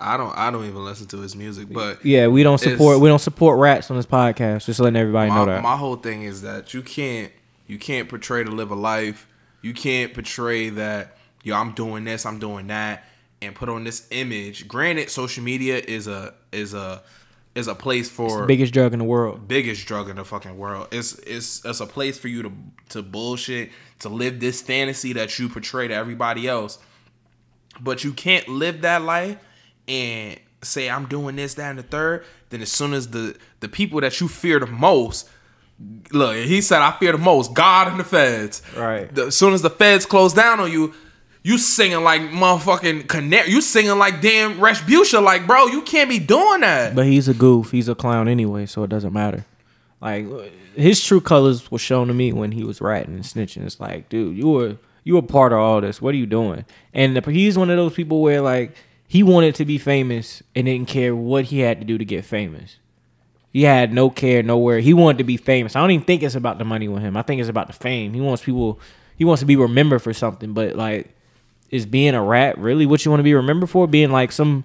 I 0.00 0.16
don't. 0.16 0.36
I 0.36 0.50
don't 0.50 0.66
even 0.66 0.84
listen 0.84 1.06
to 1.08 1.20
his 1.20 1.34
music, 1.34 1.68
but 1.70 2.04
Yeah, 2.04 2.26
we 2.28 2.42
don't 2.42 2.58
support 2.58 2.94
It's- 2.96 3.00
we 3.00 3.08
don't 3.08 3.18
support 3.18 3.58
rats 3.58 3.90
on 3.90 3.96
this 3.96 4.06
podcast. 4.06 4.66
Just 4.66 4.80
letting 4.80 4.96
everybody 4.96 5.30
my, 5.30 5.36
know 5.36 5.46
that. 5.46 5.62
my 5.62 5.76
whole 5.76 5.96
thing 5.96 6.22
is 6.22 6.42
that 6.42 6.74
you 6.74 6.82
can't 6.82 7.32
you 7.66 7.78
can't 7.78 8.08
portray 8.08 8.44
to 8.44 8.50
live 8.50 8.70
a 8.70 8.74
life. 8.76 9.26
You 9.62 9.74
can't 9.74 10.12
portray 10.14 10.68
that 10.70 11.16
yo 11.42 11.56
I'm 11.56 11.72
doing 11.72 12.04
this, 12.04 12.26
I'm 12.26 12.38
doing 12.38 12.66
that, 12.68 13.04
and 13.42 13.54
put 13.54 13.68
on 13.68 13.84
this 13.84 14.06
image. 14.10 14.68
Granted, 14.68 15.10
social 15.10 15.42
media 15.42 15.76
is 15.78 16.06
a 16.06 16.34
is 16.52 16.74
a 16.74 17.02
is 17.54 17.68
a 17.68 17.74
place 17.74 18.10
for 18.10 18.44
Biggest 18.46 18.74
drug 18.74 18.92
in 18.92 18.98
the 18.98 19.04
world. 19.06 19.48
biggest 19.48 19.86
drug 19.86 20.10
in 20.10 20.16
the 20.16 20.24
fucking 20.24 20.58
world. 20.58 20.88
It's 20.92 21.14
it's 21.20 21.64
it's 21.64 21.80
a 21.80 21.86
place 21.86 22.18
for 22.18 22.28
you 22.28 22.42
to 22.42 22.52
to 22.90 23.02
bullshit, 23.02 23.70
to 24.00 24.08
live 24.08 24.40
this 24.40 24.60
fantasy 24.60 25.12
that 25.14 25.38
you 25.38 25.48
portray 25.48 25.88
to 25.88 25.94
everybody 25.94 26.46
else. 26.48 26.78
But 27.80 28.04
you 28.04 28.12
can't 28.12 28.48
live 28.48 28.82
that 28.82 29.02
life 29.02 29.38
and 29.86 30.38
say 30.62 30.88
I'm 30.88 31.06
doing 31.06 31.36
this, 31.36 31.54
that, 31.54 31.70
and 31.70 31.78
the 31.78 31.82
third. 31.82 32.24
Then 32.50 32.62
as 32.62 32.72
soon 32.72 32.92
as 32.92 33.08
the 33.08 33.36
the 33.60 33.68
people 33.68 34.00
that 34.00 34.20
you 34.20 34.28
fear 34.28 34.58
the 34.60 34.66
most, 34.66 35.28
look, 36.12 36.36
he 36.36 36.60
said 36.60 36.80
I 36.80 36.92
fear 36.92 37.12
the 37.12 37.18
most, 37.18 37.54
God 37.54 37.88
and 37.88 38.00
the 38.00 38.04
feds. 38.04 38.62
Right. 38.76 39.12
The, 39.14 39.26
as 39.26 39.36
soon 39.36 39.52
as 39.52 39.62
the 39.62 39.70
feds 39.70 40.06
close 40.06 40.32
down 40.32 40.60
on 40.60 40.70
you, 40.70 40.94
you 41.42 41.58
singing 41.58 42.02
like 42.02 42.22
motherfucking 42.22 43.08
canary. 43.08 43.50
You 43.50 43.60
singing 43.60 43.98
like 43.98 44.20
damn 44.20 44.60
Retribution. 44.60 45.22
Like, 45.22 45.46
bro, 45.46 45.66
you 45.66 45.82
can't 45.82 46.08
be 46.08 46.18
doing 46.18 46.62
that. 46.62 46.94
But 46.94 47.06
he's 47.06 47.28
a 47.28 47.34
goof. 47.34 47.70
He's 47.70 47.88
a 47.88 47.94
clown 47.94 48.28
anyway, 48.28 48.66
so 48.66 48.82
it 48.82 48.90
doesn't 48.90 49.12
matter. 49.12 49.44
Like 50.00 50.26
his 50.76 51.02
true 51.02 51.20
colors 51.20 51.70
were 51.70 51.78
shown 51.78 52.08
to 52.08 52.14
me 52.14 52.32
when 52.32 52.52
he 52.52 52.62
was 52.64 52.80
ratting 52.80 53.14
and 53.14 53.24
snitching. 53.24 53.64
It's 53.64 53.80
like, 53.80 54.08
dude, 54.08 54.36
you 54.36 54.48
were 54.48 54.76
you 55.04 55.14
were 55.14 55.22
part 55.22 55.52
of 55.52 55.58
all 55.58 55.80
this. 55.80 56.02
What 56.02 56.14
are 56.14 56.18
you 56.18 56.26
doing? 56.26 56.64
And 56.92 57.24
he's 57.26 57.56
one 57.56 57.70
of 57.70 57.76
those 57.76 57.94
people 57.94 58.20
where 58.20 58.40
like 58.40 58.74
he 59.08 59.22
wanted 59.22 59.54
to 59.56 59.64
be 59.64 59.78
famous 59.78 60.42
and 60.54 60.66
didn't 60.66 60.88
care 60.88 61.14
what 61.14 61.46
he 61.46 61.60
had 61.60 61.80
to 61.80 61.86
do 61.86 61.96
to 61.96 62.04
get 62.04 62.24
famous. 62.24 62.76
He 63.52 63.62
had 63.62 63.92
no 63.92 64.10
care 64.10 64.42
nowhere. 64.42 64.80
He 64.80 64.92
wanted 64.92 65.18
to 65.18 65.24
be 65.24 65.36
famous. 65.36 65.76
I 65.76 65.80
don't 65.80 65.92
even 65.92 66.04
think 66.04 66.22
it's 66.22 66.34
about 66.34 66.58
the 66.58 66.64
money 66.64 66.88
with 66.88 67.02
him. 67.02 67.16
I 67.16 67.22
think 67.22 67.40
it's 67.40 67.48
about 67.48 67.68
the 67.68 67.72
fame. 67.72 68.12
He 68.12 68.20
wants 68.20 68.44
people. 68.44 68.80
He 69.16 69.24
wants 69.24 69.40
to 69.40 69.46
be 69.46 69.56
remembered 69.56 70.02
for 70.02 70.12
something. 70.12 70.52
But 70.52 70.76
like, 70.76 71.14
is 71.70 71.86
being 71.86 72.14
a 72.14 72.22
rat 72.22 72.58
really 72.58 72.84
what 72.84 73.04
you 73.04 73.10
want 73.10 73.20
to 73.20 73.24
be 73.24 73.34
remembered 73.34 73.70
for? 73.70 73.86
Being 73.86 74.10
like 74.10 74.30
some 74.32 74.64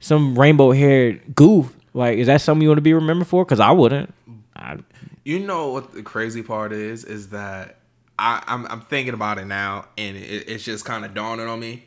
some 0.00 0.38
rainbow 0.38 0.72
haired 0.72 1.34
goof. 1.34 1.74
Like, 1.94 2.18
is 2.18 2.28
that 2.28 2.40
something 2.40 2.62
you 2.62 2.68
want 2.68 2.78
to 2.78 2.82
be 2.82 2.94
remembered 2.94 3.26
for? 3.26 3.44
Because 3.44 3.58
I 3.58 3.72
wouldn't. 3.72 4.14
I, 4.58 4.78
You 5.24 5.38
know 5.40 5.68
what 5.68 5.92
the 5.92 6.02
crazy 6.02 6.42
part 6.42 6.72
is? 6.72 7.04
Is 7.04 7.28
that 7.30 7.76
I, 8.18 8.42
I'm 8.46 8.66
I'm 8.66 8.80
thinking 8.80 9.14
about 9.14 9.38
it 9.38 9.44
now, 9.46 9.86
and 9.96 10.16
it, 10.16 10.48
it's 10.48 10.64
just 10.64 10.84
kind 10.84 11.04
of 11.04 11.14
dawning 11.14 11.46
on 11.46 11.60
me. 11.60 11.84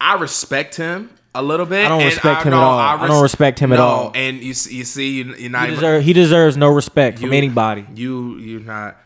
I 0.00 0.14
respect 0.14 0.76
him 0.76 1.10
a 1.34 1.42
little 1.42 1.66
bit. 1.66 1.84
I 1.84 1.88
don't 1.88 2.00
and 2.00 2.06
respect 2.06 2.42
him 2.44 2.52
at 2.52 2.58
all. 2.58 2.78
I 2.78 3.06
don't 3.06 3.22
respect 3.22 3.58
him 3.58 3.72
at 3.72 3.80
all. 3.80 4.12
And 4.14 4.40
you 4.42 4.52
s- 4.52 4.70
you 4.70 4.84
see, 4.84 5.18
you, 5.18 5.34
you're 5.34 5.50
not 5.50 5.68
he, 5.68 5.74
even- 5.74 6.02
he 6.02 6.12
deserves 6.12 6.56
no 6.56 6.68
respect 6.68 7.18
from 7.18 7.32
anybody. 7.32 7.86
You 7.94 8.36
you're 8.38 8.60
not. 8.60 8.96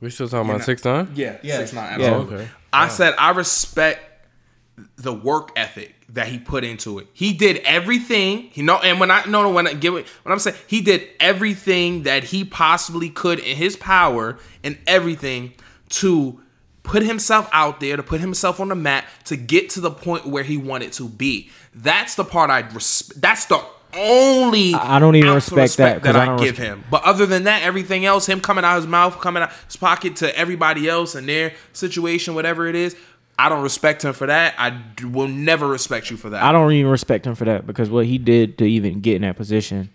We 0.00 0.10
still 0.10 0.28
talking 0.28 0.48
about 0.48 0.58
not- 0.58 0.66
six 0.66 0.84
nine? 0.84 1.10
Yeah, 1.14 1.38
yeah, 1.42 1.56
six 1.58 1.72
nine. 1.72 2.00
Yeah. 2.00 2.14
Okay. 2.16 2.48
I 2.72 2.88
said 2.88 3.14
I 3.18 3.30
respect 3.30 4.00
the 4.96 5.12
work 5.12 5.50
ethic 5.56 5.94
that 6.10 6.28
he 6.28 6.38
put 6.38 6.64
into 6.64 6.98
it. 6.98 7.06
He 7.12 7.32
did 7.32 7.58
everything. 7.58 8.50
You 8.54 8.62
know, 8.62 8.78
and 8.78 8.98
when 9.00 9.10
I 9.10 9.24
no 9.26 9.42
no 9.42 9.50
when 9.50 9.66
I 9.66 9.74
give 9.74 9.94
it 9.96 10.06
when 10.22 10.32
I'm 10.32 10.38
saying 10.38 10.56
he 10.66 10.80
did 10.80 11.08
everything 11.20 12.04
that 12.04 12.24
he 12.24 12.44
possibly 12.44 13.10
could 13.10 13.38
in 13.38 13.56
his 13.56 13.76
power 13.76 14.38
and 14.64 14.78
everything 14.86 15.52
to 15.90 16.40
put 16.82 17.02
himself 17.02 17.48
out 17.52 17.80
there, 17.80 17.96
to 17.96 18.02
put 18.02 18.20
himself 18.20 18.60
on 18.60 18.68
the 18.68 18.74
map, 18.74 19.04
to 19.24 19.36
get 19.36 19.70
to 19.70 19.80
the 19.80 19.90
point 19.90 20.26
where 20.26 20.42
he 20.42 20.56
wanted 20.56 20.92
to 20.94 21.08
be. 21.08 21.50
That's 21.74 22.14
the 22.14 22.24
part 22.24 22.50
I 22.50 22.60
respect. 22.60 23.20
That's 23.20 23.44
the 23.44 23.62
only 23.94 24.74
I- 24.74 24.98
don't 24.98 25.14
even 25.16 25.34
respect 25.34 25.76
that, 25.78 26.02
that 26.02 26.16
I 26.16 26.34
I, 26.34 26.38
give 26.38 26.58
res- 26.58 26.66
him. 26.66 26.84
But 26.90 27.04
other 27.04 27.26
than 27.26 27.44
that, 27.44 27.62
everything 27.62 28.04
else, 28.04 28.26
him 28.26 28.40
coming 28.40 28.64
out 28.64 28.76
his 28.76 28.86
mouth, 28.86 29.20
coming 29.20 29.42
out 29.42 29.52
his 29.66 29.76
pocket 29.76 30.16
to 30.16 30.36
everybody 30.38 30.88
else 30.88 31.14
and 31.14 31.28
their 31.28 31.54
situation, 31.72 32.34
whatever 32.34 32.66
it 32.66 32.74
is, 32.74 32.96
I 33.38 33.48
don't 33.48 33.62
respect 33.62 34.04
him 34.04 34.12
for 34.12 34.26
that. 34.26 34.54
I 34.58 34.82
will 35.06 35.28
never 35.28 35.68
respect 35.68 36.10
you 36.10 36.16
for 36.16 36.30
that. 36.30 36.42
I 36.42 36.50
don't 36.50 36.72
even 36.72 36.90
respect 36.90 37.24
him 37.24 37.36
for 37.36 37.44
that 37.44 37.66
because 37.66 37.88
what 37.88 38.06
he 38.06 38.18
did 38.18 38.58
to 38.58 38.64
even 38.64 39.00
get 39.00 39.16
in 39.16 39.22
that 39.22 39.36
position 39.36 39.90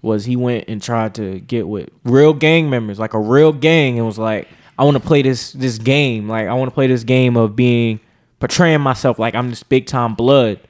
was 0.00 0.24
he 0.24 0.34
went 0.36 0.64
and 0.68 0.82
tried 0.82 1.14
to 1.16 1.40
get 1.40 1.68
with 1.68 1.90
real 2.04 2.32
gang 2.32 2.70
members, 2.70 2.98
like 2.98 3.12
a 3.12 3.20
real 3.20 3.52
gang, 3.52 3.98
and 3.98 4.06
was 4.06 4.18
like, 4.18 4.48
I 4.78 4.84
want 4.84 4.96
to 4.96 5.02
play 5.02 5.20
this 5.22 5.52
this 5.52 5.78
game. 5.78 6.28
Like 6.28 6.48
I 6.48 6.54
want 6.54 6.70
to 6.70 6.74
play 6.74 6.86
this 6.86 7.04
game 7.04 7.36
of 7.36 7.54
being 7.54 8.00
portraying 8.40 8.80
myself 8.80 9.18
like 9.18 9.34
I'm 9.34 9.50
this 9.50 9.62
big 9.62 9.86
time 9.86 10.14
blood. 10.14 10.60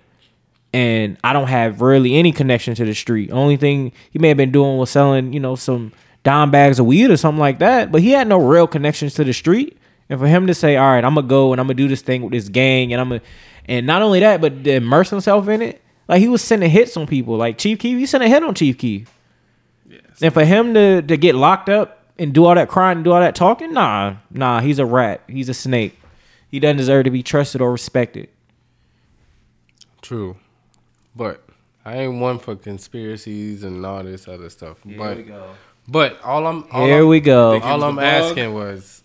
And 0.72 1.16
I 1.24 1.32
don't 1.32 1.46
have 1.46 1.80
really 1.80 2.16
any 2.16 2.32
connection 2.32 2.74
to 2.74 2.84
the 2.84 2.94
street. 2.94 3.30
Only 3.30 3.56
thing 3.56 3.92
he 4.10 4.18
may 4.18 4.28
have 4.28 4.36
been 4.36 4.52
doing 4.52 4.76
was 4.76 4.90
selling, 4.90 5.32
you 5.32 5.40
know, 5.40 5.54
some 5.54 5.92
dime 6.22 6.50
bags 6.50 6.78
of 6.78 6.86
weed 6.86 7.10
or 7.10 7.16
something 7.16 7.40
like 7.40 7.60
that. 7.60 7.90
But 7.90 8.02
he 8.02 8.10
had 8.10 8.28
no 8.28 8.38
real 8.38 8.66
connections 8.66 9.14
to 9.14 9.24
the 9.24 9.32
street. 9.32 9.78
And 10.08 10.20
for 10.20 10.26
him 10.26 10.46
to 10.46 10.54
say, 10.54 10.76
"All 10.76 10.86
right, 10.86 11.04
I'm 11.04 11.14
gonna 11.14 11.26
go 11.26 11.52
and 11.52 11.60
I'm 11.60 11.66
gonna 11.66 11.74
do 11.74 11.88
this 11.88 12.02
thing 12.02 12.22
with 12.22 12.32
this 12.32 12.48
gang," 12.48 12.92
and 12.92 13.00
I'm 13.00 13.08
gonna, 13.08 13.22
and 13.66 13.86
not 13.86 14.02
only 14.02 14.20
that, 14.20 14.40
but 14.40 14.64
to 14.64 14.74
immerse 14.74 15.10
himself 15.10 15.48
in 15.48 15.62
it, 15.62 15.82
like 16.08 16.20
he 16.20 16.28
was 16.28 16.42
sending 16.42 16.70
hits 16.70 16.96
on 16.96 17.06
people. 17.06 17.36
Like 17.36 17.58
Chief 17.58 17.78
Keef, 17.78 17.98
he 17.98 18.06
sent 18.06 18.22
a 18.22 18.28
hit 18.28 18.42
on 18.42 18.54
Chief 18.54 18.78
Keef. 18.78 19.12
And 20.22 20.32
for 20.32 20.44
him 20.44 20.74
to 20.74 21.02
to 21.02 21.16
get 21.16 21.34
locked 21.34 21.68
up 21.68 22.04
and 22.18 22.32
do 22.32 22.44
all 22.44 22.54
that 22.54 22.68
crying 22.68 22.98
and 22.98 23.04
do 23.04 23.12
all 23.12 23.20
that 23.20 23.34
talking, 23.34 23.72
nah, 23.72 24.16
nah, 24.30 24.60
he's 24.60 24.78
a 24.78 24.86
rat. 24.86 25.22
He's 25.28 25.48
a 25.48 25.54
snake. 25.54 25.98
He 26.48 26.60
doesn't 26.60 26.76
deserve 26.76 27.04
to 27.04 27.10
be 27.10 27.22
trusted 27.22 27.60
or 27.60 27.72
respected. 27.72 28.28
True, 30.00 30.36
but 31.14 31.42
I 31.84 31.98
ain't 31.98 32.20
one 32.20 32.38
for 32.38 32.56
conspiracies 32.56 33.64
and 33.64 33.84
all 33.84 34.02
this 34.02 34.28
other 34.28 34.48
stuff. 34.50 34.78
Here 34.84 34.96
but 34.96 35.18
but 35.88 36.22
all 36.22 36.46
I'm 36.46 36.64
all 36.70 36.86
Here 36.86 37.02
I'm, 37.02 37.08
we 37.08 37.20
go. 37.20 37.60
All 37.60 37.82
I'm 37.82 37.98
asking 37.98 38.54
was, 38.54 39.02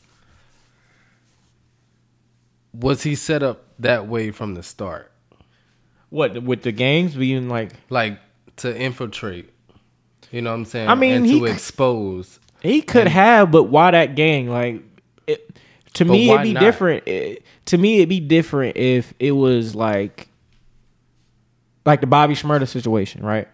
was 2.74 3.04
he 3.04 3.16
set 3.16 3.44
up 3.44 3.64
that 3.80 4.08
way 4.08 4.32
from 4.32 4.54
the 4.54 4.64
start, 4.64 5.12
What 6.10 6.44
with 6.44 6.64
the 6.64 6.72
gangs 6.72 7.16
being 7.16 7.50
like 7.50 7.72
like 7.90 8.20
to 8.58 8.76
infiltrate? 8.76 9.50
You 10.32 10.42
know 10.42 10.52
what 10.52 10.58
I'm 10.58 10.66
saying? 10.66 10.90
I 10.90 10.96
mean, 10.96 11.14
and 11.14 11.26
he 11.26 11.40
to 11.40 11.46
expose. 11.46 12.40
He 12.62 12.82
could 12.82 13.08
have, 13.08 13.52
but 13.52 13.64
why 13.64 13.92
that 13.92 14.16
gang? 14.16 14.48
Like, 14.48 14.84
it, 15.28 15.58
to 15.96 16.06
me, 16.06 16.30
it'd 16.30 16.44
be 16.44 16.54
not? 16.54 16.60
different. 16.60 17.08
It- 17.08 17.44
to 17.66 17.78
me, 17.78 17.98
it'd 17.98 18.10
be 18.10 18.20
different 18.20 18.76
if 18.76 19.14
it 19.20 19.32
was 19.32 19.76
like, 19.76 20.28
like 21.86 22.02
the 22.02 22.08
Bobby 22.08 22.34
Shmurda 22.34 22.68
situation, 22.68 23.24
right? 23.24 23.48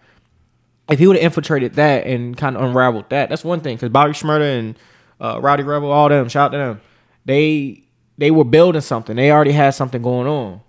If 0.89 0.99
he 0.99 1.07
would 1.07 1.18
have 1.18 1.24
infiltrated 1.24 1.74
that 1.74 2.05
and 2.07 2.36
kind 2.38 2.55
of 2.55 2.63
unraveled 2.63 3.09
that, 3.09 3.30
that's 3.30 3.43
one 3.43 3.59
thing. 3.59 3.76
Because 3.76 3.89
Bobby 3.89 4.13
Shmurda 4.13 4.59
and 4.59 4.80
uh, 5.20 5.39
Rowdy 5.41 5.63
Rebel, 5.63 5.91
all 5.91 6.09
them, 6.09 6.30
shout 6.30 6.47
out 6.47 6.51
to 6.51 6.57
them. 6.57 6.82
They 7.26 7.84
they 8.18 8.32
were 8.32 8.43
building 8.43 8.82
something. 8.82 9.15
They 9.15 9.32
already 9.32 9.51
had 9.51 9.72
something 9.72 10.01
going 10.01 10.28
on. 10.28 10.61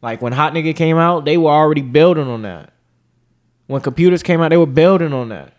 Like 0.00 0.22
when 0.22 0.32
Hot 0.32 0.52
Nigga 0.52 0.74
came 0.76 0.96
out, 0.96 1.24
they 1.24 1.36
were 1.36 1.50
already 1.50 1.82
building 1.82 2.28
on 2.28 2.42
that. 2.42 2.72
When 3.66 3.80
computers 3.82 4.22
came 4.22 4.40
out, 4.40 4.48
they 4.50 4.56
were 4.56 4.66
building 4.66 5.12
on 5.12 5.28
that. 5.30 5.52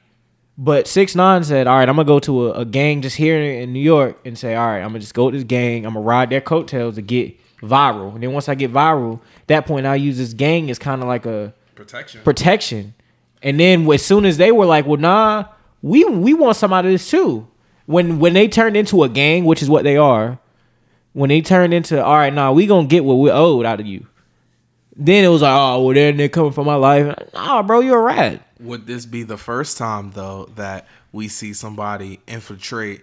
But 0.57 0.87
six 0.87 1.15
nine 1.15 1.43
said, 1.43 1.67
"All 1.67 1.77
right, 1.77 1.87
I'm 1.87 1.95
gonna 1.95 2.05
go 2.05 2.19
to 2.19 2.47
a, 2.47 2.61
a 2.61 2.65
gang 2.65 3.01
just 3.01 3.15
here 3.15 3.39
in 3.41 3.71
New 3.71 3.79
York 3.81 4.19
and 4.25 4.37
say, 4.37 4.55
all 4.55 4.67
right, 4.67 4.79
I'm 4.81 4.89
gonna 4.89 4.99
just 4.99 5.13
go 5.13 5.29
to 5.31 5.37
this 5.37 5.45
gang. 5.45 5.85
I'm 5.85 5.93
gonna 5.93 6.05
ride 6.05 6.29
their 6.29 6.41
coattails 6.41 6.95
to 6.95 7.01
get 7.01 7.37
viral. 7.61 8.13
And 8.13 8.23
then 8.23 8.33
once 8.33 8.49
I 8.49 8.55
get 8.55 8.71
viral, 8.73 9.21
that 9.47 9.65
point 9.65 9.85
I 9.85 9.95
use 9.95 10.17
this 10.17 10.33
gang 10.33 10.69
as 10.69 10.77
kind 10.79 11.01
of 11.01 11.07
like 11.07 11.25
a 11.25 11.53
Protection. 11.75 12.21
protection. 12.23 12.93
And 13.41 13.57
then 13.57 13.89
as 13.89 14.03
soon 14.05 14.25
as 14.25 14.35
they 14.37 14.51
were 14.51 14.65
like, 14.65 14.85
well, 14.85 14.97
nah, 14.99 15.45
we 15.81 16.03
we 16.03 16.33
want 16.33 16.57
some 16.57 16.73
out 16.73 16.85
of 16.85 16.91
this 16.91 17.09
too. 17.09 17.47
When 17.85 18.19
when 18.19 18.33
they 18.33 18.47
turned 18.49 18.75
into 18.75 19.03
a 19.03 19.09
gang, 19.09 19.45
which 19.45 19.61
is 19.61 19.69
what 19.69 19.83
they 19.85 19.95
are, 19.95 20.39
when 21.19 21.27
they 21.27 21.41
turned 21.41 21.73
into, 21.73 22.01
all 22.01 22.15
right, 22.15 22.33
nah, 22.33 22.53
we 22.53 22.65
gonna 22.65 22.87
get 22.87 23.03
what 23.03 23.15
we're 23.15 23.33
owed 23.33 23.65
out 23.65 23.81
of 23.81 23.85
you. 23.85 24.07
Then 24.95 25.25
it 25.25 25.27
was 25.27 25.41
like, 25.41 25.53
oh, 25.53 25.83
well, 25.83 25.93
then 25.93 26.15
they're 26.15 26.29
coming 26.29 26.53
for 26.53 26.63
my 26.63 26.75
life. 26.75 27.13
Nah, 27.33 27.61
bro, 27.61 27.81
you're 27.81 27.99
a 27.99 28.01
rat. 28.01 28.41
Would 28.61 28.87
this 28.87 29.05
be 29.05 29.23
the 29.23 29.37
first 29.37 29.77
time 29.77 30.11
though 30.11 30.49
that 30.55 30.87
we 31.11 31.27
see 31.27 31.51
somebody 31.51 32.21
infiltrate 32.25 33.01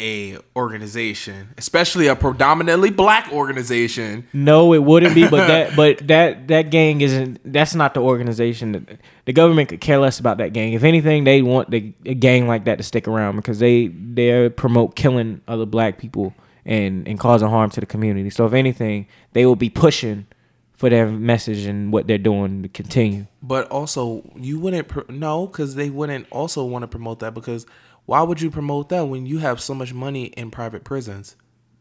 a 0.00 0.38
organization, 0.56 1.50
especially 1.58 2.06
a 2.06 2.16
predominantly 2.16 2.88
black 2.88 3.30
organization? 3.30 4.26
No, 4.32 4.72
it 4.72 4.82
wouldn't 4.82 5.14
be, 5.14 5.28
but 5.28 5.46
that 5.46 5.76
but 5.76 6.08
that 6.08 6.48
that 6.48 6.70
gang 6.70 7.02
isn't. 7.02 7.38
That's 7.44 7.74
not 7.74 7.92
the 7.92 8.00
organization. 8.00 8.98
The 9.26 9.32
government 9.34 9.68
could 9.68 9.82
care 9.82 9.98
less 9.98 10.18
about 10.18 10.38
that 10.38 10.54
gang. 10.54 10.72
If 10.72 10.84
anything, 10.84 11.24
they 11.24 11.42
want 11.42 11.70
the, 11.70 11.92
a 12.06 12.14
gang 12.14 12.48
like 12.48 12.64
that 12.64 12.78
to 12.78 12.82
stick 12.82 13.06
around 13.06 13.36
because 13.36 13.58
they 13.58 13.88
they 13.88 14.48
promote 14.48 14.96
killing 14.96 15.42
other 15.46 15.66
black 15.66 15.98
people 15.98 16.34
and 16.64 17.06
and 17.08 17.18
causing 17.18 17.48
harm 17.48 17.70
to 17.70 17.80
the 17.80 17.86
community. 17.86 18.30
So 18.30 18.46
if 18.46 18.52
anything, 18.52 19.06
they 19.32 19.46
will 19.46 19.56
be 19.56 19.70
pushing 19.70 20.26
for 20.72 20.90
their 20.90 21.06
message 21.06 21.64
and 21.64 21.92
what 21.92 22.08
they're 22.08 22.18
doing 22.18 22.62
to 22.64 22.68
continue. 22.68 23.26
But 23.40 23.68
also, 23.70 24.28
you 24.36 24.58
wouldn't 24.58 24.88
pr- 24.88 25.00
no, 25.08 25.46
because 25.46 25.76
they 25.76 25.90
wouldn't 25.90 26.26
also 26.30 26.64
want 26.64 26.82
to 26.82 26.88
promote 26.88 27.20
that. 27.20 27.34
Because 27.34 27.66
why 28.06 28.22
would 28.22 28.40
you 28.40 28.50
promote 28.50 28.88
that 28.88 29.02
when 29.04 29.24
you 29.24 29.38
have 29.38 29.60
so 29.60 29.74
much 29.74 29.94
money 29.94 30.24
in 30.24 30.50
private 30.50 30.82
prisons? 30.82 31.36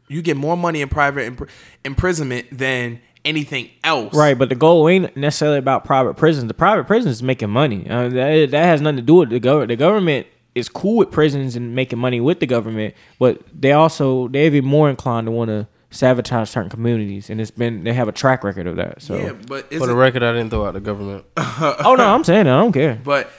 You 0.08 0.22
get 0.22 0.38
more 0.38 0.58
money 0.58 0.82
in 0.82 0.90
private 0.90 1.36
impr- 1.36 1.50
imprisonment 1.84 2.48
than 2.52 3.02
anything 3.26 3.70
else. 3.84 4.14
Right, 4.14 4.38
but 4.38 4.50
the 4.50 4.56
goal 4.56 4.88
ain't 4.90 5.16
necessarily 5.16 5.58
about 5.58 5.86
private 5.86 6.16
prisons. 6.16 6.48
The 6.48 6.54
private 6.54 6.86
prisons 6.86 7.16
is 7.16 7.24
making 7.24 7.50
money. 7.50 7.90
Uh, 7.90 8.10
that, 8.10 8.52
that 8.52 8.66
has 8.66 8.82
nothing 8.82 8.98
to 8.98 9.02
do 9.02 9.16
with 9.16 9.30
the 9.30 9.40
government. 9.40 9.70
The 9.70 9.76
government 9.78 10.28
is 10.56 10.68
cool 10.70 10.98
with 10.98 11.12
prisons 11.12 11.56
and 11.56 11.76
making 11.76 12.00
money 12.00 12.20
with 12.20 12.40
the 12.40 12.48
government, 12.48 12.94
but 13.20 13.42
they 13.58 13.72
also 13.72 14.28
they're 14.28 14.46
even 14.46 14.66
more 14.66 14.90
inclined 14.90 15.28
to 15.28 15.32
want 15.32 15.50
to 15.50 15.68
sabotage 15.92 16.50
certain 16.50 16.70
communities, 16.70 17.30
and 17.30 17.40
it's 17.42 17.52
been 17.52 17.84
they 17.84 17.94
have 17.94 18.08
a 18.08 18.12
track 18.12 18.44
record 18.44 18.68
of 18.68 18.76
that. 18.78 19.02
So, 19.02 19.16
Yeah, 19.18 19.34
but 19.48 19.74
For 19.74 19.88
the 19.88 19.96
record, 19.96 20.24
I 20.24 20.34
didn't 20.34 20.50
throw 20.50 20.66
out 20.66 20.74
the 20.74 20.80
government. 20.80 21.26
oh 21.38 21.96
no, 21.98 22.14
I'm 22.14 22.24
saying 22.24 22.48
it, 22.48 22.52
I 22.52 22.58
don't 22.58 22.72
care. 22.72 23.00
but 23.04 23.30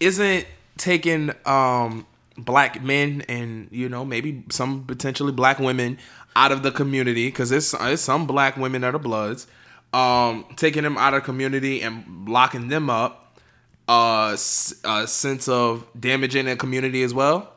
isn't 0.00 0.46
taking 0.76 1.32
um 1.46 2.06
black 2.38 2.82
men 2.82 3.22
and 3.28 3.66
you 3.70 3.88
know 3.88 4.04
maybe 4.04 4.44
some 4.50 4.84
potentially 4.84 5.32
black 5.32 5.58
women 5.58 5.98
out 6.34 6.52
of 6.52 6.62
the 6.62 6.70
community 6.70 7.28
because 7.28 7.50
it's, 7.50 7.70
there's 7.72 8.00
some 8.02 8.26
black 8.26 8.56
women 8.58 8.82
that 8.82 8.94
are 8.94 8.98
bloods 8.98 9.46
um 9.94 10.44
taking 10.56 10.82
them 10.82 10.98
out 10.98 11.14
of 11.14 11.24
community 11.24 11.80
and 11.80 12.28
locking 12.28 12.68
them 12.68 12.90
up 12.90 13.25
uh 13.88 14.36
a 14.84 15.06
sense 15.06 15.48
of 15.48 15.86
damaging 15.98 16.46
the 16.46 16.56
community 16.56 17.02
as 17.02 17.14
well 17.14 17.52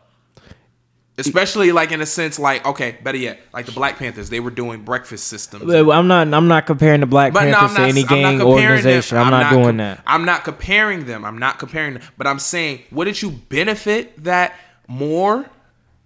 especially 1.17 1.71
like 1.71 1.91
in 1.91 2.01
a 2.01 2.05
sense 2.05 2.39
like 2.39 2.65
okay 2.65 2.97
better 3.03 3.17
yet 3.17 3.39
like 3.53 3.65
the 3.65 3.71
black 3.71 3.97
panthers 3.97 4.29
they 4.29 4.39
were 4.39 4.51
doing 4.51 4.83
breakfast 4.83 5.27
systems 5.27 5.63
I'm 5.73 6.07
not. 6.07 6.33
I'm 6.33 6.47
not 6.47 6.65
comparing 6.65 7.01
the 7.01 7.05
Black 7.05 7.33
but 7.33 7.41
Panthers 7.41 7.61
I'm 7.61 7.75
to 7.75 7.81
not, 7.81 7.89
any 7.89 8.01
I'm 8.01 8.37
gang 8.37 8.41
organization. 8.41 9.17
Them. 9.17 9.27
I'm, 9.27 9.31
not, 9.31 9.51
doing 9.51 9.63
com- 9.65 9.77
that. 9.77 10.03
I'm 10.05 10.25
not 10.25 10.43
comparing 10.43 11.05
them. 11.05 11.25
I'm 11.25 11.37
not 11.37 11.59
comparing 11.59 11.95
them. 11.95 12.03
But 12.17 12.27
I'm 12.27 12.39
saying, 12.39 12.83
wouldn't 12.91 13.21
you 13.21 13.31
benefit 13.31 14.23
that 14.23 14.55
more? 14.87 15.49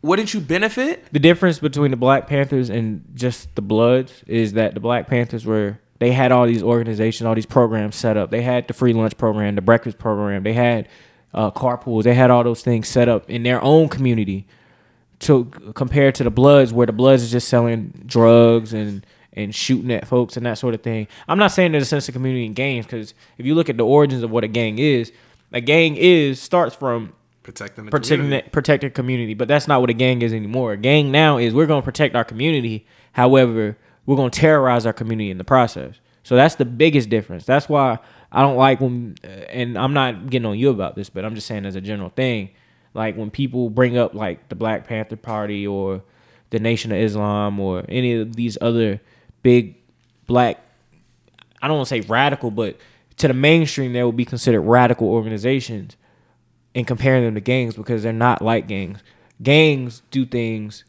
Wouldn't 0.02 0.34
you 0.34 0.42
benefit? 0.42 1.06
The 1.12 1.20
difference 1.20 1.60
between 1.60 1.92
the 1.92 1.98
Black 1.98 2.28
Panthers 2.28 2.70
and 2.70 3.06
just 3.14 3.56
the 3.56 3.62
Bloods 3.62 4.24
is 4.28 4.54
that 4.54 4.74
the 4.74 4.80
Black 4.80 5.08
Panthers 5.08 5.46
were 5.46 5.80
they 6.04 6.12
had 6.12 6.32
all 6.32 6.46
these 6.46 6.62
organizations, 6.64 7.26
all 7.26 7.36
these 7.36 7.46
programs 7.46 7.96
set 7.96 8.18
up. 8.18 8.30
They 8.30 8.42
had 8.42 8.68
the 8.68 8.74
free 8.74 8.94
lunch 8.94 9.18
program, 9.18 9.56
the 9.56 9.62
breakfast 9.62 9.98
program. 9.98 10.44
They 10.44 10.54
had 10.54 10.88
uh, 11.34 11.50
carpools. 11.52 12.04
They 12.04 12.14
had 12.14 12.30
all 12.30 12.44
those 12.44 12.62
things 12.62 12.88
set 12.88 13.08
up 13.10 13.30
in 13.30 13.44
their 13.44 13.62
own 13.64 13.90
community. 13.90 14.46
To 15.20 15.46
compared 15.74 16.16
to 16.16 16.26
the 16.26 16.30
Bloods, 16.32 16.74
where 16.74 16.86
the 16.86 16.92
Bloods 16.92 17.24
is 17.24 17.32
just 17.32 17.48
selling 17.48 18.04
drugs 18.06 18.74
and 18.74 19.06
and 19.32 19.56
shooting 19.56 19.90
at 19.92 20.06
folks 20.06 20.36
and 20.36 20.46
that 20.46 20.58
sort 20.58 20.74
of 20.76 20.82
thing. 20.82 21.08
I'm 21.28 21.40
not 21.40 21.48
saying 21.54 21.72
there's 21.72 21.84
a 21.84 21.88
sense 21.88 22.10
of 22.10 22.14
community 22.14 22.46
in 22.46 22.54
gangs 22.54 22.86
because 22.86 23.14
if 23.38 23.46
you 23.46 23.56
look 23.56 23.70
at 23.70 23.78
the 23.78 23.86
origins 23.86 24.22
of 24.22 24.32
what 24.32 24.44
a 24.44 24.48
gang 24.50 24.80
is, 24.80 25.14
a 25.54 25.62
gang 25.62 25.96
is 25.96 26.40
starts 26.42 26.76
from 26.76 27.14
Protecting 27.42 27.86
the 27.86 27.92
protecting 27.92 28.18
community. 28.18 28.44
that 28.46 28.52
protect 28.52 28.82
the 28.84 28.90
community. 28.90 29.34
But 29.34 29.48
that's 29.48 29.68
not 29.68 29.80
what 29.82 29.90
a 29.90 29.94
gang 29.94 30.22
is 30.22 30.34
anymore. 30.34 30.74
A 30.74 30.78
gang 30.78 31.12
now 31.12 31.38
is 31.38 31.54
we're 31.54 31.68
gonna 31.68 31.82
protect 31.82 32.16
our 32.16 32.26
community. 32.26 32.86
However, 33.14 33.78
we're 34.06 34.16
gonna 34.16 34.30
terrorize 34.30 34.86
our 34.86 34.94
community 34.94 35.32
in 35.32 35.38
the 35.38 35.44
process. 35.44 35.96
So 36.24 36.36
that's 36.36 36.56
the 36.56 36.66
biggest 36.66 37.10
difference. 37.10 37.46
That's 37.46 37.68
why 37.68 38.00
I 38.32 38.42
don't 38.42 38.56
like 38.56 38.80
when, 38.80 39.16
uh, 39.24 39.28
and 39.28 39.78
I'm 39.78 39.94
not 39.94 40.30
getting 40.30 40.46
on 40.46 40.58
you 40.58 40.70
about 40.70 40.96
this, 40.96 41.10
but 41.10 41.26
I'm 41.26 41.36
just 41.36 41.48
saying 41.48 41.66
as 41.66 41.76
a 41.76 41.82
general 41.82 42.10
thing, 42.10 42.50
like 42.94 43.16
when 43.16 43.30
people 43.30 43.70
bring 43.70 43.98
up 43.98 44.14
like 44.14 44.50
the 44.50 44.56
Black 44.56 44.88
Panther 44.88 45.16
Party 45.16 45.68
or 45.68 46.02
the 46.50 46.60
Nation 46.60 46.92
of 46.92 46.98
Islam 46.98 47.60
or 47.60 47.84
any 47.90 48.14
of 48.14 48.36
these 48.36 48.58
other 48.62 49.02
big 49.42 49.76
black 50.28 50.64
I 51.64 51.68
don't 51.70 51.78
want 51.78 51.88
to 51.88 52.02
say 52.02 52.02
radical, 52.02 52.52
but 52.52 52.78
to 53.18 53.30
the 53.30 53.34
mainstream, 53.34 53.94
they 53.94 54.04
will 54.04 54.12
be 54.12 54.26
considered 54.26 54.62
radical 54.62 55.08
organizations 55.08 55.96
and 56.76 56.86
comparing 56.86 57.24
them 57.24 57.36
to 57.36 57.42
gangs 57.42 57.76
because 57.76 58.04
they're 58.04 58.12
not 58.12 58.42
like 58.42 58.68
gangs. 58.68 59.00
Gangs 59.42 60.02
do 60.12 60.26
things 60.26 60.84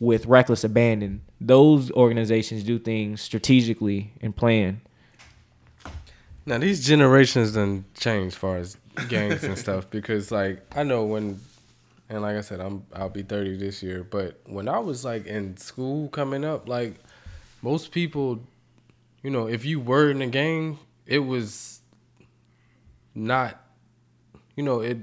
with 0.00 0.26
reckless 0.26 0.64
abandon. 0.64 1.22
Those 1.40 1.90
organizations 1.90 2.64
do 2.64 2.78
things 2.78 3.20
strategically 3.20 4.12
and 4.20 4.34
plan. 4.34 4.80
Now 6.46 6.58
these 6.58 6.86
generations 6.86 7.52
done 7.52 7.84
changed 7.94 8.34
as 8.34 8.38
far 8.38 8.56
as 8.56 8.76
gangs 9.08 9.44
and 9.44 9.58
stuff 9.58 9.90
because 9.90 10.30
like 10.30 10.62
I 10.74 10.82
know 10.82 11.04
when 11.04 11.40
and 12.08 12.22
like 12.22 12.36
I 12.36 12.40
said, 12.40 12.60
I'm 12.60 12.84
I'll 12.94 13.10
be 13.10 13.22
30 13.22 13.56
this 13.56 13.82
year, 13.82 14.04
but 14.04 14.40
when 14.46 14.68
I 14.68 14.78
was 14.78 15.04
like 15.04 15.26
in 15.26 15.56
school 15.56 16.08
coming 16.08 16.44
up, 16.44 16.68
like 16.68 16.94
most 17.62 17.90
people, 17.90 18.40
you 19.22 19.30
know, 19.30 19.48
if 19.48 19.64
you 19.64 19.80
were 19.80 20.10
in 20.10 20.22
a 20.22 20.28
gang, 20.28 20.78
it 21.04 21.18
was 21.18 21.80
not 23.14 23.60
you 24.54 24.62
know, 24.62 24.80
it 24.80 24.98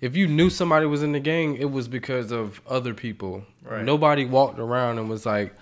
if 0.00 0.16
you 0.16 0.28
knew 0.28 0.50
somebody 0.50 0.86
was 0.86 1.02
in 1.02 1.12
the 1.12 1.20
gang, 1.20 1.56
it 1.56 1.70
was 1.70 1.88
because 1.88 2.30
of 2.30 2.60
other 2.68 2.94
people. 2.94 3.44
Right. 3.62 3.84
Nobody 3.84 4.24
walked 4.24 4.58
around 4.58 4.98
and 4.98 5.08
was 5.08 5.26
like, 5.26 5.54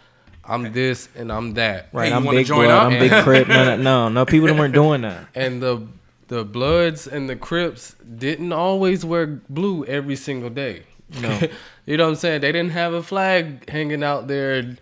I'm 0.49 0.72
this 0.72 1.09
and 1.16 1.30
I'm 1.32 1.55
that. 1.55 1.88
Right, 1.92 2.09
Hey, 2.09 2.14
I'm 2.14 2.24
big 2.24 2.47
join 2.47 2.66
blood, 2.66 2.70
up? 2.86 2.92
I'm 2.92 2.99
big 2.99 3.12
crip. 3.24 3.49
No, 3.49 3.64
no, 3.64 3.76
no, 3.76 4.09
no, 4.09 4.26
people 4.26 4.55
weren't 4.55 4.74
doing 4.74 5.03
that. 5.03 5.26
and 5.34 5.62
the 5.62 5.86
the 6.28 6.44
Bloods 6.44 7.07
and 7.07 7.28
the 7.28 7.36
Crips 7.36 7.94
didn't 8.18 8.53
always 8.53 9.05
wear 9.05 9.26
blue 9.49 9.84
every 9.84 10.16
single 10.16 10.51
day. 10.51 10.82
No. 11.20 11.38
you 11.86 11.97
know 11.97 12.05
what 12.05 12.11
I'm 12.11 12.16
saying? 12.16 12.40
They 12.40 12.51
didn't 12.51 12.72
have 12.72 12.92
a 12.94 13.03
flag 13.03 13.68
hanging 13.70 14.03
out 14.03 14.26
their 14.26 14.76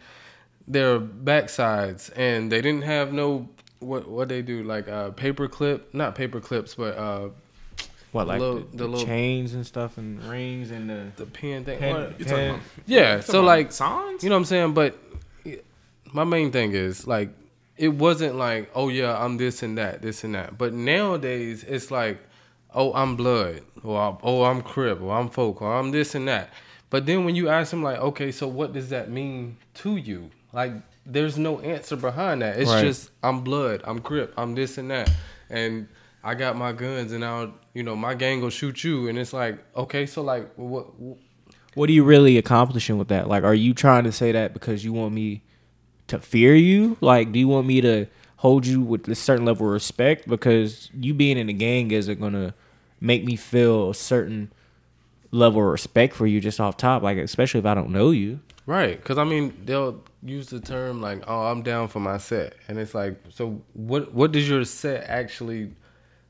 their 0.67 0.99
backsides, 1.01 2.11
and 2.17 2.51
they 2.51 2.61
didn't 2.63 2.83
have 2.85 3.13
no 3.13 3.49
what 3.81 4.09
what 4.09 4.29
they 4.31 4.41
do 4.43 4.63
like 4.63 4.89
uh, 4.89 5.11
paper 5.11 5.49
clip, 5.49 5.93
not 5.93 6.15
paper 6.15 6.41
clips, 6.41 6.75
but 6.75 6.97
uh, 6.97 7.29
What 8.13 8.27
like 8.27 8.41
Little- 8.41 8.61
the, 8.61 8.65
the 8.71 8.77
the 8.79 8.89
little- 8.89 9.05
chains 9.07 9.53
and 9.55 9.67
stuff 9.67 9.99
and 9.99 10.23
rings 10.25 10.71
and 10.71 10.89
the 10.89 11.09
the 11.17 11.27
pen 11.27 11.65
thing. 11.65 11.79
pen, 11.79 11.95
What- 11.95 12.19
You 12.19 12.25
talking 12.25 12.37
pen- 12.39 12.51
about- 12.55 12.63
Yeah, 12.87 13.21
so 13.21 13.43
like 13.43 13.73
signs. 13.73 14.23
you 14.25 14.31
know 14.31 14.37
what 14.37 14.41
I'm 14.41 14.45
saying? 14.47 14.73
But 14.73 14.97
my 16.15 16.25
main 16.25 16.51
thing 16.53 16.73
is 16.73 17.07
like 17.07 17.31
it 17.77 17.89
wasn't 17.89 18.37
like, 18.37 18.71
oh 18.75 18.89
yeah, 18.89 19.19
I'm 19.19 19.37
this 19.37 19.63
and 19.63 19.77
that, 19.79 20.01
this 20.01 20.23
and 20.25 20.35
that. 20.37 20.57
But 20.57 20.73
nowadays 20.73 21.65
it's 21.65 21.91
like, 21.91 22.19
oh, 22.73 22.95
I'm 22.95 23.17
blood, 23.17 23.63
or 23.83 24.17
oh, 24.23 24.45
I'm 24.45 24.63
crip, 24.63 25.03
or 25.03 25.13
I'm 25.15 25.29
folk, 25.29 25.61
or 25.61 25.75
I'm 25.75 25.91
this 25.91 26.15
and 26.15 26.29
that. 26.29 26.51
But 26.89 27.07
then 27.07 27.25
when 27.25 27.35
you 27.35 27.49
ask 27.49 27.73
them 27.73 27.83
like, 27.83 27.99
okay, 27.99 28.31
so 28.31 28.47
what 28.47 28.73
does 28.73 28.91
that 28.91 29.11
mean 29.11 29.57
to 29.75 29.97
you? 29.97 30.31
Like 30.53 30.73
there's 31.05 31.37
no 31.37 31.59
answer 31.61 31.97
behind 31.97 32.43
that. 32.43 32.59
It's 32.59 32.71
Right. 32.71 32.83
just 32.85 33.11
I'm 33.23 33.41
blood, 33.41 33.83
I'm 33.85 34.01
crip, 34.01 34.33
I'm 34.37 34.55
this 34.55 34.79
and 34.79 34.91
that. 34.93 35.11
And 35.51 35.89
I 36.23 36.35
got 36.35 36.57
my 36.57 36.73
guns 36.73 37.11
and 37.13 37.25
I'll 37.25 37.53
you 37.75 37.83
know, 37.83 37.97
my 37.97 38.15
gang 38.15 38.41
will 38.41 38.51
shoot 38.51 38.85
you 38.85 39.09
and 39.09 39.19
it's 39.19 39.33
like, 39.33 39.59
okay, 39.77 40.07
so 40.07 40.23
like 40.23 40.49
what 40.55 40.87
What 41.75 41.89
are 41.91 41.93
you 41.93 42.05
really 42.05 42.39
accomplishing 42.39 42.99
with 42.99 43.09
that? 43.09 43.27
Like, 43.27 43.43
are 43.43 43.55
you 43.55 43.75
trying 43.75 44.05
to 44.05 44.13
say 44.13 44.31
that 44.31 44.53
because 44.53 44.85
you 44.85 44.93
want 44.93 45.13
me 45.13 45.43
to 46.09 46.19
fear 46.19 46.55
you? 46.55 46.97
Like, 47.01 47.33
do 47.33 47.39
you 47.39 47.49
want 47.49 47.67
me 47.67 47.81
to 47.81 48.07
hold 48.37 48.67
you 48.67 48.81
with 48.81 49.09
a 49.09 49.15
certain 49.15 49.45
level 49.45 49.67
of 49.67 49.73
respect? 49.73 50.29
Because 50.29 50.91
you 50.99 51.15
being 51.15 51.39
in 51.39 51.49
a 51.49 51.53
gang 51.53 51.91
isn't 51.91 52.21
gonna 52.21 52.55
make 53.01 53.25
me 53.25 53.37
feel 53.37 53.91
a 53.91 53.95
certain 53.95 54.53
level 55.31 55.61
of 55.61 55.69
respect 55.69 56.15
for 56.15 56.27
you 56.27 56.41
just 56.41 56.61
off 56.61 56.77
top. 56.77 57.03
Like, 57.03 57.19
especially 57.19 57.61
if 57.61 57.67
I 57.67 57.75
don't 57.75 57.91
know 57.91 58.11
you. 58.11 58.41
Right, 58.67 58.97
because 58.97 59.19
I 59.19 59.25
mean 59.25 59.55
they'll 59.65 60.03
use 60.23 60.47
the 60.47 60.61
term 60.61 61.03
like, 61.03 61.23
"Oh, 61.27 61.47
I'm 61.47 61.63
down 61.63 61.89
for 61.89 62.01
my 62.01 62.17
set," 62.17 62.55
and 62.67 62.79
it's 62.79 62.95
like, 62.95 63.21
so 63.29 63.61
what? 63.75 64.15
What 64.15 64.33
does 64.33 64.49
your 64.49 64.65
set 64.65 65.05
actually 65.09 65.73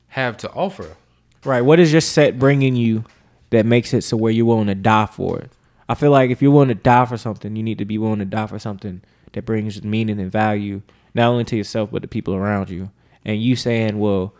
have 0.07 0.35
to 0.37 0.51
offer? 0.51 0.97
Right. 1.45 1.61
What 1.61 1.79
is 1.79 1.91
your 1.91 2.01
set 2.01 2.39
bringing 2.39 2.75
you 2.75 3.05
that 3.51 3.65
makes 3.65 3.93
it 3.93 4.03
so 4.03 4.17
where 4.17 4.31
you're 4.31 4.45
willing 4.45 4.67
to 4.67 4.75
die 4.75 5.05
for 5.05 5.39
it? 5.39 5.51
I 5.87 5.93
feel 5.93 6.11
like 6.11 6.31
if 6.31 6.41
you're 6.41 6.51
willing 6.51 6.69
to 6.69 6.75
die 6.75 7.05
for 7.05 7.17
something, 7.17 7.55
you 7.55 7.63
need 7.63 7.77
to 7.77 7.85
be 7.85 7.97
willing 7.97 8.19
to 8.19 8.25
die 8.25 8.47
for 8.47 8.57
something 8.57 9.01
that 9.35 9.45
brings 9.45 9.81
meaning 9.83 10.19
and 10.19 10.31
value, 10.31 10.81
not 11.13 11.27
only 11.27 11.43
to 11.45 11.55
yourself 11.55 11.91
but 11.91 12.01
the 12.01 12.07
people 12.07 12.33
around 12.33 12.69
you. 12.69 12.89
And 13.23 13.41
you 13.41 13.55
saying, 13.55 13.99
"Well, 13.99 14.33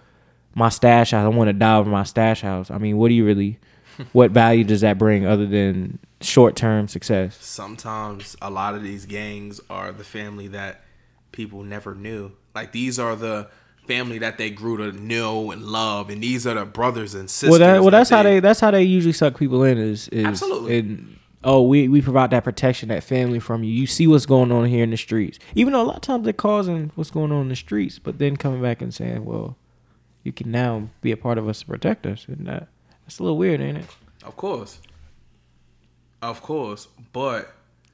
my 0.53 0.69
stash 0.69 1.11
house, 1.11 1.25
I 1.25 1.27
want 1.29 1.49
to 1.49 1.53
die 1.53 1.77
over 1.77 1.89
my 1.89 2.03
stash 2.03 2.41
house." 2.41 2.69
I 2.71 2.77
mean, 2.77 2.97
what 2.97 3.09
do 3.09 3.13
you 3.13 3.25
really? 3.25 3.59
what 4.11 4.31
value 4.31 4.63
does 4.63 4.81
that 4.81 4.97
bring 4.97 5.25
other 5.25 5.45
than 5.45 5.99
short-term 6.19 6.87
success? 6.87 7.37
sometimes 7.39 8.35
a 8.41 8.49
lot 8.49 8.75
of 8.75 8.83
these 8.83 9.05
gangs 9.05 9.61
are 9.69 9.91
the 9.93 10.03
family 10.03 10.49
that 10.49 10.81
people 11.31 11.63
never 11.63 11.95
knew. 11.95 12.31
Like 12.53 12.71
these 12.71 12.99
are 12.99 13.15
the 13.15 13.47
family 13.87 14.17
that 14.19 14.37
they 14.37 14.49
grew 14.49 14.77
to 14.77 14.91
know 14.91 15.51
and 15.51 15.63
love, 15.63 16.09
and 16.09 16.21
these 16.21 16.45
are 16.47 16.55
the 16.55 16.65
brothers 16.65 17.13
and 17.13 17.29
sisters. 17.29 17.49
Well, 17.51 17.59
that, 17.59 17.81
well, 17.81 17.85
that 17.85 17.91
that's 17.91 18.09
how 18.09 18.23
they 18.23 18.39
that's 18.39 18.59
how 18.59 18.71
they 18.71 18.83
usually 18.83 19.13
suck 19.13 19.37
people 19.37 19.63
in. 19.63 19.77
Is 19.77 20.07
is 20.09 20.25
Absolutely. 20.25 21.17
Oh, 21.45 21.61
we 21.61 21.87
we 21.87 22.01
provide 22.01 22.31
that 22.31 22.43
protection, 22.43 22.89
that 22.89 23.03
family 23.03 23.39
from 23.39 23.63
you. 23.63 23.71
You 23.71 23.87
see 23.87 24.07
what's 24.07 24.25
going 24.25 24.51
on 24.51 24.65
here 24.65 24.83
in 24.83 24.89
the 24.89 24.97
streets, 24.97 25.39
even 25.53 25.71
though 25.73 25.81
a 25.81 25.83
lot 25.83 25.95
of 25.97 26.01
times 26.01 26.23
they're 26.25 26.33
causing 26.33 26.91
what's 26.95 27.11
going 27.11 27.31
on 27.31 27.43
in 27.43 27.49
the 27.49 27.55
streets, 27.55 27.99
but 27.99 28.19
then 28.19 28.35
coming 28.35 28.61
back 28.61 28.81
and 28.81 28.93
saying, 28.93 29.23
well, 29.23 29.55
you 30.23 30.33
can 30.33 30.51
now 30.51 30.89
be 31.01 31.11
a 31.11 31.17
part 31.17 31.37
of 31.37 31.47
us 31.47 31.59
to 31.61 31.65
protect 31.67 32.05
us, 32.05 32.25
and 32.27 32.47
that 32.47 32.67
that's 33.05 33.19
a 33.19 33.23
little 33.23 33.37
weird, 33.37 33.61
ain't 33.61 33.77
it? 33.77 33.85
Of 34.23 34.35
course, 34.35 34.81
of 36.21 36.41
course, 36.41 36.87
but 37.13 37.53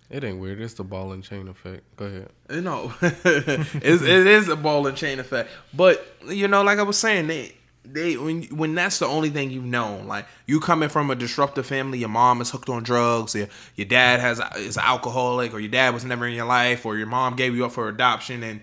It 0.09 0.23
ain't 0.25 0.39
weird. 0.39 0.59
It's 0.59 0.73
the 0.73 0.83
ball 0.83 1.13
and 1.13 1.23
chain 1.23 1.47
effect. 1.47 1.83
Go 1.95 2.05
ahead. 2.05 2.29
you 2.49 2.61
know, 2.61 2.93
it's, 3.01 4.01
it 4.01 4.27
is 4.27 4.49
a 4.49 4.55
ball 4.57 4.87
and 4.87 4.97
chain 4.97 5.19
effect. 5.19 5.49
But 5.73 6.05
you 6.27 6.47
know, 6.49 6.63
like 6.63 6.79
I 6.79 6.83
was 6.83 6.97
saying, 6.97 7.27
they 7.27 7.53
they 7.83 8.15
when 8.17 8.43
when 8.43 8.75
that's 8.75 8.99
the 8.99 9.07
only 9.07 9.29
thing 9.29 9.51
you've 9.51 9.65
known, 9.65 10.07
like 10.07 10.25
you 10.45 10.59
coming 10.59 10.89
from 10.89 11.09
a 11.09 11.15
disruptive 11.15 11.65
family, 11.65 11.99
your 11.99 12.09
mom 12.09 12.41
is 12.41 12.51
hooked 12.51 12.69
on 12.69 12.83
drugs, 12.83 13.35
your 13.35 13.47
your 13.75 13.87
dad 13.87 14.19
has 14.19 14.39
is 14.57 14.77
an 14.77 14.83
alcoholic, 14.85 15.53
or 15.53 15.59
your 15.59 15.71
dad 15.71 15.93
was 15.93 16.05
never 16.05 16.27
in 16.27 16.35
your 16.35 16.45
life, 16.45 16.85
or 16.85 16.97
your 16.97 17.07
mom 17.07 17.35
gave 17.35 17.55
you 17.55 17.65
up 17.65 17.71
for 17.71 17.89
adoption, 17.89 18.43
and 18.43 18.61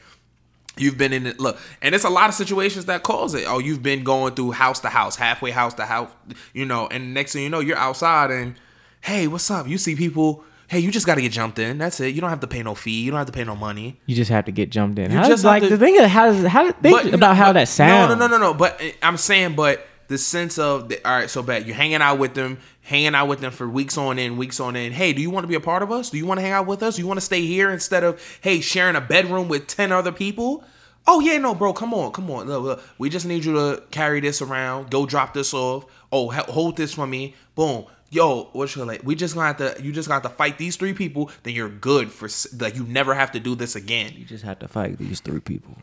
You've 0.79 0.97
been 0.97 1.13
in 1.13 1.27
it. 1.27 1.41
Look, 1.41 1.59
and 1.83 1.95
it's 1.95 2.05
a 2.05 2.11
lot 2.11 2.29
of 2.29 2.35
situations 2.35 2.87
that 2.87 3.03
cause 3.03 3.35
it. 3.35 3.45
Oh, 3.47 3.59
you've 3.59 3.83
been 3.83 4.05
going 4.05 4.35
through 4.35 4.53
house 4.53 4.81
to 4.81 4.89
house, 4.89 5.17
halfway 5.17 5.51
house 5.51 5.75
to 5.75 5.85
house, 5.85 6.11
you 6.53 6.65
know, 6.65 6.87
and 6.87 7.13
next 7.15 7.33
thing 7.33 7.43
you 7.43 7.51
know, 7.51 7.61
you're 7.61 7.77
outside 7.77 8.31
and, 8.31 8.55
hey, 9.01 9.27
what's 9.27 9.51
up? 9.51 9.67
You 9.67 9.79
see 9.79 9.97
people. 9.97 10.45
Hey, 10.69 10.81
you 10.81 10.91
just 10.91 11.07
got 11.07 11.15
to 11.15 11.23
get 11.23 11.33
jumped 11.33 11.59
in. 11.59 11.79
That's 11.79 11.99
it. 12.01 12.15
You 12.15 12.21
don't 12.21 12.31
have 12.31 12.41
to 12.41 12.47
pay 12.47 12.63
no 12.63 12.75
fee. 12.75 13.01
You 13.03 13.11
don't 13.11 13.19
have 13.19 13.27
to 13.27 13.33
pay 13.33 13.43
no 13.45 13.57
money. 13.57 13.99
You 14.07 14.15
just 14.15 14.31
have 14.31 14.45
to 14.45 14.53
get 14.53 14.71
jumped 14.71 14.99
in. 14.99 15.11
You 15.11 15.17
How 15.17 15.23
just 15.25 15.39
does, 15.39 15.45
like 15.45 15.63
to- 15.63 15.71
the 15.71 15.79
thing 15.79 15.99
of 15.99 16.07
how 16.11 16.27
does 16.31 16.45
how 16.47 16.71
think 16.73 17.03
But- 17.05 17.15
about 17.15 17.37
how 17.37 17.47
but- 17.47 17.53
that 17.55 17.69
sounds. 17.69 18.11
No, 18.11 18.15
no, 18.15 18.27
no, 18.27 18.39
no, 18.39 18.53
no. 18.53 18.55
But 18.55 18.81
uh, 18.81 18.91
I'm 19.03 19.17
saying, 19.17 19.55
but 19.57 19.87
the 20.09 20.19
sense 20.19 20.59
of 20.59 20.89
the, 20.91 21.05
all 21.09 21.17
right, 21.19 21.31
so 21.31 21.43
bad. 21.43 21.67
You're 21.67 21.75
hanging 21.77 22.03
out 22.03 22.19
with 22.19 22.35
them, 22.35 22.59
hanging 22.83 23.15
out 23.15 23.29
with 23.29 23.41
them 23.41 23.51
for 23.51 23.69
weeks 23.69 23.97
on 23.99 24.19
end, 24.19 24.37
weeks 24.39 24.61
on 24.61 24.77
end. 24.77 24.95
Hey, 24.95 25.13
do 25.15 25.23
you 25.23 25.31
want 25.31 25.45
to 25.45 25.49
be 25.49 25.55
a 25.55 25.61
part 25.61 25.83
of 25.83 25.91
us? 25.91 26.11
Do 26.11 26.19
you 26.19 26.27
want 26.27 26.39
to 26.39 26.43
hang 26.43 26.53
out 26.53 26.67
with 26.67 26.83
us? 26.83 26.97
Do 26.97 27.03
you 27.03 27.09
want 27.09 27.19
to 27.19 27.25
stay 27.25 27.43
here 27.47 27.71
instead 27.71 28.05
of 28.05 28.21
hey 28.43 28.61
sharing 28.61 28.95
a 28.97 29.01
bedroom 29.01 29.49
with 29.49 29.67
ten 29.67 29.91
other 29.91 30.13
people? 30.13 30.65
Oh 31.07 31.21
yeah, 31.21 31.39
no, 31.39 31.55
bro, 31.55 31.73
come 31.73 31.95
on, 31.95 32.13
come 32.13 32.31
on. 32.31 32.47
Look, 32.47 32.63
look, 32.63 32.83
we 32.99 33.09
just 33.09 33.25
need 33.25 33.43
you 33.47 33.55
to 33.55 33.83
carry 33.91 34.21
this 34.21 34.43
around. 34.43 34.91
Go 34.91 35.07
drop 35.07 35.33
this 35.33 35.55
off. 35.55 35.87
Oh, 36.13 36.29
hold 36.31 36.77
this 36.77 36.93
for 36.95 37.07
me. 37.07 37.35
Boom. 37.55 37.87
Yo, 38.11 38.49
what's 38.53 38.75
your 38.75 38.87
like? 38.87 39.03
We 39.05 39.15
just 39.15 39.35
gonna 39.35 39.49
have 39.49 39.59
to. 39.59 39.83
You 39.83 39.93
just 39.93 40.09
gonna 40.09 40.23
have 40.23 40.31
to 40.31 40.37
fight 40.37 40.57
these 40.57 40.77
three 40.77 40.95
people. 40.95 41.31
Then 41.43 41.55
you're 41.55 41.69
good 41.69 42.11
for 42.11 42.29
like 42.59 42.75
you 42.75 42.85
never 42.85 43.15
have 43.15 43.33
to 43.33 43.41
do 43.41 43.55
this 43.55 43.77
again. 43.77 44.13
You 44.17 44.25
just 44.25 44.45
have 44.45 44.59
to 44.61 44.69
fight 44.69 44.97
these 44.99 45.21
three 45.21 45.41
people. 45.41 45.77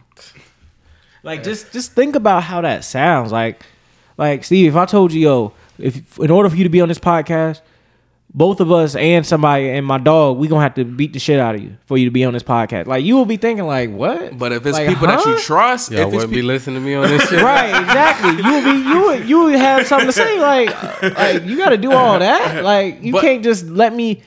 Like 1.22 1.44
just 1.44 1.72
just 1.72 1.92
think 1.94 2.16
about 2.16 2.44
how 2.44 2.62
that 2.62 2.84
sounds. 2.84 3.32
Like 3.32 3.64
like 4.18 4.44
Steve, 4.44 4.70
if 4.72 4.76
I 4.76 4.86
told 4.86 5.14
you, 5.14 5.22
yo, 5.22 5.54
if 5.78 6.20
in 6.20 6.32
order 6.32 6.50
for 6.50 6.56
you 6.56 6.64
to 6.64 6.70
be 6.70 6.82
on 6.82 6.88
this 6.88 7.00
podcast, 7.00 7.62
both 8.38 8.60
of 8.60 8.70
us 8.70 8.96
and 8.98 9.26
somebody 9.26 9.70
and 9.70 9.86
my 9.86 9.98
dog, 9.98 10.38
we 10.38 10.50
gonna 10.50 10.62
have 10.62 10.74
to 10.76 10.84
beat 10.84 11.14
the 11.14 11.20
shit 11.20 11.40
out 11.40 11.56
of 11.56 11.62
you 11.62 11.78
for 11.86 11.98
you 11.98 12.04
to 12.04 12.12
be 12.12 12.26
on 12.26 12.34
this 12.34 12.44
podcast. 12.44 12.86
Like 12.86 13.06
you 13.06 13.16
will 13.16 13.26
be 13.26 13.38
thinking 13.38 13.66
like, 13.66 13.90
what? 13.90 14.38
But 14.38 14.52
if 14.52 14.66
it's 14.66 14.78
Like, 14.78 14.90
people 14.90 15.08
that 15.08 15.26
you 15.26 15.40
trust, 15.40 15.90
Y'all 15.92 16.02
if 16.10 16.14
wouldn't 16.14 16.32
be 16.32 16.42
pe- 16.42 16.42
listening 16.44 16.76
to 16.76 16.82
me 16.86 16.96
on 16.96 17.08
this 17.08 17.22
shit. 17.30 17.42
Right, 17.42 17.70
exactly. 17.82 18.44
You 18.44 18.52
would 18.54 18.64
be 18.66 18.90
you 18.90 19.02
would 19.06 19.30
you 19.30 19.44
would 19.46 19.56
have 19.56 19.88
something 19.88 20.08
to 20.08 20.12
say. 20.14 20.38
Like 20.42 21.02
like 21.02 21.46
you 21.46 21.56
got 21.58 21.70
to 21.70 21.78
do 21.78 21.94
all 21.94 22.20
that. 22.20 22.62
Like 22.62 23.02
you 23.02 23.14
But- 23.14 23.22
can't 23.22 23.42
just 23.44 23.66
let 23.68 23.94
me, 23.96 24.22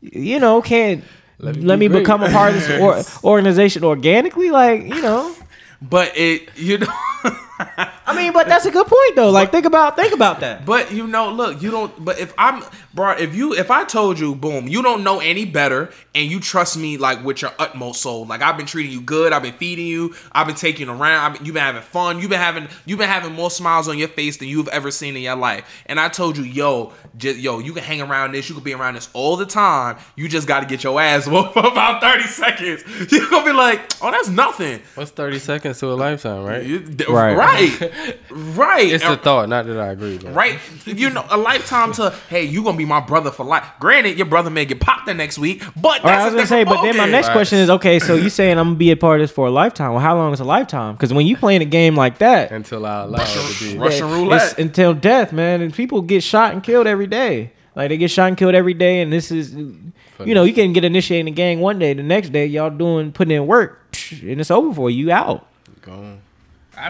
you 0.00 0.40
know, 0.40 0.60
can't 0.60 1.04
Let 1.38 1.56
let 1.56 1.78
me 1.78 1.86
me, 1.86 1.88
be 1.88 1.92
great. 1.92 2.02
become 2.02 2.22
a 2.24 2.30
part 2.30 2.54
of 2.54 2.66
this 2.66 2.80
or, 3.24 3.24
organization 3.30 3.84
organically. 3.84 4.50
Like 4.50 4.82
you 4.82 5.00
know. 5.02 5.32
But 5.80 6.12
it, 6.16 6.48
you 6.56 6.78
know, 6.78 6.86
I 8.06 8.14
mean, 8.16 8.32
but 8.32 8.46
that's 8.48 8.66
a 8.66 8.70
good 8.70 8.86
point 8.86 9.16
though. 9.16 9.30
Like, 9.30 9.50
think 9.50 9.64
about 9.66 9.96
think 9.96 10.12
about 10.12 10.40
that. 10.40 10.64
But 10.66 10.92
you 10.92 11.06
know, 11.06 11.30
look, 11.32 11.62
you 11.62 11.70
don't. 11.70 12.04
But 12.04 12.18
if 12.18 12.34
I'm, 12.36 12.62
bro, 12.94 13.12
if 13.12 13.34
you, 13.34 13.54
if 13.54 13.70
I 13.70 13.84
told 13.84 14.18
you, 14.18 14.34
boom, 14.34 14.68
you 14.68 14.82
don't 14.82 15.02
know 15.04 15.20
any 15.20 15.44
better, 15.44 15.90
and 16.14 16.30
you 16.30 16.40
trust 16.40 16.76
me 16.76 16.96
like 16.98 17.24
with 17.24 17.42
your 17.42 17.52
utmost 17.58 18.02
soul, 18.02 18.26
like 18.26 18.42
I've 18.42 18.56
been 18.56 18.66
treating 18.66 18.92
you 18.92 19.00
good, 19.00 19.32
I've 19.32 19.42
been 19.42 19.54
feeding 19.54 19.86
you, 19.86 20.14
I've 20.32 20.46
been 20.46 20.56
taking 20.56 20.86
you 20.88 20.92
around, 20.92 21.24
I've 21.24 21.38
been, 21.38 21.46
you've 21.46 21.54
been 21.54 21.62
having 21.62 21.82
fun, 21.82 22.18
you've 22.20 22.30
been 22.30 22.38
having, 22.40 22.68
you've 22.86 22.98
been 22.98 23.08
having 23.08 23.32
more 23.32 23.50
smiles 23.50 23.88
on 23.88 23.98
your 23.98 24.08
face 24.08 24.36
than 24.38 24.48
you've 24.48 24.68
ever 24.68 24.90
seen 24.90 25.16
in 25.16 25.22
your 25.22 25.36
life, 25.36 25.82
and 25.86 25.98
I 26.00 26.08
told 26.08 26.36
you, 26.36 26.44
yo, 26.44 26.92
just 27.16 27.38
yo, 27.38 27.58
you 27.60 27.72
can 27.72 27.82
hang 27.84 28.00
around 28.00 28.32
this, 28.32 28.48
you 28.48 28.54
can 28.54 28.64
be 28.64 28.74
around 28.74 28.94
this 28.94 29.08
all 29.12 29.36
the 29.36 29.46
time. 29.46 29.96
You 30.16 30.28
just 30.28 30.46
got 30.48 30.60
to 30.60 30.66
get 30.66 30.82
your 30.84 31.00
ass 31.00 31.26
whooped 31.26 31.52
for 31.54 31.66
about 31.66 32.00
thirty 32.02 32.24
seconds. 32.26 32.82
You're 33.12 33.28
gonna 33.30 33.44
be 33.46 33.52
like, 33.52 33.80
oh, 34.02 34.10
that's 34.10 34.28
nothing. 34.28 34.80
What's 34.94 35.10
30 35.12 35.38
seconds 35.38 35.78
to 35.80 35.92
a 35.92 35.94
lifetime, 35.94 36.44
right? 36.44 36.62
You- 36.64 36.80
d- 36.80 37.04
Right. 37.12 37.36
Right, 37.52 38.16
right. 38.30 38.86
It's 38.92 39.04
And- 39.04 39.14
the 39.14 39.18
er, 39.18 39.22
thought, 39.22 39.48
not 39.48 39.66
that 39.66 39.78
I 39.78 39.88
agree. 39.88 40.18
But. 40.18 40.34
Right, 40.34 40.58
you 40.86 41.10
know, 41.10 41.24
a 41.30 41.36
lifetime 41.36 41.92
to 41.94 42.14
hey, 42.28 42.44
you 42.44 42.62
gonna 42.62 42.76
be 42.76 42.84
my 42.84 43.00
brother 43.00 43.30
for 43.30 43.44
life. 43.44 43.64
Granted, 43.80 44.16
your 44.16 44.26
brother 44.26 44.50
may 44.50 44.64
get 44.64 44.80
popped 44.80 45.06
the 45.06 45.14
next 45.14 45.38
week, 45.38 45.62
but 45.80 46.02
that's 46.02 46.04
All 46.04 46.10
right, 46.10 46.20
I 46.20 46.24
was 46.26 46.34
a 46.34 46.36
gonna 46.36 46.46
say, 46.46 46.64
but 46.64 46.82
then 46.82 46.96
my 46.96 47.06
next 47.06 47.28
Right. 47.28 47.32
question 47.34 47.58
is, 47.58 47.70
okay, 47.70 47.98
so 47.98 48.14
you 48.14 48.30
saying 48.30 48.58
I'm 48.58 48.68
gonna 48.68 48.76
be 48.76 48.90
a 48.90 48.96
part 48.96 49.20
of 49.20 49.24
this 49.28 49.34
for 49.34 49.46
a 49.46 49.50
lifetime? 49.50 49.90
Well, 49.92 50.00
how 50.00 50.16
long 50.16 50.32
is 50.32 50.40
a 50.40 50.44
lifetime? 50.44 50.94
Because 50.94 51.12
when 51.12 51.26
you 51.26 51.36
playing 51.36 51.62
a 51.62 51.66
game 51.66 51.94
like 51.96 52.18
that, 52.18 52.50
Until 52.50 52.86
I 52.86 53.02
allow 53.02 53.22
it 53.22 53.26
to 53.26 53.64
be. 53.64 53.78
Russian 53.78 54.06
it's 54.08 54.16
roulette. 54.16 54.58
until 54.58 54.94
death, 54.94 55.32
man, 55.32 55.60
and 55.60 55.72
people 55.74 56.02
get 56.02 56.22
shot 56.22 56.52
and 56.52 56.62
killed 56.62 56.86
every 56.86 57.06
day. 57.06 57.52
Like 57.74 57.88
they 57.88 57.96
get 57.96 58.10
shot 58.10 58.28
and 58.28 58.36
killed 58.36 58.54
every 58.54 58.74
day, 58.74 59.00
and 59.00 59.10
this 59.12 59.30
is, 59.30 59.54
you 59.54 60.34
know, 60.34 60.44
you 60.44 60.52
can 60.52 60.74
get 60.74 60.84
initiated 60.84 61.20
in 61.26 61.32
the 61.32 61.36
gang 61.36 61.60
one 61.60 61.78
day, 61.78 61.94
the 61.94 62.02
next 62.02 62.28
day 62.30 62.44
y'all 62.46 62.68
doing 62.68 63.12
putting 63.12 63.34
in 63.34 63.46
work, 63.46 63.80
and 64.20 64.40
it's 64.40 64.50
over 64.50 64.74
for 64.74 64.90
you. 64.90 65.06
You 65.06 65.12
out. 65.12 65.46
Gone. 65.80 66.20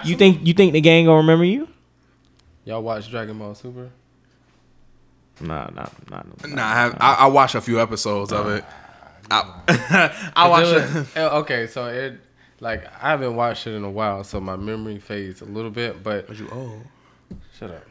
You 0.04 0.16
think 0.16 0.46
you 0.46 0.54
think 0.54 0.72
the 0.72 0.80
gang 0.80 1.04
gonna 1.06 1.18
remember 1.18 1.44
you? 1.44 1.68
Y'all 2.64 2.82
watch 2.82 3.10
Dragon 3.10 3.38
Ball 3.38 3.54
Super? 3.54 3.90
Nah, 5.40 5.68
nah, 5.70 5.86
nah. 6.10 6.22
nah. 6.22 6.46
Nah, 6.48 6.64
I, 6.64 6.74
have, 6.74 6.96
I, 7.00 7.14
I 7.14 7.26
watched 7.26 7.54
a 7.54 7.60
few 7.60 7.80
episodes 7.80 8.32
of 8.32 8.48
it. 8.48 8.64
I, 9.30 10.30
I 10.36 10.48
watched 10.48 10.68
It 10.68 10.76
it. 10.76 10.94
was- 10.94 11.16
eh, 11.16 11.28
okay, 11.38 11.66
so 11.66 11.86
it 11.86 12.20
like 12.60 12.84
I 13.02 13.10
haven't 13.10 13.34
watched 13.34 13.66
it 13.66 13.72
in 13.72 13.82
a 13.82 13.90
while, 13.90 14.22
so 14.24 14.40
my 14.40 14.56
memory 14.56 14.98
fades 14.98 15.40
a 15.40 15.44
little 15.46 15.70
bit. 15.70 16.02
But 16.02 16.28
You 16.38 16.48
old? 16.50 16.82
shut 17.58 17.70
up. 17.70 17.84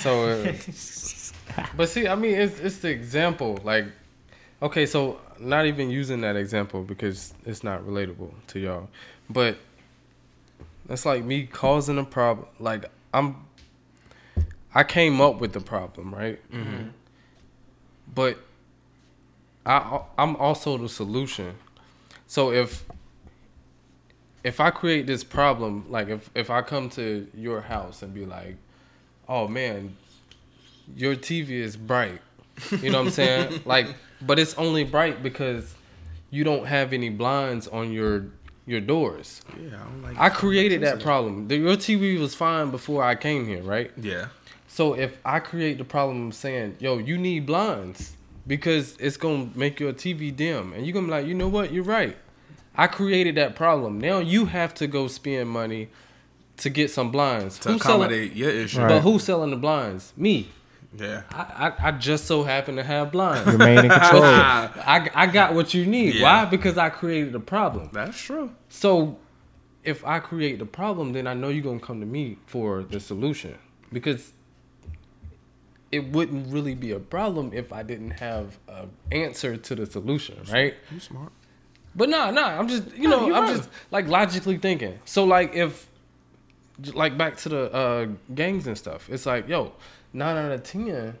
So, 0.00 0.28
uh, 0.30 0.52
but 1.76 1.88
see, 1.88 2.06
I 2.08 2.14
mean, 2.14 2.34
it's 2.34 2.58
it's 2.60 2.78
the 2.78 2.88
example. 2.90 3.58
Like, 3.64 3.86
okay, 4.62 4.86
so 4.86 5.20
not 5.38 5.66
even 5.66 5.90
using 5.90 6.20
that 6.22 6.36
example 6.36 6.82
because 6.84 7.34
it's 7.44 7.62
not 7.64 7.82
relatable 7.82 8.32
to 8.48 8.60
y'all, 8.60 8.88
but 9.28 9.58
it's 10.88 11.06
like 11.06 11.24
me 11.24 11.44
causing 11.46 11.98
a 11.98 12.04
problem. 12.04 12.46
Like 12.58 12.86
I'm, 13.12 13.46
I 14.74 14.84
came 14.84 15.20
up 15.20 15.40
with 15.40 15.52
the 15.52 15.60
problem, 15.60 16.14
right? 16.14 16.40
Mm-hmm. 16.50 16.88
But 18.14 18.38
I 19.64 20.00
I'm 20.18 20.36
also 20.36 20.76
the 20.78 20.88
solution. 20.88 21.54
So 22.26 22.52
if 22.52 22.84
if 24.42 24.60
I 24.60 24.70
create 24.70 25.06
this 25.06 25.24
problem, 25.24 25.86
like 25.88 26.08
if 26.08 26.30
if 26.34 26.50
I 26.50 26.62
come 26.62 26.90
to 26.90 27.26
your 27.34 27.62
house 27.62 28.02
and 28.02 28.12
be 28.12 28.26
like, 28.26 28.56
"Oh 29.28 29.48
man, 29.48 29.96
your 30.94 31.16
TV 31.16 31.50
is 31.50 31.76
bright," 31.76 32.20
you 32.70 32.90
know 32.90 32.98
what 32.98 33.06
I'm 33.06 33.10
saying? 33.22 33.62
like, 33.64 33.94
but 34.20 34.38
it's 34.38 34.54
only 34.54 34.84
bright 34.84 35.22
because 35.22 35.74
you 36.30 36.44
don't 36.44 36.66
have 36.66 36.92
any 36.92 37.08
blinds 37.08 37.68
on 37.68 37.92
your 37.92 38.26
your 38.66 38.80
doors. 38.80 39.42
Yeah, 39.60 39.76
I 39.76 39.84
don't 39.84 40.02
like. 40.02 40.18
I 40.18 40.28
created 40.30 40.80
that 40.82 41.00
problem. 41.02 41.48
The- 41.48 41.56
Your 41.56 41.76
TV 41.76 42.18
was 42.18 42.34
fine 42.34 42.70
before 42.70 43.02
I 43.02 43.14
came 43.14 43.46
here, 43.46 43.62
right? 43.62 43.90
yeah, 44.00 44.26
So 44.68 44.94
if 44.94 45.18
I 45.24 45.38
create 45.40 45.78
the 45.78 45.84
problem 45.84 46.28
of 46.28 46.34
saying, 46.34 46.76
yo, 46.80 46.98
you 46.98 47.16
need 47.18 47.46
blinds 47.46 48.16
because 48.46 48.96
it's 48.98 49.16
gonna 49.16 49.48
make 49.54 49.80
your 49.80 49.92
TV 49.92 50.34
dim, 50.34 50.72
and 50.72 50.84
you're 50.86 50.92
gonna 50.94 51.06
be 51.06 51.12
like, 51.12 51.26
you 51.26 51.34
know 51.34 51.48
what, 51.48 51.72
you're 51.72 51.84
right. 51.84 52.16
I 52.76 52.86
created 52.88 53.36
that 53.36 53.54
problem. 53.54 54.00
Now 54.00 54.18
you 54.18 54.46
have 54.46 54.74
to 54.74 54.86
go 54.86 55.06
spend 55.08 55.48
money 55.48 55.88
to 56.58 56.70
get 56.70 56.90
some 56.90 57.10
blinds. 57.10 57.58
to 57.60 57.70
Who's 57.72 57.82
selling- 57.82 58.02
accommodate 58.02 58.34
your 58.34 58.50
issue. 58.50 58.80
Right. 58.80 58.88
But 58.88 59.00
who's 59.02 59.24
selling 59.24 59.50
the 59.50 59.56
blinds? 59.56 60.12
Me. 60.16 60.48
Yeah. 60.96 61.22
I, 61.30 61.72
I, 61.78 61.88
I 61.88 61.90
just 61.92 62.26
so 62.26 62.42
happen 62.44 62.76
to 62.76 62.82
have 62.84 63.10
blinds. 63.12 63.50
Remain 63.52 63.84
in 63.84 63.90
control. 64.00 64.22
I, 64.24 65.10
I 65.14 65.26
got 65.26 65.54
what 65.54 65.74
you 65.74 65.86
need. 65.86 66.14
Yeah. 66.16 66.22
Why? 66.22 66.44
Because 66.44 66.78
I 66.78 66.88
created 66.90 67.34
a 67.34 67.40
problem. 67.40 67.90
That's 67.92 68.18
true. 68.20 68.52
So 68.68 69.18
if 69.82 70.04
I 70.06 70.18
create 70.20 70.58
the 70.58 70.66
problem, 70.66 71.12
then 71.12 71.26
I 71.26 71.34
know 71.34 71.48
you're 71.48 71.64
gonna 71.64 71.80
come 71.80 72.00
to 72.00 72.06
me 72.06 72.38
for 72.46 72.82
the 72.84 73.00
solution 73.00 73.56
because 73.92 74.32
it 75.92 76.10
wouldn't 76.10 76.52
really 76.52 76.74
be 76.74 76.92
a 76.92 76.98
problem 76.98 77.52
if 77.52 77.72
I 77.72 77.82
didn't 77.82 78.10
have 78.12 78.58
an 78.68 78.90
answer 79.12 79.56
to 79.56 79.74
the 79.74 79.86
solution, 79.86 80.38
right? 80.50 80.74
You 80.90 81.00
smart. 81.00 81.32
But 81.94 82.08
nah, 82.08 82.30
nah, 82.32 82.58
I'm 82.58 82.66
just 82.66 82.92
you 82.96 83.08
No, 83.08 83.20
know 83.20 83.26
you're 83.28 83.36
I'm 83.36 83.44
right. 83.44 83.56
just 83.56 83.68
like 83.90 84.08
logically 84.08 84.58
thinking. 84.58 84.98
So 85.04 85.24
like 85.24 85.54
if 85.54 85.88
like 86.94 87.16
back 87.16 87.36
to 87.38 87.48
the 87.48 87.72
uh, 87.72 88.06
gangs 88.34 88.66
and 88.66 88.76
stuff, 88.76 89.08
it's 89.08 89.26
like 89.26 89.46
yo, 89.48 89.72
nine 90.14 90.36
out 90.36 90.52
of 90.52 90.62
ten, 90.62 91.14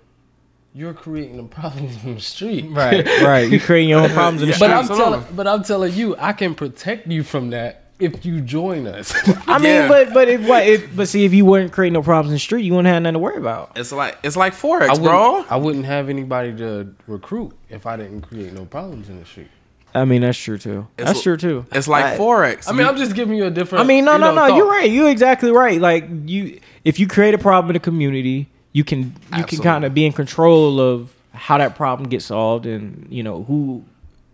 you're 0.72 0.94
creating 0.94 1.36
the 1.36 1.42
problems 1.44 2.02
in 2.04 2.14
the 2.14 2.20
street, 2.20 2.66
right, 2.70 3.06
right. 3.22 3.48
You're 3.50 3.60
creating 3.60 3.90
your 3.90 4.00
own 4.00 4.10
problems 4.14 4.42
in 4.42 4.48
the 4.48 4.52
Yeah. 4.52 4.56
street. 4.56 4.68
But 4.68 4.76
I'm 4.76 4.88
telling, 4.96 5.24
but 5.36 5.46
I'm 5.46 5.62
telling 5.62 5.92
you, 5.92 6.16
I 6.18 6.32
can 6.32 6.54
protect 6.54 7.06
you 7.06 7.22
from 7.22 7.50
that 7.50 7.82
if 8.00 8.24
you 8.26 8.40
join 8.40 8.86
us. 8.88 9.14
I 9.46 9.58
mean, 9.58 9.66
Yeah. 9.72 9.88
but 9.88 10.12
but 10.14 10.28
if 10.28 10.48
what 10.48 10.66
if 10.66 10.96
but 10.96 11.08
see 11.08 11.24
if 11.24 11.32
you 11.32 11.44
weren't 11.44 11.70
creating 11.72 11.92
no 11.94 12.02
problems 12.02 12.30
in 12.32 12.34
the 12.36 12.40
street, 12.40 12.64
you 12.64 12.72
wouldn't 12.72 12.88
have 12.92 13.02
nothing 13.02 13.12
to 13.14 13.18
worry 13.20 13.36
about. 13.36 13.72
It's 13.76 13.92
like 13.92 14.18
it's 14.22 14.36
like 14.36 14.52
forex, 14.54 14.88
I 14.88 14.92
wouldn't, 14.92 15.04
bro. 15.04 15.44
I 15.48 15.56
wouldn't 15.56 15.84
have 15.84 16.08
anybody 16.08 16.56
to 16.56 16.92
recruit 17.06 17.52
if 17.68 17.86
I 17.86 17.96
didn't 17.96 18.22
create 18.22 18.52
no 18.52 18.64
problems 18.64 19.08
in 19.08 19.20
the 19.20 19.26
street. 19.26 19.48
I 19.96 20.04
mean, 20.04 20.22
that's 20.22 20.36
true 20.36 20.58
too. 20.58 20.88
It's 20.98 21.06
that's 21.06 21.18
l- 21.18 21.22
true 21.22 21.36
too. 21.36 21.66
It's 21.70 21.86
like 21.86 22.04
I- 22.04 22.18
forex. 22.18 22.68
I 22.68 22.72
mean, 22.72 22.84
I'm 22.84 22.96
just 22.96 23.14
giving 23.14 23.36
you 23.38 23.44
a 23.44 23.50
different. 23.50 23.84
I 23.84 23.86
mean, 23.86 24.04
no, 24.04 24.14
you 24.14 24.18
no, 24.18 24.30
know, 24.30 24.34
no. 24.34 24.48
thought. 24.48 24.56
You're 24.56 24.68
right. 24.68 24.90
You're 24.90 25.08
exactly 25.08 25.52
right. 25.52 25.80
Like 25.80 26.08
you, 26.26 26.58
if 26.84 26.98
you 26.98 27.06
create 27.06 27.32
a 27.34 27.38
problem 27.38 27.70
in 27.70 27.74
the 27.74 27.78
community, 27.80 28.48
you 28.74 28.84
can 28.84 29.14
you 29.34 29.44
can 29.44 29.60
kind 29.60 29.84
of 29.86 29.94
be 29.94 30.04
in 30.04 30.12
control 30.12 30.78
of 30.80 31.14
how 31.32 31.56
that 31.56 31.76
problem 31.76 32.10
gets 32.10 32.26
solved, 32.26 32.66
and 32.66 33.06
you 33.08 33.22
know 33.22 33.44
who 33.44 33.84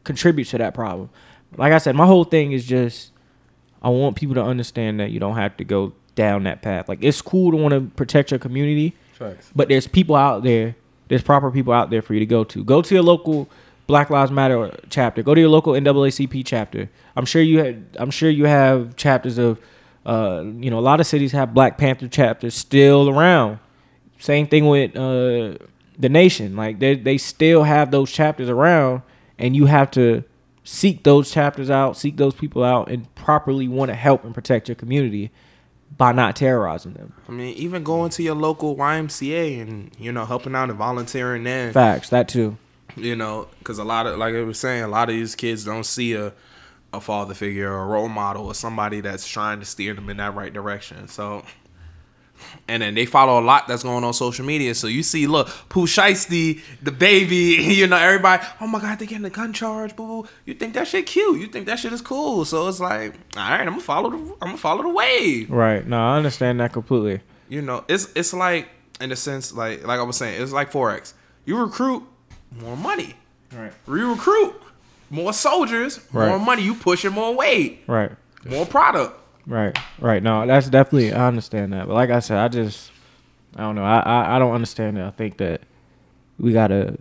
contributes 0.03 0.51
to 0.51 0.59
that 0.59 0.75
problem. 0.75 1.11
Like 1.57 1.73
I 1.73 1.79
said, 1.79 1.95
my 1.95 2.07
whole 2.07 2.25
thing 2.25 2.51
is 2.53 2.67
just 2.67 3.12
I 3.83 3.91
want 3.91 4.17
people 4.17 4.35
to 4.37 4.43
understand 4.43 4.99
that 4.99 5.11
you 5.11 5.21
don't 5.21 5.37
have 5.37 5.57
to 5.59 5.65
go 5.65 5.93
down 6.15 6.45
that 6.45 6.62
path. 6.62 6.89
Like 6.89 7.05
it's 7.05 7.23
cool 7.23 7.51
to 7.53 7.57
want 7.57 7.75
to 7.75 7.83
protect 7.95 8.31
your 8.33 8.41
community, 8.41 8.97
but 9.55 9.69
there's 9.69 9.87
people 9.87 10.17
out 10.17 10.43
there. 10.43 10.75
There's 11.09 11.23
proper 11.23 11.51
people 11.51 11.73
out 11.73 11.91
there 11.91 12.03
for 12.03 12.15
you 12.15 12.21
to 12.21 12.27
go 12.27 12.43
to. 12.45 12.65
Go 12.65 12.81
to 12.83 12.95
your 12.95 13.03
local 13.03 13.49
Black 13.87 14.09
Lives 14.09 14.31
Matter 14.31 14.75
chapter. 14.89 15.23
Go 15.23 15.35
to 15.35 15.41
your 15.41 15.51
local 15.51 15.75
NAACP 15.75 16.47
chapter. 16.47 16.89
I'm 17.17 17.27
sure 17.27 17.43
you 17.43 17.59
had. 17.59 17.85
I'm 17.99 18.11
sure 18.11 18.31
you 18.31 18.47
have 18.47 18.97
chapters 18.97 19.37
of. 19.37 19.59
Uh, 20.07 20.43
you 20.57 20.71
know, 20.71 20.79
a 20.79 20.81
lot 20.81 20.99
of 20.99 21.07
cities 21.07 21.33
have 21.33 21.53
Black 21.53 21.77
Panther 21.77 22.09
chapters 22.09 22.55
still 22.55 23.11
around. 23.11 23.59
Same 24.21 24.47
thing 24.47 24.67
with 24.69 24.95
uh, 24.97 25.57
the 25.99 26.09
nation. 26.09 26.55
Like 26.55 26.79
they 26.79 26.95
they 26.95 27.19
still 27.19 27.65
have 27.65 27.91
those 27.91 28.13
chapters 28.13 28.49
around, 28.49 29.03
and 29.39 29.57
you 29.57 29.67
have 29.67 29.91
to 29.93 30.23
seek 30.63 31.03
those 31.03 31.31
chapters 31.31 31.71
out, 31.71 31.97
seek 31.97 32.19
those 32.19 32.35
people 32.35 32.63
out, 32.63 32.91
and 32.91 33.13
properly 33.15 33.67
want 33.67 33.89
to 33.89 33.95
help 33.95 34.25
and 34.25 34.35
protect 34.35 34.69
your 34.69 34.75
community 34.75 35.31
by 35.97 36.13
not 36.13 36.37
terrorizing 36.37 36.93
them. 36.93 37.15
I 37.29 37.33
mean, 37.33 37.55
even 37.57 37.83
going 37.83 38.11
to 38.11 38.23
your 38.23 38.35
local 38.35 38.77
YMCA 38.77 39.61
and 39.61 39.91
you 39.99 40.13
know 40.13 40.27
helping 40.27 40.55
out 40.55 40.69
and 40.69 40.79
volunteering 40.79 41.45
there. 41.45 41.73
Facts. 41.73 42.11
That 42.11 42.29
too. 42.29 42.59
You 42.97 43.17
know, 43.17 43.49
because 43.59 43.79
a 43.79 43.85
lot 43.85 44.07
of 44.07 44.19
like 44.19 44.35
I 44.35 44.43
was 44.43 44.59
saying, 44.59 44.83
a 44.83 44.89
lot 44.89 45.09
of 45.09 45.15
these 45.15 45.35
kids 45.35 45.65
don't 45.65 45.85
see 45.85 46.13
a 46.13 46.35
a 46.93 47.01
father 47.01 47.35
figure 47.35 47.73
or 47.73 47.85
a 47.85 47.87
role 47.87 48.09
model 48.09 48.47
or 48.47 48.55
somebody 48.55 49.01
that's 49.01 49.27
trying 49.27 49.61
to 49.61 49.65
steer 49.65 49.95
them 49.95 50.11
in 50.11 50.19
that 50.19 50.35
right 50.35 50.53
direction. 50.53 51.09
So. 51.09 51.43
And 52.69 52.83
then 52.83 52.95
they 52.95 53.07
follow 53.07 53.41
a 53.41 53.45
lot 53.45 53.67
that's 53.69 53.83
going 53.83 54.05
on 54.05 54.12
social 54.15 54.45
media. 54.45 54.75
So 54.75 54.87
you 54.87 55.03
see, 55.03 55.27
look, 55.27 55.49
Pooh 55.69 55.87
Shiesty, 55.87 56.61
the 56.83 56.93
baby, 56.93 57.35
you 57.75 57.87
know, 57.87 57.97
everybody, 57.97 58.45
oh 58.61 58.67
my 58.67 58.81
God, 58.81 58.99
they 58.99 59.07
getting 59.07 59.25
a 59.25 59.31
gun 59.31 59.53
charge, 59.53 59.97
boo. 59.97 60.27
You 60.45 60.55
think 60.55 60.75
that 60.75 60.87
shit 60.89 61.07
cute. 61.07 61.41
You 61.41 61.47
think 61.49 61.67
that 61.67 61.79
shit 61.79 61.93
is 61.93 62.01
cool. 62.03 62.45
So 62.45 62.69
it's 62.69 62.81
like, 62.81 63.15
all 63.37 63.43
right, 63.51 63.61
I'm 63.61 63.67
gonna 63.71 63.81
follow 63.81 64.11
the 64.11 64.17
I'm 64.17 64.39
gonna 64.49 64.57
follow 64.57 64.83
the 64.83 64.89
wave. 64.91 65.51
Right. 65.51 65.87
No, 65.87 65.99
I 65.99 66.17
understand 66.17 66.61
that 66.61 66.73
completely. 66.73 67.21
You 67.49 67.62
know, 67.62 67.85
it's 67.89 68.09
it's 68.15 68.33
like 68.33 68.69
in 69.01 69.11
a 69.12 69.17
sense, 69.17 69.53
like 69.53 69.87
like 69.87 69.99
I 69.99 70.03
was 70.03 70.17
saying, 70.17 70.41
it's 70.43 70.53
like 70.53 70.71
forex. 70.71 71.15
You 71.45 71.59
recruit 71.59 72.05
more 72.61 72.77
money. 72.77 73.15
Right. 73.53 73.73
You 73.89 74.11
recruit 74.12 74.55
more 75.11 75.33
soldiers, 75.33 75.99
right. 76.12 76.29
more 76.29 76.39
money. 76.39 76.62
You 76.62 76.75
pushing 76.75 77.11
more 77.12 77.35
weight, 77.35 77.81
Right. 77.89 78.12
more 78.45 78.65
product. 78.65 79.20
Right. 79.51 79.77
Right. 79.98 80.22
No, 80.22 80.47
that's 80.47 80.68
definitely 80.68 81.12
I 81.12 81.27
understand 81.27 81.72
that. 81.72 81.89
But 81.89 81.94
like 81.94 82.10
I 82.10 82.20
said, 82.20 82.39
I 82.39 82.47
just 82.48 82.93
I 83.56 83.62
don't 83.62 83.74
know. 83.74 83.85
I 83.85 83.98
I, 83.98 84.36
I 84.36 84.39
don't 84.39 84.55
understand 84.55 84.97
it. 84.97 85.05
I 85.05 85.10
think 85.10 85.39
that 85.39 85.62
we 86.39 86.52
gotta 86.52 86.97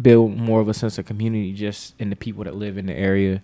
build 0.00 0.36
more 0.36 0.60
of 0.60 0.68
a 0.68 0.74
sense 0.74 0.98
of 0.98 1.06
community 1.06 1.52
just 1.52 1.94
in 1.98 2.08
the 2.08 2.16
people 2.16 2.44
that 2.44 2.54
live 2.54 2.78
in 2.78 2.86
the 2.86 2.94
area, 2.94 3.42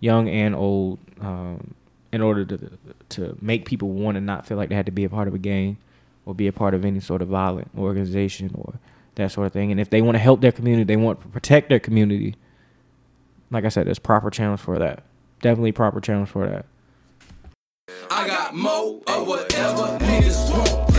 young 0.00 0.28
and 0.28 0.54
old. 0.54 1.00
Um, 1.20 1.74
in 2.12 2.20
order 2.20 2.44
to 2.44 2.78
to 3.08 3.36
make 3.40 3.64
people 3.64 3.88
want 3.88 4.14
to 4.16 4.20
not 4.20 4.46
feel 4.46 4.56
like 4.56 4.68
they 4.68 4.74
had 4.74 4.86
to 4.86 4.92
be 4.92 5.04
a 5.04 5.08
part 5.08 5.26
of 5.26 5.34
a 5.34 5.38
gang 5.38 5.78
or 6.26 6.34
be 6.34 6.46
a 6.46 6.52
part 6.52 6.74
of 6.74 6.84
any 6.84 7.00
sort 7.00 7.22
of 7.22 7.28
violent 7.28 7.70
organization 7.76 8.52
or 8.54 8.74
that 9.16 9.32
sort 9.32 9.46
of 9.46 9.52
thing. 9.52 9.72
And 9.72 9.80
if 9.80 9.90
they 9.90 10.02
want 10.02 10.14
to 10.14 10.20
help 10.20 10.40
their 10.40 10.52
community, 10.52 10.84
they 10.84 10.96
want 10.96 11.20
to 11.22 11.28
protect 11.28 11.68
their 11.70 11.80
community. 11.80 12.36
Like 13.50 13.64
I 13.64 13.68
said, 13.70 13.86
there's 13.86 13.98
proper 13.98 14.30
channels 14.30 14.60
for 14.60 14.78
that. 14.78 15.02
Definitely 15.40 15.72
proper 15.72 16.00
channels 16.00 16.28
for 16.28 16.46
that. 16.46 16.66
I 18.10 18.26
got 18.26 18.54
mo 18.54 19.02
or 19.06 19.24
whatever 19.24 19.98
niggas 20.04 20.50
want. 20.50 20.96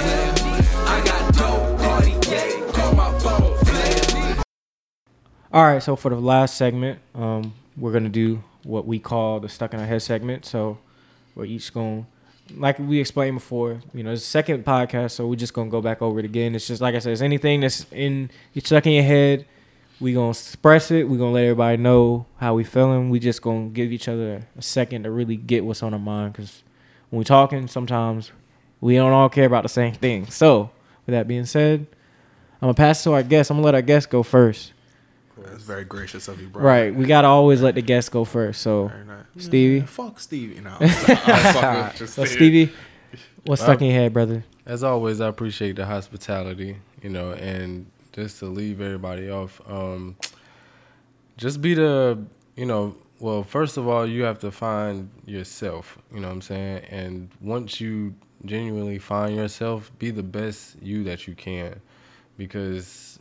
I 0.88 1.04
got 1.06 1.34
dope, 1.36 2.74
call 2.74 2.94
my 2.96 3.20
phone. 3.20 4.44
All 5.52 5.64
right, 5.64 5.84
so 5.84 5.96
for 5.96 6.10
the 6.10 6.16
last 6.16 6.58
segment, 6.58 7.00
um, 7.14 7.54
we're 7.78 7.92
gonna 7.92 8.10
do 8.10 8.44
what 8.64 8.86
we 8.88 9.00
call 9.00 9.40
the 9.40 9.50
stuck 9.50 9.74
in 9.74 9.80
our 9.80 9.86
head 9.86 10.02
segment. 10.02 10.46
So 10.46 10.78
we're 11.36 11.46
each 11.46 11.74
going, 11.74 12.08
like 12.56 12.80
we 12.80 13.00
explained 13.00 13.36
before, 13.36 13.82
you 13.94 14.04
know, 14.04 14.12
it's 14.12 14.22
the 14.22 14.28
second 14.28 14.66
podcast, 14.66 15.12
so 15.12 15.28
we're 15.28 15.36
just 15.36 15.54
gonna 15.54 15.70
go 15.70 15.82
back 15.82 16.02
over 16.02 16.20
it 16.20 16.26
again. 16.26 16.56
It's 16.56 16.68
just 16.68 16.82
like 16.82 16.96
I 16.96 17.00
said, 17.00 17.14
it's 17.14 17.22
anything 17.22 17.62
that's 17.62 17.86
in 17.92 18.32
you 18.54 18.62
stuck 18.62 18.86
in 18.88 18.94
your 18.94 19.04
head. 19.04 19.46
We 20.00 20.14
gonna 20.14 20.32
express 20.32 20.90
it. 20.92 21.08
We 21.08 21.18
gonna 21.18 21.32
let 21.32 21.44
everybody 21.44 21.78
know 21.78 22.26
how 22.38 22.56
we 22.56 22.64
feeling. 22.64 23.10
We 23.10 23.20
just 23.20 23.42
gonna 23.42 23.70
give 23.70 23.92
each 23.92 24.08
other 24.08 24.48
a 24.58 24.62
second 24.62 25.04
to 25.04 25.12
really 25.12 25.38
get 25.38 25.64
what's 25.64 25.84
on 25.84 25.94
our 25.94 26.00
mind, 26.00 26.34
because 26.34 26.64
when 27.14 27.20
we 27.20 27.26
talking, 27.26 27.68
sometimes 27.68 28.32
we 28.82 28.96
don't 28.96 29.12
all 29.12 29.30
care 29.30 29.46
about 29.46 29.62
the 29.62 29.70
same 29.70 29.94
thing. 29.94 30.26
So 30.32 30.72
with 31.06 31.14
that 31.14 31.28
being 31.28 31.46
said, 31.46 31.86
I'm 32.60 32.66
gonna 32.66 32.74
pass 32.74 33.02
it 33.02 33.04
to 33.04 33.14
our 33.14 33.22
guest. 33.22 33.52
I'm 33.52 33.58
gonna 33.58 33.66
let 33.66 33.76
our 33.76 33.84
guest 33.84 34.10
go 34.10 34.24
first. 34.24 34.74
That's 35.38 35.62
very 35.62 35.84
gracious 35.84 36.28
of 36.28 36.42
you, 36.42 36.48
bro. 36.48 36.64
Right. 36.64 36.96
We 36.96 37.06
gotta 37.06 37.28
always 37.28 37.62
let 37.62 37.76
the 37.76 37.84
guest 37.84 38.12
go 38.12 38.26
first. 38.26 38.64
So, 38.64 38.92
Stevie? 39.38 39.82
Yeah, 39.82 39.86
fuck 39.86 40.20
Stevie. 40.20 40.60
No, 40.60 40.76
I'm 40.80 40.90
fucking 40.90 41.84
with 41.84 42.02
you, 42.02 42.08
so 42.08 42.26
Stevie, 42.26 42.74
what's 43.46 43.62
stuck 43.62 43.80
in 43.82 43.90
your 43.90 43.96
head, 43.96 44.12
brother? 44.12 44.44
As 44.66 44.84
always, 44.84 45.22
I 45.22 45.28
appreciate 45.28 45.76
the 45.76 45.86
hospitality, 45.86 46.78
you 47.04 47.12
know, 47.12 47.34
and 47.34 47.86
just 48.14 48.40
to 48.40 48.48
leave 48.48 48.82
everybody 48.82 49.30
off, 49.30 49.62
um, 49.70 50.16
just 51.38 51.62
be 51.62 51.76
the, 51.76 52.18
you 52.56 52.66
know, 52.66 52.96
well, 53.24 53.42
first 53.42 53.78
of 53.78 53.88
all, 53.88 54.06
you 54.06 54.24
have 54.24 54.40
to 54.40 54.52
find 54.52 55.10
yourself, 55.26 55.98
you 56.14 56.20
know 56.20 56.28
what 56.28 56.34
I'm 56.34 56.42
saying? 56.42 56.84
And 56.90 57.30
once 57.40 57.80
you 57.80 58.16
genuinely 58.44 59.00
find 59.00 59.34
yourself, 59.34 59.90
be 59.98 60.12
the 60.12 60.22
best 60.22 60.76
you 60.82 61.06
that 61.06 61.26
you 61.26 61.34
can. 61.34 61.80
Because 62.38 63.18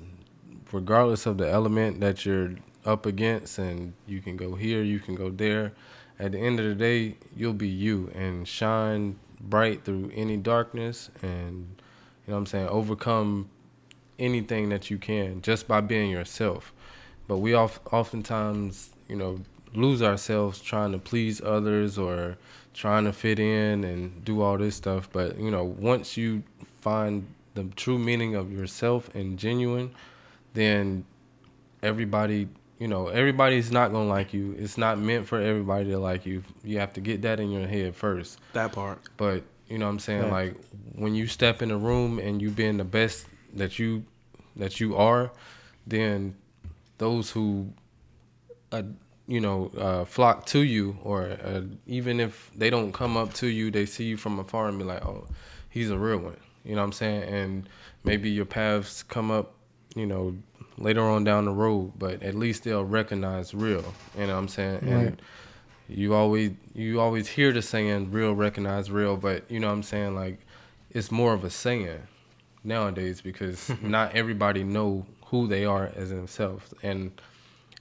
regardless 0.72 1.24
of 1.24 1.38
the 1.38 1.48
element 1.48 2.00
that 2.00 2.26
you're 2.26 2.56
up 2.84 3.06
against, 3.06 3.58
and 3.58 3.92
you 4.08 4.20
can 4.20 4.36
go 4.36 4.56
here, 4.56 4.82
you 4.82 4.98
can 4.98 5.14
go 5.14 5.30
there, 5.30 5.72
at 6.18 6.32
the 6.32 6.38
end 6.40 6.58
of 6.58 6.66
the 6.66 6.74
day, 6.74 7.16
you'll 7.36 7.52
be 7.52 7.68
you 7.68 8.10
and 8.12 8.48
shine 8.48 9.20
bright 9.40 9.84
through 9.84 10.10
any 10.16 10.36
darkness 10.36 11.10
and 11.22 11.80
you 12.26 12.32
know 12.32 12.34
what 12.34 12.38
I'm 12.38 12.46
saying, 12.46 12.66
overcome 12.66 13.50
anything 14.18 14.68
that 14.70 14.90
you 14.90 14.98
can 14.98 15.42
just 15.42 15.68
by 15.68 15.80
being 15.80 16.10
yourself. 16.10 16.72
But 17.28 17.38
we 17.38 17.54
oft, 17.54 17.80
oftentimes, 17.92 18.90
you 19.08 19.14
know, 19.14 19.38
lose 19.74 20.02
ourselves 20.02 20.60
trying 20.60 20.92
to 20.92 20.98
please 20.98 21.40
others 21.40 21.98
or 21.98 22.36
trying 22.74 23.04
to 23.04 23.12
fit 23.12 23.38
in 23.38 23.84
and 23.84 24.24
do 24.24 24.40
all 24.42 24.58
this 24.58 24.76
stuff. 24.76 25.08
But, 25.12 25.38
you 25.38 25.50
know, 25.50 25.64
once 25.64 26.16
you 26.16 26.42
find 26.80 27.26
the 27.54 27.64
true 27.76 27.98
meaning 27.98 28.34
of 28.34 28.50
yourself 28.52 29.14
and 29.14 29.38
genuine, 29.38 29.94
then 30.54 31.04
everybody, 31.82 32.48
you 32.78 32.88
know, 32.88 33.08
everybody's 33.08 33.70
not 33.70 33.88
to 33.88 33.98
like 33.98 34.32
you. 34.32 34.54
It's 34.58 34.78
not 34.78 34.98
meant 34.98 35.26
for 35.26 35.40
everybody 35.40 35.90
to 35.90 35.98
like 35.98 36.26
you. 36.26 36.42
You 36.64 36.78
have 36.78 36.92
to 36.94 37.00
get 37.00 37.22
that 37.22 37.40
in 37.40 37.50
your 37.50 37.66
head 37.66 37.94
first. 37.94 38.38
that 38.52 38.72
part. 38.72 39.00
But 39.16 39.42
you 39.68 39.78
know 39.78 39.86
what 39.86 39.92
I'm 39.92 39.98
saying? 40.00 40.22
Facts. 40.22 40.32
Like 40.32 40.56
when 40.94 41.14
you 41.14 41.26
step 41.26 41.62
in 41.62 41.70
a 41.70 41.78
room 41.78 42.18
and 42.18 42.42
you 42.42 42.50
being 42.50 42.76
the 42.76 42.84
best 42.84 43.26
that 43.54 43.78
you 43.78 44.04
that 44.56 44.80
you 44.80 44.96
are, 44.96 45.30
then 45.86 46.34
those 46.98 47.30
who 47.30 47.72
uh, 48.70 48.82
you 49.32 49.40
know 49.40 49.70
uh, 49.78 50.04
flock 50.04 50.44
to 50.46 50.60
you, 50.60 50.98
or 51.02 51.38
uh, 51.42 51.62
even 51.86 52.20
if 52.20 52.50
they 52.54 52.68
don't 52.68 52.92
come 52.92 53.16
up 53.16 53.32
to 53.34 53.46
you, 53.46 53.70
they 53.70 53.86
see 53.86 54.04
you 54.04 54.18
from 54.18 54.38
afar 54.38 54.68
and 54.68 54.78
be 54.78 54.84
like, 54.84 55.02
"Oh, 55.06 55.26
he's 55.70 55.90
a 55.90 55.96
real 55.96 56.18
one." 56.18 56.36
You 56.64 56.74
know 56.74 56.82
what 56.82 56.88
I'm 56.88 56.92
saying? 56.92 57.22
And 57.22 57.68
maybe 58.04 58.28
your 58.28 58.44
paths 58.44 59.02
come 59.02 59.30
up, 59.30 59.54
you 59.96 60.06
know, 60.06 60.36
later 60.76 61.00
on 61.00 61.24
down 61.24 61.46
the 61.46 61.50
road, 61.50 61.92
but 61.98 62.22
at 62.22 62.34
least 62.34 62.64
they'll 62.64 62.84
recognize 62.84 63.54
real. 63.54 63.94
You 64.18 64.26
know 64.26 64.34
what 64.34 64.38
I'm 64.38 64.48
saying? 64.48 64.80
Right. 64.82 65.06
And 65.06 65.22
you 65.88 66.14
always 66.14 66.52
you 66.74 67.00
always 67.00 67.26
hear 67.26 67.52
the 67.52 67.62
saying 67.62 68.10
real 68.10 68.32
recognize 68.32 68.90
real 68.90 69.16
but 69.16 69.44
you 69.50 69.60
know 69.60 69.66
what 69.66 69.74
i'm 69.74 69.82
saying 69.82 70.14
like 70.14 70.38
it's 70.90 71.10
more 71.10 71.34
of 71.34 71.44
a 71.44 71.50
saying 71.50 72.00
nowadays 72.64 73.20
because 73.20 73.70
not 73.82 74.14
everybody 74.14 74.64
know 74.64 75.04
who 75.26 75.46
they 75.46 75.64
are 75.64 75.90
as 75.96 76.10
themselves 76.10 76.72
and 76.82 77.10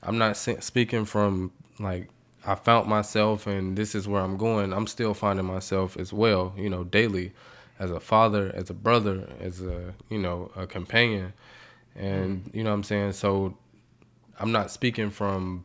i'm 0.04 0.18
not 0.18 0.38
speaking 0.38 1.06
from 1.06 1.52
like 1.80 2.08
i 2.46 2.56
found 2.56 2.88
myself 2.88 3.48
and 3.48 3.78
this 3.78 3.96
is 3.96 4.08
where 4.08 4.22
i'm 4.22 4.38
going 4.38 4.74
i'm 4.74 4.88
still 4.88 5.14
finding 5.14 5.46
myself 5.46 5.98
as 5.98 6.12
well 6.12 6.54
you 6.58 6.70
know 6.70 6.84
daily 6.84 7.32
as 7.80 7.92
a 7.92 8.00
father 8.00 8.52
as 8.56 8.70
a 8.70 8.74
brother 8.74 9.28
as 9.40 9.62
a 9.62 9.94
you 10.10 10.18
know 10.18 10.52
a 10.56 10.68
companion 10.68 11.34
and 11.96 12.44
mm-hmm. 12.44 12.58
you 12.58 12.64
know 12.64 12.70
what 12.70 12.76
i'm 12.76 12.84
saying 12.84 13.12
so 13.12 13.56
i'm 14.40 14.52
not 14.52 14.72
speaking 14.72 15.10
from 15.10 15.64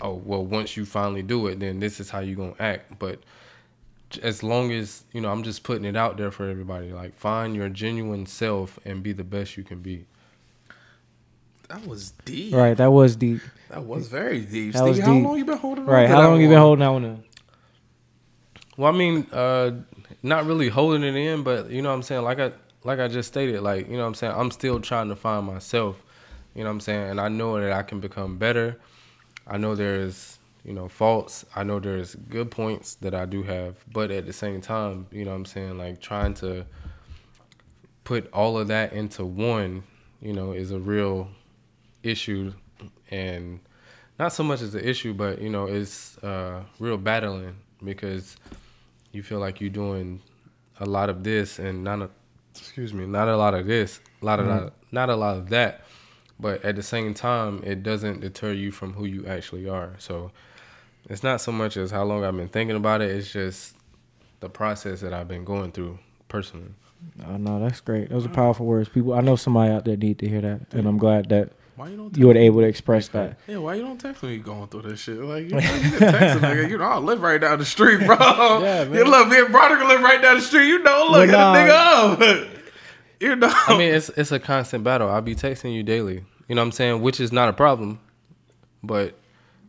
oh 0.00 0.14
well 0.14 0.44
once 0.44 0.76
you 0.76 0.84
finally 0.84 1.22
do 1.22 1.46
it 1.46 1.58
then 1.60 1.80
this 1.80 2.00
is 2.00 2.10
how 2.10 2.20
you're 2.20 2.36
gonna 2.36 2.54
act 2.60 2.98
but 2.98 3.18
as 4.22 4.42
long 4.42 4.72
as 4.72 5.04
you 5.12 5.20
know 5.20 5.30
i'm 5.30 5.42
just 5.42 5.62
putting 5.62 5.84
it 5.84 5.96
out 5.96 6.16
there 6.16 6.30
for 6.30 6.48
everybody 6.48 6.92
like 6.92 7.14
find 7.14 7.54
your 7.54 7.68
genuine 7.68 8.24
self 8.24 8.78
and 8.84 9.02
be 9.02 9.12
the 9.12 9.24
best 9.24 9.56
you 9.56 9.62
can 9.64 9.80
be 9.80 10.06
That 11.68 11.86
was 11.86 12.12
deep. 12.24 12.54
Right. 12.54 12.76
That 12.76 12.90
was 12.90 13.16
deep. 13.16 13.40
That 13.70 13.84
was 13.84 14.08
very 14.08 14.40
deep. 14.40 14.74
That 14.74 14.84
was 14.84 14.96
Stevie, 14.96 15.06
how 15.06 15.14
deep. 15.14 15.24
long 15.24 15.38
you 15.38 15.44
been 15.44 15.58
holding 15.58 15.84
on? 15.84 15.90
Right. 15.90 16.08
How 16.08 16.22
long 16.22 16.40
you 16.40 16.48
been 16.48 16.58
holding 16.58 16.80
that 16.80 16.88
one 16.88 17.04
in? 17.04 17.24
well 18.78 18.94
i 18.94 18.96
mean 18.96 19.26
uh 19.32 19.72
not 20.22 20.46
really 20.46 20.68
holding 20.68 21.02
it 21.02 21.14
in 21.14 21.42
but 21.42 21.68
you 21.70 21.82
know 21.82 21.90
what 21.90 21.94
i'm 21.94 22.02
saying 22.02 22.22
like 22.22 22.38
i 22.38 22.50
like 22.84 22.98
i 22.98 23.08
just 23.08 23.28
stated 23.28 23.60
like 23.60 23.86
you 23.88 23.94
know 23.96 24.02
what 24.02 24.08
i'm 24.08 24.14
saying 24.14 24.32
i'm 24.34 24.50
still 24.50 24.80
trying 24.80 25.08
to 25.08 25.16
find 25.16 25.44
myself 25.46 26.02
you 26.54 26.62
know 26.62 26.70
what 26.70 26.74
i'm 26.74 26.80
saying 26.80 27.10
and 27.10 27.20
i 27.20 27.28
know 27.28 27.60
that 27.60 27.72
i 27.72 27.82
can 27.82 28.00
become 28.00 28.38
better 28.38 28.78
i 29.46 29.58
know 29.58 29.74
there's 29.74 30.38
you 30.64 30.72
know 30.72 30.88
faults 30.88 31.44
i 31.56 31.62
know 31.62 31.78
there's 31.78 32.14
good 32.14 32.50
points 32.50 32.94
that 32.96 33.14
i 33.14 33.26
do 33.26 33.42
have 33.42 33.74
but 33.92 34.10
at 34.10 34.26
the 34.26 34.32
same 34.32 34.60
time 34.60 35.06
you 35.10 35.24
know 35.24 35.32
what 35.32 35.36
i'm 35.36 35.44
saying 35.44 35.76
like 35.76 36.00
trying 36.00 36.32
to 36.32 36.64
put 38.04 38.32
all 38.32 38.56
of 38.56 38.68
that 38.68 38.92
into 38.92 39.24
one 39.24 39.82
you 40.22 40.32
know 40.32 40.52
is 40.52 40.70
a 40.70 40.78
real 40.78 41.28
issue 42.02 42.52
and 43.10 43.60
not 44.18 44.32
so 44.32 44.42
much 44.42 44.60
as 44.60 44.74
an 44.74 44.84
issue 44.84 45.14
but 45.14 45.40
you 45.40 45.48
know 45.48 45.66
it's 45.66 46.18
uh 46.18 46.62
real 46.78 46.96
battling 46.96 47.56
because 47.84 48.36
you 49.12 49.22
feel 49.22 49.38
like 49.38 49.60
you're 49.60 49.70
doing 49.70 50.20
a 50.80 50.86
lot 50.86 51.08
of 51.08 51.24
this 51.24 51.58
and 51.58 51.82
not 51.84 52.00
a 52.02 52.10
excuse 52.56 52.92
me 52.92 53.06
not 53.06 53.28
a 53.28 53.36
lot 53.36 53.54
of 53.54 53.66
this 53.66 54.00
a 54.22 54.24
lot 54.24 54.40
of 54.40 54.46
that, 54.46 54.72
not 54.90 55.10
a 55.10 55.16
lot 55.16 55.36
of 55.36 55.48
that. 55.50 55.84
But 56.40 56.64
at 56.64 56.76
the 56.76 56.82
same 56.82 57.14
time 57.14 57.62
it 57.64 57.82
doesn't 57.82 58.20
deter 58.20 58.52
you 58.52 58.70
from 58.70 58.92
who 58.92 59.04
you 59.04 59.26
actually 59.26 59.68
are. 59.68 59.94
So 59.98 60.30
it's 61.08 61.22
not 61.22 61.40
so 61.40 61.52
much 61.52 61.76
as 61.76 61.90
how 61.90 62.04
long 62.04 62.24
i've 62.24 62.36
been 62.36 62.48
thinking 62.48 62.76
about 62.76 63.00
it. 63.00 63.10
It's 63.10 63.32
just 63.32 63.76
the 64.40 64.48
process 64.48 65.00
that 65.00 65.12
i've 65.12 65.28
been 65.28 65.44
going 65.44 65.72
through 65.72 65.98
personally. 66.28 66.70
Oh 67.28 67.36
no, 67.36 67.60
that's 67.60 67.80
great. 67.80 68.10
Those 68.10 68.26
are 68.26 68.30
powerful 68.30 68.66
words. 68.66 68.88
People, 68.88 69.14
I 69.14 69.20
know 69.20 69.36
somebody 69.36 69.72
out 69.72 69.84
there 69.84 69.96
need 69.96 70.18
to 70.18 70.28
hear 70.28 70.40
that, 70.40 70.60
and 70.72 70.86
I'm 70.86 70.98
glad 70.98 71.28
that 71.28 71.52
Why 71.78 71.88
you 71.90 71.96
don't? 71.96 72.16
you 72.16 72.26
were 72.26 72.36
able 72.36 72.60
to 72.60 72.66
express 72.66 73.06
that. 73.08 73.38
Yeah, 73.46 73.58
why 73.58 73.74
you 73.76 73.82
don't 73.82 73.98
text 74.00 74.22
me 74.24 74.36
going 74.38 74.66
through 74.66 74.82
this 74.82 74.98
shit? 75.00 75.16
Like, 75.18 75.44
you, 75.44 75.50
know, 75.50 75.58
you 75.60 75.90
can 75.92 75.98
text 76.12 76.36
a 76.36 76.40
nigga. 76.40 76.68
You 76.68 76.76
know, 76.78 76.84
I 76.84 76.98
live 76.98 77.22
right 77.22 77.40
down 77.40 77.58
the 77.60 77.64
street, 77.64 78.04
bro. 78.04 78.16
Yeah, 78.62 78.82
You 78.82 78.90
man. 78.90 79.04
look, 79.04 79.28
me 79.28 79.38
and 79.38 79.52
Broderick 79.52 79.86
live 79.86 80.00
right 80.02 80.20
down 80.20 80.36
the 80.36 80.42
street. 80.42 80.66
You 80.66 80.82
know, 80.82 81.06
look, 81.08 81.12
But 81.12 81.28
hit 81.28 81.32
nah. 81.32 81.54
a 81.54 82.16
nigga 82.16 82.42
up. 82.42 82.48
you 83.20 83.36
know. 83.36 83.52
I 83.52 83.78
mean, 83.78 83.94
it's 83.94 84.08
it's 84.10 84.32
a 84.32 84.40
constant 84.40 84.82
battle. 84.82 85.08
I'll 85.08 85.22
be 85.22 85.36
texting 85.36 85.72
you 85.72 85.84
daily. 85.84 86.24
You 86.48 86.56
know 86.56 86.62
what 86.62 86.66
I'm 86.66 86.72
saying? 86.72 87.00
Which 87.00 87.20
is 87.20 87.30
not 87.30 87.48
a 87.48 87.52
problem. 87.52 88.00
But 88.82 89.14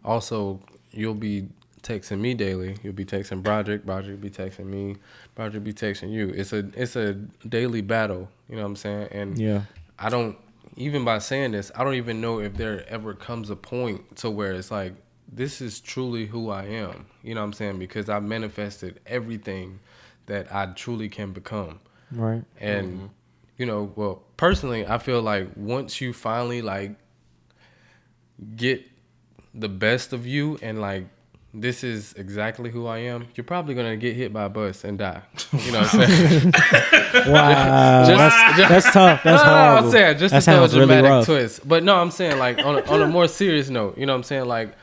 also 0.03 0.59
you'll 0.91 1.13
be 1.13 1.47
texting 1.83 2.19
me 2.19 2.33
daily. 2.33 2.75
You'll 2.83 2.93
be 2.93 3.05
texting 3.05 3.43
Broderick, 3.43 3.85
Broderick 3.85 4.19
be 4.19 4.29
texting 4.29 4.65
me, 4.65 4.95
Broderick 5.35 5.63
be 5.63 5.73
texting 5.73 6.11
you. 6.11 6.29
It's 6.29 6.53
a 6.53 6.69
it's 6.75 6.95
a 6.95 7.13
daily 7.47 7.81
battle, 7.81 8.29
you 8.49 8.55
know 8.55 8.63
what 8.63 8.69
I'm 8.69 8.75
saying? 8.75 9.07
And 9.11 9.37
Yeah. 9.39 9.61
I 9.97 10.09
don't 10.09 10.37
even 10.79 11.03
by 11.03 11.19
saying 11.19 11.51
this, 11.51 11.71
I 11.75 11.83
don't 11.83 11.95
even 11.95 12.21
know 12.21 12.39
if 12.39 12.55
there 12.55 12.87
ever 12.87 13.13
comes 13.13 13.49
a 13.49 13.55
point 13.55 14.15
to 14.17 14.31
where 14.31 14.53
it's 14.53 14.71
like 14.71 14.93
this 15.31 15.59
is 15.61 15.81
truly 15.81 16.25
who 16.25 16.49
I 16.49 16.65
am. 16.65 17.05
You 17.21 17.35
know 17.35 17.41
what 17.41 17.47
I'm 17.47 17.53
saying? 17.53 17.79
Because 17.79 18.09
I 18.09 18.19
manifested 18.21 19.01
everything 19.05 19.81
that 20.27 20.53
I 20.55 20.67
truly 20.67 21.09
can 21.09 21.33
become. 21.33 21.81
Right. 22.11 22.43
And 22.59 23.09
you 23.57 23.65
know, 23.65 23.91
well, 23.97 24.23
personally, 24.37 24.87
I 24.87 24.99
feel 24.99 25.21
like 25.21 25.49
once 25.57 25.99
you 25.99 26.13
finally 26.13 26.61
like 26.61 26.95
get 28.55 28.81
the 29.53 29.67
best 29.67 30.13
of 30.13 30.25
you 30.25 30.57
and 30.61 30.79
like 30.79 31.07
this 31.53 31.83
is 31.83 32.13
exactly 32.13 32.69
who 32.69 32.85
I 32.85 32.99
am, 32.99 33.27
you're 33.35 33.43
probably 33.43 33.73
gonna 33.73 33.97
get 33.97 34.15
hit 34.15 34.31
by 34.31 34.43
a 34.43 34.49
bus 34.49 34.83
and 34.83 34.97
die. 34.97 35.21
You 35.53 35.71
know 35.71 35.79
what 35.81 35.93
I'm 35.95 36.07
saying? 36.07 36.53
Wow, 37.27 38.05
that's, 38.05 38.69
that's 38.69 38.93
tough. 38.93 39.23
That's 39.23 39.43
No, 39.43 39.49
no, 39.49 39.55
no, 39.55 39.65
horrible. 39.65 39.85
I'm 39.87 39.91
saying 39.91 40.17
just 40.19 40.31
that 40.31 40.41
to 40.41 40.45
throw 40.45 40.53
a 40.53 40.69
sounds 40.69 40.75
really 40.75 41.01
dramatic 41.01 41.25
twist. 41.25 41.67
But 41.67 41.83
no, 41.83 41.95
I'm 41.95 42.11
saying 42.11 42.37
like 42.37 42.59
on 42.59 42.77
a, 42.77 42.81
on 42.83 43.01
a 43.01 43.07
more 43.07 43.27
serious 43.41 43.69
note. 43.69 43.97
You 43.97 44.05
know 44.05 44.13
what 44.13 44.17
I'm 44.17 44.23
saying? 44.23 44.45
Like, 44.45 44.75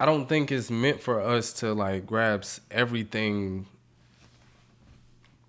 I 0.00 0.06
don't 0.06 0.28
think 0.28 0.50
it's 0.50 0.70
meant 0.70 1.00
for 1.00 1.20
us 1.20 1.52
to 1.54 1.72
like 1.74 2.06
grasp 2.06 2.64
everything 2.72 3.66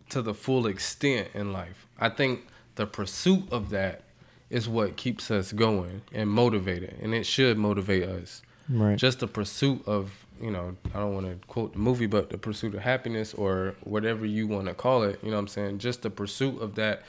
to 0.10 0.22
the 0.22 0.34
full 0.36 0.68
extent 0.68 1.30
in 1.34 1.52
life. 1.52 1.88
I 1.99 2.10
think 2.10 2.48
the 2.76 2.86
pursuit 2.86 3.52
of 3.52 3.72
that 3.72 4.03
is 4.52 4.70
what 4.70 4.95
keeps 4.95 5.32
us 5.32 5.52
going 5.52 6.02
and 6.14 6.30
motivated, 6.30 6.98
and 7.02 7.16
it 7.16 7.26
should 7.26 7.58
motivate 7.58 8.03
us. 8.03 8.44
Right. 8.72 8.98
Just 8.98 9.19
the 9.19 9.27
pursuit 9.27 9.84
of 9.88 10.11
you 10.41 10.49
know, 10.49 10.76
I 10.95 10.98
don't 10.99 11.14
want 11.14 11.27
to 11.27 11.48
quote 11.48 11.73
the 11.73 11.80
movie, 11.80 12.07
but 12.07 12.31
the 12.31 12.38
pursuit 12.38 12.73
of 12.73 12.81
happiness 12.81 13.34
or 13.35 13.76
whatever 13.84 14.26
you 14.26 14.48
want 14.48 14.65
to 14.68 14.73
call 14.73 15.03
it. 15.03 15.19
You 15.22 15.30
know 15.30 15.35
what 15.35 15.41
I'm 15.41 15.48
saying? 15.48 15.77
Just 15.77 16.02
the 16.02 16.10
pursuit 16.10 16.60
of 16.60 16.73
that 16.76 17.03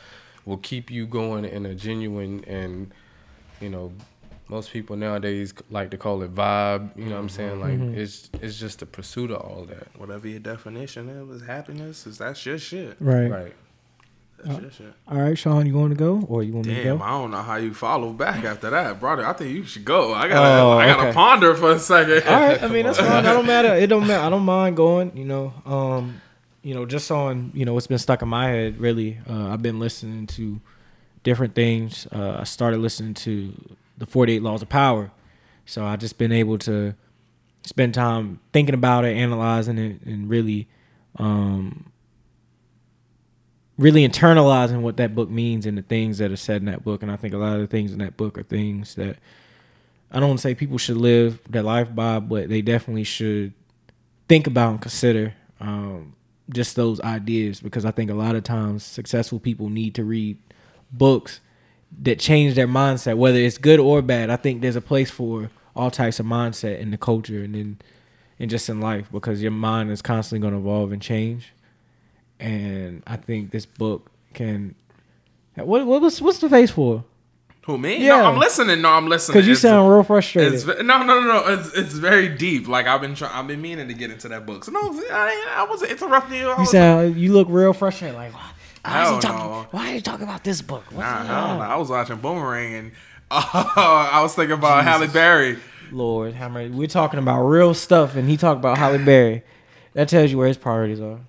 will 0.44 0.58
keep 0.58 0.90
you 0.90 1.06
going 1.06 1.46
in 1.46 1.64
a 1.64 1.74
genuine 1.74 2.44
and 2.46 2.92
you 3.60 3.70
know 3.70 3.92
most 4.48 4.70
people 4.72 4.96
nowadays 4.96 5.54
like 5.70 5.90
to 5.92 5.96
call 5.96 6.20
it 6.22 6.34
vibe 6.34 6.90
you 6.96 7.04
know 7.04 7.12
what 7.12 7.20
i'm 7.20 7.28
saying 7.28 7.60
like 7.60 7.72
Mm-hmm. 7.78 7.98
it's 7.98 8.28
it's 8.42 8.58
just 8.58 8.80
the 8.80 8.86
pursuit 8.86 9.30
of 9.30 9.40
all 9.40 9.64
that 9.66 9.86
Whatever 9.96 10.26
your 10.28 10.40
definition 10.40 11.08
is, 11.08 11.40
is 11.42 11.46
happiness, 11.46 12.06
is 12.08 12.18
that's 12.18 12.44
your 12.44 12.58
shit. 12.58 12.96
Right. 13.00 13.30
right 13.30 13.52
That's 14.44 14.60
your 14.60 14.70
shit. 14.70 14.94
All 15.08 15.18
right, 15.20 15.36
Sean, 15.38 15.66
you 15.66 15.74
want 15.74 15.90
to 15.92 15.96
go 15.96 16.24
or 16.28 16.42
you 16.42 16.52
want 16.52 16.66
me 16.66 16.74
to 16.74 16.82
Damn, 16.84 16.98
go? 16.98 17.04
I 17.04 17.10
don't 17.10 17.30
know 17.30 17.42
how 17.42 17.56
you 17.56 17.72
follow 17.74 18.12
back 18.12 18.44
after 18.44 18.70
that, 18.70 18.98
brother. 19.00 19.26
I 19.26 19.32
think 19.32 19.54
you 19.54 19.64
should 19.64 19.84
go. 19.84 20.12
I 20.14 20.28
gotta, 20.28 20.60
Oh, 20.62 20.72
I 20.72 20.86
gotta 20.86 21.02
okay. 21.08 21.12
ponder 21.12 21.54
for 21.54 21.72
a 21.72 21.78
second. 21.78 22.22
All 22.26 22.40
right, 22.40 22.62
I 22.62 22.68
mean 22.68 22.84
that's 22.86 22.98
fine. 22.98 23.22
That 23.24 23.32
don't 23.34 23.46
matter. 23.46 23.74
It 23.74 23.86
don't 23.88 24.06
matter. 24.06 24.24
I 24.24 24.30
don't 24.30 24.44
mind 24.44 24.76
going. 24.76 25.16
You 25.16 25.24
know, 25.24 25.54
um, 25.64 26.20
you 26.62 26.74
know, 26.74 26.86
just 26.86 27.10
on 27.10 27.50
you 27.54 27.64
know 27.64 27.74
what's 27.74 27.86
been 27.86 27.98
stuck 27.98 28.22
in 28.22 28.28
my 28.28 28.48
head. 28.48 28.78
Really, 28.80 29.18
uh, 29.28 29.48
I've 29.48 29.62
been 29.62 29.78
listening 29.78 30.26
to 30.28 30.60
different 31.22 31.54
things. 31.54 32.06
Uh, 32.12 32.38
I 32.40 32.44
started 32.44 32.80
listening 32.80 33.14
to 33.14 33.52
the 33.98 34.06
Forty 34.06 34.34
Eight 34.34 34.42
Laws 34.42 34.62
of 34.62 34.68
Power, 34.68 35.10
so 35.66 35.84
I 35.84 35.96
just 35.96 36.18
been 36.18 36.32
able 36.32 36.58
to 36.58 36.94
spend 37.64 37.94
time 37.94 38.40
thinking 38.52 38.74
about 38.74 39.04
it, 39.04 39.16
analyzing 39.16 39.78
it, 39.78 40.02
and 40.04 40.28
really, 40.28 40.66
um, 41.16 41.91
really 43.82 44.06
internalizing 44.08 44.80
what 44.80 44.96
that 44.98 45.14
book 45.14 45.28
means 45.28 45.66
and 45.66 45.76
the 45.76 45.82
things 45.82 46.18
that 46.18 46.30
are 46.30 46.36
said 46.36 46.62
in 46.62 46.66
that 46.66 46.84
book. 46.84 47.02
And 47.02 47.10
I 47.10 47.16
think 47.16 47.34
a 47.34 47.38
lot 47.38 47.54
of 47.54 47.60
the 47.60 47.66
things 47.66 47.92
in 47.92 47.98
that 47.98 48.16
book 48.16 48.38
are 48.38 48.42
things 48.42 48.94
that 48.94 49.16
I 50.10 50.20
don't 50.20 50.28
want 50.28 50.38
to 50.38 50.42
say 50.42 50.54
people 50.54 50.78
should 50.78 50.98
live 50.98 51.40
their 51.48 51.62
life 51.62 51.92
by, 51.94 52.20
but 52.20 52.48
they 52.48 52.62
definitely 52.62 53.04
should 53.04 53.54
think 54.28 54.46
about 54.46 54.70
and 54.70 54.80
consider 54.80 55.34
um, 55.58 56.14
just 56.50 56.76
those 56.76 57.00
ideas 57.00 57.60
because 57.60 57.84
I 57.84 57.90
think 57.90 58.10
a 58.10 58.14
lot 58.14 58.36
of 58.36 58.44
times 58.44 58.84
successful 58.84 59.40
people 59.40 59.68
need 59.68 59.94
to 59.96 60.04
read 60.04 60.38
books 60.92 61.40
that 62.02 62.18
change 62.18 62.54
their 62.54 62.68
mindset, 62.68 63.16
whether 63.16 63.38
it's 63.38 63.58
good 63.58 63.80
or 63.80 64.00
bad. 64.00 64.30
I 64.30 64.36
think 64.36 64.60
there's 64.62 64.76
a 64.76 64.80
place 64.80 65.10
for 65.10 65.50
all 65.74 65.90
types 65.90 66.20
of 66.20 66.26
mindset 66.26 66.78
in 66.78 66.90
the 66.90 66.98
culture 66.98 67.42
and 67.42 67.56
in 67.56 67.78
and 68.38 68.50
just 68.50 68.68
in 68.68 68.80
life 68.80 69.08
because 69.12 69.40
your 69.40 69.52
mind 69.52 69.90
is 69.90 70.02
constantly 70.02 70.40
going 70.40 70.52
to 70.52 70.58
evolve 70.58 70.92
and 70.92 71.00
change. 71.00 71.52
And 72.42 73.02
I 73.06 73.16
think 73.16 73.50
this 73.52 73.66
book 73.66 74.10
can. 74.34 74.74
What 75.54 75.86
what 75.86 76.00
what's 76.02 76.20
what's 76.20 76.38
the 76.38 76.48
face 76.50 76.70
for? 76.70 77.04
Who 77.66 77.78
me? 77.78 77.98
Yeah. 78.04 78.16
No, 78.18 78.24
I'm 78.24 78.38
listening. 78.38 78.82
No, 78.82 78.88
I'm 78.90 79.06
listening. 79.06 79.34
Because 79.34 79.46
you 79.46 79.52
It's- 79.52 79.62
sound 79.62 79.88
real 79.88 80.02
frustrated. 80.02 80.54
It's, 80.54 80.66
no, 80.66 80.74
no, 80.82 81.04
no, 81.04 81.20
no. 81.20 81.44
It's, 81.54 81.72
it's 81.74 81.92
very 81.92 82.28
deep. 82.28 82.66
Like 82.66 82.86
I've 82.88 83.00
been 83.00 83.14
trying. 83.14 83.32
I've 83.32 83.46
been 83.46 83.62
meaning 83.62 83.86
to 83.86 83.94
get 83.94 84.10
into 84.10 84.28
that 84.30 84.44
book. 84.46 84.64
So 84.64 84.72
no, 84.72 84.80
I, 85.12 85.54
I 85.58 85.66
wasn't 85.70 85.92
interrupting 85.92 86.38
you. 86.38 86.48
I 86.48 86.54
You 86.54 86.60
was, 86.60 86.70
sound 86.72 87.16
you 87.16 87.32
look 87.32 87.46
real 87.48 87.72
frustrated. 87.72 88.16
Like, 88.16 88.32
why, 88.34 88.50
why 88.84 89.02
is 89.04 89.10
he 89.14 89.20
talking? 89.20 89.68
Why 89.78 89.90
are 89.90 89.94
you 89.94 90.00
talking 90.00 90.24
about 90.24 90.42
this 90.42 90.60
book? 90.62 90.82
What's 90.86 90.98
Nah, 90.98 91.18
going 91.18 91.30
I, 91.30 91.48
don't 91.48 91.58
know. 91.58 91.64
on? 91.64 91.70
I 91.70 91.76
was 91.76 91.88
watching 91.90 92.16
Boomerang 92.16 92.74
and 92.74 92.92
I 93.30 94.18
was 94.22 94.34
thinking 94.34 94.54
about 94.58 94.82
Halle 94.82 95.06
Berry. 95.06 95.58
Lord, 95.92 96.34
how 96.34 96.48
many? 96.48 96.70
We're 96.70 96.88
talking 96.88 97.20
about 97.20 97.42
real 97.44 97.74
stuff, 97.74 98.16
and 98.16 98.28
he 98.28 98.36
talked 98.36 98.58
about 98.58 98.78
Halle 98.78 98.98
Berry. 99.04 99.42
That 99.92 100.08
tells 100.08 100.30
you 100.32 100.38
where 100.38 100.48
his 100.48 100.56
priorities 100.56 101.00
are. 101.00 101.20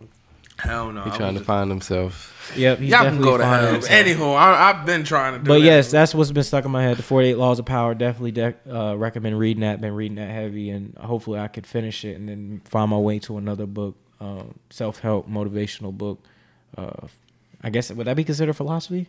Hell 0.64 0.92
no. 0.92 1.04
He 1.04 1.12
I 1.12 1.18
trying 1.18 1.34
to 1.34 1.40
just- 1.40 1.46
find 1.48 1.70
himself. 1.70 2.30
Yep, 2.58 2.80
he's 2.80 2.90
Y'all 2.90 3.00
can 3.00 3.06
definitely 3.06 3.26
go 3.26 3.38
to 3.38 3.44
finding 3.44 3.64
hell. 3.66 3.74
himself. 3.74 4.06
Anywho, 4.06 4.36
I, 4.36 4.70
I've 4.70 4.86
been 4.86 5.04
trying 5.06 5.34
to 5.34 5.40
do 5.40 5.46
But 5.48 5.60
that. 5.60 5.66
yes, 5.66 5.92
that's 5.92 6.14
what's 6.14 6.32
been 6.32 6.44
stuck 6.44 6.66
in 6.66 6.72
my 6.72 6.84
head. 6.84 6.98
The 6.98 7.04
48 7.04 7.38
Laws 7.38 7.60
of 7.60 7.66
Power. 7.66 7.94
Definitely 7.96 8.32
de- 8.32 8.56
uh, 8.70 8.96
recommend 8.96 9.40
reading 9.40 9.62
that. 9.62 9.80
Been 9.80 9.94
reading 9.96 10.16
that 10.18 10.30
heavy, 10.30 10.70
and 10.70 10.96
hopefully 10.98 11.40
I 11.40 11.48
could 11.48 11.66
finish 11.66 12.04
it 12.04 12.18
and 12.18 12.28
then 12.28 12.62
find 12.66 12.90
my 12.90 12.98
way 12.98 13.20
to 13.20 13.38
another 13.38 13.66
book, 13.66 13.96
um, 14.20 14.56
self 14.70 15.00
help, 15.00 15.30
motivational 15.30 15.98
book. 15.98 16.20
Uh, 16.78 17.08
I 17.64 17.70
guess 17.70 17.92
would 17.92 18.08
that 18.08 18.16
be 18.18 18.24
considered 18.26 18.54
philosophy? 18.58 19.08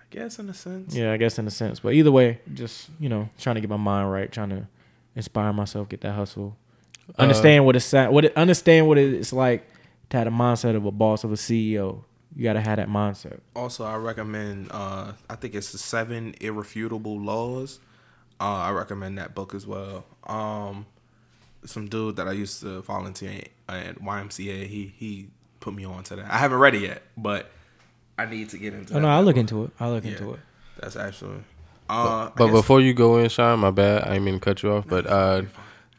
I 0.00 0.04
guess 0.10 0.38
in 0.38 0.48
a 0.48 0.54
sense. 0.54 0.94
Yeah, 0.94 1.12
I 1.12 1.16
guess 1.18 1.38
in 1.38 1.46
a 1.46 1.50
sense. 1.52 1.78
But 1.80 1.94
either 1.94 2.10
way, 2.10 2.40
just 2.52 2.88
you 2.98 3.08
know, 3.08 3.28
trying 3.38 3.54
to 3.56 3.60
get 3.60 3.70
my 3.70 3.76
mind 3.76 4.10
right, 4.10 4.30
trying 4.30 4.50
to 4.50 4.66
inspire 5.14 5.52
myself, 5.52 5.88
get 5.88 6.00
that 6.00 6.12
hustle, 6.12 6.56
understand 7.16 7.64
what 7.64 7.76
it's 7.76 7.92
what 7.92 8.24
it, 8.24 8.36
understand 8.36 8.88
what 8.88 8.98
it's 8.98 9.32
like 9.32 9.68
to 10.10 10.16
have 10.16 10.24
the 10.26 10.30
mindset 10.30 10.74
of 10.76 10.84
a 10.84 10.90
boss 10.90 11.24
of 11.24 11.32
a 11.32 11.36
CEO. 11.36 12.02
You 12.36 12.44
got 12.44 12.52
to 12.54 12.60
have 12.60 12.76
that 12.76 12.88
mindset. 12.88 13.40
Also, 13.56 13.84
I 13.84 13.96
recommend. 13.96 14.68
Uh, 14.70 15.12
I 15.28 15.34
think 15.36 15.54
it's 15.54 15.72
the 15.72 15.78
Seven 15.78 16.34
Irrefutable 16.40 17.18
Laws. 17.18 17.80
Uh, 18.40 18.44
I 18.44 18.70
recommend 18.70 19.18
that 19.18 19.34
book 19.34 19.54
as 19.54 19.66
well. 19.66 20.04
Um, 20.26 20.86
some 21.64 21.88
dude 21.88 22.16
that 22.16 22.28
I 22.28 22.32
used 22.32 22.60
to 22.60 22.82
volunteer 22.82 23.42
at 23.68 23.96
YMCA. 24.00 24.66
He 24.66 24.92
he 24.96 25.28
put 25.60 25.74
me 25.74 25.84
on 25.84 26.04
to 26.04 26.16
that. 26.16 26.30
I 26.30 26.38
haven't 26.38 26.58
read 26.58 26.74
it 26.76 26.82
yet, 26.82 27.02
but 27.16 27.50
I 28.16 28.26
need 28.26 28.50
to 28.50 28.58
get 28.58 28.74
into. 28.74 28.92
It. 28.92 28.96
Oh 28.96 29.00
that 29.00 29.00
no, 29.00 29.08
I'll 29.08 29.20
book. 29.20 29.26
look 29.26 29.36
into 29.38 29.64
it. 29.64 29.70
I'll 29.80 29.92
look 29.92 30.04
Yeah. 30.04 30.12
into 30.12 30.34
it. 30.34 30.40
That's 30.80 30.96
actually. 30.96 31.40
Uh, 31.88 32.30
But 32.36 32.44
I 32.44 32.46
guess- 32.48 32.56
before 32.60 32.80
you 32.80 32.92
go 32.94 33.18
in, 33.18 33.28
Sean, 33.30 33.58
my 33.60 33.70
bad. 33.70 34.02
I 34.04 34.08
didn't 34.10 34.24
mean 34.24 34.34
to 34.34 34.40
cut 34.40 34.62
you 34.62 34.70
off. 34.72 34.86
But 34.86 35.06
uh, 35.06 35.42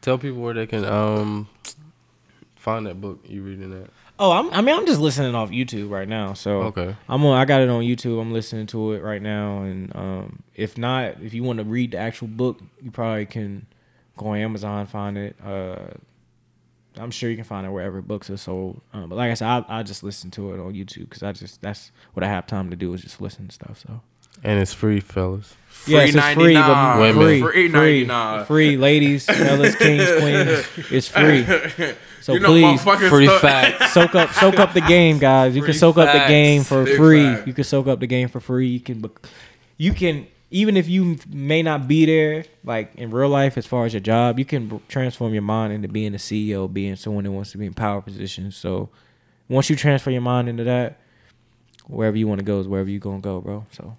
tell 0.00 0.16
people 0.16 0.40
where 0.40 0.54
they 0.54 0.66
can 0.66 0.84
um 0.86 1.48
find 2.56 2.86
that 2.86 3.00
book 3.00 3.20
you 3.26 3.42
reading 3.42 3.70
that. 3.70 3.90
Oh, 4.22 4.32
I'm, 4.32 4.50
I 4.52 4.60
mean, 4.60 4.76
I'm 4.76 4.84
just 4.86 5.00
listening 5.00 5.34
off 5.34 5.48
YouTube 5.50 5.88
right 5.90 6.06
now. 6.06 6.34
So 6.34 6.64
Okay. 6.64 6.94
I'm 7.08 7.24
on. 7.24 7.36
I 7.38 7.46
got 7.46 7.62
it 7.62 7.70
on 7.70 7.82
YouTube. 7.82 8.20
I'm 8.20 8.32
listening 8.34 8.66
to 8.68 8.92
it 8.92 9.02
right 9.02 9.22
now. 9.22 9.62
And 9.62 9.96
um, 9.96 10.42
if 10.54 10.76
not, 10.76 11.22
if 11.22 11.32
you 11.32 11.42
want 11.42 11.58
to 11.58 11.64
read 11.64 11.92
the 11.92 11.98
actual 11.98 12.28
book, 12.28 12.60
you 12.82 12.90
probably 12.90 13.24
can 13.24 13.66
go 14.18 14.26
on 14.26 14.36
Amazon 14.38 14.86
find 14.86 15.16
it. 15.16 15.36
Uh, 15.42 15.76
I'm 16.98 17.10
sure 17.10 17.30
you 17.30 17.36
can 17.36 17.44
find 17.46 17.66
it 17.66 17.70
wherever 17.70 18.02
books 18.02 18.28
are 18.28 18.36
sold. 18.36 18.82
Um, 18.92 19.08
but 19.08 19.16
like 19.16 19.30
I 19.30 19.34
said, 19.34 19.46
I, 19.48 19.64
I 19.68 19.82
just 19.82 20.02
listen 20.02 20.30
to 20.32 20.52
it 20.52 20.60
on 20.60 20.74
YouTube 20.74 21.08
because 21.08 21.22
I 21.22 21.32
just 21.32 21.62
that's 21.62 21.90
what 22.12 22.22
I 22.22 22.26
have 22.28 22.46
time 22.46 22.68
to 22.68 22.76
do 22.76 22.92
is 22.92 23.00
just 23.00 23.22
listen 23.22 23.48
to 23.48 23.54
stuff. 23.54 23.82
So 23.86 24.02
And 24.44 24.60
it's 24.60 24.74
free, 24.74 25.00
fellas. 25.00 25.54
free 25.68 25.94
yes, 25.94 26.14
it's 26.14 26.34
free, 26.34 26.54
but 26.54 26.98
Women. 27.00 27.22
free, 27.24 27.40
Free 27.40 27.68
free, 27.70 28.44
free, 28.44 28.76
ladies, 28.76 29.24
fellas, 29.24 29.76
kings, 29.76 30.04
queens. 30.20 30.90
It's 30.92 31.08
free. 31.08 31.46
So 32.20 32.34
you 32.34 32.40
know, 32.40 32.48
please. 32.48 32.82
Free 33.08 33.26
facts. 33.26 33.92
soak 33.94 34.14
up 34.14 34.32
soak 34.34 34.58
up 34.58 34.72
the 34.74 34.80
game, 34.82 35.18
guys. 35.18 35.54
You 35.56 35.62
can 35.62 35.72
Free 35.72 35.78
soak 35.78 35.98
up 35.98 36.12
the 36.12 36.26
game 36.28 36.62
for 36.64 36.84
Big 36.84 36.96
free. 36.96 37.42
You 37.46 37.52
can 37.52 37.64
soak 37.64 37.86
up 37.86 38.00
the 38.00 38.06
game 38.06 38.28
for 38.28 38.40
free. 38.40 38.68
You 38.68 38.80
can 38.80 39.04
you 39.76 39.92
can 39.92 40.26
even 40.50 40.76
if 40.76 40.88
you 40.88 41.16
may 41.28 41.62
not 41.62 41.86
be 41.86 42.04
there 42.04 42.44
like 42.64 42.94
in 42.96 43.10
real 43.10 43.28
life 43.28 43.56
as 43.56 43.66
far 43.66 43.86
as 43.86 43.94
your 43.94 44.00
job, 44.00 44.38
you 44.38 44.44
can 44.44 44.80
transform 44.88 45.32
your 45.32 45.42
mind 45.42 45.72
into 45.72 45.88
being 45.88 46.14
a 46.14 46.18
CEO, 46.18 46.70
being 46.72 46.96
someone 46.96 47.24
that 47.24 47.30
wants 47.30 47.52
to 47.52 47.58
be 47.58 47.66
in 47.66 47.72
power 47.74 48.00
positions. 48.00 48.56
So 48.56 48.90
once 49.48 49.70
you 49.70 49.76
transfer 49.76 50.10
your 50.10 50.20
mind 50.20 50.48
into 50.48 50.64
that, 50.64 51.00
wherever 51.86 52.16
you 52.16 52.26
want 52.28 52.40
to 52.40 52.44
go 52.44 52.60
is 52.60 52.68
wherever 52.68 52.90
you're 52.90 53.00
going 53.00 53.22
to 53.22 53.24
go, 53.24 53.40
bro. 53.40 53.64
So 53.72 53.96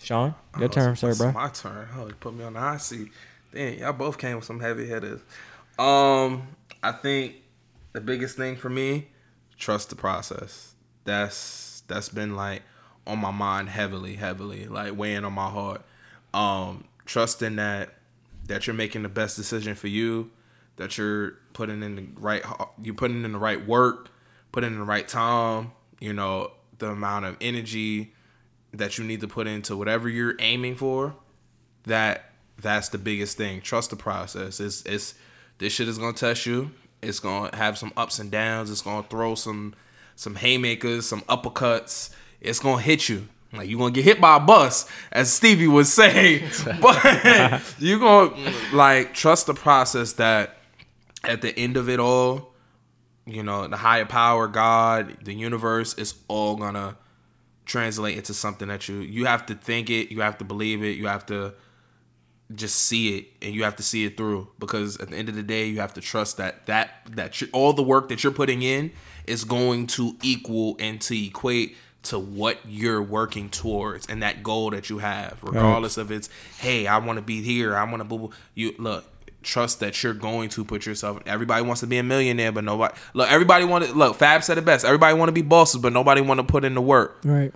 Sean, 0.00 0.34
your 0.58 0.64
Oh, 0.64 0.68
turn, 0.68 0.96
sir, 0.96 1.10
it's 1.10 1.18
bro. 1.18 1.32
My 1.32 1.48
turn. 1.48 1.86
Oh, 1.96 2.06
you 2.06 2.14
put 2.14 2.34
me 2.34 2.44
on 2.44 2.54
the 2.54 2.60
hot 2.60 2.80
seat. 2.80 3.08
Damn, 3.52 3.78
y'all 3.78 3.92
both 3.92 4.16
came 4.18 4.36
with 4.36 4.44
some 4.44 4.60
heavy 4.60 4.86
hitters. 4.86 5.20
Um, 5.78 6.48
I 6.82 6.92
think 6.92 7.36
the 7.92 8.00
biggest 8.00 8.36
thing 8.36 8.56
for 8.56 8.68
me, 8.68 9.08
trust 9.56 9.90
the 9.90 9.96
process. 9.96 10.74
That's 11.04 11.82
that's 11.86 12.08
been 12.08 12.36
like 12.36 12.62
on 13.06 13.18
my 13.18 13.30
mind 13.30 13.68
heavily, 13.68 14.14
heavily, 14.14 14.66
like 14.66 14.96
weighing 14.96 15.24
on 15.24 15.32
my 15.32 15.48
heart. 15.48 15.82
Um, 16.34 16.84
trusting 17.06 17.56
that 17.56 17.94
that 18.46 18.66
you're 18.66 18.74
making 18.74 19.02
the 19.02 19.08
best 19.08 19.36
decision 19.36 19.74
for 19.74 19.88
you, 19.88 20.30
that 20.76 20.98
you're 20.98 21.34
putting 21.52 21.82
in 21.82 21.96
the 21.96 22.06
right 22.16 22.42
you're 22.82 22.94
putting 22.94 23.24
in 23.24 23.32
the 23.32 23.38
right 23.38 23.66
work, 23.66 24.10
putting 24.52 24.72
in 24.72 24.78
the 24.78 24.84
right 24.84 25.06
time, 25.06 25.72
you 26.00 26.12
know, 26.12 26.52
the 26.78 26.90
amount 26.90 27.24
of 27.24 27.36
energy 27.40 28.14
that 28.72 28.98
you 28.98 29.04
need 29.04 29.20
to 29.20 29.28
put 29.28 29.46
into 29.46 29.76
whatever 29.76 30.08
you're 30.08 30.34
aiming 30.38 30.76
for, 30.76 31.14
that 31.84 32.32
that's 32.60 32.88
the 32.90 32.98
biggest 32.98 33.36
thing. 33.36 33.60
Trust 33.60 33.90
the 33.90 33.96
process. 33.96 34.60
It's 34.60 34.82
it's 34.82 35.14
this 35.58 35.72
shit 35.72 35.88
is 35.88 35.98
gonna 35.98 36.12
test 36.12 36.46
you. 36.46 36.70
It's 37.02 37.20
gonna 37.20 37.54
have 37.54 37.78
some 37.78 37.92
ups 37.96 38.18
and 38.18 38.30
downs. 38.30 38.70
It's 38.70 38.82
gonna 38.82 39.06
throw 39.08 39.34
some 39.34 39.74
some 40.16 40.36
haymakers, 40.36 41.06
some 41.06 41.22
uppercuts. 41.22 42.10
It's 42.40 42.58
gonna 42.60 42.82
hit 42.82 43.08
you. 43.08 43.28
Like 43.52 43.68
you're 43.68 43.78
gonna 43.78 43.92
get 43.92 44.04
hit 44.04 44.20
by 44.20 44.36
a 44.36 44.40
bus, 44.40 44.88
as 45.10 45.32
Stevie 45.32 45.68
would 45.68 45.86
say, 45.86 46.44
but 46.80 47.62
you 47.78 47.98
gonna 47.98 48.52
like 48.72 49.14
trust 49.14 49.46
the 49.46 49.54
process 49.54 50.14
that 50.14 50.58
at 51.24 51.40
the 51.40 51.56
end 51.58 51.76
of 51.76 51.88
it 51.88 51.98
all, 51.98 52.52
you 53.26 53.42
know, 53.42 53.66
the 53.66 53.76
higher 53.76 54.04
power, 54.04 54.48
God, 54.48 55.16
the 55.24 55.32
universe 55.32 55.94
is 55.94 56.14
all 56.28 56.56
gonna 56.56 56.96
translate 57.64 58.16
into 58.16 58.34
something 58.34 58.68
that 58.68 58.88
you 58.88 58.96
you 58.96 59.24
have 59.24 59.46
to 59.46 59.54
think 59.54 59.88
it, 59.88 60.10
you 60.10 60.20
have 60.20 60.38
to 60.38 60.44
believe 60.44 60.82
it, 60.82 60.96
you 60.96 61.06
have 61.06 61.24
to 61.26 61.54
just 62.54 62.76
see 62.76 63.18
it 63.18 63.26
and 63.42 63.54
you 63.54 63.62
have 63.64 63.76
to 63.76 63.82
see 63.82 64.06
it 64.06 64.16
through 64.16 64.48
because 64.58 64.96
at 64.98 65.08
the 65.10 65.16
end 65.16 65.28
of 65.28 65.34
the 65.34 65.42
day 65.42 65.66
you 65.66 65.80
have 65.80 65.92
to 65.92 66.00
trust 66.00 66.38
that 66.38 66.64
that 66.66 66.90
that 67.10 67.40
all 67.52 67.72
the 67.74 67.82
work 67.82 68.08
that 68.08 68.24
you're 68.24 68.32
putting 68.32 68.62
in 68.62 68.90
is 69.26 69.44
going 69.44 69.86
to 69.86 70.16
equal 70.22 70.74
and 70.80 71.00
to 71.00 71.26
equate 71.26 71.76
to 72.02 72.18
what 72.18 72.58
you're 72.66 73.02
working 73.02 73.50
towards 73.50 74.06
and 74.06 74.22
that 74.22 74.42
goal 74.42 74.70
that 74.70 74.88
you 74.88 74.98
have 74.98 75.38
regardless 75.42 75.98
of 75.98 76.10
it's 76.10 76.30
hey 76.58 76.86
I 76.86 76.98
want 76.98 77.18
to 77.18 77.22
be 77.22 77.42
here 77.42 77.76
I 77.76 77.84
want 77.84 77.98
to 77.98 78.04
boo 78.04 78.30
you 78.54 78.74
look 78.78 79.04
trust 79.42 79.80
that 79.80 80.02
you're 80.02 80.14
going 80.14 80.48
to 80.48 80.64
put 80.64 80.86
yourself 80.86 81.20
everybody 81.26 81.62
wants 81.62 81.80
to 81.80 81.86
be 81.86 81.98
a 81.98 82.02
millionaire 82.02 82.50
but 82.50 82.64
nobody 82.64 82.94
look 83.12 83.30
everybody 83.30 83.66
wanted 83.66 83.90
look 83.90 84.16
Fab 84.16 84.42
said 84.42 84.56
it 84.56 84.64
best 84.64 84.86
everybody 84.86 85.14
want 85.18 85.28
to 85.28 85.32
be 85.32 85.42
bosses 85.42 85.82
but 85.82 85.92
nobody 85.92 86.22
want 86.22 86.38
to 86.38 86.44
put 86.44 86.64
in 86.64 86.74
the 86.74 86.80
work. 86.80 87.18
Right. 87.24 87.52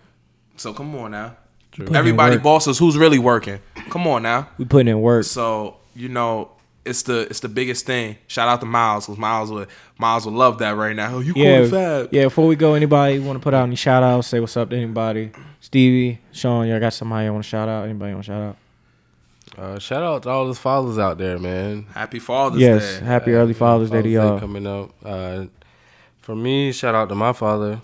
so 0.57 0.75
come 0.75 0.95
on 0.97 1.13
now 1.13 1.37
Put 1.73 1.93
everybody 1.95 2.37
bosses 2.39 2.79
who's 2.79 2.97
really 2.99 3.19
working 3.19 3.59
come 3.91 4.07
on 4.07 4.23
now 4.23 4.49
We 4.59 4.65
putting 4.65 4.89
in 4.89 5.01
work. 5.01 5.25
so 5.25 5.77
you 5.95 6.09
know, 6.09 6.51
it's 6.85 7.03
the 7.03 7.21
it's 7.31 7.41
the 7.41 7.49
biggest 7.49 7.87
thing. 7.87 8.17
Shout 8.27 8.49
out 8.49 8.61
to 8.61 8.67
Miles, 8.67 9.07
because 9.07 9.19
Miles 9.19 9.51
would 9.53 9.69
Miles 9.99 10.25
would 10.25 10.35
love 10.35 10.59
that 10.59 10.77
right 10.77 10.97
now. 10.97 11.17
Oh, 11.17 11.21
you 11.21 11.33
Yeah, 11.37 11.57
calling 11.67 11.71
Fab? 11.71 12.09
yeah. 12.13 12.25
Before 12.25 12.47
we 12.47 12.57
go, 12.57 12.75
anybody 12.75 13.19
want 13.19 13.39
to 13.39 13.43
put 13.43 13.55
out 13.55 13.65
any 13.65 13.77
shout 13.77 14.03
outs? 14.03 14.29
Say 14.29 14.41
what's 14.41 14.57
up 14.57 14.71
to 14.71 14.77
anybody. 14.77 15.31
Stevie, 15.61 16.19
Sean, 16.33 16.67
y'all 16.67 16.81
got 16.81 16.93
somebody 16.93 17.27
you 17.27 17.33
want 17.33 17.45
to 17.45 17.49
shout 17.49 17.69
out? 17.69 17.85
Anybody 17.85 18.13
want 18.15 18.25
to 18.25 18.33
shout 18.33 18.43
out? 18.43 18.57
Uh, 19.59 19.79
shout 19.79 20.03
out 20.03 20.23
to 20.23 20.31
all 20.31 20.47
those 20.47 20.59
fathers 20.59 20.99
out 20.99 21.19
there, 21.19 21.39
man. 21.39 21.85
Happy 21.95 22.19
Father's 22.19 22.61
yes. 22.61 22.99
Day. 23.01 23.05
Happy 23.05 23.33
early 23.33 23.53
Father's 23.53 23.91
Day 23.91 24.01
to 24.03 24.09
y'all. 24.09 24.41
coming 24.41 24.67
up. 24.67 24.91
Uh, 25.05 25.45
for 26.21 26.35
me, 26.35 26.73
shout 26.73 26.95
out 26.95 27.09
to 27.11 27.15
my 27.15 27.33
father. 27.35 27.81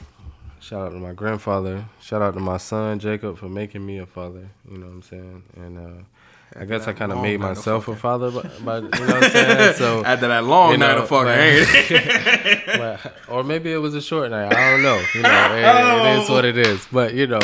Shout 0.69 0.89
out 0.89 0.91
to 0.91 0.99
my 0.99 1.13
grandfather. 1.15 1.87
Shout 2.03 2.21
out 2.21 2.35
to 2.35 2.41
my 2.41 2.59
son 2.59 2.99
Jacob 2.99 3.39
for 3.39 3.49
making 3.49 3.87
me 3.87 3.99
a 3.99 4.07
father. 4.07 4.51
You 4.71 4.77
know 4.77 4.87
what 4.87 4.93
I'm 4.93 5.03
saying? 5.03 5.43
And 5.57 5.79
uh, 5.79 6.61
I 6.61 6.67
guess 6.67 6.87
I 6.87 6.93
kind 6.93 7.11
of 7.11 7.23
made 7.23 7.41
myself 7.41 7.89
a 7.89 7.97
father, 7.97 8.31
but, 8.31 8.51
but 8.63 8.83
you 8.83 9.07
know 9.07 9.15
what 9.15 9.25
I'm 9.25 9.31
saying. 9.31 9.75
So 9.79 10.05
After 10.05 10.29
that 10.29 10.45
long 10.45 10.73
You 10.73 10.77
night 10.79 10.99
of 10.99 11.09
fucking, 11.09 11.25
but- 11.25 11.39
ain't 11.39 11.91
it? 11.91 12.67
but- 12.67 13.15
or 13.31 13.43
maybe 13.45 13.73
it 13.73 13.79
was 13.79 13.95
a 13.95 14.03
short 14.03 14.31
night. 14.31 14.55
I 14.55 14.71
don't 14.73 14.83
know. 14.83 15.03
You 15.15 15.23
know, 15.23 15.55
it, 15.55 16.17
it 16.17 16.23
is 16.23 16.29
what 16.29 16.45
it 16.45 16.59
is. 16.59 16.87
But 16.93 17.15
you 17.15 17.27
know, 17.27 17.41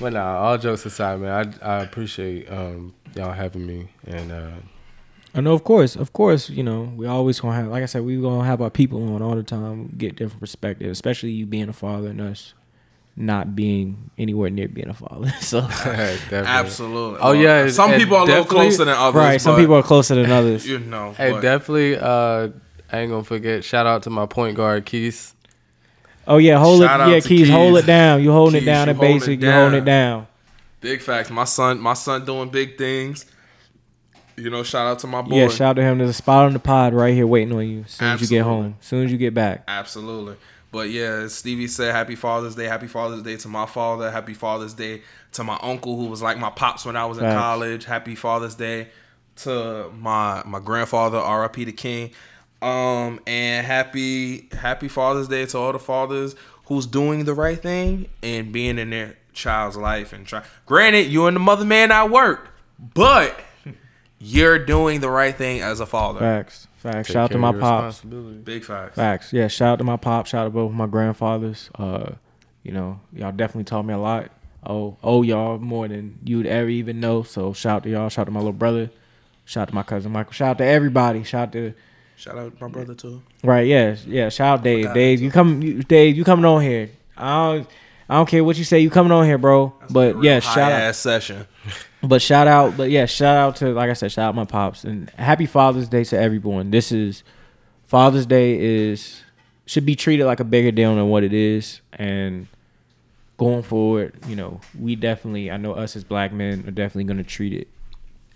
but 0.00 0.14
nah. 0.14 0.38
All 0.38 0.56
jokes 0.56 0.86
aside, 0.86 1.20
man, 1.20 1.54
I 1.62 1.78
I 1.78 1.82
appreciate 1.82 2.50
um, 2.50 2.94
y'all 3.14 3.32
having 3.32 3.66
me, 3.66 3.90
and 4.06 4.32
uh, 4.32 4.50
I 5.34 5.40
know, 5.40 5.52
of 5.52 5.62
course, 5.64 5.94
of 5.96 6.12
course. 6.12 6.50
You 6.50 6.62
know, 6.62 6.92
we 6.96 7.06
always 7.06 7.38
gonna 7.40 7.54
have, 7.54 7.68
like 7.68 7.82
I 7.82 7.86
said, 7.86 8.02
we 8.02 8.20
gonna 8.20 8.44
have 8.44 8.60
our 8.60 8.70
people 8.70 9.14
on 9.14 9.22
all 9.22 9.36
the 9.36 9.42
time, 9.42 9.94
get 9.96 10.16
different 10.16 10.40
perspectives, 10.40 10.90
especially 10.90 11.30
you 11.30 11.46
being 11.46 11.68
a 11.68 11.72
father 11.72 12.08
and 12.08 12.20
us 12.20 12.54
not 13.16 13.54
being 13.54 14.10
anywhere 14.18 14.50
near 14.50 14.66
being 14.68 14.88
a 14.88 14.94
father. 14.94 15.30
so. 15.40 15.60
Absolutely. 16.32 17.18
Oh, 17.22 17.32
yeah, 17.32 17.68
Some 17.68 17.92
people 17.94 18.16
are 18.16 18.22
a 18.22 18.24
little 18.26 18.44
closer 18.44 18.84
than 18.84 18.94
others. 18.96 19.14
right, 19.18 19.40
some 19.40 19.56
people 19.56 19.74
are 19.76 19.82
closer 19.82 20.14
than 20.14 20.30
others. 20.30 20.66
you 20.66 20.78
know. 20.78 21.12
Hey, 21.12 21.32
but 21.32 21.40
definitely. 21.42 21.96
Uh, 21.96 22.48
I 22.92 23.00
ain't 23.00 23.10
gonna 23.10 23.22
forget. 23.24 23.62
Shout 23.62 23.86
out 23.86 24.02
to 24.04 24.10
my 24.10 24.26
point 24.26 24.56
guard 24.56 24.84
Keith. 24.84 25.34
Oh 26.26 26.38
yeah, 26.38 26.58
hold 26.58 26.82
Shout 26.82 27.08
it. 27.08 27.12
Yeah, 27.12 27.20
to 27.20 27.28
Keys, 27.28 27.48
hold 27.48 27.76
it 27.78 27.86
down. 27.86 28.22
You 28.22 28.32
holding 28.32 28.60
Keys, 28.60 28.62
it 28.68 28.72
down 28.72 28.86
you 28.86 28.90
at 28.90 28.96
holding 28.96 29.18
basic. 29.18 29.42
it 29.42 29.46
You 29.46 29.52
holding 29.52 29.72
down. 29.72 29.82
it 29.82 29.84
down. 29.84 30.26
big 30.80 31.00
facts. 31.02 31.30
My 31.30 31.44
son, 31.44 31.78
my 31.80 31.94
son 31.94 32.24
doing 32.24 32.48
big 32.48 32.76
things. 32.78 33.26
You 34.40 34.50
know, 34.50 34.62
shout 34.62 34.86
out 34.86 34.98
to 35.00 35.06
my 35.06 35.22
boy. 35.22 35.36
Yeah, 35.36 35.48
shout 35.48 35.70
out 35.70 35.76
to 35.76 35.82
him. 35.82 35.98
There's 35.98 36.10
a 36.10 36.14
spot 36.14 36.46
on 36.46 36.52
the 36.52 36.58
pod 36.58 36.94
right 36.94 37.14
here 37.14 37.26
waiting 37.26 37.52
on 37.54 37.68
you. 37.68 37.80
As 37.82 37.92
soon 37.92 38.08
as 38.08 38.20
you 38.22 38.28
get 38.28 38.42
home. 38.42 38.76
As 38.80 38.86
soon 38.86 39.04
as 39.04 39.12
you 39.12 39.18
get 39.18 39.34
back. 39.34 39.64
Absolutely. 39.68 40.36
But 40.72 40.90
yeah, 40.90 41.26
Stevie 41.26 41.66
said, 41.66 41.92
Happy 41.92 42.14
Father's 42.14 42.54
Day. 42.54 42.66
Happy 42.66 42.86
Father's 42.86 43.22
Day 43.22 43.36
to 43.36 43.48
my 43.48 43.66
father. 43.66 44.10
Happy 44.10 44.34
Father's 44.34 44.74
Day 44.74 45.02
to 45.32 45.44
my 45.44 45.58
uncle 45.62 45.96
who 45.96 46.06
was 46.06 46.22
like 46.22 46.38
my 46.38 46.50
pops 46.50 46.86
when 46.86 46.96
I 46.96 47.06
was 47.06 47.18
in 47.18 47.24
college. 47.24 47.84
Happy 47.84 48.14
Father's 48.14 48.54
Day 48.54 48.88
to 49.36 49.90
my 49.98 50.42
my 50.46 50.60
grandfather, 50.60 51.18
R.I.P. 51.18 51.64
the 51.64 51.72
King. 51.72 52.10
Um 52.62 53.20
and 53.26 53.66
happy 53.66 54.48
happy 54.52 54.88
Father's 54.88 55.28
Day 55.28 55.46
to 55.46 55.58
all 55.58 55.72
the 55.72 55.78
fathers 55.78 56.36
who's 56.66 56.86
doing 56.86 57.24
the 57.24 57.34
right 57.34 57.60
thing 57.60 58.08
and 58.22 58.52
being 58.52 58.78
in 58.78 58.90
their 58.90 59.16
child's 59.32 59.76
life 59.76 60.12
and 60.12 60.26
try. 60.26 60.44
Granted, 60.66 61.06
you 61.06 61.26
and 61.26 61.34
the 61.34 61.40
mother 61.40 61.64
man 61.64 61.88
not 61.88 62.10
work, 62.10 62.48
but 62.78 63.40
you're 64.20 64.58
doing 64.58 65.00
the 65.00 65.10
right 65.10 65.34
thing 65.34 65.60
as 65.60 65.80
a 65.80 65.86
father. 65.86 66.20
Facts. 66.20 66.68
Facts. 66.76 67.08
Take 67.08 67.14
shout 67.14 67.24
out 67.24 67.30
to 67.32 67.38
my 67.38 67.52
pops. 67.52 68.00
Big 68.02 68.64
facts. 68.64 68.94
Facts. 68.96 69.32
Yeah, 69.32 69.48
shout 69.48 69.72
out 69.72 69.78
to 69.78 69.84
my 69.84 69.96
pop. 69.96 70.26
Shout 70.26 70.42
out 70.42 70.44
to 70.44 70.50
both 70.50 70.72
my 70.72 70.86
grandfathers. 70.86 71.70
Uh, 71.74 72.12
you 72.62 72.72
know, 72.72 73.00
y'all 73.12 73.32
definitely 73.32 73.64
taught 73.64 73.84
me 73.84 73.94
a 73.94 73.98
lot. 73.98 74.30
Oh, 74.64 74.98
oh, 75.02 75.22
y'all 75.22 75.58
more 75.58 75.88
than 75.88 76.18
you'd 76.22 76.46
ever 76.46 76.68
even 76.68 77.00
know. 77.00 77.22
So 77.22 77.54
shout 77.54 77.76
out 77.76 77.82
to 77.84 77.90
y'all. 77.90 78.08
Shout 78.10 78.22
out 78.22 78.26
to 78.26 78.30
my 78.30 78.40
little 78.40 78.52
brother. 78.52 78.90
Shout 79.46 79.62
out 79.62 79.68
to 79.68 79.74
my 79.74 79.82
cousin 79.82 80.12
Michael. 80.12 80.32
Shout 80.32 80.50
out 80.50 80.58
to 80.58 80.64
everybody. 80.64 81.22
Shout 81.24 81.48
out 81.48 81.52
to 81.52 81.74
Shout 82.16 82.36
out 82.36 82.60
my 82.60 82.68
brother 82.68 82.94
too. 82.94 83.22
right. 83.42 83.66
Yeah, 83.66 83.96
yeah. 84.06 84.28
Shout 84.28 84.58
out 84.58 84.64
Dave. 84.64 84.92
Dave, 84.92 85.22
you 85.22 85.30
come. 85.30 85.62
You, 85.62 85.82
Dave, 85.82 86.16
you 86.16 86.24
coming 86.24 86.44
on 86.44 86.60
here? 86.60 86.90
I 87.16 87.54
don't. 87.54 87.68
I 88.10 88.14
don't 88.16 88.28
care 88.28 88.42
what 88.42 88.58
you 88.58 88.64
say. 88.64 88.80
You 88.80 88.90
coming 88.90 89.12
on 89.12 89.24
here, 89.24 89.38
bro? 89.38 89.72
but 89.88 90.22
yeah, 90.22 90.40
shout 90.40 90.58
out. 90.58 90.72
ass 90.72 90.98
session. 90.98 91.46
But 92.02 92.22
shout 92.22 92.46
out, 92.46 92.76
but 92.76 92.90
yeah, 92.90 93.06
shout 93.06 93.36
out 93.36 93.56
to 93.56 93.72
like 93.72 93.90
I 93.90 93.92
said, 93.92 94.10
shout 94.12 94.28
out 94.30 94.34
my 94.34 94.44
pops 94.46 94.84
and 94.84 95.10
happy 95.10 95.46
Father's 95.46 95.88
Day 95.88 96.04
to 96.04 96.18
everyone. 96.18 96.70
This 96.70 96.92
is 96.92 97.22
Father's 97.86 98.26
Day 98.26 98.58
is 98.58 99.22
should 99.66 99.84
be 99.84 99.94
treated 99.94 100.24
like 100.26 100.40
a 100.40 100.44
bigger 100.44 100.70
deal 100.70 100.94
than 100.94 101.08
what 101.08 101.22
it 101.24 101.32
is, 101.32 101.80
and 101.92 102.46
going 103.36 103.62
forward, 103.62 104.14
you 104.26 104.36
know, 104.36 104.60
we 104.78 104.96
definitely, 104.96 105.50
I 105.50 105.56
know 105.56 105.72
us 105.72 105.96
as 105.96 106.04
black 106.04 106.32
men 106.32 106.64
are 106.66 106.70
definitely 106.70 107.04
going 107.04 107.18
to 107.18 107.24
treat 107.24 107.52
it 107.52 107.68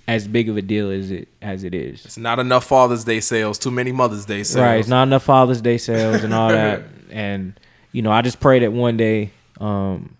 as 0.07 0.28
big 0.28 0.49
of 0.49 0.57
a 0.57 0.62
deal 0.62 0.91
as 0.91 1.11
it 1.11 1.28
as 1.41 1.65
it 1.65 1.74
is. 1.74 2.05
It's 2.05 2.19
not 2.19 2.39
enough 2.39 2.65
Father's 2.65 3.05
Day 3.05 3.20
sales. 3.20 3.59
Too 3.59 3.70
many 3.70 3.93
Mother's 3.93 4.27
Day 4.27 4.43
sales. 4.43 4.62
Right, 4.62 4.77
it's 4.81 4.89
not 4.89 5.05
enough 5.05 5.24
Father's 5.24 5.62
Day 5.62 5.78
sales 5.78 6.23
and 6.23 6.35
all 6.35 6.51
that, 6.51 6.82
and 7.11 7.59
you 7.93 8.03
know, 8.03 8.12
I 8.12 8.20
just 8.23 8.41
pray 8.41 8.59
that 8.59 8.73
one 8.73 8.97
day. 8.99 9.31
um 9.61 10.16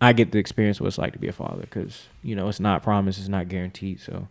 I 0.00 0.12
get 0.12 0.32
to 0.32 0.38
experience 0.38 0.80
what 0.80 0.86
it's 0.88 0.98
like 0.98 1.12
to 1.14 1.18
be 1.18 1.28
a 1.28 1.32
father 1.32 1.62
because 1.62 2.06
you 2.22 2.36
know 2.36 2.48
it's 2.48 2.60
not 2.60 2.82
promised, 2.82 3.18
it's 3.18 3.28
not 3.28 3.48
guaranteed. 3.48 4.00
So, 4.00 4.28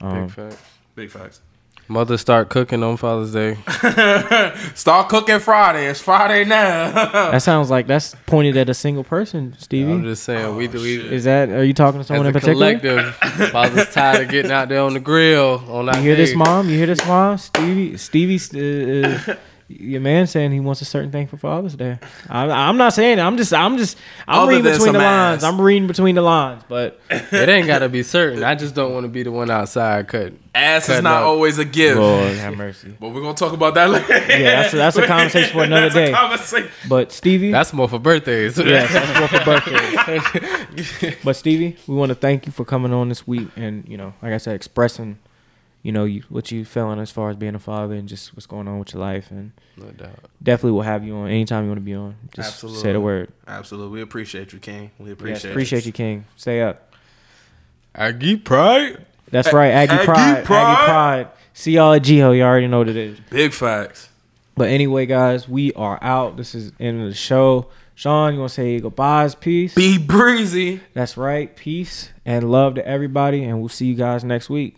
um, 0.00 0.26
Big 0.26 0.30
facts. 0.30 0.62
Big 0.94 1.10
facts. 1.10 1.40
Mother 1.86 2.16
start 2.16 2.48
cooking 2.48 2.82
on 2.82 2.96
Father's 2.96 3.32
Day. 3.34 3.58
Start 4.74 5.10
cooking 5.10 5.38
Friday. 5.38 5.86
It's 5.86 6.00
Friday 6.00 6.46
now. 6.46 6.90
that 7.30 7.42
sounds 7.42 7.68
like 7.68 7.86
that's 7.86 8.16
pointed 8.24 8.56
at 8.56 8.70
a 8.70 8.74
single 8.74 9.04
person, 9.04 9.54
Stevie. 9.58 9.92
I'm 9.92 10.02
just 10.02 10.22
saying, 10.24 10.56
we 10.56 10.66
do 10.66 10.80
we 10.80 10.96
Is 10.96 11.24
that? 11.24 11.50
Are 11.50 11.62
you 11.62 11.74
talking 11.74 12.00
to 12.00 12.04
someone 12.06 12.24
a 12.24 12.28
in 12.28 12.32
particular? 12.32 12.78
collective. 12.78 13.14
Father's 13.50 13.92
tired 13.92 14.22
of 14.24 14.30
getting 14.30 14.50
out 14.50 14.70
there 14.70 14.80
on 14.80 14.94
the 14.94 15.00
grill 15.00 15.62
on 15.68 15.84
that 15.86 15.96
You 15.96 16.02
hear 16.02 16.16
this, 16.16 16.34
mom? 16.34 16.70
You 16.70 16.78
hear 16.78 16.86
this, 16.86 17.06
mom? 17.06 17.36
Stevie, 17.36 17.98
Stevie, 17.98 19.04
uh, 19.04 19.08
uh, 19.32 19.36
your 19.68 20.00
man 20.00 20.26
saying 20.26 20.52
he 20.52 20.60
wants 20.60 20.82
a 20.82 20.84
certain 20.84 21.10
thing 21.10 21.26
for 21.26 21.36
Father's 21.38 21.74
Day. 21.74 21.98
I'm, 22.28 22.50
I'm 22.50 22.76
not 22.76 22.92
saying 22.92 23.18
it. 23.18 23.22
I'm 23.22 23.36
just, 23.36 23.52
I'm 23.54 23.78
just, 23.78 23.96
I'm 24.28 24.40
Other 24.40 24.50
reading 24.56 24.72
between 24.72 24.92
the 24.92 24.98
lines. 24.98 25.42
ass. 25.42 25.50
I'm 25.50 25.60
reading 25.60 25.86
between 25.86 26.14
the 26.14 26.20
lines, 26.22 26.62
but 26.68 27.00
It 27.10 27.48
ain't 27.48 27.66
gotta 27.66 27.88
be 27.88 28.02
certain. 28.02 28.44
I 28.44 28.54
just 28.54 28.74
don't 28.74 28.92
want 28.92 29.04
to 29.04 29.08
be 29.08 29.22
the 29.22 29.32
one 29.32 29.50
outside 29.50 30.06
cutting. 30.08 30.38
Ass 30.54 30.88
is 30.88 31.02
not 31.02 31.22
up. 31.22 31.28
always 31.28 31.58
a 31.58 31.64
gift. 31.64 31.98
Lord 31.98 32.36
have 32.36 32.56
mercy. 32.56 32.94
But 33.00 33.08
we're 33.10 33.22
gonna 33.22 33.34
talk 33.34 33.52
about 33.54 33.74
that 33.74 33.90
later. 33.90 34.06
Yeah, 34.12 34.62
that's 34.62 34.74
a, 34.74 34.76
that's 34.76 34.96
a 34.98 35.06
conversation 35.06 35.52
for 35.52 35.64
another 35.64 35.88
That's 35.88 35.96
a 35.96 36.06
day. 36.06 36.12
conversation. 36.12 36.70
But 36.88 37.10
Stevie, 37.10 37.50
That's 37.50 37.72
more 37.72 37.88
for 37.88 37.98
birthdays. 37.98 38.56
yes, 38.58 38.92
that's 38.92 39.18
more 39.18 39.28
for 39.28 39.44
birthday. 39.44 41.16
but 41.24 41.34
Stevie, 41.36 41.76
we 41.86 41.94
want 41.94 42.10
to 42.10 42.14
thank 42.14 42.46
you 42.46 42.52
for 42.52 42.64
coming 42.64 42.92
on 42.92 43.08
this 43.08 43.26
week 43.26 43.48
and 43.56 43.88
you 43.88 43.96
know, 43.96 44.14
like 44.22 44.32
I 44.32 44.36
said, 44.38 44.54
expressing, 44.54 45.18
you 45.84 45.92
know, 45.92 46.04
you, 46.04 46.22
what 46.30 46.50
you 46.50 46.64
feeling 46.64 46.98
as 46.98 47.10
far 47.12 47.28
as 47.30 47.36
being 47.36 47.54
a 47.54 47.58
father 47.60 47.94
and 47.94 48.08
just 48.08 48.34
what's 48.34 48.46
going 48.46 48.66
on 48.66 48.78
with 48.80 48.94
your 48.94 49.02
life 49.02 49.30
and. 49.30 49.52
no 49.76 49.86
doubt. 49.90 50.18
Definitely 50.42 50.72
will 50.72 50.82
have 50.82 51.04
you 51.04 51.14
on 51.14 51.28
anytime 51.28 51.64
you 51.64 51.68
want 51.70 51.78
to 51.78 51.84
be 51.84 51.94
on. 51.94 52.16
Just 52.34 52.58
say 52.80 52.92
the 52.92 53.00
word. 53.00 53.30
Absolutely. 53.46 53.92
We 53.92 54.00
appreciate 54.02 54.52
you, 54.52 54.58
King. 54.58 54.90
We 54.98 55.10
Yes, 55.10 55.12
appreciate 55.12 55.50
appreciate 55.50 55.86
you, 55.86 55.92
King. 55.92 56.24
Stay 56.36 56.62
up. 56.62 56.94
Aggie 57.94 58.36
pride. 58.38 59.04
That's 59.30 59.52
right, 59.52 59.70
Aggie, 59.70 59.92
Aggie 59.92 60.04
Pride. 60.06 60.44
Pride. 60.44 60.62
Aggie 60.72 60.84
Pride. 60.86 61.28
See 61.52 61.72
y'all 61.72 61.92
at 61.92 62.02
GHOE. 62.02 62.32
You 62.32 62.42
already 62.42 62.66
know 62.66 62.78
what 62.78 62.88
it 62.88 62.96
is. 62.96 63.20
Big 63.30 63.52
facts. 63.52 64.08
But 64.56 64.70
anyway, 64.70 65.06
guys, 65.06 65.48
we 65.48 65.72
are 65.74 65.98
out. 66.02 66.36
This 66.36 66.54
is 66.54 66.72
the 66.72 66.84
end 66.84 67.02
of 67.02 67.08
the 67.08 67.14
show. 67.14 67.68
Sean, 67.94 68.32
you 68.34 68.40
want 68.40 68.50
to 68.50 68.54
say 68.54 68.80
goodbyes, 68.80 69.34
peace? 69.34 69.74
Be 69.74 69.98
breezy. 69.98 70.80
That's 70.94 71.16
right, 71.16 71.54
peace 71.54 72.10
and 72.24 72.50
love 72.50 72.74
to 72.76 72.86
everybody, 72.86 73.44
and 73.44 73.60
we'll 73.60 73.68
see 73.68 73.86
you 73.86 73.94
guys 73.94 74.24
next 74.24 74.48
week. 74.50 74.76